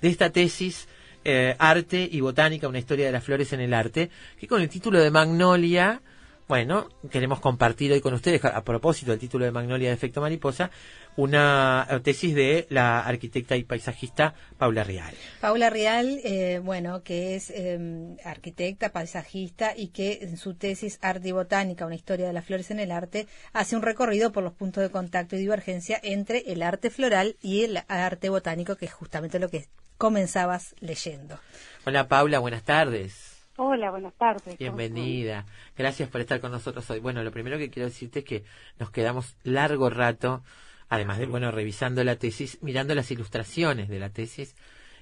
de 0.00 0.08
esta 0.08 0.30
tesis 0.30 0.88
eh, 1.24 1.54
Arte 1.58 2.08
y 2.10 2.20
Botánica, 2.20 2.68
una 2.68 2.78
historia 2.78 3.06
de 3.06 3.12
las 3.12 3.24
flores 3.24 3.52
en 3.52 3.60
el 3.60 3.74
arte, 3.74 4.10
que 4.38 4.46
con 4.46 4.60
el 4.60 4.68
título 4.68 5.00
de 5.00 5.10
Magnolia, 5.10 6.02
bueno, 6.50 6.88
queremos 7.12 7.38
compartir 7.38 7.92
hoy 7.92 8.00
con 8.00 8.12
ustedes, 8.12 8.44
a 8.44 8.64
propósito 8.64 9.12
del 9.12 9.20
título 9.20 9.44
de 9.44 9.52
Magnolia 9.52 9.90
de 9.90 9.94
Efecto 9.94 10.20
Mariposa, 10.20 10.72
una 11.14 11.86
tesis 12.02 12.34
de 12.34 12.66
la 12.70 13.02
arquitecta 13.02 13.56
y 13.56 13.62
paisajista 13.62 14.34
Paula 14.58 14.82
Real. 14.82 15.14
Paula 15.40 15.70
Real, 15.70 16.20
eh, 16.24 16.60
bueno, 16.60 17.04
que 17.04 17.36
es 17.36 17.50
eh, 17.50 18.16
arquitecta, 18.24 18.90
paisajista 18.90 19.76
y 19.76 19.88
que 19.88 20.18
en 20.22 20.36
su 20.36 20.54
tesis 20.54 20.98
Arte 21.02 21.28
y 21.28 21.32
Botánica, 21.32 21.86
una 21.86 21.94
historia 21.94 22.26
de 22.26 22.32
las 22.32 22.44
flores 22.44 22.72
en 22.72 22.80
el 22.80 22.90
arte, 22.90 23.28
hace 23.52 23.76
un 23.76 23.82
recorrido 23.82 24.32
por 24.32 24.42
los 24.42 24.52
puntos 24.52 24.82
de 24.82 24.90
contacto 24.90 25.36
y 25.36 25.38
divergencia 25.38 26.00
entre 26.02 26.38
el 26.50 26.64
arte 26.64 26.90
floral 26.90 27.36
y 27.40 27.62
el 27.62 27.78
arte 27.86 28.28
botánico, 28.28 28.74
que 28.74 28.86
es 28.86 28.92
justamente 28.92 29.38
lo 29.38 29.50
que 29.50 29.68
comenzabas 30.00 30.74
leyendo. 30.80 31.38
Hola 31.84 32.08
Paula, 32.08 32.38
buenas 32.38 32.62
tardes. 32.62 33.44
Hola, 33.56 33.90
buenas 33.90 34.14
tardes. 34.14 34.44
¿cómo 34.44 34.56
Bienvenida. 34.58 35.44
Gracias 35.76 36.08
por 36.08 36.22
estar 36.22 36.40
con 36.40 36.50
nosotros 36.52 36.88
hoy. 36.88 37.00
Bueno, 37.00 37.22
lo 37.22 37.30
primero 37.30 37.58
que 37.58 37.68
quiero 37.68 37.86
decirte 37.90 38.20
es 38.20 38.24
que 38.24 38.44
nos 38.78 38.90
quedamos 38.90 39.36
largo 39.44 39.90
rato, 39.90 40.42
además 40.88 41.18
de, 41.18 41.26
bueno, 41.26 41.50
revisando 41.50 42.02
la 42.02 42.16
tesis, 42.16 42.56
mirando 42.62 42.94
las 42.94 43.10
ilustraciones 43.10 43.90
de 43.90 43.98
la 43.98 44.08
tesis, 44.08 44.56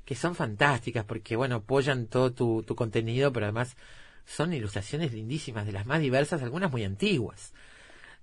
que 0.05 0.17
son 0.17 0.35
fantásticas 0.35 1.05
porque, 1.05 1.37
bueno, 1.37 1.57
apoyan 1.57 2.09
todo 2.09 2.33
tu, 2.33 2.65
tu 2.65 2.75
contenido, 2.75 3.33
pero 3.33 3.47
además 3.47 3.77
son 4.25 4.53
ilustraciones 4.53 5.13
lindísimas, 5.13 5.65
de 5.65 5.73
las 5.73 5.87
más 5.87 6.01
diversas, 6.01 6.43
algunas 6.43 6.73
muy 6.73 6.83
antiguas. 6.83 7.55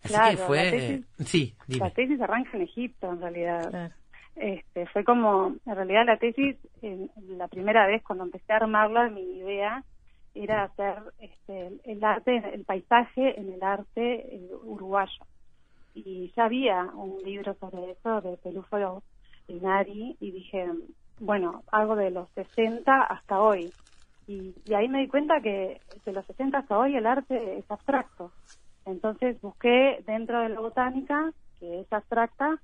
Así 0.03 0.13
Claro, 0.13 0.31
que 0.37 0.43
fue... 0.43 0.65
la 0.65 0.71
tesis- 0.71 1.03
eh, 1.19 1.23
sí, 1.25 1.55
La 1.59 1.65
dime. 1.67 1.91
tesis 1.91 2.21
arranca 2.21 2.49
en 2.57 2.63
Egipto, 2.63 3.09
en 3.13 3.21
realidad. 3.21 3.91
Este, 4.35 4.85
fue 4.87 5.03
como, 5.05 5.55
en 5.65 5.75
realidad 5.75 6.05
la 6.05 6.17
tesis, 6.17 6.57
en- 6.81 7.09
la 7.37 7.47
primera 7.47 7.87
vez 7.87 8.03
cuando 8.03 8.25
empecé 8.25 8.53
a 8.53 8.57
armarla, 8.57 9.09
mi 9.09 9.21
idea 9.39 9.83
era 10.33 10.63
hacer 10.65 10.97
este, 11.19 11.79
el- 11.85 12.03
arte, 12.03 12.37
el 12.53 12.65
paisaje 12.65 13.39
en 13.39 13.53
el 13.53 13.63
arte 13.63 14.35
eh, 14.35 14.49
uruguayo. 14.63 15.25
Y 15.93 16.33
ya 16.35 16.45
había 16.45 16.83
un 16.95 17.23
libro 17.23 17.55
sobre 17.59 17.91
eso 17.91 18.21
de 18.21 18.37
Pelúforo 18.37 19.03
Linari 19.47 20.17
y 20.19 20.31
dije, 20.31 20.69
bueno, 21.19 21.63
algo 21.71 21.95
de 21.95 22.11
los 22.11 22.29
60 22.33 23.03
hasta 23.03 23.41
hoy. 23.41 23.73
Y, 24.27 24.55
y 24.65 24.73
ahí 24.75 24.87
me 24.89 24.99
di 25.01 25.07
cuenta 25.07 25.41
que 25.41 25.81
de 26.05 26.11
los 26.13 26.25
60 26.27 26.59
hasta 26.59 26.77
hoy 26.77 26.95
el 26.95 27.05
arte 27.07 27.59
es 27.59 27.71
abstracto. 27.71 28.33
Entonces 28.85 29.39
busqué 29.41 30.03
dentro 30.07 30.41
de 30.41 30.49
la 30.49 30.59
botánica, 30.59 31.31
que 31.59 31.81
es 31.81 31.93
abstracta, 31.93 32.61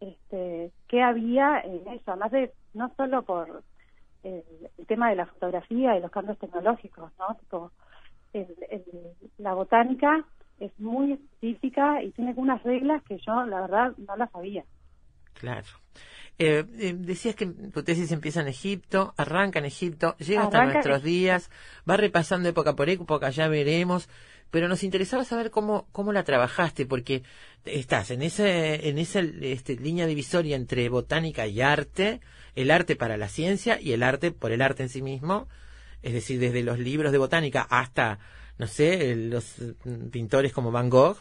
este, 0.00 0.72
qué 0.88 1.02
había 1.02 1.60
en 1.60 1.86
eso, 1.88 2.10
además 2.12 2.32
de 2.32 2.52
no 2.74 2.92
solo 2.96 3.22
por 3.22 3.62
el, 4.22 4.42
el 4.78 4.86
tema 4.86 5.10
de 5.10 5.16
la 5.16 5.26
fotografía 5.26 5.96
y 5.96 6.00
los 6.00 6.10
cambios 6.10 6.38
tecnológicos, 6.38 7.10
¿no? 7.18 7.34
Tipo, 7.36 7.72
el- 8.32 8.56
el- 8.70 8.84
la 9.38 9.54
botánica 9.54 10.24
es 10.58 10.78
muy 10.78 11.12
específica 11.12 12.02
y 12.02 12.10
tiene 12.12 12.34
unas 12.36 12.62
reglas 12.62 13.02
que 13.04 13.18
yo, 13.18 13.44
la 13.46 13.62
verdad, 13.62 13.92
no 13.96 14.16
las 14.16 14.30
sabía. 14.30 14.64
Claro. 15.34 15.66
Eh, 16.38 16.64
eh, 16.78 16.94
decías 16.96 17.34
que 17.34 17.46
tu 17.46 17.82
tesis 17.82 18.12
empieza 18.12 18.40
en 18.40 18.48
Egipto, 18.48 19.12
arranca 19.16 19.58
en 19.58 19.66
Egipto, 19.66 20.16
llega 20.18 20.42
hasta 20.44 20.58
Arranca 20.58 20.74
nuestros 20.74 21.02
días, 21.02 21.50
va 21.88 21.96
repasando 21.96 22.48
época 22.48 22.74
por 22.74 22.88
época, 22.88 23.30
ya 23.30 23.48
veremos, 23.48 24.08
pero 24.50 24.68
nos 24.68 24.82
interesaba 24.82 25.24
saber 25.24 25.50
cómo, 25.50 25.86
cómo 25.92 26.12
la 26.12 26.24
trabajaste, 26.24 26.86
porque 26.86 27.22
estás 27.64 28.10
en 28.10 28.22
ese, 28.22 28.88
en 28.88 28.98
esa 28.98 29.20
este, 29.20 29.76
línea 29.76 30.06
divisoria 30.06 30.56
entre 30.56 30.88
botánica 30.88 31.46
y 31.46 31.60
arte, 31.60 32.20
el 32.56 32.70
arte 32.70 32.96
para 32.96 33.16
la 33.16 33.28
ciencia 33.28 33.80
y 33.80 33.92
el 33.92 34.02
arte 34.02 34.32
por 34.32 34.52
el 34.52 34.62
arte 34.62 34.82
en 34.82 34.88
sí 34.88 35.02
mismo, 35.02 35.48
es 36.02 36.12
decir, 36.12 36.40
desde 36.40 36.62
los 36.62 36.78
libros 36.78 37.12
de 37.12 37.18
botánica 37.18 37.62
hasta, 37.62 38.18
no 38.58 38.66
sé, 38.66 39.14
los 39.14 39.54
pintores 40.10 40.52
como 40.52 40.70
Van 40.72 40.90
Gogh, 40.90 41.18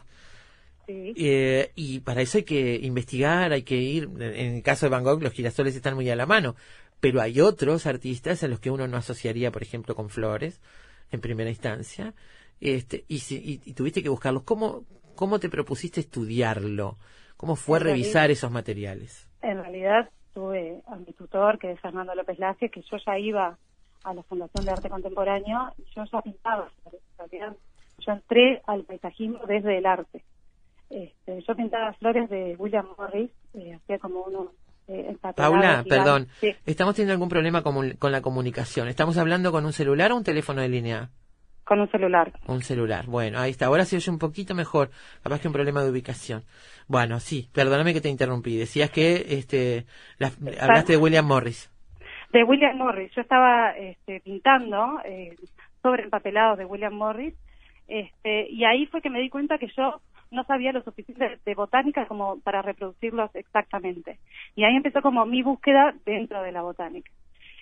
Sí. 0.87 1.13
eh, 1.17 1.71
y 1.75 1.99
para 1.99 2.21
eso 2.23 2.39
hay 2.39 2.43
que 2.45 2.79
investigar, 2.81 3.51
hay 3.53 3.61
que 3.61 3.75
ir. 3.75 4.09
En 4.19 4.55
el 4.55 4.63
caso 4.63 4.87
de 4.87 4.89
Van 4.89 5.03
Gogh, 5.03 5.21
los 5.21 5.33
girasoles 5.33 5.75
están 5.75 5.93
muy 5.93 6.09
a 6.09 6.15
la 6.15 6.25
mano. 6.25 6.55
Pero 6.99 7.21
hay 7.21 7.39
otros 7.41 7.85
artistas 7.85 8.43
a 8.43 8.47
los 8.47 8.59
que 8.59 8.71
uno 8.71 8.87
no 8.87 8.97
asociaría, 8.97 9.51
por 9.51 9.61
ejemplo, 9.61 9.95
con 9.95 10.09
flores, 10.09 10.59
en 11.11 11.21
primera 11.21 11.49
instancia. 11.51 12.13
Este, 12.61 13.05
y, 13.07 13.15
y- 13.15 13.61
y 13.65 13.73
tuviste 13.73 14.03
que 14.03 14.09
buscarlos. 14.09 14.43
¿Cómo, 14.43 14.83
¿Cómo 15.15 15.39
te 15.39 15.49
propusiste 15.49 15.99
estudiarlo? 16.01 16.97
¿Cómo 17.37 17.55
fue 17.55 17.77
En 17.79 17.83
revisar 17.85 18.13
realidad- 18.13 18.31
esos 18.31 18.51
materiales? 18.51 19.27
En 19.41 19.57
realidad 19.61 20.09
tuve 20.33 20.81
a 20.87 20.95
mi 20.97 21.13
tutor, 21.13 21.57
que 21.59 21.71
es 21.71 21.79
Fernando 21.79 22.13
López 22.15 22.37
Laje, 22.39 22.69
que 22.69 22.81
yo 22.81 22.97
ya 23.05 23.17
iba 23.17 23.57
a 24.03 24.13
la 24.13 24.23
Fundación 24.23 24.65
de 24.65 24.71
Arte 24.71 24.89
Contemporáneo 24.89 25.73
y 25.77 25.83
yo 25.95 26.03
ya 26.11 26.21
pintaba. 26.21 26.69
Yo 28.05 28.11
entré 28.13 28.61
al 28.65 28.83
paisajismo 28.83 29.39
desde 29.47 29.77
el 29.77 29.85
arte. 29.85 30.23
Este, 30.89 31.41
yo 31.47 31.55
pintaba 31.55 31.93
flores 31.93 32.29
de 32.29 32.55
William 32.57 32.87
Morris, 32.97 33.29
eh, 33.53 33.73
hacía 33.75 33.99
como 33.99 34.21
unos 34.23 34.47
eh, 34.87 35.15
Paula, 35.35 35.83
gigantes. 35.83 35.87
perdón. 35.97 36.27
Sí, 36.41 36.49
Estamos 36.65 36.95
teniendo 36.95 37.13
algún 37.13 37.29
problema 37.29 37.61
con, 37.61 37.91
con 37.97 38.11
la 38.11 38.21
comunicación. 38.21 38.87
¿Estamos 38.87 39.17
hablando 39.17 39.51
con 39.51 39.65
un 39.65 39.73
celular 39.73 40.11
o 40.11 40.17
un 40.17 40.23
teléfono 40.23 40.61
de 40.61 40.69
línea? 40.69 41.09
Con 41.69 41.79
un 41.79 41.89
celular. 41.89 42.33
Un 42.47 42.61
celular. 42.63 43.05
Bueno, 43.05 43.39
ahí 43.39 43.51
está. 43.51 43.67
Ahora 43.67 43.85
se 43.85 43.95
oye 43.95 44.11
un 44.11 44.19
poquito 44.19 44.53
mejor. 44.55 44.89
Capaz 45.23 45.39
que 45.39 45.47
un 45.47 45.53
problema 45.53 45.83
de 45.83 45.91
ubicación. 45.91 46.43
Bueno, 46.87 47.19
sí. 47.19 47.47
Perdóname 47.53 47.93
que 47.93 48.01
te 48.01 48.09
interrumpí. 48.09 48.57
Decías 48.57 48.89
que 48.89 49.23
este, 49.37 49.85
las- 50.17 50.37
hablaste 50.59 50.93
de 50.93 50.97
William 50.97 51.25
Morris. 51.25 51.71
de 52.33 52.43
William 52.43 52.75
Morris. 52.77 53.11
Yo 53.15 53.21
estaba 53.21 53.71
este, 53.77 54.19
pintando 54.21 54.99
eh, 55.05 55.35
sobre 55.83 56.03
empapelados 56.03 56.57
de 56.57 56.65
William 56.65 56.93
Morris 56.93 57.33
este, 57.87 58.49
y 58.49 58.65
ahí 58.65 58.85
fue 58.87 59.01
que 59.01 59.09
me 59.09 59.19
di 59.21 59.29
cuenta 59.29 59.57
que 59.57 59.67
yo 59.77 60.01
no 60.31 60.43
sabía 60.43 60.71
lo 60.71 60.83
suficiente 60.83 61.39
de 61.45 61.55
botánica 61.55 62.05
como 62.07 62.39
para 62.41 62.61
reproducirlos 62.61 63.29
exactamente. 63.35 64.19
Y 64.55 64.63
ahí 64.63 64.75
empezó 64.75 65.01
como 65.01 65.25
mi 65.25 65.41
búsqueda 65.43 65.93
dentro 66.05 66.41
de 66.43 66.51
la 66.51 66.61
botánica. 66.61 67.09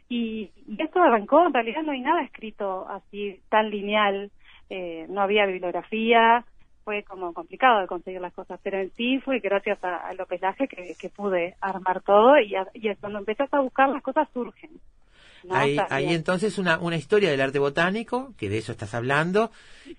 Y, 0.10 0.52
y 0.68 0.82
esto 0.82 1.02
arrancó, 1.02 1.46
en 1.46 1.54
realidad 1.54 1.84
no 1.84 1.92
hay 1.92 2.02
nada 2.02 2.22
escrito 2.24 2.88
así 2.90 3.40
tan 3.50 3.70
lineal, 3.70 4.32
eh, 4.70 5.06
no 5.10 5.22
había 5.22 5.46
bibliografía, 5.46 6.46
fue 6.86 7.04
como 7.04 7.34
complicado 7.34 7.82
de 7.82 7.88
conseguir 7.88 8.22
las 8.22 8.34
cosas, 8.34 8.60
pero 8.64 8.80
en 8.80 8.90
sí 8.92 9.20
fue 9.20 9.40
gracias 9.40 9.84
a, 9.84 10.08
a 10.08 10.14
López 10.14 10.42
Laje 10.42 10.68
que, 10.70 10.96
que 10.98 11.10
pude 11.10 11.56
armar 11.60 12.02
todo 12.02 12.40
y, 12.40 12.56
a- 12.56 12.68
y 12.74 12.94
cuando 12.96 13.20
empezás 13.20 13.54
a 13.54 13.60
buscar 13.60 13.90
las 13.90 14.02
cosas 14.02 14.28
surgen. 14.34 14.72
¿no? 15.44 15.56
También. 15.76 15.88
ahí 16.10 16.14
entonces 16.16 16.58
una, 16.58 16.80
una 16.80 16.96
historia 16.96 17.30
del 17.30 17.42
arte 17.42 17.60
botánico, 17.60 18.34
que 18.38 18.50
de 18.50 18.58
eso 18.60 18.72
estás 18.72 18.94
hablando, 18.96 19.52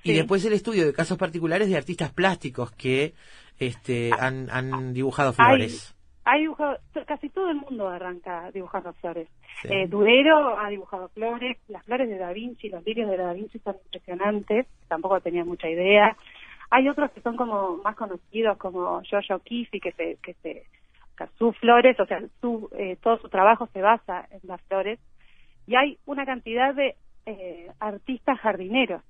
y 0.02 0.12
después 0.14 0.44
el 0.46 0.52
estudio 0.54 0.86
de 0.86 0.92
casos 0.94 1.18
particulares 1.18 1.68
de 1.68 1.76
artistas 1.76 2.10
plásticos 2.12 2.70
que 2.72 3.12
este, 3.58 4.10
han, 4.18 4.48
han 4.50 4.94
dibujado 4.94 5.32
flores. 5.34 5.94
Hay 5.94 5.97
dibujado, 6.36 6.78
to- 6.92 7.04
casi 7.06 7.28
todo 7.30 7.48
el 7.50 7.56
mundo 7.56 7.88
arranca 7.88 8.50
dibujando 8.52 8.92
flores. 8.94 9.28
Sí. 9.62 9.68
Eh, 9.72 9.86
Durero 9.88 10.58
ha 10.58 10.68
dibujado 10.68 11.08
flores, 11.08 11.56
las 11.68 11.84
flores 11.84 12.08
de 12.08 12.18
Da 12.18 12.32
Vinci, 12.32 12.68
los 12.68 12.84
lirios 12.84 13.08
de 13.10 13.16
Da 13.16 13.32
Vinci 13.32 13.58
son 13.60 13.76
impresionantes, 13.84 14.66
tampoco 14.88 15.20
tenía 15.20 15.44
mucha 15.44 15.68
idea. 15.68 16.16
Hay 16.70 16.88
otros 16.88 17.10
que 17.12 17.20
son 17.22 17.36
como 17.36 17.78
más 17.78 17.96
conocidos, 17.96 18.58
como 18.58 19.00
Jojo 19.10 19.38
Kifi, 19.42 19.80
que 19.80 19.92
se, 19.92 20.16
que 20.22 20.34
se, 20.34 20.64
sus 21.38 21.56
flores, 21.58 21.98
o 21.98 22.06
sea, 22.06 22.20
su, 22.40 22.68
eh, 22.76 22.96
todo 23.02 23.18
su 23.18 23.28
trabajo 23.28 23.66
se 23.72 23.80
basa 23.80 24.26
en 24.30 24.40
las 24.44 24.60
flores. 24.62 24.98
Y 25.66 25.76
hay 25.76 25.98
una 26.06 26.24
cantidad 26.26 26.74
de 26.74 26.94
eh, 27.26 27.70
artistas 27.80 28.38
jardineros, 28.40 29.02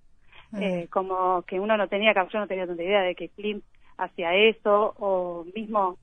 eh, 0.59 0.89
como 0.91 1.43
que 1.43 1.61
uno 1.61 1.77
no 1.77 1.89
tenía, 1.89 2.13
yo 2.15 2.39
no 2.39 2.47
tenía 2.47 2.67
tanta 2.67 2.83
idea 2.83 3.03
de 3.03 3.15
que 3.15 3.29
Klimt 3.29 3.63
hacía 3.99 4.35
eso, 4.35 4.95
o 4.99 5.45
mismo 5.55 5.99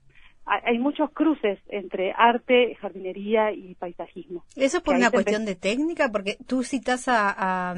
hay 0.46 0.78
muchos 0.78 1.10
cruces 1.12 1.60
entre 1.70 2.14
arte, 2.16 2.76
jardinería 2.76 3.52
y 3.52 3.74
paisajismo. 3.76 4.46
¿Eso 4.56 4.78
es 4.78 4.84
por 4.84 4.96
una 4.96 5.10
cuestión 5.10 5.46
de 5.46 5.56
técnica? 5.56 6.12
Porque 6.12 6.38
tú 6.46 6.64
citas 6.64 7.08
a, 7.08 7.34
a, 7.36 7.76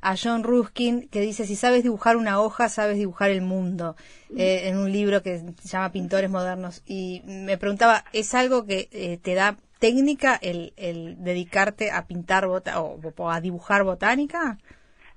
a 0.00 0.14
John 0.16 0.42
Ruskin 0.42 1.08
que 1.08 1.20
dice, 1.20 1.44
si 1.44 1.56
sabes 1.56 1.82
dibujar 1.82 2.16
una 2.16 2.40
hoja, 2.40 2.68
sabes 2.68 2.96
dibujar 2.96 3.30
el 3.30 3.42
mundo, 3.42 3.96
eh, 4.34 4.68
en 4.68 4.78
un 4.78 4.90
libro 4.90 5.22
que 5.22 5.38
se 5.38 5.68
llama 5.68 5.92
Pintores 5.92 6.30
Modernos. 6.30 6.82
Y 6.86 7.22
me 7.26 7.58
preguntaba, 7.58 8.04
¿es 8.12 8.34
algo 8.34 8.64
que 8.64 8.88
eh, 8.92 9.18
te 9.18 9.34
da 9.34 9.58
técnica 9.78 10.38
el, 10.40 10.72
el 10.76 11.22
dedicarte 11.22 11.90
a 11.90 12.06
pintar 12.06 12.46
bota 12.46 12.80
o, 12.80 12.98
o 13.16 13.30
a 13.30 13.40
dibujar 13.40 13.84
botánica? 13.84 14.58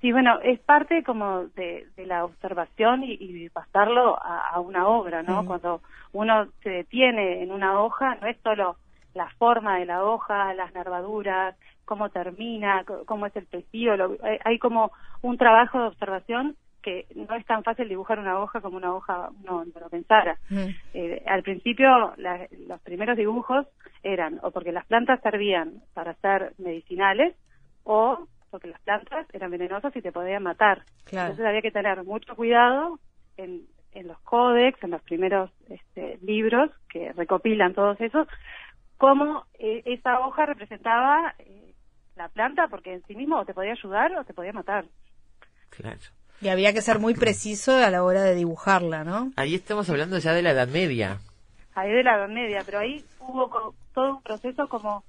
Sí, 0.04 0.12
bueno, 0.12 0.38
es 0.42 0.60
parte 0.60 1.02
como 1.02 1.46
de, 1.56 1.86
de 1.96 2.04
la 2.04 2.26
observación 2.26 3.04
y, 3.04 3.16
y 3.18 3.48
pasarlo 3.48 4.22
a, 4.22 4.50
a 4.50 4.60
una 4.60 4.86
obra, 4.86 5.22
¿no? 5.22 5.46
Cuando 5.46 5.80
uno 6.12 6.46
se 6.62 6.68
detiene 6.68 7.42
en 7.42 7.50
una 7.50 7.80
hoja, 7.80 8.14
no 8.16 8.26
es 8.26 8.36
solo 8.42 8.76
la 9.14 9.30
forma 9.38 9.78
de 9.78 9.86
la 9.86 10.04
hoja, 10.04 10.52
las 10.52 10.74
nervaduras, 10.74 11.56
cómo 11.86 12.10
termina, 12.10 12.84
cómo 13.06 13.24
es 13.24 13.34
el 13.34 13.46
pecíolo. 13.46 14.18
Hay, 14.22 14.36
hay 14.44 14.58
como 14.58 14.92
un 15.22 15.38
trabajo 15.38 15.80
de 15.80 15.86
observación 15.86 16.54
que 16.82 17.06
no 17.14 17.34
es 17.34 17.46
tan 17.46 17.62
fácil 17.64 17.88
dibujar 17.88 18.18
una 18.18 18.38
hoja 18.40 18.60
como 18.60 18.76
una 18.76 18.94
hoja 18.94 19.30
uno 19.42 19.64
no 19.64 19.80
lo 19.80 19.88
pensara. 19.88 20.36
Eh, 20.92 21.22
al 21.26 21.42
principio 21.42 22.12
la- 22.18 22.46
los 22.68 22.78
primeros 22.82 23.16
dibujos 23.16 23.66
eran 24.02 24.38
o 24.42 24.50
porque 24.50 24.70
las 24.70 24.84
plantas 24.84 25.22
servían 25.22 25.80
para 25.94 26.12
ser 26.16 26.52
medicinales 26.58 27.34
o 27.84 28.26
porque 28.54 28.68
las 28.68 28.80
plantas 28.82 29.26
eran 29.32 29.50
venenosas 29.50 29.96
y 29.96 30.00
te 30.00 30.12
podían 30.12 30.44
matar. 30.44 30.84
Claro. 31.06 31.30
Entonces 31.30 31.44
había 31.44 31.60
que 31.60 31.72
tener 31.72 32.04
mucho 32.04 32.36
cuidado 32.36 33.00
en, 33.36 33.62
en 33.90 34.06
los 34.06 34.20
códex, 34.20 34.80
en 34.84 34.92
los 34.92 35.02
primeros 35.02 35.50
este, 35.68 36.18
libros 36.22 36.70
que 36.88 37.12
recopilan 37.14 37.74
todos 37.74 38.00
esos, 38.00 38.28
cómo 38.96 39.44
eh, 39.58 39.82
esa 39.86 40.20
hoja 40.20 40.46
representaba 40.46 41.34
eh, 41.40 41.74
la 42.14 42.28
planta, 42.28 42.68
porque 42.68 42.92
en 42.92 43.02
sí 43.08 43.16
mismo 43.16 43.40
o 43.40 43.44
te 43.44 43.54
podía 43.54 43.72
ayudar 43.72 44.16
o 44.16 44.24
te 44.24 44.34
podía 44.34 44.52
matar. 44.52 44.84
Claro. 45.70 45.98
Y 46.40 46.46
había 46.46 46.72
que 46.72 46.80
ser 46.80 47.00
muy 47.00 47.14
preciso 47.14 47.72
a 47.72 47.90
la 47.90 48.04
hora 48.04 48.22
de 48.22 48.36
dibujarla, 48.36 49.02
¿no? 49.02 49.32
Ahí 49.34 49.56
estamos 49.56 49.90
hablando 49.90 50.16
ya 50.18 50.32
de 50.32 50.42
la 50.42 50.52
Edad 50.52 50.68
Media. 50.68 51.18
ahí 51.74 51.90
de 51.90 52.04
la 52.04 52.18
Edad 52.18 52.28
Media, 52.28 52.62
pero 52.64 52.78
ahí 52.78 53.04
hubo 53.18 53.74
todo 53.92 54.16
un 54.18 54.22
proceso 54.22 54.68
como 54.68 55.02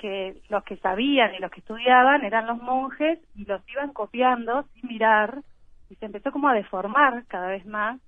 que 0.00 0.40
los 0.48 0.64
que 0.64 0.76
sabían 0.78 1.34
y 1.34 1.38
los 1.38 1.50
que 1.50 1.60
estudiaban 1.60 2.24
eran 2.24 2.46
los 2.46 2.56
monjes 2.60 3.18
y 3.34 3.44
los 3.44 3.60
iban 3.68 3.92
copiando 3.92 4.64
sin 4.72 4.88
mirar 4.88 5.42
y 5.90 5.94
se 5.96 6.06
empezó 6.06 6.32
como 6.32 6.48
a 6.48 6.54
deformar 6.54 7.24
cada 7.28 7.48
vez 7.48 7.66
más 7.66 8.00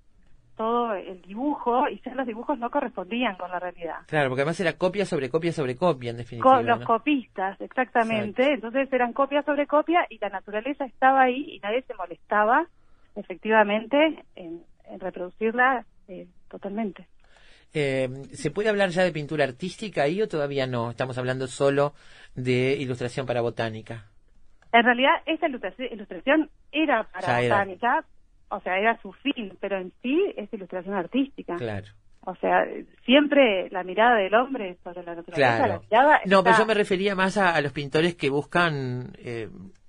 todo 0.56 0.94
el 0.94 1.20
dibujo 1.22 1.88
y 1.88 2.00
ya 2.04 2.14
los 2.14 2.26
dibujos 2.26 2.58
no 2.58 2.70
correspondían 2.70 3.36
con 3.36 3.50
la 3.50 3.58
realidad. 3.58 4.00
Claro, 4.06 4.28
porque 4.28 4.42
además 4.42 4.60
era 4.60 4.74
copia 4.74 5.04
sobre 5.06 5.28
copia 5.30 5.52
sobre 5.52 5.76
copia, 5.76 6.10
en 6.10 6.18
definitiva. 6.18 6.56
Co- 6.56 6.62
los 6.62 6.80
¿no? 6.80 6.86
copistas, 6.86 7.60
exactamente. 7.60 8.54
Entonces 8.54 8.92
eran 8.92 9.12
copia 9.12 9.42
sobre 9.42 9.66
copia 9.66 10.06
y 10.10 10.18
la 10.18 10.28
naturaleza 10.28 10.84
estaba 10.84 11.22
ahí 11.22 11.56
y 11.56 11.58
nadie 11.60 11.82
se 11.82 11.94
molestaba 11.94 12.66
efectivamente 13.16 14.22
en, 14.36 14.62
en 14.86 15.00
reproducirla 15.00 15.84
eh, 16.08 16.26
totalmente. 16.48 17.06
Eh, 17.74 18.08
¿Se 18.32 18.50
puede 18.50 18.68
hablar 18.68 18.90
ya 18.90 19.02
de 19.02 19.12
pintura 19.12 19.44
artística 19.44 20.02
ahí 20.02 20.20
o 20.20 20.28
todavía 20.28 20.66
no? 20.66 20.90
Estamos 20.90 21.16
hablando 21.18 21.46
solo 21.46 21.94
de 22.34 22.76
ilustración 22.78 23.26
para 23.26 23.40
botánica. 23.40 24.06
En 24.72 24.84
realidad, 24.84 25.12
esta 25.26 25.46
ilustración, 25.48 26.50
era 26.70 27.04
para 27.04 27.40
era. 27.42 27.54
botánica, 27.56 28.04
o 28.48 28.60
sea, 28.60 28.78
era 28.78 28.98
su 29.02 29.12
fin, 29.12 29.56
pero 29.60 29.78
en 29.78 29.92
sí 30.02 30.18
es 30.36 30.52
ilustración 30.52 30.94
artística. 30.94 31.56
Claro. 31.56 31.86
O 32.24 32.34
sea, 32.36 32.64
siempre 33.04 33.68
la 33.70 33.82
mirada 33.82 34.16
del 34.16 34.34
hombre 34.34 34.76
sobre 34.84 35.02
la 35.02 35.14
naturaleza, 35.16 35.58
la 35.58 35.64
Claro. 35.66 35.82
mirada 35.90 36.20
No, 36.26 36.38
está- 36.38 36.42
pero 36.44 36.58
yo 36.58 36.66
me 36.66 36.74
refería 36.74 37.14
más 37.14 37.36
a, 37.36 37.54
a 37.54 37.60
los 37.60 37.72
pintores 37.72 38.14
que 38.14 38.30
buscan, 38.30 39.12
eh, 39.18 39.48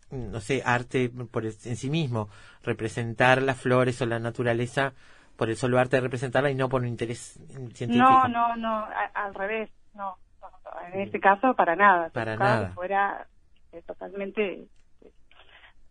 no 0.10 0.40
sé, 0.42 0.62
arte 0.66 1.10
por 1.32 1.46
en 1.46 1.52
sí 1.76 1.90
mismo, 1.90 2.30
representar 2.64 3.42
las 3.42 3.58
flores 3.62 4.02
o 4.02 4.06
la 4.06 4.20
naturaleza 4.20 4.94
por 5.38 5.50
el 5.50 5.56
solo 5.56 5.80
arte 5.80 5.98
de 5.98 6.02
representarla 6.04 6.50
y 6.52 6.56
no 6.56 6.70
por 6.70 6.82
un 6.82 6.88
interés 6.88 7.40
científico. 7.74 8.28
No, 8.28 8.28
no, 8.28 8.56
no, 8.56 8.70
a- 8.76 9.12
al 9.14 9.34
revés, 9.34 9.70
no, 9.94 10.18
no, 10.42 10.50
en 10.94 11.02
este 11.02 11.20
caso 11.20 11.56
para 11.56 11.76
nada. 11.76 12.10
Para 12.10 12.36
nada. 12.38 12.72
Fuera 12.74 13.28
eh, 13.72 13.82
totalmente 13.86 14.54
eh, 15.02 15.12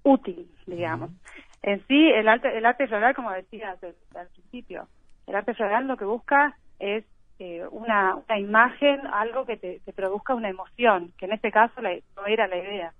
útil, 0.04 0.50
digamos. 0.66 1.10
En 1.62 1.84
sí, 1.86 2.08
el 2.10 2.28
arte, 2.28 2.56
el 2.56 2.66
arte 2.66 2.88
floral, 2.88 3.14
como 3.14 3.30
decías 3.32 3.82
al, 3.82 3.94
al 4.16 4.28
principio, 4.28 4.88
el 5.26 5.34
arte 5.36 5.54
floral 5.54 5.86
lo 5.86 5.96
que 5.96 6.04
busca 6.04 6.58
es 6.78 7.04
eh, 7.38 7.64
una, 7.70 8.16
una 8.16 8.38
imagen, 8.38 9.06
algo 9.06 9.46
que 9.46 9.56
te, 9.56 9.80
te 9.80 9.92
produzca 9.92 10.34
una 10.34 10.48
emoción, 10.48 11.12
que 11.18 11.26
en 11.26 11.32
este 11.32 11.50
caso 11.52 11.80
la- 11.80 11.98
no 12.16 12.26
era 12.26 12.46
la 12.48 12.56
idea, 12.56 12.94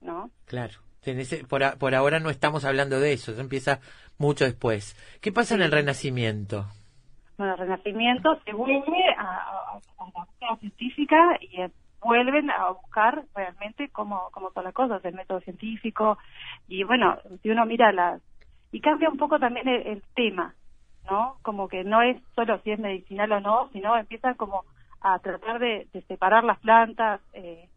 ¿no? 0.00 0.30
Claro. 0.46 0.74
En 1.06 1.20
ese- 1.20 1.44
por, 1.44 1.62
a- 1.64 1.76
por 1.76 1.94
ahora 1.94 2.18
no 2.20 2.30
estamos 2.30 2.64
hablando 2.64 2.98
de 3.00 3.12
eso, 3.12 3.32
eso 3.32 3.40
empieza 3.40 3.80
mucho 4.18 4.44
después. 4.44 4.94
¿Qué 5.20 5.32
pasa 5.32 5.54
en 5.54 5.62
el 5.62 5.72
Renacimiento? 5.72 6.66
Bueno, 7.38 7.52
el 7.54 7.58
Renacimiento 7.60 8.40
se 8.44 8.52
vuelve 8.52 9.04
a, 9.18 9.78
la 9.98 10.24
búsqueda 10.24 10.56
científica 10.60 11.16
y 11.40 11.60
eh, 11.60 11.70
vuelven 12.00 12.50
a 12.50 12.70
buscar 12.70 13.24
realmente 13.34 13.88
cómo, 13.90 14.28
cómo 14.32 14.50
son 14.52 14.64
las 14.64 14.72
cosas, 14.74 15.04
el 15.04 15.14
método 15.14 15.40
científico. 15.40 16.18
Y 16.68 16.84
bueno, 16.84 17.18
si 17.42 17.50
uno 17.50 17.66
mira 17.66 17.92
las... 17.92 18.22
Y 18.72 18.80
cambia 18.80 19.08
un 19.10 19.16
poco 19.18 19.38
también 19.38 19.68
el, 19.68 19.86
el 19.86 20.02
tema, 20.14 20.54
¿no? 21.10 21.36
Como 21.42 21.68
que 21.68 21.84
no 21.84 22.02
es 22.02 22.16
solo 22.34 22.58
si 22.62 22.70
es 22.72 22.78
medicinal 22.78 23.30
o 23.32 23.40
no, 23.40 23.68
sino 23.72 23.96
empiezan 23.96 24.34
como 24.34 24.64
a 25.00 25.18
tratar 25.18 25.58
de, 25.58 25.86
de 25.92 26.02
separar 26.02 26.42
las 26.44 26.58
plantas. 26.60 27.20
eh, 27.34 27.68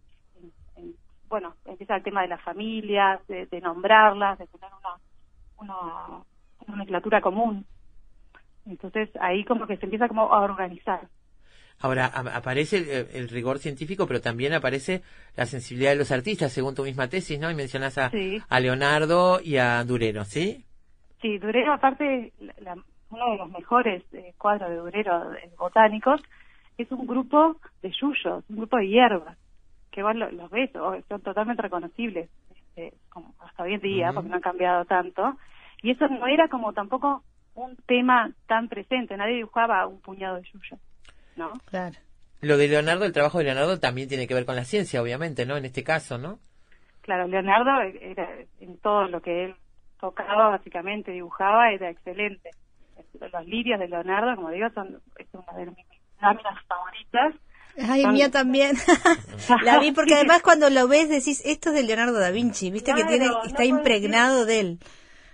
bueno, 1.29 1.55
empieza 1.65 1.95
el 1.95 2.03
tema 2.03 2.21
de 2.23 2.27
las 2.29 2.41
familias, 2.41 3.25
de, 3.27 3.45
de 3.45 3.61
nombrarlas, 3.61 4.37
de 4.39 4.47
tener 4.47 4.69
una, 4.79 4.95
una, 5.57 6.07
una 6.59 6.67
nomenclatura 6.67 7.21
común. 7.21 7.65
Entonces 8.65 9.09
ahí 9.21 9.43
como 9.45 9.65
que 9.67 9.77
se 9.77 9.85
empieza 9.85 10.07
como 10.07 10.33
a 10.33 10.39
organizar. 10.41 11.07
Ahora 11.81 12.05
a- 12.07 12.35
aparece 12.35 12.77
el, 12.77 13.07
el 13.15 13.29
rigor 13.29 13.59
científico, 13.59 14.05
pero 14.05 14.19
también 14.21 14.53
aparece 14.53 15.01
la 15.37 15.45
sensibilidad 15.45 15.91
de 15.91 15.97
los 15.97 16.11
artistas, 16.11 16.51
según 16.51 16.75
tu 16.75 16.83
misma 16.83 17.07
tesis, 17.07 17.39
¿no? 17.39 17.49
Y 17.49 17.55
mencionas 17.55 17.97
a, 17.97 18.09
Sí. 18.09 18.41
a 18.49 18.59
Leonardo 18.59 19.39
y 19.41 19.57
a 19.57 19.83
Durero, 19.85 20.25
¿sí? 20.25 20.65
Sí, 21.21 21.37
Durero, 21.37 21.73
aparte, 21.73 22.33
la- 22.39 22.53
la- 22.59 22.83
uno 23.11 23.31
de 23.31 23.37
los 23.37 23.49
mejores 23.51 24.03
eh, 24.13 24.33
cuadros 24.37 24.69
de 24.69 24.75
Durero 24.75 25.33
eh, 25.33 25.49
botánicos, 25.57 26.21
es 26.77 26.91
un 26.91 27.07
grupo 27.07 27.55
de 27.81 27.91
yuyos, 27.91 28.43
un 28.49 28.57
grupo 28.57 28.77
de 28.77 28.87
hierbas, 28.87 29.37
que 29.99 30.03
vos 30.03 30.15
lo- 30.15 30.31
los 30.31 30.49
ves, 30.49 30.73
o 30.77 30.95
son 31.09 31.21
totalmente 31.21 31.61
reconocibles, 31.61 32.29
este, 32.55 32.93
como 33.09 33.33
hasta 33.39 33.63
hoy 33.63 33.73
en 33.73 33.81
día, 33.81 34.13
porque 34.13 34.29
no 34.29 34.35
han 34.35 34.41
cambiado 34.41 34.85
tanto. 34.85 35.37
Y 35.81 35.91
eso 35.91 36.07
no 36.07 36.25
era 36.27 36.47
como 36.47 36.71
tampoco 36.71 37.23
un 37.55 37.75
tema 37.85 38.31
tan 38.47 38.69
presente, 38.69 39.17
nadie 39.17 39.35
dibujaba 39.35 39.85
un 39.87 39.99
puñado 39.99 40.37
de 40.37 40.43
yuyos, 40.43 40.79
¿no? 41.35 41.51
Claro. 41.65 41.95
Lo 42.41 42.55
de 42.55 42.69
Leonardo, 42.69 43.03
el 43.03 43.11
trabajo 43.11 43.39
de 43.39 43.43
Leonardo 43.43 43.77
también 43.81 44.07
tiene 44.07 44.25
que 44.25 44.33
ver 44.33 44.45
con 44.45 44.55
la 44.55 44.63
ciencia, 44.63 45.01
obviamente, 45.01 45.45
¿no? 45.45 45.57
En 45.57 45.65
este 45.65 45.83
caso, 45.83 46.17
¿no? 46.17 46.39
Claro, 47.01 47.27
Leonardo 47.27 47.81
era 47.99 48.29
en 48.61 48.77
todo 48.77 49.09
lo 49.09 49.21
que 49.21 49.45
él 49.45 49.55
tocaba, 49.99 50.47
básicamente 50.49 51.11
dibujaba, 51.11 51.71
era 51.73 51.89
excelente. 51.89 52.51
Los 53.33 53.45
lirios 53.45 53.79
de 53.79 53.89
Leonardo, 53.89 54.33
como 54.37 54.51
digo, 54.51 54.69
son 54.69 55.01
es 55.17 55.27
una 55.33 55.51
de 55.57 55.65
mis 55.65 55.85
láminas 56.21 56.63
favoritas. 56.67 57.35
Ay, 57.87 58.05
mía 58.07 58.29
también. 58.31 58.75
la 59.63 59.79
vi 59.79 59.91
porque 59.91 60.15
además 60.15 60.41
cuando 60.41 60.69
lo 60.69 60.87
ves 60.87 61.09
decís, 61.09 61.41
esto 61.45 61.69
es 61.69 61.75
de 61.75 61.83
Leonardo 61.83 62.19
da 62.19 62.31
Vinci, 62.31 62.71
viste 62.71 62.93
que 62.93 63.03
tiene 63.05 63.27
está 63.45 63.65
impregnado 63.65 64.45
de 64.45 64.59
él. 64.59 64.79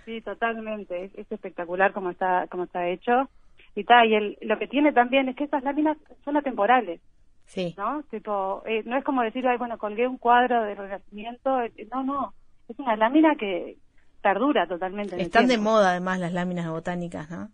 Sí, 0.04 0.20
totalmente. 0.20 1.04
Es, 1.04 1.14
es 1.16 1.30
espectacular 1.32 1.92
como 1.92 2.10
está 2.10 2.46
como 2.48 2.64
está 2.64 2.88
hecho. 2.88 3.28
Y 3.74 3.84
tal, 3.84 4.08
y 4.08 4.14
el, 4.14 4.38
lo 4.40 4.58
que 4.58 4.68
tiene 4.68 4.92
también 4.92 5.28
es 5.28 5.36
que 5.36 5.44
estas 5.44 5.62
láminas 5.62 5.98
son 6.24 6.36
atemporales. 6.36 7.00
Sí. 7.46 7.74
¿No? 7.76 8.02
Tipo, 8.10 8.62
eh, 8.66 8.82
no 8.86 8.96
es 8.96 9.04
como 9.04 9.22
decir, 9.22 9.46
ay, 9.46 9.58
bueno, 9.58 9.78
colgué 9.78 10.06
un 10.08 10.18
cuadro 10.18 10.62
de 10.64 10.74
Renacimiento. 10.74 11.60
eh, 11.62 11.72
No, 11.92 12.02
no. 12.02 12.32
Es 12.68 12.78
una 12.78 12.96
lámina 12.96 13.36
que 13.36 13.76
perdura 14.22 14.66
totalmente. 14.66 15.20
Están 15.20 15.46
de 15.46 15.58
moda 15.58 15.90
además 15.90 16.18
las 16.18 16.32
láminas 16.32 16.68
botánicas, 16.68 17.30
¿no? 17.30 17.48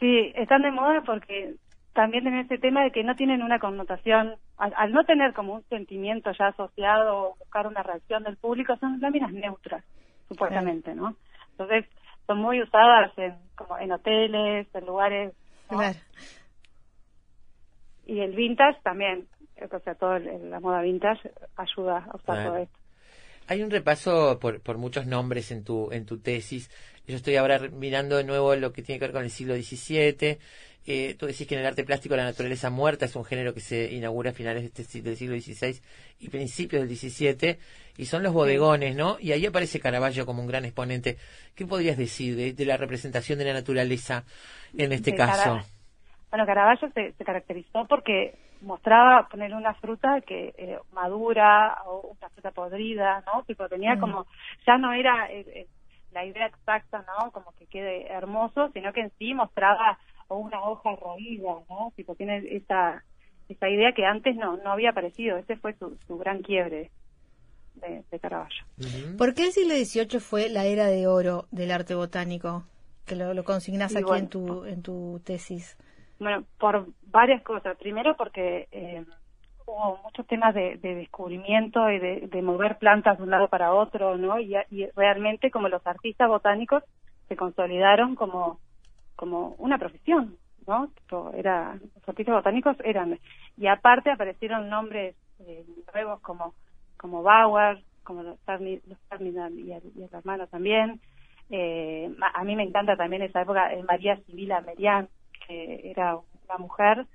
Sí, 0.00 0.32
están 0.36 0.62
de 0.62 0.70
moda 0.70 1.02
porque 1.04 1.56
también 1.98 2.22
tienen 2.22 2.44
ese 2.44 2.58
tema 2.58 2.84
de 2.84 2.92
que 2.92 3.02
no 3.02 3.16
tienen 3.16 3.42
una 3.42 3.58
connotación, 3.58 4.36
al, 4.56 4.72
al 4.76 4.92
no 4.92 5.02
tener 5.02 5.34
como 5.34 5.54
un 5.54 5.64
sentimiento 5.64 6.30
ya 6.30 6.46
asociado 6.46 7.18
o 7.18 7.36
buscar 7.40 7.66
una 7.66 7.82
reacción 7.82 8.22
del 8.22 8.36
público, 8.36 8.76
son 8.76 9.00
láminas 9.00 9.32
neutras, 9.32 9.82
supuestamente, 10.28 10.94
¿no? 10.94 11.16
Entonces, 11.50 11.86
son 12.28 12.38
muy 12.38 12.62
usadas 12.62 13.10
en, 13.18 13.34
como 13.56 13.76
en 13.80 13.90
hoteles, 13.90 14.68
en 14.72 14.86
lugares, 14.86 15.32
¿no? 15.72 15.78
Claro. 15.78 15.98
y 18.06 18.20
el 18.20 18.36
vintage 18.36 18.78
también, 18.84 19.26
o 19.60 19.78
sea, 19.80 19.96
toda 19.96 20.20
la 20.20 20.60
moda 20.60 20.82
vintage 20.82 21.32
ayuda 21.56 21.96
a 22.12 22.14
usar 22.14 22.36
Claro. 22.36 22.50
todo 22.50 22.56
esto. 22.58 22.78
Hay 23.48 23.62
un 23.62 23.72
repaso 23.72 24.38
por, 24.38 24.60
por 24.60 24.78
muchos 24.78 25.06
nombres 25.06 25.50
en 25.50 25.64
tu, 25.64 25.90
en 25.90 26.06
tu 26.06 26.18
tesis. 26.20 26.70
Yo 27.08 27.16
estoy 27.16 27.34
ahora 27.34 27.58
mirando 27.72 28.18
de 28.18 28.24
nuevo 28.24 28.54
lo 28.54 28.72
que 28.72 28.82
tiene 28.82 29.00
que 29.00 29.06
ver 29.06 29.12
con 29.14 29.24
el 29.24 29.30
siglo 29.30 29.54
XVII. 29.56 30.38
Eh, 30.90 31.16
tú 31.18 31.26
decís 31.26 31.46
que 31.46 31.54
en 31.54 31.60
el 31.60 31.66
arte 31.66 31.84
plástico 31.84 32.16
la 32.16 32.24
naturaleza 32.24 32.70
muerta 32.70 33.04
es 33.04 33.14
un 33.14 33.24
género 33.24 33.52
que 33.52 33.60
se 33.60 33.92
inaugura 33.92 34.30
a 34.30 34.32
finales 34.32 34.62
de 34.74 34.82
este 34.82 35.02
del 35.02 35.16
siglo 35.16 35.36
XVI 35.38 35.82
y 36.18 36.30
principios 36.30 36.80
del 36.88 36.96
XVII, 36.96 37.58
y 37.98 38.06
son 38.06 38.22
los 38.22 38.32
bodegones, 38.32 38.96
¿no? 38.96 39.18
Y 39.20 39.32
ahí 39.32 39.44
aparece 39.44 39.80
Caravaggio 39.80 40.24
como 40.24 40.40
un 40.40 40.48
gran 40.48 40.64
exponente. 40.64 41.18
¿Qué 41.54 41.66
podrías 41.66 41.98
decir 41.98 42.36
de, 42.36 42.54
de 42.54 42.64
la 42.64 42.78
representación 42.78 43.38
de 43.38 43.44
la 43.44 43.52
naturaleza 43.52 44.24
en 44.78 44.92
este 44.92 45.14
caso? 45.14 45.42
Cara- 45.42 45.64
Bueno, 46.30 46.46
Caravaggio 46.46 46.90
se, 46.94 47.12
se 47.12 47.24
caracterizó 47.24 47.84
porque 47.86 48.38
mostraba 48.62 49.28
poner 49.28 49.52
una 49.54 49.74
fruta 49.74 50.20
que 50.22 50.54
eh, 50.56 50.78
madura 50.92 51.82
o 51.86 52.16
una 52.18 52.28
fruta 52.30 52.50
podrida, 52.50 53.22
¿no? 53.26 53.42
Tipo, 53.44 53.68
tenía 53.68 53.96
Mm. 53.96 54.00
como, 54.00 54.26
ya 54.66 54.78
no 54.78 54.92
era 54.94 55.30
eh, 55.30 55.44
eh, 55.54 55.66
la 56.12 56.24
idea 56.24 56.46
exacta, 56.46 57.04
¿no? 57.06 57.30
Como 57.30 57.52
que 57.58 57.66
quede 57.66 58.10
hermoso, 58.10 58.70
sino 58.72 58.92
que 58.94 59.02
en 59.02 59.12
sí 59.18 59.34
mostraba 59.34 59.98
o 60.28 60.36
una 60.36 60.62
hoja 60.62 60.94
roída, 60.96 61.54
¿no? 61.68 61.92
Tipo, 61.96 62.14
tiene 62.14 62.42
esa, 62.50 63.02
esa 63.48 63.68
idea 63.68 63.92
que 63.92 64.04
antes 64.04 64.36
no, 64.36 64.56
no 64.58 64.72
había 64.72 64.90
aparecido. 64.90 65.36
Ese 65.38 65.56
fue 65.56 65.74
su, 65.74 65.96
su 66.06 66.18
gran 66.18 66.42
quiebre 66.42 66.90
de, 67.76 68.04
de 68.10 68.20
Caravaggio. 68.20 68.64
¿Por 69.16 69.34
qué 69.34 69.44
el 69.46 69.52
siglo 69.52 69.74
XVIII 69.74 70.20
fue 70.20 70.48
la 70.48 70.64
era 70.66 70.86
de 70.86 71.06
oro 71.06 71.46
del 71.50 71.70
arte 71.70 71.94
botánico? 71.94 72.64
Que 73.06 73.16
lo, 73.16 73.32
lo 73.32 73.42
consignas 73.44 73.92
Y 73.92 73.96
aquí 73.96 74.04
bueno. 74.04 74.24
en 74.24 74.28
tu 74.28 74.64
en 74.66 74.82
tu 74.82 75.20
tesis. 75.24 75.78
Bueno, 76.20 76.44
por 76.58 76.86
varias 77.06 77.42
cosas. 77.42 77.76
Primero 77.78 78.14
porque 78.16 78.68
eh, 78.70 79.04
hubo 79.66 79.98
muchos 80.04 80.26
temas 80.26 80.54
de, 80.54 80.76
de 80.76 80.94
descubrimiento 80.94 81.90
y 81.90 81.98
de, 81.98 82.28
de 82.28 82.42
mover 82.42 82.76
plantas 82.76 83.16
de 83.16 83.24
un 83.24 83.30
lado 83.30 83.48
para 83.48 83.72
otro, 83.72 84.18
¿no? 84.18 84.38
Y, 84.38 84.54
y 84.70 84.86
realmente 84.94 85.50
como 85.50 85.68
los 85.68 85.86
artistas 85.86 86.28
botánicos 86.28 86.82
se 87.28 87.36
consolidaron 87.36 88.14
como, 88.14 88.60
como 89.18 89.56
una 89.58 89.78
profesión, 89.78 90.36
¿no? 90.68 90.88
Tipo, 90.94 91.32
Era, 91.34 91.74
los 91.74 92.08
artistas 92.08 92.36
botánicos 92.36 92.76
eran. 92.84 93.18
Y 93.56 93.66
aparte 93.66 94.12
aparecieron 94.12 94.68
nombres 94.68 95.16
eh, 95.40 95.64
nuevos 95.92 96.20
como, 96.20 96.54
como 96.96 97.24
Bauer, 97.24 97.82
como 98.04 98.22
los 98.22 98.38
Terminal 98.46 99.52
y 99.58 99.72
el, 99.72 99.82
y 99.96 100.04
el 100.04 100.10
hermano 100.12 100.46
también. 100.46 101.00
Eh, 101.50 102.08
a 102.34 102.44
mí 102.44 102.54
me 102.54 102.62
encanta 102.62 102.96
también 102.96 103.22
esa 103.22 103.42
época 103.42 103.72
eh, 103.72 103.82
María 103.82 104.16
Sibila 104.24 104.60
Merian, 104.60 105.08
que 105.46 105.90
era 105.90 106.16
una 106.16 106.58
mujer 106.58 107.06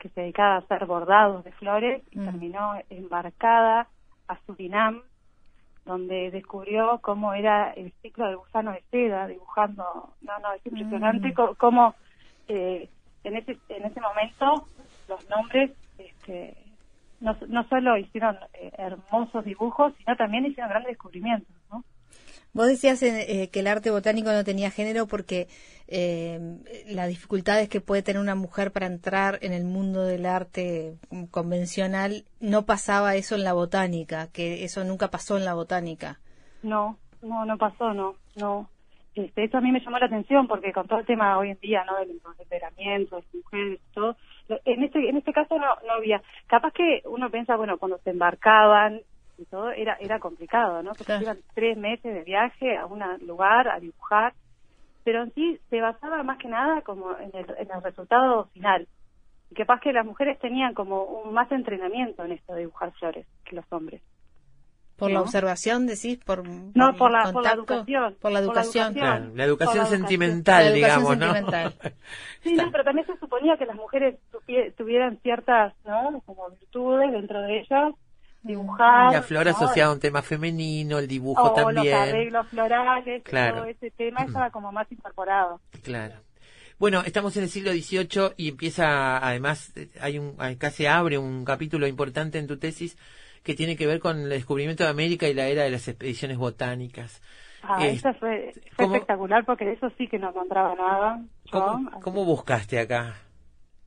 que 0.00 0.08
se 0.08 0.22
dedicaba 0.22 0.56
a 0.56 0.58
hacer 0.58 0.84
bordados 0.86 1.44
de 1.44 1.52
flores 1.52 2.02
y 2.10 2.18
Mm. 2.18 2.24
terminó 2.24 2.74
embarcada 2.90 3.88
a 4.26 4.38
Surinam, 4.44 5.02
donde 5.84 6.30
descubrió 6.30 6.98
cómo 7.02 7.34
era 7.34 7.72
el 7.72 7.92
ciclo 8.02 8.26
del 8.26 8.36
gusano 8.36 8.72
de 8.72 8.82
seda, 8.90 9.26
dibujando, 9.26 10.14
no, 10.22 10.38
no, 10.38 10.52
es 10.54 10.64
impresionante 10.66 11.28
Mm. 11.28 11.54
cómo 11.58 11.94
eh, 12.48 12.88
en 13.24 13.36
ese 13.36 13.58
en 13.68 13.84
ese 13.84 14.00
momento 14.00 14.68
los 15.08 15.28
nombres 15.28 15.72
este, 15.98 16.56
no, 17.20 17.36
no 17.48 17.66
solo 17.68 17.96
hicieron 17.96 18.36
eh, 18.54 18.70
hermosos 18.76 19.44
dibujos, 19.44 19.94
sino 19.98 20.16
también 20.16 20.46
hicieron 20.46 20.70
grandes 20.70 20.92
descubrimientos. 20.92 21.54
Vos 22.54 22.68
decías 22.68 23.02
eh, 23.02 23.50
que 23.52 23.60
el 23.60 23.66
arte 23.66 23.90
botánico 23.90 24.30
no 24.30 24.44
tenía 24.44 24.70
género 24.70 25.06
porque 25.06 25.48
eh, 25.88 26.38
las 26.86 27.08
dificultades 27.08 27.68
que 27.68 27.80
puede 27.80 28.02
tener 28.02 28.22
una 28.22 28.36
mujer 28.36 28.70
para 28.70 28.86
entrar 28.86 29.40
en 29.42 29.52
el 29.52 29.64
mundo 29.64 30.04
del 30.04 30.24
arte 30.24 30.94
mm, 31.10 31.24
convencional 31.24 32.24
no 32.40 32.62
pasaba 32.64 33.16
eso 33.16 33.34
en 33.34 33.42
la 33.42 33.54
botánica, 33.54 34.28
que 34.32 34.62
eso 34.62 34.84
nunca 34.84 35.08
pasó 35.08 35.36
en 35.36 35.44
la 35.44 35.54
botánica. 35.54 36.20
No, 36.62 36.96
no, 37.22 37.44
no 37.44 37.58
pasó, 37.58 37.92
no, 37.92 38.14
no. 38.36 38.70
Este, 39.16 39.44
eso 39.44 39.58
a 39.58 39.60
mí 39.60 39.72
me 39.72 39.80
llamó 39.80 39.98
la 39.98 40.06
atención 40.06 40.46
porque 40.46 40.72
con 40.72 40.86
todo 40.86 41.00
el 41.00 41.06
tema 41.06 41.36
hoy 41.36 41.50
en 41.50 41.58
día, 41.60 41.84
¿no? 41.84 41.96
Del 41.98 42.12
empoderamiento, 42.12 43.16
de 43.16 43.38
mujeres, 43.38 43.80
todo, 43.92 44.16
en 44.64 44.84
este, 44.84 45.08
en 45.08 45.16
este 45.16 45.32
caso 45.32 45.58
no, 45.58 45.66
no 45.86 45.92
había. 45.94 46.22
Capaz 46.46 46.72
que 46.72 47.02
uno 47.06 47.30
piensa, 47.30 47.56
bueno, 47.56 47.78
cuando 47.78 47.98
se 47.98 48.10
embarcaban 48.10 49.00
y 49.38 49.44
todo, 49.46 49.70
era, 49.70 49.96
era 50.00 50.18
complicado, 50.18 50.82
¿no? 50.82 50.90
Porque 50.90 51.04
Claro. 51.04 51.22
iban 51.22 51.38
tres 51.54 51.76
meses 51.76 52.14
de 52.14 52.22
viaje 52.22 52.76
a 52.76 52.86
un 52.86 53.02
lugar 53.26 53.68
a 53.68 53.80
dibujar, 53.80 54.32
pero 55.04 55.22
en 55.22 55.34
sí 55.34 55.60
se 55.70 55.80
basaba 55.80 56.22
más 56.22 56.38
que 56.38 56.48
nada 56.48 56.82
como 56.82 57.16
en 57.18 57.30
el, 57.34 57.46
en 57.58 57.70
el 57.70 57.82
resultado 57.82 58.46
final. 58.54 58.86
Y 59.50 59.54
capaz 59.54 59.80
que 59.80 59.92
las 59.92 60.06
mujeres 60.06 60.38
tenían 60.38 60.72
como 60.74 61.04
un 61.04 61.34
más 61.34 61.50
entrenamiento 61.52 62.24
en 62.24 62.32
esto 62.32 62.54
de 62.54 62.60
dibujar 62.60 62.92
flores 62.92 63.26
que 63.44 63.56
los 63.56 63.64
hombres. 63.70 64.00
Por 64.96 65.10
la 65.10 65.20
observación, 65.22 65.86
decís, 65.88 66.18
por, 66.24 66.46
No, 66.46 66.94
por 66.96 67.10
la, 67.10 67.24
por 67.32 67.42
la 67.42 67.50
contacto? 67.56 67.60
educación. 67.74 68.16
Por 68.20 68.30
la 68.30 68.38
educación. 68.38 68.94
La 68.94 69.00
educación 69.00 69.36
la 69.36 69.44
educación. 69.44 69.86
sentimental, 69.88 70.64
La 70.64 70.70
educación 70.70 71.02
digamos, 71.02 71.18
¿no? 71.18 71.34
sentimental. 71.34 71.74
Sí, 72.44 72.54
no, 72.54 72.70
pero 72.70 72.84
también 72.84 73.06
se 73.06 73.16
suponía 73.18 73.56
que 73.56 73.66
las 73.66 73.74
mujeres 73.76 74.18
tuvieran 74.76 75.18
ciertas, 75.18 75.74
¿no? 75.84 76.22
Como 76.26 76.48
virtudes 76.50 77.10
dentro 77.10 77.40
de 77.42 77.58
ellas, 77.60 77.94
dibujar. 78.44 79.12
La 79.12 79.22
flor 79.22 79.48
asociada 79.48 79.90
a 79.90 79.94
un 79.94 80.00
tema 80.00 80.22
femenino, 80.22 80.98
el 80.98 81.08
dibujo 81.08 81.42
o 81.42 81.46
los 81.70 81.74
también. 81.74 81.96
arreglos 81.96 82.46
florales, 82.48 83.22
Claro. 83.24 83.56
todo 83.56 83.64
ese 83.66 83.90
tema 83.90 84.22
estaba 84.22 84.50
como 84.50 84.70
más 84.70 84.90
incorporado. 84.92 85.60
Claro. 85.82 86.14
Bueno, 86.78 87.02
estamos 87.06 87.36
en 87.36 87.44
el 87.44 87.48
siglo 87.48 87.70
XVIII 87.72 88.34
y 88.36 88.48
empieza, 88.48 89.18
además, 89.18 89.72
hay 90.00 90.18
un, 90.18 90.34
acá 90.40 90.70
se 90.70 90.88
abre 90.88 91.18
un 91.18 91.44
capítulo 91.44 91.86
importante 91.86 92.38
en 92.38 92.46
tu 92.46 92.58
tesis 92.58 92.96
que 93.42 93.54
tiene 93.54 93.76
que 93.76 93.86
ver 93.86 94.00
con 94.00 94.18
el 94.20 94.28
descubrimiento 94.28 94.84
de 94.84 94.90
América 94.90 95.28
y 95.28 95.34
la 95.34 95.46
era 95.46 95.62
de 95.62 95.70
las 95.70 95.86
expediciones 95.88 96.36
botánicas. 96.36 97.22
Ah, 97.62 97.86
Eh, 97.86 97.90
eso 97.92 98.12
fue, 98.14 98.52
fue 98.54 98.84
¿cómo- 98.84 98.94
espectacular 98.96 99.44
porque 99.44 99.64
de 99.64 99.72
eso 99.74 99.90
sí 99.96 100.08
que 100.08 100.18
no 100.18 100.30
encontraba 100.30 100.74
nada. 100.74 101.22
¿Cómo, 101.50 101.90
cómo 102.02 102.24
buscaste 102.24 102.78
acá? 102.78 103.14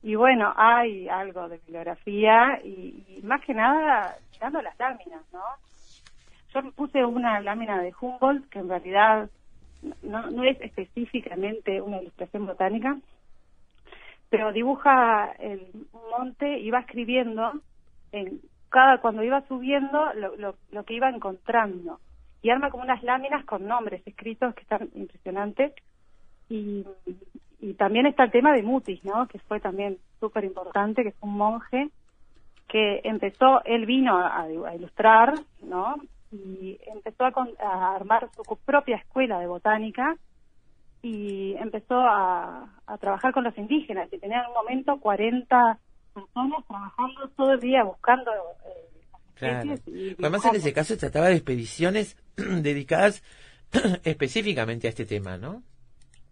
Y 0.02 0.14
bueno, 0.14 0.52
hay 0.56 1.08
algo 1.08 1.48
de 1.48 1.58
bibliografía 1.58 2.60
y, 2.64 3.04
y 3.08 3.22
más 3.22 3.40
que 3.44 3.54
nada 3.54 4.16
mirando 4.32 4.62
las 4.62 4.78
láminas, 4.78 5.22
¿no? 5.32 5.42
Yo 6.54 6.70
puse 6.72 7.04
una 7.04 7.40
lámina 7.40 7.80
de 7.82 7.92
Humboldt 8.00 8.48
que 8.48 8.60
en 8.60 8.68
realidad 8.68 9.28
no, 10.02 10.30
no 10.30 10.44
es 10.44 10.60
específicamente 10.60 11.80
una 11.80 12.00
ilustración 12.00 12.46
botánica, 12.46 12.98
pero 14.30 14.52
dibuja 14.52 15.32
el 15.38 15.66
monte 16.10 16.58
y 16.58 16.70
va 16.70 16.80
escribiendo 16.80 17.52
en 18.12 18.40
cada 18.68 18.98
cuando 18.98 19.22
iba 19.22 19.46
subiendo 19.48 20.12
lo, 20.14 20.36
lo, 20.36 20.54
lo 20.70 20.84
que 20.84 20.94
iba 20.94 21.08
encontrando 21.08 22.00
y 22.42 22.50
arma 22.50 22.70
como 22.70 22.84
unas 22.84 23.02
láminas 23.02 23.44
con 23.44 23.66
nombres 23.66 24.02
escritos 24.06 24.54
que 24.54 24.62
están 24.62 24.88
impresionantes 24.94 25.72
y, 26.48 26.84
y 27.60 27.74
también 27.74 28.06
está 28.06 28.24
el 28.24 28.30
tema 28.30 28.52
de 28.52 28.62
Mutis, 28.62 29.04
¿no? 29.04 29.26
Que 29.28 29.38
fue 29.40 29.60
también 29.60 29.98
súper 30.20 30.44
importante, 30.44 31.02
que 31.02 31.12
fue 31.12 31.28
un 31.28 31.36
monje 31.36 31.90
que 32.68 33.00
empezó, 33.04 33.62
él 33.64 33.86
vino 33.86 34.18
a, 34.18 34.42
a 34.42 34.74
ilustrar, 34.74 35.34
¿no? 35.62 35.96
Y 36.30 36.78
empezó 36.86 37.24
a, 37.24 37.32
con- 37.32 37.54
a 37.58 37.94
armar 37.94 38.28
su 38.36 38.42
propia 38.64 38.96
escuela 38.96 39.40
de 39.40 39.46
botánica 39.46 40.16
y 41.02 41.54
empezó 41.58 41.94
a, 41.98 42.68
a 42.86 42.98
trabajar 42.98 43.32
con 43.32 43.44
los 43.44 43.56
indígenas 43.56 44.12
y 44.12 44.18
tenía 44.18 44.40
en 44.42 44.48
un 44.48 44.52
momento 44.54 44.98
40 45.00 45.78
personas 46.12 46.66
trabajando 46.66 47.28
todo 47.36 47.52
el 47.52 47.60
día 47.60 47.84
buscando 47.84 48.30
eh, 48.32 48.88
Claro. 49.34 49.70
Además, 50.18 50.44
en 50.46 50.56
ese 50.56 50.72
caso 50.72 50.94
se 50.94 51.00
trataba 51.00 51.28
de 51.28 51.36
expediciones 51.36 52.16
dedicadas 52.36 53.22
específicamente 54.04 54.88
a 54.88 54.90
este 54.90 55.06
tema, 55.06 55.36
¿no? 55.38 55.62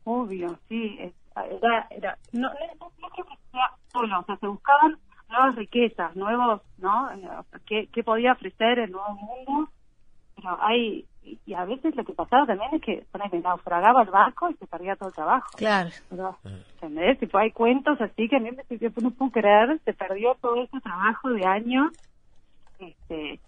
Obvio, 0.08 0.56
sí, 0.68 0.96
es- 1.00 1.14
era, 1.50 1.86
era, 1.90 2.16
no, 2.32 2.48
no, 2.48 2.90
no 3.00 3.08
creo 3.10 3.26
que 3.26 3.34
sea 3.50 3.70
solo, 3.92 4.20
o 4.20 4.24
sea, 4.24 4.36
se 4.36 4.46
buscaban 4.46 4.96
nuevas 5.28 5.56
riquezas, 5.56 6.14
nuevos, 6.14 6.62
¿no? 6.78 7.10
Eh, 7.10 7.28
¿qué, 7.66 7.88
qué 7.92 8.04
podía 8.04 8.32
ofrecer 8.32 8.78
el 8.78 8.92
nuevo 8.92 9.14
mundo? 9.14 9.68
Pero 10.36 10.56
hay, 10.62 11.04
y 11.24 11.54
a 11.54 11.64
veces 11.64 11.96
lo 11.96 12.04
que 12.04 12.12
pasaba 12.12 12.46
también 12.46 12.70
es 12.74 12.80
que, 12.82 13.04
ponele, 13.10 13.40
naufragaba 13.40 14.02
el 14.02 14.10
barco 14.10 14.48
y 14.48 14.54
se 14.54 14.66
perdía 14.68 14.94
todo 14.94 15.08
el 15.08 15.14
trabajo. 15.16 15.48
Claro. 15.56 15.90
Pero, 16.08 16.38
¿entendés? 16.74 17.18
Tipo, 17.18 17.38
hay 17.38 17.50
cuentos 17.50 18.00
así 18.00 18.28
que 18.28 18.36
a 18.36 18.40
mí 18.40 18.50
me 18.52 18.62
que 18.78 18.92
no 19.02 19.10
puedo 19.10 19.32
creer, 19.32 19.80
se 19.84 19.92
perdió 19.92 20.36
todo 20.36 20.62
ese 20.62 20.80
trabajo 20.80 21.30
de 21.30 21.44
años. 21.46 21.90
Este, 22.78 23.40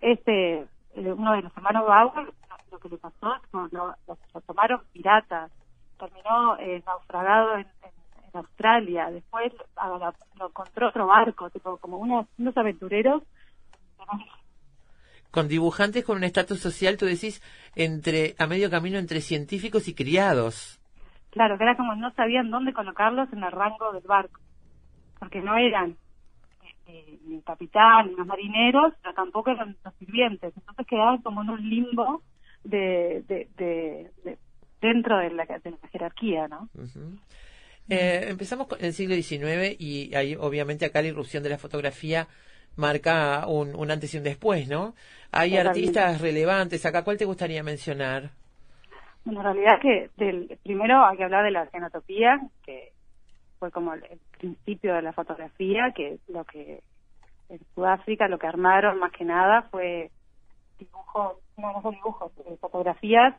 este, 0.00 0.58
eh, 0.94 1.12
uno 1.12 1.32
de 1.32 1.42
los 1.42 1.56
hermanos 1.56 1.86
Bauer, 1.86 2.32
lo 2.70 2.78
que 2.78 2.88
le 2.88 2.98
pasó 2.98 3.34
es 3.34 3.42
que 3.42 3.48
lo, 3.56 3.66
lo- 3.68 3.96
lo 4.34 4.40
tomaron 4.42 4.80
piratas, 4.92 5.50
terminó 5.98 6.56
eh, 6.58 6.82
naufragado 6.86 7.54
en, 7.54 7.60
en- 7.82 8.24
en 8.32 8.36
Australia, 8.38 9.10
después 9.10 9.52
ah, 9.76 9.88
lo, 10.38 10.46
encontró 10.48 10.88
otro 10.88 11.06
barco, 11.06 11.50
tipo, 11.50 11.76
como 11.78 11.98
unos, 11.98 12.26
unos 12.38 12.56
aventureros. 12.56 13.22
Con 15.30 15.48
dibujantes 15.48 16.04
con 16.04 16.16
un 16.18 16.24
estatus 16.24 16.60
social, 16.60 16.96
tú 16.96 17.06
decís, 17.06 17.42
entre 17.74 18.34
a 18.38 18.46
medio 18.46 18.70
camino 18.70 18.98
entre 18.98 19.20
científicos 19.20 19.88
y 19.88 19.94
criados. 19.94 20.80
Claro, 21.30 21.58
que 21.58 21.64
era 21.64 21.76
como 21.76 21.94
no 21.96 22.12
sabían 22.14 22.50
dónde 22.50 22.72
colocarlos 22.72 23.32
en 23.32 23.42
el 23.42 23.50
rango 23.50 23.92
del 23.92 24.04
barco, 24.04 24.40
porque 25.18 25.40
no 25.40 25.56
eran 25.56 25.96
eh, 26.86 27.18
ni 27.26 27.36
el 27.36 27.42
capitán 27.42 28.08
ni 28.08 28.14
los 28.14 28.26
marineros, 28.26 28.92
pero 29.02 29.14
tampoco 29.14 29.50
eran 29.50 29.76
los 29.84 29.94
sirvientes, 29.94 30.52
entonces 30.56 30.86
quedaban 30.86 31.22
como 31.22 31.42
en 31.42 31.50
un 31.50 31.68
limbo 31.68 32.22
de, 32.62 33.24
de, 33.26 33.48
de- 33.56 34.12
de- 34.22 34.38
dentro 34.80 35.18
de 35.18 35.30
la, 35.30 35.44
de 35.44 35.70
la 35.70 35.88
jerarquía, 35.90 36.48
¿no? 36.48 36.68
Eh, 37.88 38.26
empezamos 38.28 38.66
con 38.66 38.82
el 38.82 38.92
siglo 38.92 39.14
XIX 39.14 39.76
y 39.78 40.14
hay 40.14 40.36
obviamente 40.36 40.86
acá 40.86 41.02
la 41.02 41.08
irrupción 41.08 41.42
de 41.42 41.50
la 41.50 41.58
fotografía 41.58 42.26
marca 42.76 43.46
un, 43.46 43.74
un 43.74 43.90
antes 43.90 44.14
y 44.14 44.18
un 44.18 44.24
después, 44.24 44.68
¿no? 44.68 44.94
Hay 45.32 45.56
artistas 45.56 46.20
relevantes 46.20 46.84
acá. 46.86 47.04
¿Cuál 47.04 47.18
te 47.18 47.24
gustaría 47.24 47.62
mencionar? 47.62 48.30
Bueno, 49.24 49.40
en 49.40 49.44
realidad 49.44 49.80
que 49.80 50.10
del, 50.16 50.58
primero 50.62 51.04
hay 51.04 51.16
que 51.16 51.24
hablar 51.24 51.44
de 51.44 51.50
la 51.50 51.66
genotopía, 51.66 52.40
que 52.64 52.92
fue 53.58 53.70
como 53.70 53.94
el, 53.94 54.04
el 54.04 54.18
principio 54.38 54.94
de 54.94 55.02
la 55.02 55.12
fotografía, 55.12 55.92
que 55.94 56.18
lo 56.28 56.44
que 56.44 56.82
en 57.48 57.60
Sudáfrica 57.74 58.28
lo 58.28 58.38
que 58.38 58.46
armaron 58.46 58.98
más 58.98 59.12
que 59.12 59.24
nada 59.24 59.62
fue 59.70 60.10
dibujos, 60.78 61.38
no, 61.56 61.72
no 61.72 61.82
son 61.82 61.94
dibujos, 61.94 62.32
eh, 62.46 62.56
fotografías 62.60 63.34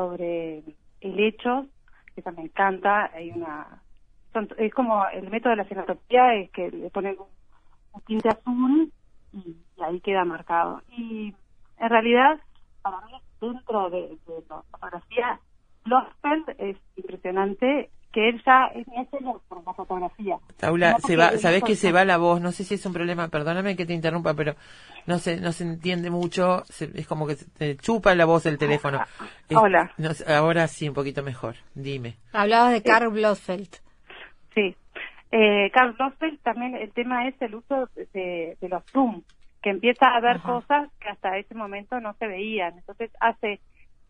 sobre 0.00 0.62
helechos, 1.00 1.66
esa 2.16 2.30
me 2.32 2.42
encanta, 2.42 3.10
hay 3.12 3.30
una 3.32 3.82
son- 4.32 4.48
es 4.56 4.72
como 4.72 5.06
el 5.08 5.28
método 5.28 5.50
de 5.50 5.56
la 5.56 5.64
genotopía 5.64 6.34
es 6.36 6.50
que 6.52 6.70
le 6.70 6.90
ponen 6.90 7.16
un 7.92 8.00
tinte 8.02 8.28
azul 8.28 8.92
y, 9.32 9.56
ahí 9.82 10.00
queda 10.00 10.24
marcado. 10.24 10.82
Y 10.96 11.34
en 11.78 11.88
realidad, 11.88 12.40
para 12.82 13.00
mí, 13.06 13.12
dentro 13.40 13.90
de, 13.90 14.18
la 14.48 14.62
fotografía, 14.70 15.40
Blofeld 15.84 16.54
es 16.58 16.76
impresionante 16.96 17.90
que 18.12 18.28
él 18.28 18.42
ya 18.44 18.66
es 18.74 18.86
mi 18.88 18.96
hace 18.98 19.18
por 19.48 19.64
la 19.64 19.72
fotografía. 19.72 20.36
Paula, 20.60 20.92
No 20.92 20.98
se 21.00 21.16
va, 21.16 21.38
sabes 21.38 21.62
que 21.62 21.76
se 21.76 21.92
va 21.92 22.04
la 22.04 22.16
voz, 22.18 22.40
no 22.40 22.50
sé 22.52 22.64
si 22.64 22.74
es 22.74 22.84
un 22.86 22.92
problema, 22.92 23.28
perdóname 23.28 23.76
que 23.76 23.86
te 23.86 23.92
interrumpa, 23.94 24.34
pero 24.34 24.56
no 25.06 25.18
se, 25.18 25.40
no 25.40 25.52
se 25.52 25.64
entiende 25.64 26.10
mucho, 26.10 26.64
se- 26.68 26.90
es 26.94 27.06
como 27.06 27.26
que 27.26 27.36
se 27.36 27.46
te 27.50 27.76
chupa 27.76 28.14
la 28.16 28.24
voz 28.24 28.42
del 28.44 28.58
teléfono. 28.58 29.00
Es- 29.48 29.56
Hola. 29.56 29.92
no 29.96 30.12
sé, 30.12 30.32
ahora 30.32 30.66
sí, 30.66 30.88
un 30.88 30.94
poquito 30.94 31.22
mejor, 31.22 31.54
dime. 31.74 32.16
Hablabas 32.32 32.72
de 32.72 32.82
Karl 32.82 33.08
Blofeld. 33.10 33.68
Sí. 34.54 34.74
Eh, 35.32 35.70
Carl 35.72 35.92
Blofeld 35.92 36.40
también 36.42 36.74
el 36.74 36.90
tema 36.92 37.28
es 37.28 37.40
el 37.40 37.54
uso 37.54 37.88
de, 38.12 38.56
de 38.60 38.68
los 38.68 38.82
zoom, 38.90 39.22
que 39.62 39.70
empieza 39.70 40.06
a 40.08 40.20
ver 40.20 40.40
cosas 40.40 40.88
que 40.98 41.08
hasta 41.08 41.36
ese 41.38 41.54
momento 41.54 42.00
no 42.00 42.14
se 42.14 42.26
veían. 42.26 42.76
Entonces 42.78 43.10
hace 43.20 43.60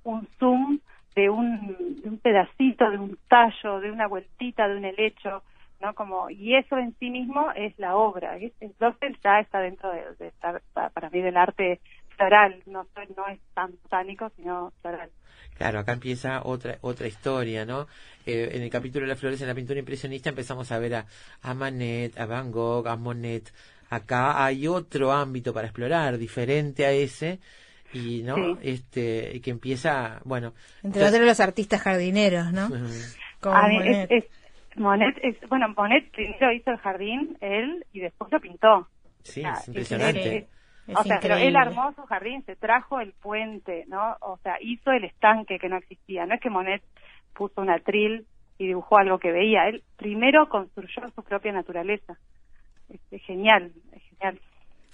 un 0.05 0.27
zoom 0.39 0.78
de 1.14 1.28
un, 1.30 2.00
de 2.02 2.08
un 2.08 2.18
pedacito, 2.18 2.90
de 2.90 2.98
un 2.98 3.18
tallo, 3.28 3.80
de 3.80 3.90
una 3.90 4.06
vueltita, 4.06 4.68
de 4.68 4.76
un 4.76 4.84
helecho, 4.84 5.42
¿no? 5.80 5.94
Como, 5.94 6.30
y 6.30 6.54
eso 6.56 6.76
en 6.78 6.94
sí 6.98 7.10
mismo 7.10 7.50
es 7.54 7.78
la 7.78 7.96
obra. 7.96 8.36
Es, 8.36 8.52
es- 8.60 8.76
Blofeld 8.78 9.18
ya 9.22 9.40
está 9.40 9.60
dentro 9.60 9.90
de, 9.90 10.02
de 10.18 10.28
estar, 10.28 10.62
pa- 10.72 10.90
para 10.90 11.10
mí, 11.10 11.20
del 11.20 11.36
arte 11.36 11.80
floral. 12.16 12.62
No, 12.66 12.86
no 13.16 13.26
es 13.28 13.40
tan 13.54 13.72
botánico, 13.82 14.30
sino 14.36 14.72
floral. 14.82 15.10
Claro, 15.56 15.78
acá 15.80 15.92
empieza 15.92 16.42
otra 16.44 16.78
otra 16.80 17.06
historia, 17.06 17.64
¿no? 17.66 17.86
Eh, 18.24 18.50
en 18.52 18.62
el 18.62 18.70
capítulo 18.70 19.04
de 19.04 19.08
las 19.10 19.20
flores 19.20 19.40
en 19.42 19.48
la 19.48 19.54
pintura 19.54 19.78
impresionista 19.78 20.30
empezamos 20.30 20.70
a 20.72 20.78
ver 20.78 20.94
a, 20.94 21.06
a 21.42 21.54
Manet, 21.54 22.18
a 22.18 22.26
Van 22.26 22.50
Gogh, 22.50 22.86
a 22.88 22.96
Monet. 22.96 23.52
Acá 23.90 24.44
hay 24.44 24.68
otro 24.68 25.12
ámbito 25.12 25.52
para 25.52 25.66
explorar, 25.66 26.16
diferente 26.16 26.86
a 26.86 26.92
ese, 26.92 27.40
y 27.92 28.22
no, 28.22 28.36
Sí. 28.36 28.58
este, 28.62 29.40
que 29.40 29.50
empieza, 29.50 30.20
bueno, 30.24 30.52
Entre 30.82 31.04
otros 31.04 31.20
los 31.20 31.40
artistas 31.40 31.82
jardineros, 31.82 32.52
¿no? 32.52 32.68
Como 33.40 33.56
mí 33.68 33.78
Monet. 33.78 34.10
es, 34.10 34.24
es- 34.24 34.30
Monet 34.76 35.16
es, 35.22 35.36
bueno, 35.48 35.68
Monet 35.76 36.10
primero 36.12 36.52
hizo 36.52 36.70
el 36.70 36.76
jardín, 36.78 37.36
él, 37.40 37.84
y 37.92 38.00
después 38.00 38.30
lo 38.30 38.40
pintó. 38.40 38.88
sí, 39.22 39.42
es 39.42 39.68
impresionante. 39.68 40.36
es- 40.86 40.96
o 40.96 41.02
sea, 41.04 41.20
pero 41.20 41.36
él 41.36 41.54
armó 41.56 41.92
su 41.94 42.02
jardín, 42.02 42.42
se 42.46 42.56
trajo 42.56 43.00
el 43.00 43.12
puente, 43.12 43.84
¿no? 43.86 44.16
O 44.22 44.38
sea, 44.42 44.56
hizo 44.60 44.90
el 44.90 45.04
estanque 45.04 45.58
que 45.60 45.68
no 45.68 45.76
existía. 45.76 46.26
No 46.26 46.34
es 46.34 46.40
que 46.40 46.50
Monet 46.50 46.82
puso 47.34 47.60
un 47.60 47.70
atril 47.70 48.26
y 48.58 48.66
dibujó 48.66 48.98
algo 48.98 49.18
que 49.20 49.30
veía. 49.30 49.68
Él 49.68 49.84
primero 49.96 50.48
construyó 50.48 51.02
su 51.14 51.22
propia 51.22 51.52
naturaleza. 51.52 52.18
Es, 52.88 53.00
es 53.12 53.22
genial, 53.22 53.70
es 53.92 54.02
genial. 54.02 54.40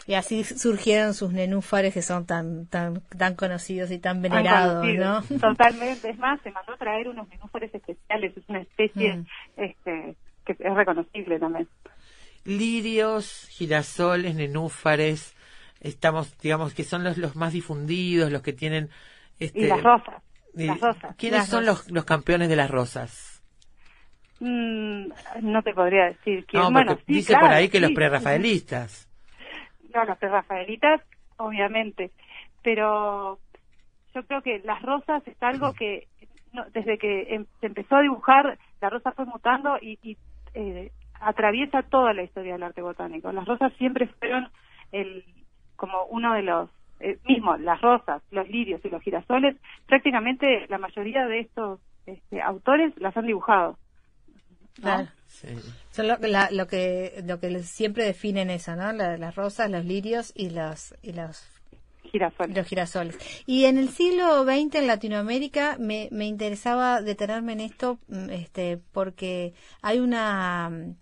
Y 0.09 0.15
así 0.15 0.45
surgieron 0.45 1.15
sus 1.15 1.33
nenúfares 1.33 1.93
que 1.93 2.03
son 2.03 2.27
tan 2.27 2.67
tan 2.67 3.01
tan 3.19 3.35
conocidos 3.35 3.91
y 3.91 3.99
tan 3.99 4.23
Tan 4.23 4.23
venerados, 4.23 4.87
¿no? 4.95 5.23
Totalmente. 5.41 6.11
Es 6.11 6.19
más, 6.19 6.41
se 6.43 6.51
mandó 6.53 6.73
a 6.75 6.77
traer 6.77 7.09
unos 7.09 7.29
nenúfares 7.29 7.75
especiales. 7.75 8.37
Es 8.37 8.45
una 8.49 8.61
especie 8.61 9.17
Mm. 9.17 9.27
este, 9.57 10.17
que 10.45 10.53
es 10.59 10.75
reconocible 10.75 11.39
también. 11.41 11.69
Lirios, 12.45 13.49
girasoles, 13.51 14.37
nenúfares, 14.37 15.35
estamos, 15.81 16.39
digamos, 16.39 16.73
que 16.75 16.85
son 16.85 17.03
los, 17.03 17.19
los 17.19 17.35
más 17.35 17.53
difundidos, 17.53 18.31
los 18.31 18.43
que 18.43 18.53
tienen... 18.53 18.89
Este, 19.41 19.61
Y 19.61 19.67
las 19.67 19.83
rosas. 19.83 20.23
las 20.55 20.81
rosas. 20.81 21.17
¿Quiénes 21.17 21.41
Las 21.41 21.49
son 21.49 21.67
rosas. 21.67 21.85
los, 21.87 21.91
los 21.93 22.05
campeones 22.05 22.49
de 22.49 22.55
las 22.57 22.71
rosas? 22.71 23.43
Mm, 24.39 25.09
no 25.43 25.63
te 25.63 25.75
podría 25.75 26.05
decir 26.07 26.45
quién. 26.47 26.63
No, 26.63 26.71
bueno, 26.71 26.95
sí, 26.97 27.03
dice 27.07 27.33
claro, 27.33 27.47
por 27.47 27.55
ahí 27.57 27.69
que 27.69 27.81
los 27.81 27.91
prerrafaelistas. 27.93 29.09
No, 29.97 30.05
los 30.05 30.19
prerrafaelitas, 30.19 31.01
obviamente. 31.39 32.11
Pero 32.63 33.39
yo 34.15 34.23
creo 34.27 34.43
que 34.43 34.59
las 34.59 34.83
rosas 34.83 35.27
es 35.27 35.43
algo 35.43 35.73
que 35.73 36.07
no, 36.53 36.67
desde 36.73 36.99
que 36.99 37.35
em- 37.35 37.47
se 37.61 37.67
empezó 37.67 37.97
a 37.97 38.03
dibujar, 38.03 38.59
la 38.83 38.91
rosa 38.91 39.13
fue 39.13 39.25
mutando 39.25 39.79
y, 39.81 39.99
y, 40.03 40.19
eh, 40.53 40.93
atraviesa 41.19 41.83
toda 41.83 42.13
la 42.13 42.25
historia 42.25 42.53
del 42.53 42.63
arte 42.63 42.83
botánico. 42.83 43.33
Las 43.33 43.47
rosas 43.47 43.73
siempre 43.79 44.07
fueron 44.19 44.51
el 44.93 45.25
como 45.77 46.05
uno 46.11 46.35
de 46.35 46.43
los 46.43 46.69
eh, 47.01 47.19
mismo 47.27 47.57
las 47.57 47.81
rosas, 47.81 48.23
los 48.31 48.47
lirios 48.49 48.85
y 48.85 48.91
los 48.91 49.03
girasoles, 49.03 49.57
prácticamente 49.87 50.67
la 50.69 50.79
mayoría 50.79 51.27
de 51.27 51.41
estos 51.41 51.81
este, 52.05 52.43
autores 52.43 52.93
las 52.99 53.17
han 53.17 53.27
dibujado. 53.27 53.79
Son 55.91 56.09
lo, 56.09 56.17
la- 56.19 56.51
lo 56.51 56.67
que 56.67 57.23
lo 57.27 57.39
que 57.41 57.51
les- 57.51 57.69
siempre 57.69 58.05
definen 58.05 58.51
eso, 58.51 58.75
¿no? 58.77 58.93
La- 58.93 59.17
las 59.17 59.35
rosas, 59.35 59.71
los 59.71 59.85
lirios 59.85 60.33
y 60.35 60.51
los 60.51 60.95
y 61.03 61.13
los 61.13 61.47
girasoles. 62.11 62.57
Los 62.57 62.67
girasoles. 62.67 63.43
Y 63.47 63.65
en 63.67 63.79
el 63.79 63.89
siglo 63.91 64.45
XX 64.45 64.77
en 64.77 64.87
Latinoamérica 64.87 65.77
me, 65.79 66.09
me 66.13 66.27
interesaba 66.27 67.03
detenerme 67.03 67.53
en 67.55 67.61
esto, 67.61 67.99
mm, 68.09 68.31
este, 68.31 68.79
porque 68.93 69.55
hay 69.83 69.99
una 69.99 70.71
mm, 70.71 70.95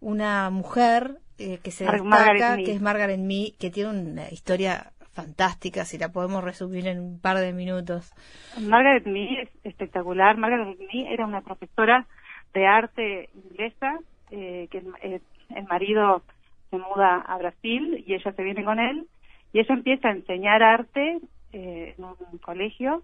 una 0.00 0.50
mujer 0.50 1.18
eh, 1.38 1.58
que 1.62 1.70
se 1.70 1.84
Mar- 1.84 2.02
destaca, 2.02 2.24
Margaret 2.26 2.64
que 2.66 2.72
es 2.72 2.80
Margaret 2.80 3.20
Mee, 3.20 3.54
que 3.58 3.70
tiene 3.70 3.90
una 3.90 4.28
historia 4.30 4.92
fantástica, 5.12 5.84
si 5.84 5.98
la 5.98 6.10
podemos 6.10 6.44
resumir 6.44 6.86
en 6.86 7.00
un 7.00 7.20
par 7.20 7.38
de 7.38 7.52
minutos. 7.52 8.12
Margaret 8.60 9.04
Mee 9.06 9.42
es 9.42 9.48
espectacular. 9.64 10.36
Margaret 10.36 10.76
Mee 10.78 11.12
era 11.12 11.26
una 11.26 11.40
profesora 11.42 12.06
de 12.54 12.66
arte 12.66 13.28
inglesa 13.34 13.98
eh, 14.30 14.68
que 14.70 14.78
el, 14.78 14.86
eh, 15.02 15.20
el 15.54 15.64
marido 15.64 16.22
se 16.70 16.76
muda 16.78 17.20
a 17.20 17.38
Brasil 17.38 18.04
y 18.06 18.14
ella 18.14 18.32
se 18.32 18.42
viene 18.42 18.64
con 18.64 18.78
él 18.78 19.06
y 19.52 19.60
ella 19.60 19.74
empieza 19.74 20.08
a 20.08 20.12
enseñar 20.12 20.62
arte 20.62 21.18
eh, 21.52 21.94
en 21.96 22.04
un 22.04 22.38
colegio 22.38 23.02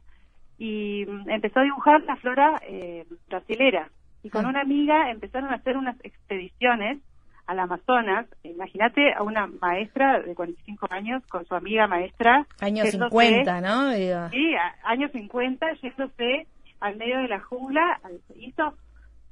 y 0.59 1.03
empezó 1.27 1.61
a 1.61 1.65
dibujar 1.65 2.03
la 2.05 2.17
flora 2.17 2.61
eh, 2.69 3.05
brasilera 3.29 3.89
y 4.23 4.31
con 4.31 4.45
Ah. 4.47 4.49
una 4.51 4.61
amiga 4.61 5.11
empezaron 5.11 5.51
a 5.51 5.57
hacer 5.57 5.77
unas 5.77 5.97
expediciones 6.05 6.99
al 7.47 7.59
Amazonas. 7.59 8.27
Imagínate 8.43 9.13
a 9.13 9.23
una 9.23 9.47
maestra 9.47 10.21
de 10.21 10.35
45 10.35 10.87
años 10.91 11.23
con 11.27 11.45
su 11.47 11.55
amiga 11.55 11.87
maestra. 11.87 12.47
Años 12.61 12.87
yéndose- 12.87 13.11
50, 13.11 13.61
¿no? 13.61 13.91
Digo, 13.91 14.29
Sí, 14.31 14.55
a- 14.55 14.75
años 14.91 15.11
50, 15.13 15.73
yéndose 15.83 16.47
al 16.81 16.97
medio 16.97 17.19
de 17.19 17.29
la 17.29 17.41
jungla. 17.41 18.01
Hizo, 18.37 18.75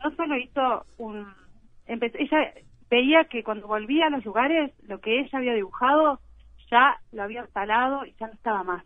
no 0.05 0.15
solo 0.16 0.37
hizo 0.37 0.85
un... 0.99 1.27
empezó- 1.87 2.19
ella 2.19 2.53
veía 2.91 3.24
que 3.24 3.43
cuando 3.43 3.66
volvía 3.66 4.07
a 4.07 4.11
los 4.11 4.24
lugares, 4.24 4.73
lo 4.87 5.01
que 5.01 5.20
ella 5.20 5.39
había 5.39 5.55
dibujado 5.55 6.20
ya 6.70 6.97
lo 7.12 7.23
había 7.23 7.43
instalado 7.43 8.05
y 8.07 8.15
ya 8.19 8.27
no 8.29 8.33
estaba 8.35 8.62
más. 8.62 8.85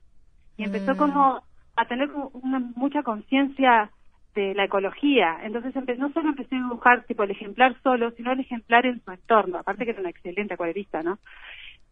Y 0.56 0.64
empezó 0.64 0.94
Mm. 0.94 0.96
como 0.96 1.42
a 1.76 1.84
tener 1.86 2.10
una, 2.32 2.58
mucha 2.74 3.02
conciencia 3.02 3.90
de 4.34 4.54
la 4.54 4.64
ecología. 4.64 5.38
Entonces 5.42 5.74
empezó, 5.76 6.00
no 6.02 6.12
solo 6.12 6.28
empezó 6.30 6.54
a 6.54 6.58
dibujar 6.58 7.04
tipo 7.04 7.22
el 7.22 7.30
ejemplar 7.30 7.76
solo, 7.82 8.10
sino 8.12 8.32
el 8.32 8.40
ejemplar 8.40 8.86
en 8.86 9.02
su 9.04 9.10
entorno. 9.10 9.58
Aparte 9.58 9.84
que 9.84 9.90
era 9.92 10.00
una 10.00 10.10
excelente 10.10 10.54
acuarelista, 10.54 11.02
¿no? 11.02 11.18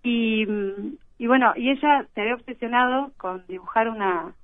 Y, 0.02 0.46
y 1.18 1.26
bueno, 1.26 1.52
y 1.56 1.70
ella 1.70 2.06
se 2.14 2.20
había 2.20 2.34
obsesionado 2.34 3.12
con 3.16 3.46
dibujar 3.46 3.88
una, 3.88 4.34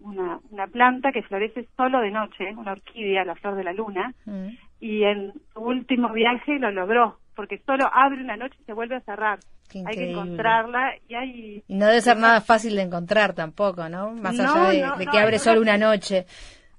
una, 0.00 0.40
una 0.50 0.66
planta 0.66 1.12
que 1.12 1.22
florece 1.22 1.66
solo 1.76 2.00
de 2.00 2.10
noche, 2.10 2.54
una 2.56 2.72
orquídea, 2.72 3.24
la 3.24 3.34
flor 3.34 3.56
de 3.56 3.64
la 3.64 3.72
luna, 3.72 4.14
mm. 4.24 4.48
y 4.80 5.04
en 5.04 5.32
su 5.52 5.60
último 5.60 6.12
viaje 6.12 6.58
lo 6.58 6.70
logró, 6.70 7.18
porque 7.34 7.58
solo 7.66 7.88
abre 7.92 8.22
una 8.22 8.36
noche 8.36 8.56
y 8.60 8.64
se 8.64 8.72
vuelve 8.72 8.96
a 8.96 9.00
cerrar. 9.00 9.38
Hay 9.86 9.94
que 9.96 10.10
encontrarla 10.10 10.94
y 11.08 11.14
hay... 11.14 11.62
Y 11.68 11.74
no 11.76 11.86
debe 11.86 12.00
ser 12.00 12.16
nada 12.16 12.40
fácil 12.40 12.74
de 12.74 12.82
encontrar 12.82 13.34
tampoco, 13.34 13.88
¿no? 13.88 14.12
Más 14.12 14.34
No, 14.34 14.42
allá 14.42 14.70
de, 14.70 14.80
no, 14.82 14.96
de 14.96 15.06
no, 15.06 15.12
que 15.12 15.18
abre 15.18 15.38
solo 15.38 15.60
una 15.60 15.76
noche. 15.76 16.26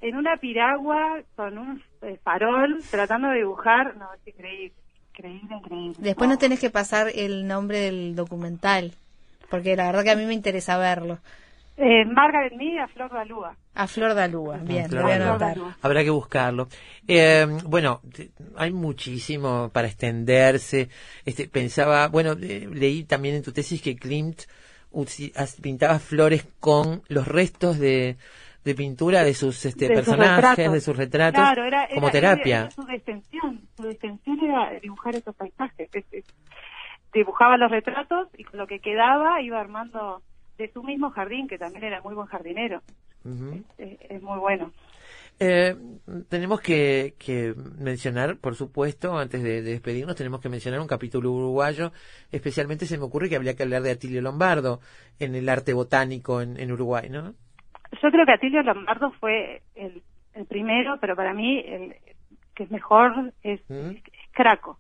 En 0.02 0.18
una 0.18 0.36
piragua 0.38 1.22
con 1.36 1.58
un 1.58 1.82
eh, 2.02 2.20
farol 2.24 2.80
tratando 2.90 3.30
de 3.30 3.38
dibujar, 3.38 3.96
no, 3.96 4.08
es 4.14 4.28
increíble, 4.28 4.74
increíble, 5.14 5.56
increíble. 5.56 5.96
Después 6.00 6.30
no 6.30 6.38
tenés 6.38 6.60
que 6.60 6.70
pasar 6.70 7.08
el 7.16 7.48
nombre 7.48 7.80
del 7.80 8.16
documental, 8.16 8.92
porque 9.50 9.76
la 9.78 9.86
verdad 9.86 10.04
que 10.04 10.12
a 10.12 10.16
mí 10.18 10.26
me 10.26 10.34
interesa 10.34 10.78
verlo. 10.78 11.20
Eh, 11.84 12.06
Margaret 12.06 12.54
Mead 12.54 12.78
a 12.84 12.88
Flor 12.88 13.12
de 13.12 13.26
Lúa. 13.26 13.56
A 13.74 13.88
Flor 13.88 14.14
de 14.14 14.22
Alúa, 14.22 14.58
bien, 14.58 14.86
lo 14.94 15.02
voy 15.02 15.14
a 15.14 15.16
claro. 15.18 15.32
anotar. 15.32 15.58
Habrá 15.82 16.04
que 16.04 16.10
buscarlo. 16.12 16.68
Eh, 17.08 17.48
bueno, 17.66 18.02
hay 18.56 18.72
muchísimo 18.72 19.70
para 19.74 19.88
extenderse. 19.88 20.90
Este, 21.26 21.48
pensaba, 21.48 22.08
bueno, 22.10 22.34
eh, 22.34 22.70
leí 22.72 23.04
también 23.06 23.36
en 23.36 23.42
tu 23.44 23.52
tesis 23.52 23.82
que 23.82 23.96
Klimt 23.96 24.42
pintaba 25.62 26.00
flores 26.00 26.46
con 26.60 27.02
los 27.08 27.28
restos 27.28 27.80
de, 27.80 28.18
de 28.64 28.76
pintura 28.76 29.24
de 29.24 29.34
sus 29.34 29.66
este, 29.66 29.88
de 29.88 29.96
personajes, 29.96 30.72
de 30.72 30.82
sus 30.82 30.96
retratos, 30.96 31.40
Claro, 31.42 31.64
era, 31.64 31.86
era- 31.86 31.96
como 31.96 32.10
era- 32.10 32.12
terapia. 32.36 32.58
era 32.62 32.72
su 32.72 32.82
extensión, 32.90 33.62
su 33.78 33.90
extensión 33.90 34.38
era 34.44 34.80
dibujar 34.82 35.16
esos 35.16 35.36
paisajes. 35.36 35.90
Es- 35.94 36.06
es- 36.12 36.26
dibujaba 37.14 37.58
los 37.58 37.72
retratos 37.72 38.28
y 38.38 38.44
con 38.44 38.60
lo 38.60 38.68
que 38.68 38.80
quedaba 38.80 39.42
iba 39.42 39.60
armando 39.60 40.22
de 40.62 40.72
su 40.72 40.84
mismo 40.84 41.10
jardín, 41.12 41.48
que 41.48 41.58
también 41.58 41.84
era 41.86 42.02
muy 42.02 42.14
buen 42.16 42.28
jardinero. 42.28 42.82
Eh, 43.78 43.98
es 44.10 44.22
muy 44.22 44.40
bueno. 44.40 44.72
Eh, 45.40 45.76
tenemos 46.30 46.62
que, 46.62 47.16
que 47.18 47.56
mencionar, 47.80 48.38
por 48.38 48.56
supuesto, 48.56 49.18
antes 49.18 49.42
de, 49.42 49.62
de 49.64 49.72
despedirnos, 49.72 50.16
tenemos 50.16 50.40
que 50.40 50.50
mencionar 50.50 50.80
un 50.80 50.88
capítulo 50.88 51.32
uruguayo. 51.32 51.92
Especialmente 52.32 52.86
se 52.86 52.98
me 52.98 53.06
ocurre 53.06 53.28
que 53.30 53.36
habría 53.36 53.56
que 53.56 53.64
hablar 53.64 53.82
de 53.82 53.92
Atilio 53.92 54.22
Lombardo 54.22 54.80
en 55.20 55.34
el 55.36 55.50
arte 55.50 55.74
botánico 55.74 56.42
en, 56.42 56.60
en 56.60 56.72
Uruguay, 56.72 57.10
¿no? 57.10 57.34
Yo 58.02 58.10
creo 58.12 58.26
que 58.26 58.34
Atilio 58.34 58.62
Lombardo 58.62 59.12
fue 59.20 59.62
el, 59.76 60.02
el 60.34 60.46
primero, 60.46 60.98
pero 61.02 61.16
para 61.16 61.34
mí 61.34 61.60
el 61.60 61.96
que 62.56 62.64
es 62.64 62.72
mejor 62.72 63.34
es, 63.44 63.62
es 63.70 64.04
Craco. 64.32 64.78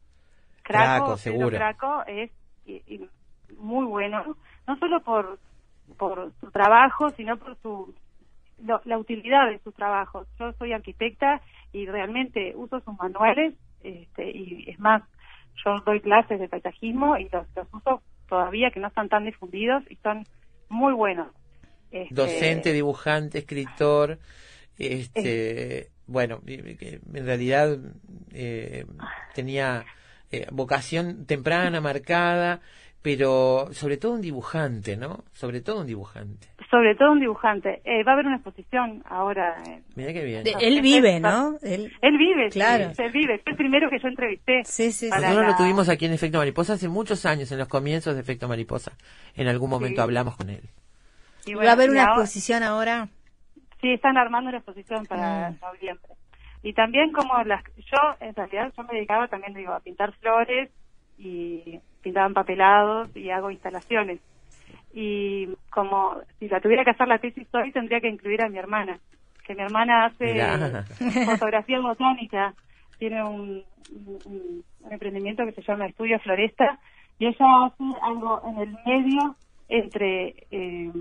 Craco, 0.63 1.05
Pedro 1.05 1.17
seguro. 1.17 1.57
Craco 1.57 2.03
es 2.05 2.29
y- 2.65 2.83
y 2.87 3.09
muy 3.57 3.85
bueno, 3.85 4.37
no 4.67 4.77
solo 4.77 5.01
por, 5.01 5.39
por 5.97 6.31
su 6.39 6.51
trabajo, 6.51 7.11
sino 7.11 7.37
por 7.37 7.57
su 7.61 7.93
lo- 8.63 8.81
la 8.85 8.97
utilidad 8.97 9.49
de 9.49 9.59
sus 9.59 9.73
trabajos. 9.73 10.27
Yo 10.39 10.53
soy 10.53 10.73
arquitecta 10.73 11.41
y 11.73 11.85
realmente 11.87 12.53
uso 12.55 12.79
sus 12.81 12.97
manuales 12.97 13.53
este, 13.83 14.29
y 14.29 14.69
es 14.69 14.79
más, 14.79 15.01
yo 15.65 15.79
doy 15.85 15.99
clases 15.99 16.39
de 16.39 16.47
paisajismo 16.47 17.17
y 17.17 17.27
los, 17.31 17.47
los 17.55 17.67
uso 17.73 18.01
todavía 18.27 18.69
que 18.71 18.79
no 18.79 18.87
están 18.87 19.09
tan 19.09 19.25
difundidos 19.25 19.83
y 19.89 19.95
son 19.97 20.25
muy 20.69 20.93
buenos. 20.93 21.27
Este, 21.91 22.13
Docente, 22.13 22.71
dibujante, 22.73 23.39
escritor, 23.39 24.19
este, 24.77 25.89
bueno, 26.07 26.41
y- 26.45 26.75
que 26.77 26.99
en 27.13 27.25
realidad 27.25 27.77
eh, 28.31 28.85
tenía 29.33 29.85
eh, 30.31 30.47
vocación 30.51 31.25
temprana, 31.25 31.81
marcada, 31.81 32.61
pero 33.01 33.67
sobre 33.71 33.97
todo 33.97 34.13
un 34.13 34.21
dibujante, 34.21 34.95
¿no? 34.97 35.23
Sobre 35.33 35.61
todo 35.61 35.81
un 35.81 35.87
dibujante. 35.87 36.47
sobre 36.69 36.95
todo 36.95 37.11
un 37.11 37.19
dibujante. 37.19 37.81
Eh, 37.83 38.01
va 38.05 38.11
a 38.11 38.13
haber 38.13 38.27
una 38.27 38.37
exposición 38.37 39.03
ahora. 39.09 39.57
Mira 39.95 40.13
qué 40.13 40.23
bien. 40.23 40.43
De- 40.45 40.55
él 40.61 40.79
vive, 40.81 41.19
¿no? 41.19 41.57
Él, 41.61 41.91
Él 42.01 42.17
vive, 42.17 42.49
sí, 42.49 42.59
Claro. 42.59 42.93
él 42.97 43.11
vive. 43.11 43.39
Fue 43.39 43.51
el 43.51 43.57
primero 43.57 43.89
que 43.89 43.99
yo 43.99 44.07
entrevisté. 44.07 44.61
sí, 44.63 44.91
sí, 44.93 45.09
Nosotros 45.09 45.35
la- 45.35 45.47
lo 45.49 45.55
tuvimos 45.57 45.89
aquí 45.89 46.05
en 46.05 46.13
Efecto 46.13 46.37
Mariposa 46.37 46.73
hace 46.73 46.87
muchos 46.87 47.25
años, 47.25 47.51
en 47.51 47.57
los 47.57 47.67
comienzos 47.67 48.15
de 48.15 48.21
Efecto 48.21 48.47
Mariposa. 48.47 48.93
En 49.35 49.49
algún 49.49 49.69
momento 49.69 49.97
Sí. 49.97 50.01
hablamos 50.03 50.37
con 50.37 50.49
él. 50.49 50.61
y 51.45 51.55
Va 51.55 51.69
a 51.69 51.71
haber 51.73 51.89
una 51.89 52.03
ahora- 52.03 52.13
exposición 52.21 52.63
ahora. 52.63 53.09
Sí, 53.81 53.91
están 53.91 54.15
armando 54.15 54.49
una 54.49 54.59
exposición 54.59 55.05
para 55.07 55.49
Mm. 55.49 55.57
noviembre. 55.59 56.13
Y 56.63 56.73
también 56.73 57.11
como 57.11 57.33
las... 57.43 57.63
Yo, 57.77 57.97
en 58.21 58.33
realidad, 58.35 58.71
yo 58.77 58.83
me 58.83 58.93
dedicaba 58.93 59.27
también, 59.27 59.55
digo, 59.55 59.73
a 59.73 59.79
pintar 59.81 60.13
flores 60.21 60.69
y 61.17 61.79
pintaba 62.01 62.27
empapelados 62.27 63.15
y 63.15 63.29
hago 63.29 63.51
instalaciones. 63.51 64.19
Y 64.93 65.47
como 65.69 66.15
si 66.39 66.47
la 66.49 66.59
tuviera 66.59 66.83
que 66.83 66.91
hacer 66.91 67.07
la 67.07 67.19
tesis 67.19 67.47
hoy, 67.53 67.71
tendría 67.71 68.01
que 68.01 68.09
incluir 68.09 68.43
a 68.43 68.49
mi 68.49 68.57
hermana. 68.57 68.99
Que 69.45 69.55
mi 69.55 69.61
hermana 69.61 70.05
hace 70.05 70.33
Mirá. 70.33 70.83
fotografía 71.25 71.79
botánica. 71.79 72.53
Tiene 72.99 73.23
un, 73.23 73.63
un- 74.25 74.63
un 74.83 74.91
emprendimiento 74.91 75.45
que 75.45 75.53
se 75.53 75.61
llama 75.61 75.85
Estudio 75.87 76.19
Floresta. 76.19 76.79
Y 77.19 77.27
ella 77.27 77.65
hace 77.65 77.83
algo 78.01 78.41
en 78.47 78.57
el 78.59 78.77
medio 78.85 79.35
entre... 79.69 80.35
eh, 80.51 80.91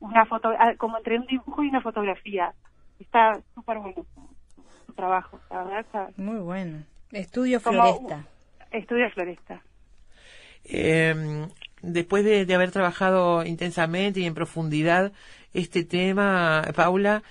una 0.00 0.24
foto, 0.26 0.50
ah, 0.56 0.74
como 0.78 0.96
entre 0.96 1.18
un 1.18 1.26
dibujo 1.26 1.64
y 1.64 1.68
una 1.68 1.80
fotografía. 1.80 2.52
Está 3.00 3.32
súper 3.54 3.78
bueno 3.78 4.04
su, 4.86 4.92
trabajo, 4.92 5.40
la 5.50 5.64
verdad 5.64 5.80
está 5.80 6.08
Muy 6.16 6.38
bueno. 6.38 6.84
Estudio 7.10 7.60
Como- 7.60 7.82
Floresta. 7.82 8.24
estudia 8.70 9.10
floresta. 9.10 9.60
Eh, 10.68 11.46
después 11.82 12.24
de, 12.24 12.46
de 12.46 12.54
haber 12.54 12.70
trabajado 12.70 13.44
intensamente 13.44 14.20
y 14.20 14.26
en 14.26 14.34
profundidad 14.34 15.12
este 15.52 15.84
tema, 15.84 16.62
Paula, 16.74 17.22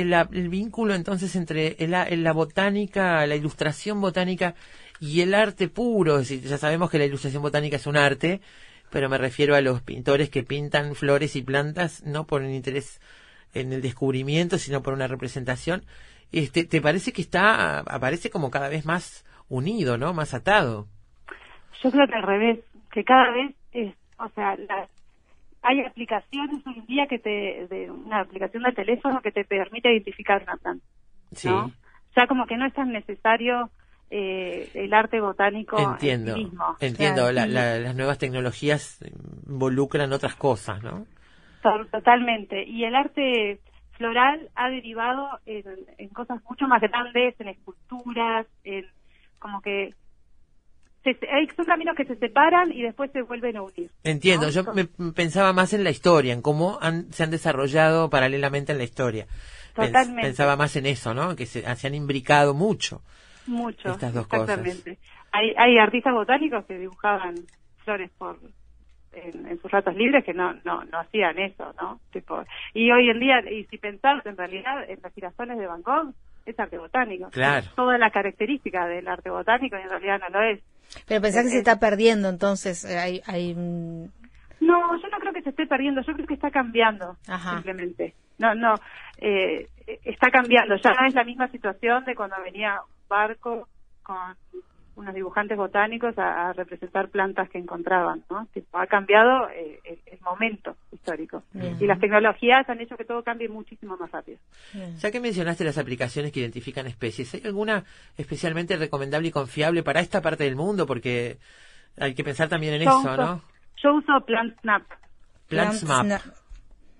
el, 0.00 0.48
vínculo 0.48 0.94
entonces 0.94 1.34
entre 1.36 1.76
el 1.78 2.22
la 2.22 2.32
botánica, 2.32 3.26
la 3.26 3.36
ilustración 3.36 4.00
botánica 4.00 4.54
y 5.00 5.20
el 5.20 5.34
arte 5.34 5.68
puro, 5.68 6.20
ya 6.22 6.58
sabemos 6.58 6.90
que 6.90 6.98
la 6.98 7.04
ilustración 7.04 7.42
botánica 7.42 7.76
es 7.76 7.86
un 7.86 7.96
arte, 7.96 8.40
pero 8.90 9.08
me 9.08 9.18
refiero 9.18 9.54
a 9.54 9.60
los 9.60 9.82
pintores 9.82 10.30
que 10.30 10.42
pintan 10.42 10.94
flores 10.94 11.36
y 11.36 11.42
plantas 11.42 12.02
no 12.04 12.26
por 12.26 12.42
un 12.42 12.50
interés 12.50 13.00
en 13.54 13.72
el 13.72 13.82
descubrimiento, 13.82 14.58
sino 14.58 14.82
por 14.82 14.92
una 14.92 15.06
representación. 15.06 15.84
Este, 16.32 16.64
¿Te 16.64 16.80
parece 16.80 17.12
que 17.12 17.22
está, 17.22 17.80
aparece 17.80 18.30
como 18.30 18.50
cada 18.50 18.68
vez 18.68 18.84
más 18.84 19.24
unido, 19.48 19.96
¿no? 19.96 20.12
Más 20.12 20.34
atado. 20.34 20.86
Yo 21.82 21.90
creo 21.90 22.06
que 22.06 22.14
al 22.14 22.22
revés, 22.22 22.58
que 22.96 23.04
cada 23.04 23.30
vez 23.30 23.54
es, 23.72 23.94
o 24.18 24.28
sea, 24.30 24.56
las- 24.56 24.88
hay 25.62 25.80
aplicaciones 25.82 26.66
hoy 26.66 26.78
en 26.78 26.86
día 26.86 27.06
que 27.06 27.18
te, 27.18 27.66
de 27.68 27.90
una 27.90 28.20
aplicación 28.20 28.62
de 28.62 28.72
teléfono 28.72 29.20
que 29.20 29.32
te 29.32 29.44
permite 29.44 29.92
identificar 29.92 30.42
una 30.42 30.56
planta, 30.56 30.84
Sí. 31.32 31.48
¿no? 31.48 31.70
Ya 32.16 32.26
como 32.26 32.46
que 32.46 32.56
no 32.56 32.64
es 32.66 32.72
tan 32.72 32.90
necesario 32.92 33.68
eh, 34.08 34.70
el 34.74 34.94
arte 34.94 35.20
botánico 35.20 35.76
en 35.78 35.90
Entiendo, 35.90 36.34
sí 36.36 36.44
mismo. 36.44 36.76
entiendo. 36.80 37.32
La- 37.32 37.46
la- 37.46 37.78
las 37.80 37.94
nuevas 37.96 38.16
tecnologías 38.18 39.04
involucran 39.48 40.12
otras 40.12 40.36
cosas, 40.36 40.80
¿no? 40.82 41.04
To- 41.62 41.84
Totalmente. 41.90 42.64
Y 42.64 42.84
el 42.84 42.94
arte 42.94 43.58
floral 43.98 44.48
ha 44.54 44.70
derivado 44.70 45.28
en, 45.44 45.64
en 45.98 46.08
cosas 46.10 46.40
mucho 46.48 46.66
más 46.68 46.80
grandes, 46.80 47.34
en 47.40 47.48
esculturas, 47.48 48.46
en 48.64 48.86
como 49.40 49.60
que 49.60 49.92
se- 51.14 51.28
hay, 51.30 51.46
son 51.56 51.64
caminos 51.64 51.96
que 51.96 52.04
se 52.04 52.16
separan 52.16 52.72
y 52.72 52.82
después 52.82 53.10
se 53.12 53.22
vuelven 53.22 53.56
a 53.56 53.62
unir. 53.62 53.90
Entiendo. 54.04 54.46
¿no? 54.46 54.52
Yo 54.52 54.64
me 54.74 54.84
pensaba 55.12 55.52
más 55.52 55.72
en 55.72 55.84
la 55.84 55.90
historia, 55.90 56.32
en 56.32 56.42
cómo 56.42 56.78
han- 56.80 57.12
se 57.12 57.22
han 57.24 57.30
desarrollado 57.30 58.10
paralelamente 58.10 58.72
en 58.72 58.78
la 58.78 58.84
historia. 58.84 59.26
Totalmente. 59.74 60.22
pensaba 60.22 60.56
más 60.56 60.74
en 60.76 60.86
eso, 60.86 61.12
¿no? 61.12 61.36
Que 61.36 61.44
se, 61.46 61.62
se 61.76 61.86
han 61.86 61.94
imbricado 61.94 62.54
mucho. 62.54 63.02
Mucho. 63.46 63.90
Estas 63.90 64.14
dos 64.14 64.26
cosas. 64.26 64.58
Hay, 65.32 65.52
hay 65.56 65.78
artistas 65.78 66.14
botánicos 66.14 66.64
que 66.64 66.78
dibujaban 66.78 67.34
flores 67.84 68.10
por 68.16 68.38
en, 69.12 69.46
en 69.46 69.60
sus 69.60 69.70
ratos 69.70 69.94
libres 69.94 70.24
que 70.24 70.34
no, 70.34 70.54
no 70.64 70.84
no 70.84 70.98
hacían 71.00 71.38
eso, 71.38 71.72
¿no? 71.80 72.00
Tipo, 72.12 72.42
y 72.74 72.90
hoy 72.90 73.08
en 73.10 73.20
día, 73.20 73.40
y 73.50 73.64
si 73.64 73.78
pensás 73.78 74.24
en 74.26 74.36
realidad 74.36 74.88
en 74.88 74.98
los 75.02 75.12
girasoles 75.12 75.58
de 75.58 75.66
Van 75.66 75.82
Gogh, 75.82 76.12
es 76.44 76.58
arte 76.58 76.78
botánico. 76.78 77.28
Claro. 77.30 77.66
Toda 77.76 77.98
la 77.98 78.10
característica 78.10 78.86
del 78.86 79.08
arte 79.08 79.30
botánico 79.30 79.76
y 79.76 79.82
en 79.82 79.88
realidad 79.90 80.20
no 80.20 80.28
lo 80.38 80.42
es. 80.46 80.60
Pero 81.06 81.20
pensás 81.20 81.44
que 81.44 81.50
se 81.50 81.56
Eh, 81.56 81.58
está 81.60 81.78
perdiendo, 81.78 82.28
entonces 82.28 82.84
eh, 82.84 82.98
hay, 82.98 83.22
hay 83.26 83.54
No, 83.54 84.96
yo 85.00 85.08
no 85.08 85.18
creo 85.18 85.32
que 85.32 85.42
se 85.42 85.50
esté 85.50 85.66
perdiendo, 85.66 86.00
yo 86.02 86.12
creo 86.14 86.26
que 86.26 86.34
está 86.34 86.50
cambiando 86.50 87.16
Ajá. 87.28 87.54
simplemente. 87.54 88.14
No, 88.38 88.54
no, 88.54 88.74
eh, 89.18 89.68
está 90.04 90.30
cambiando, 90.30 90.76
ya 90.76 90.90
no 90.92 91.06
es 91.06 91.14
la 91.14 91.24
misma 91.24 91.48
situación 91.48 92.04
de 92.04 92.14
cuando 92.14 92.36
venía 92.42 92.80
un 92.82 93.08
barco 93.08 93.68
con 94.02 94.36
unos 94.96 95.14
dibujantes 95.14 95.56
botánicos 95.56 96.18
a, 96.18 96.48
a 96.48 96.52
representar 96.54 97.08
plantas 97.10 97.48
que 97.50 97.58
encontraban, 97.58 98.24
¿no? 98.30 98.46
Tipo, 98.52 98.78
ha 98.78 98.86
cambiado 98.86 99.48
eh, 99.50 99.78
el, 99.84 99.98
el 100.06 100.20
momento 100.20 100.76
histórico. 100.90 101.42
Bien. 101.52 101.76
Y 101.80 101.86
las 101.86 102.00
tecnologías 102.00 102.68
han 102.68 102.80
hecho 102.80 102.96
que 102.96 103.04
todo 103.04 103.22
cambie 103.22 103.48
muchísimo 103.48 103.96
más 103.98 104.10
rápido. 104.10 104.38
Ya 104.98 105.10
que 105.10 105.20
mencionaste 105.20 105.64
las 105.64 105.78
aplicaciones 105.78 106.32
que 106.32 106.40
identifican 106.40 106.86
especies, 106.86 107.32
¿hay 107.34 107.42
alguna 107.44 107.84
especialmente 108.16 108.76
recomendable 108.76 109.28
y 109.28 109.32
confiable 109.32 109.82
para 109.82 110.00
esta 110.00 110.20
parte 110.22 110.44
del 110.44 110.56
mundo? 110.56 110.86
Porque 110.86 111.36
hay 111.98 112.14
que 112.14 112.24
pensar 112.24 112.48
también 112.48 112.74
en 112.74 112.82
Yo 112.82 112.90
eso, 112.90 112.98
uso- 113.00 113.16
¿no? 113.16 113.42
Yo 113.82 113.94
uso 113.94 114.24
PlantSnap. 114.26 114.82
Plants 115.48 115.84
Plant 115.84 116.08
Map. 116.10 116.20
Sna- 116.22 116.32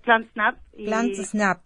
PlantSnap. 0.05 0.57
y- 0.77 0.85
Plant 0.85 1.15
Snap. 1.15 1.61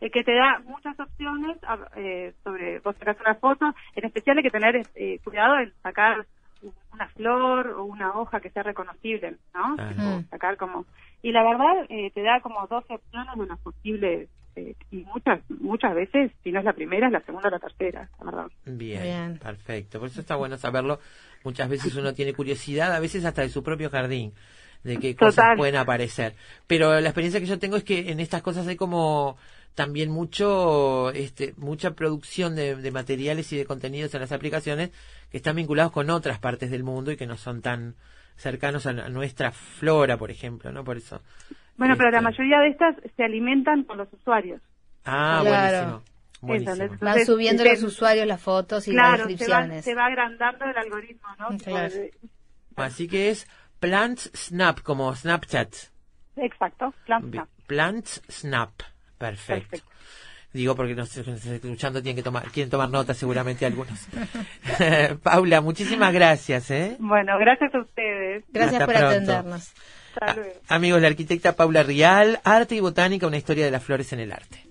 Eh, 0.00 0.10
que 0.10 0.24
te 0.24 0.34
da 0.34 0.60
muchas 0.64 0.98
opciones 0.98 1.56
a- 1.64 1.88
eh, 1.96 2.32
sobre 2.44 2.78
vos 2.80 2.96
sacas 2.98 3.16
una 3.20 3.34
foto 3.36 3.74
en 3.96 4.04
especial 4.06 4.36
hay 4.38 4.42
que 4.44 4.50
tener 4.50 4.82
eh, 4.94 5.18
cuidado 5.24 5.58
en 5.58 5.72
sacar 5.82 6.26
una 6.92 7.08
flor 7.08 7.68
o 7.68 7.84
una 7.84 8.18
hoja 8.18 8.40
que 8.40 8.50
sea 8.50 8.62
reconocible 8.62 9.36
no 9.54 9.76
sacar 10.30 10.56
como 10.56 10.84
y 11.22 11.32
la 11.32 11.42
verdad 11.42 11.86
eh, 11.88 12.10
te 12.12 12.22
da 12.22 12.40
como 12.40 12.66
12 12.66 12.94
opciones 12.94 13.34
de 13.38 13.46
las 13.46 13.58
posibles 13.60 14.28
eh, 14.56 14.74
y 14.90 14.96
muchas 15.04 15.40
muchas 15.48 15.94
veces 15.94 16.32
si 16.42 16.50
no 16.52 16.58
es 16.58 16.64
la 16.64 16.72
primera 16.72 17.06
es 17.06 17.12
la 17.12 17.20
segunda 17.22 17.48
o 17.48 17.52
la 17.52 17.58
tercera 17.60 18.10
la 18.18 18.24
verdad 18.24 18.46
Bien, 18.66 19.02
Bien. 19.02 19.38
perfecto. 19.38 19.98
Por 19.98 20.08
eso 20.08 20.20
está 20.20 20.36
bueno 20.36 20.56
saberlo. 20.58 20.98
Muchas 21.44 21.68
veces 21.70 21.94
uno 21.96 22.12
tiene 22.12 22.34
curiosidad, 22.34 22.92
a 22.94 23.00
veces 23.00 23.24
hasta 23.24 23.40
de 23.42 23.48
su 23.48 23.62
propio 23.62 23.88
jardín, 23.90 24.32
de 24.84 24.98
qué 24.98 25.16
cosas 25.16 25.36
Total. 25.46 25.56
pueden 25.56 25.76
aparecer. 25.76 26.34
Pero 26.66 27.00
la 27.00 27.08
experiencia 27.08 27.40
que 27.40 27.46
yo 27.46 27.58
tengo 27.58 27.76
es 27.76 27.84
que 27.84 28.10
en 28.10 28.20
estas 28.20 28.42
cosas 28.42 28.66
hay 28.68 28.76
como 28.76 29.36
también 29.74 30.10
mucho, 30.10 31.10
este, 31.12 31.54
mucha 31.56 31.92
producción 31.92 32.54
de, 32.56 32.76
de 32.76 32.90
materiales 32.90 33.52
y 33.52 33.56
de 33.56 33.64
contenidos 33.64 34.14
en 34.14 34.20
las 34.20 34.32
aplicaciones 34.32 34.90
que 35.30 35.36
están 35.38 35.56
vinculados 35.56 35.92
con 35.92 36.10
otras 36.10 36.38
partes 36.38 36.70
del 36.70 36.82
mundo 36.84 37.10
y 37.12 37.16
que 37.16 37.26
no 37.26 37.36
son 37.36 37.62
tan 37.62 37.94
cercanos 38.36 38.86
a, 38.86 38.90
a 38.90 39.08
nuestra 39.08 39.52
flora, 39.52 40.16
por 40.16 40.30
ejemplo, 40.30 40.72
¿no? 40.72 40.82
Por 40.84 40.96
eso. 40.96 41.22
bueno 41.76 41.94
pero 41.96 42.10
la 42.10 42.18
Este, 42.18 42.30
mayoría 42.30 42.58
de 42.60 42.68
estas 42.68 42.96
se 43.16 43.24
alimentan 43.24 43.84
con 43.84 43.98
los 43.98 44.12
usuarios 44.12 44.60
Ah, 45.04 45.40
Claro. 45.42 46.02
buenísimo. 46.42 46.96
Van 47.00 47.24
subiendo 47.24 47.64
los 47.64 47.82
usuarios 47.82 48.26
las 48.26 48.40
fotos 48.40 48.86
y 48.88 48.92
las 48.92 49.16
claro 49.16 49.16
se 49.16 49.22
va, 49.22 49.28
descripciones. 49.28 49.84
se 49.84 49.94
va 49.94 50.06
agrandando 50.06 50.64
el 50.66 50.76
algoritmo 50.76 51.28
no 51.38 51.56
Claro. 51.58 51.94
Así 52.76 53.08
que 53.08 53.30
es 53.30 53.46
Plant 53.78 54.18
Snap, 54.34 54.80
como 54.80 55.14
Snapchat. 55.14 55.74
exacto 56.36 56.92
PlantSnap 57.06 57.48
Plant 57.66 58.06
Snap. 58.30 58.70
Perfecto. 59.20 59.78
Digo 60.52 60.74
porque 60.74 60.94
nos 60.94 61.14
nos 61.16 61.28
están 61.28 61.54
escuchando 61.54 62.02
tienen 62.02 62.16
que 62.16 62.24
tomar, 62.24 62.50
quieren 62.50 62.70
tomar 62.70 62.88
nota 62.88 63.14
seguramente 63.14 63.66
algunos. 63.66 64.08
Paula, 65.22 65.60
muchísimas 65.60 66.12
gracias, 66.12 66.70
¿eh? 66.72 66.96
Bueno, 66.98 67.38
gracias 67.38 67.72
a 67.72 67.80
ustedes. 67.80 68.42
Gracias 68.48 68.80
Hasta 68.80 68.86
por 68.86 68.94
pronto. 68.94 69.32
atendernos. 69.32 69.72
Amigos, 70.68 71.02
la 71.02 71.08
arquitecta 71.08 71.54
Paula 71.54 71.84
Rial, 71.84 72.40
Arte 72.42 72.74
y 72.74 72.80
Botánica, 72.80 73.28
una 73.28 73.36
historia 73.36 73.64
de 73.64 73.70
las 73.70 73.84
flores 73.84 74.12
en 74.12 74.20
el 74.20 74.32
arte. 74.32 74.69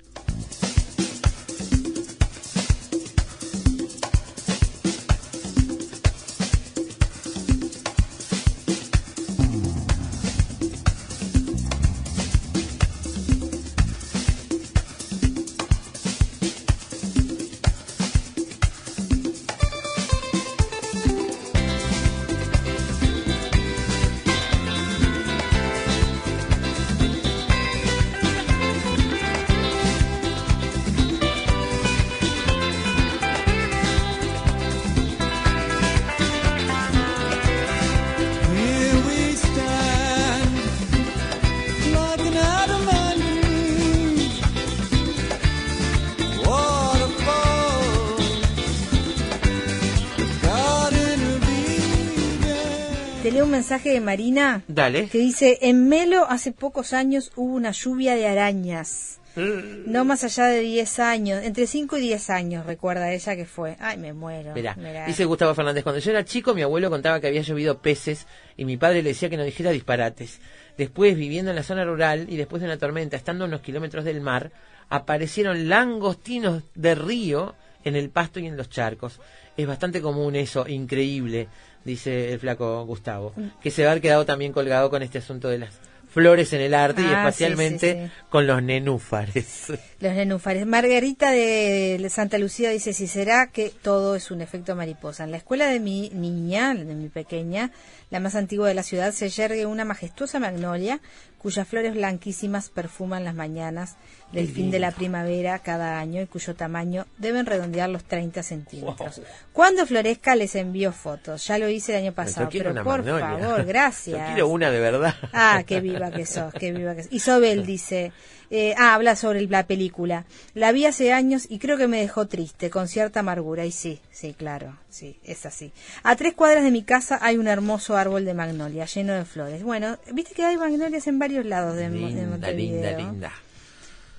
Dale. 54.68 55.08
que 55.08 55.18
dice, 55.18 55.60
en 55.62 55.88
Melo 55.88 56.26
hace 56.30 56.52
pocos 56.52 56.94
años 56.94 57.32
hubo 57.36 57.54
una 57.54 57.72
lluvia 57.72 58.16
de 58.16 58.28
arañas. 58.28 59.20
No 59.36 60.04
más 60.06 60.24
allá 60.24 60.48
de 60.48 60.60
10 60.60 61.00
años, 61.00 61.44
entre 61.44 61.66
5 61.66 61.98
y 61.98 62.02
10 62.02 62.30
años, 62.30 62.66
recuerda 62.66 63.14
ella 63.14 63.36
que 63.36 63.46
fue. 63.46 63.78
Ay, 63.80 63.98
me 63.98 64.12
muero. 64.12 64.54
Mirá, 64.54 64.76
mirá. 64.76 65.06
dice 65.06 65.24
Gustavo 65.24 65.56
Fernández, 65.56 65.84
cuando 65.84 66.00
yo 66.00 66.12
era 66.12 66.26
chico 66.26 66.54
mi 66.54 66.62
abuelo 66.62 66.90
contaba 66.90 67.22
que 67.22 67.28
había 67.28 67.42
llovido 67.42 67.82
peces 67.82 68.28
y 68.58 68.66
mi 68.66 68.76
padre 68.76 69.02
le 69.02 69.10
decía 69.10 69.30
que 69.30 69.38
no 69.38 69.44
dijera 69.44 69.72
disparates. 69.72 70.42
Después, 70.78 71.16
viviendo 71.16 71.52
en 71.52 71.56
la 71.56 71.64
zona 71.64 71.86
rural 71.86 72.28
y 72.30 72.38
después 72.38 72.62
de 72.62 72.68
una 72.68 72.78
tormenta, 72.78 73.18
estando 73.18 73.46
a 73.46 73.48
unos 73.48 73.62
kilómetros 73.62 74.04
del 74.04 74.22
mar, 74.22 74.52
aparecieron 74.90 75.70
langostinos 75.70 76.64
de 76.76 76.96
río 76.96 77.56
en 77.84 77.96
el 77.96 78.10
pasto 78.10 78.40
y 78.40 78.48
en 78.48 78.58
los 78.58 78.70
charcos. 78.70 79.20
Es 79.56 79.68
bastante 79.68 80.02
común 80.02 80.36
eso, 80.36 80.68
increíble, 80.68 81.48
dice 81.90 82.32
el 82.34 82.40
flaco 82.40 82.86
Gustavo, 82.86 83.34
que 83.62 83.72
se 83.72 83.84
va 83.84 83.90
a 83.90 83.92
haber 83.92 84.02
quedado 84.02 84.26
también 84.26 84.52
colgado 84.54 84.90
con 84.90 85.04
este 85.04 85.18
asunto 85.18 85.50
de 85.50 85.60
las 85.60 85.80
flores 86.10 86.54
en 86.54 86.62
el 86.62 86.74
arte 86.74 87.02
y 87.02 87.06
Ah, 87.06 87.24
sí, 87.32 87.44
especialmente 87.44 87.94
sí, 87.94 88.08
sí. 88.08 88.12
con 88.30 88.48
los 88.48 88.64
nenúfares. 88.64 89.68
Los 90.00 90.14
nenúfares. 90.14 90.66
Margarita 90.66 91.32
de 91.32 92.08
Santa 92.10 92.38
Lucía 92.38 92.70
dice, 92.70 92.94
si 92.94 93.06
será 93.08 93.48
que 93.48 93.70
todo 93.70 94.16
es 94.16 94.32
un 94.32 94.42
efecto 94.42 94.76
mariposa. 94.76 95.26
En 95.26 95.32
la 95.32 95.38
escuela 95.38 95.68
de 95.68 95.82
mi 95.82 96.10
niña, 96.14 96.74
de 96.74 96.96
mi 96.96 97.10
pequeña, 97.10 97.72
la 98.10 98.22
más 98.22 98.36
antigua 98.36 98.70
de 98.70 98.74
la 98.76 98.84
ciudad, 98.84 99.12
se 99.12 99.30
yergue 99.30 99.66
una 99.66 99.84
majestuosa 99.84 100.40
magnolia 100.40 101.02
cuyas 101.40 101.68
flores 101.68 101.94
blanquísimas 101.94 102.70
perfuman 102.70 103.24
las 103.24 103.34
mañanas 103.34 103.96
del 104.32 104.48
fin 104.48 104.72
de 104.72 104.80
la 104.80 104.92
primavera 104.92 105.58
cada 105.60 105.98
año 106.00 106.22
y 106.22 106.28
cuyo 106.28 106.54
tamaño 106.54 107.08
deben 107.18 107.46
redondear 107.46 107.90
los 107.90 108.04
30 108.04 108.44
centímetros. 108.44 109.22
Cuando 109.54 109.86
florezca 109.88 110.36
les 110.36 110.56
envío 110.56 110.92
fotos. 110.92 111.48
Ya 111.48 111.58
lo 111.58 111.70
hice 111.70 111.94
el 111.94 112.04
año 112.04 112.14
pasado, 112.14 112.50
pero 112.52 112.74
por 112.84 113.04
magnolia. 113.04 113.40
favor, 113.40 113.66
gracias. 113.66 114.20
Yo 114.20 114.26
quiero 114.26 114.48
una 114.50 114.70
de 114.70 114.80
verdad. 114.80 115.16
Ah, 115.34 115.64
qué 115.66 115.80
viva 115.80 116.12
que 116.12 116.26
sos, 116.26 116.54
qué 116.54 116.72
viva 116.72 116.94
que 116.94 117.04
sos. 117.04 117.14
Isobel 117.14 117.66
dice, 117.66 118.12
eh, 118.52 118.74
ah, 118.78 118.96
habla 118.96 119.16
sobre 119.16 119.42
la 119.48 119.68
película. 119.68 120.26
La 120.54 120.72
vi 120.72 120.86
hace 120.86 121.14
años 121.14 121.46
y 121.50 121.60
creo 121.60 121.78
que 121.78 121.88
me 121.88 122.02
dejó 122.02 122.28
triste, 122.28 122.70
con 122.70 122.88
cierta 122.88 123.20
amargura. 123.22 123.66
Y 123.66 123.72
sí, 123.72 124.00
sí, 124.12 124.34
claro, 124.34 124.78
sí, 124.90 125.20
es 125.24 125.46
así. 125.46 125.72
A 126.04 126.16
tres 126.16 126.34
cuadras 126.34 126.64
de 126.64 126.72
mi 126.72 126.84
casa 126.84 127.20
hay 127.22 127.38
un 127.38 127.48
hermoso 127.48 127.98
árbol 127.98 128.26
de 128.26 128.34
magnolia 128.34 128.86
lleno 128.86 129.14
de 129.14 129.26
flores. 129.26 129.64
Bueno, 129.64 129.98
viste 130.14 130.34
que 130.34 130.46
hay 130.46 130.58
magnolias 130.58 131.08
en 131.08 131.20
varios 131.20 131.46
lados 131.46 131.76
de, 131.76 131.90
Montevideo. 131.90 132.54
linda, 132.54 132.92
linda. 132.98 133.32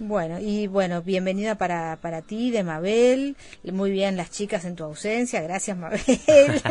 Bueno, 0.02 0.38
y 0.40 0.66
bueno, 0.66 1.02
bienvenida 1.02 1.56
para, 1.56 1.98
para 2.00 2.22
ti, 2.22 2.50
de 2.50 2.64
Mabel. 2.64 3.36
Muy 3.70 3.90
bien 3.90 4.16
las 4.16 4.30
chicas 4.30 4.64
en 4.64 4.74
tu 4.74 4.82
ausencia. 4.84 5.42
Gracias, 5.42 5.76
Mabel. 5.76 6.00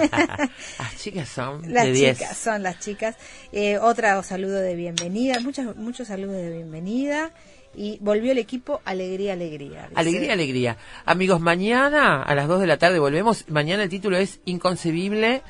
Las 0.80 0.98
chicas 0.98 1.30
son 1.30 1.62
Las 1.72 1.86
de 1.86 1.92
10. 1.92 2.18
chicas, 2.18 2.38
son 2.38 2.64
las 2.64 2.80
chicas. 2.80 3.16
Eh, 3.52 3.78
otra 3.78 4.22
saludo 4.24 4.60
de 4.60 4.74
bienvenida, 4.76 5.40
muchos, 5.42 5.76
muchos 5.76 6.08
saludos 6.08 6.38
de 6.38 6.50
bienvenida. 6.52 7.32
Y 7.76 8.00
volvió 8.02 8.32
el 8.32 8.40
equipo 8.40 8.82
Alegría, 8.84 9.34
Alegría. 9.34 9.84
dice. 9.90 9.94
Alegría, 10.00 10.34
alegría. 10.34 10.78
Amigos, 11.06 11.40
mañana 11.40 12.24
a 12.24 12.34
las 12.34 12.48
2 12.48 12.62
de 12.62 12.68
la 12.68 12.78
tarde 12.80 12.98
volvemos. 12.98 13.46
Mañana 13.48 13.84
el 13.84 13.90
título 13.90 14.18
es 14.18 14.40
Inconcebible, 14.46 15.44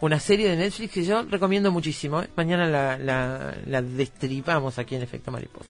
una 0.00 0.20
serie 0.20 0.48
de 0.48 0.56
Netflix 0.56 0.90
que 0.94 1.04
yo 1.04 1.22
recomiendo 1.24 1.70
muchísimo. 1.70 2.22
¿eh? 2.22 2.28
Mañana 2.34 2.66
la, 2.66 2.96
la, 2.96 3.54
la 3.66 3.82
destripamos 3.82 4.78
aquí 4.78 4.94
en 4.94 5.02
Efecto 5.02 5.30
Mariposa. 5.30 5.64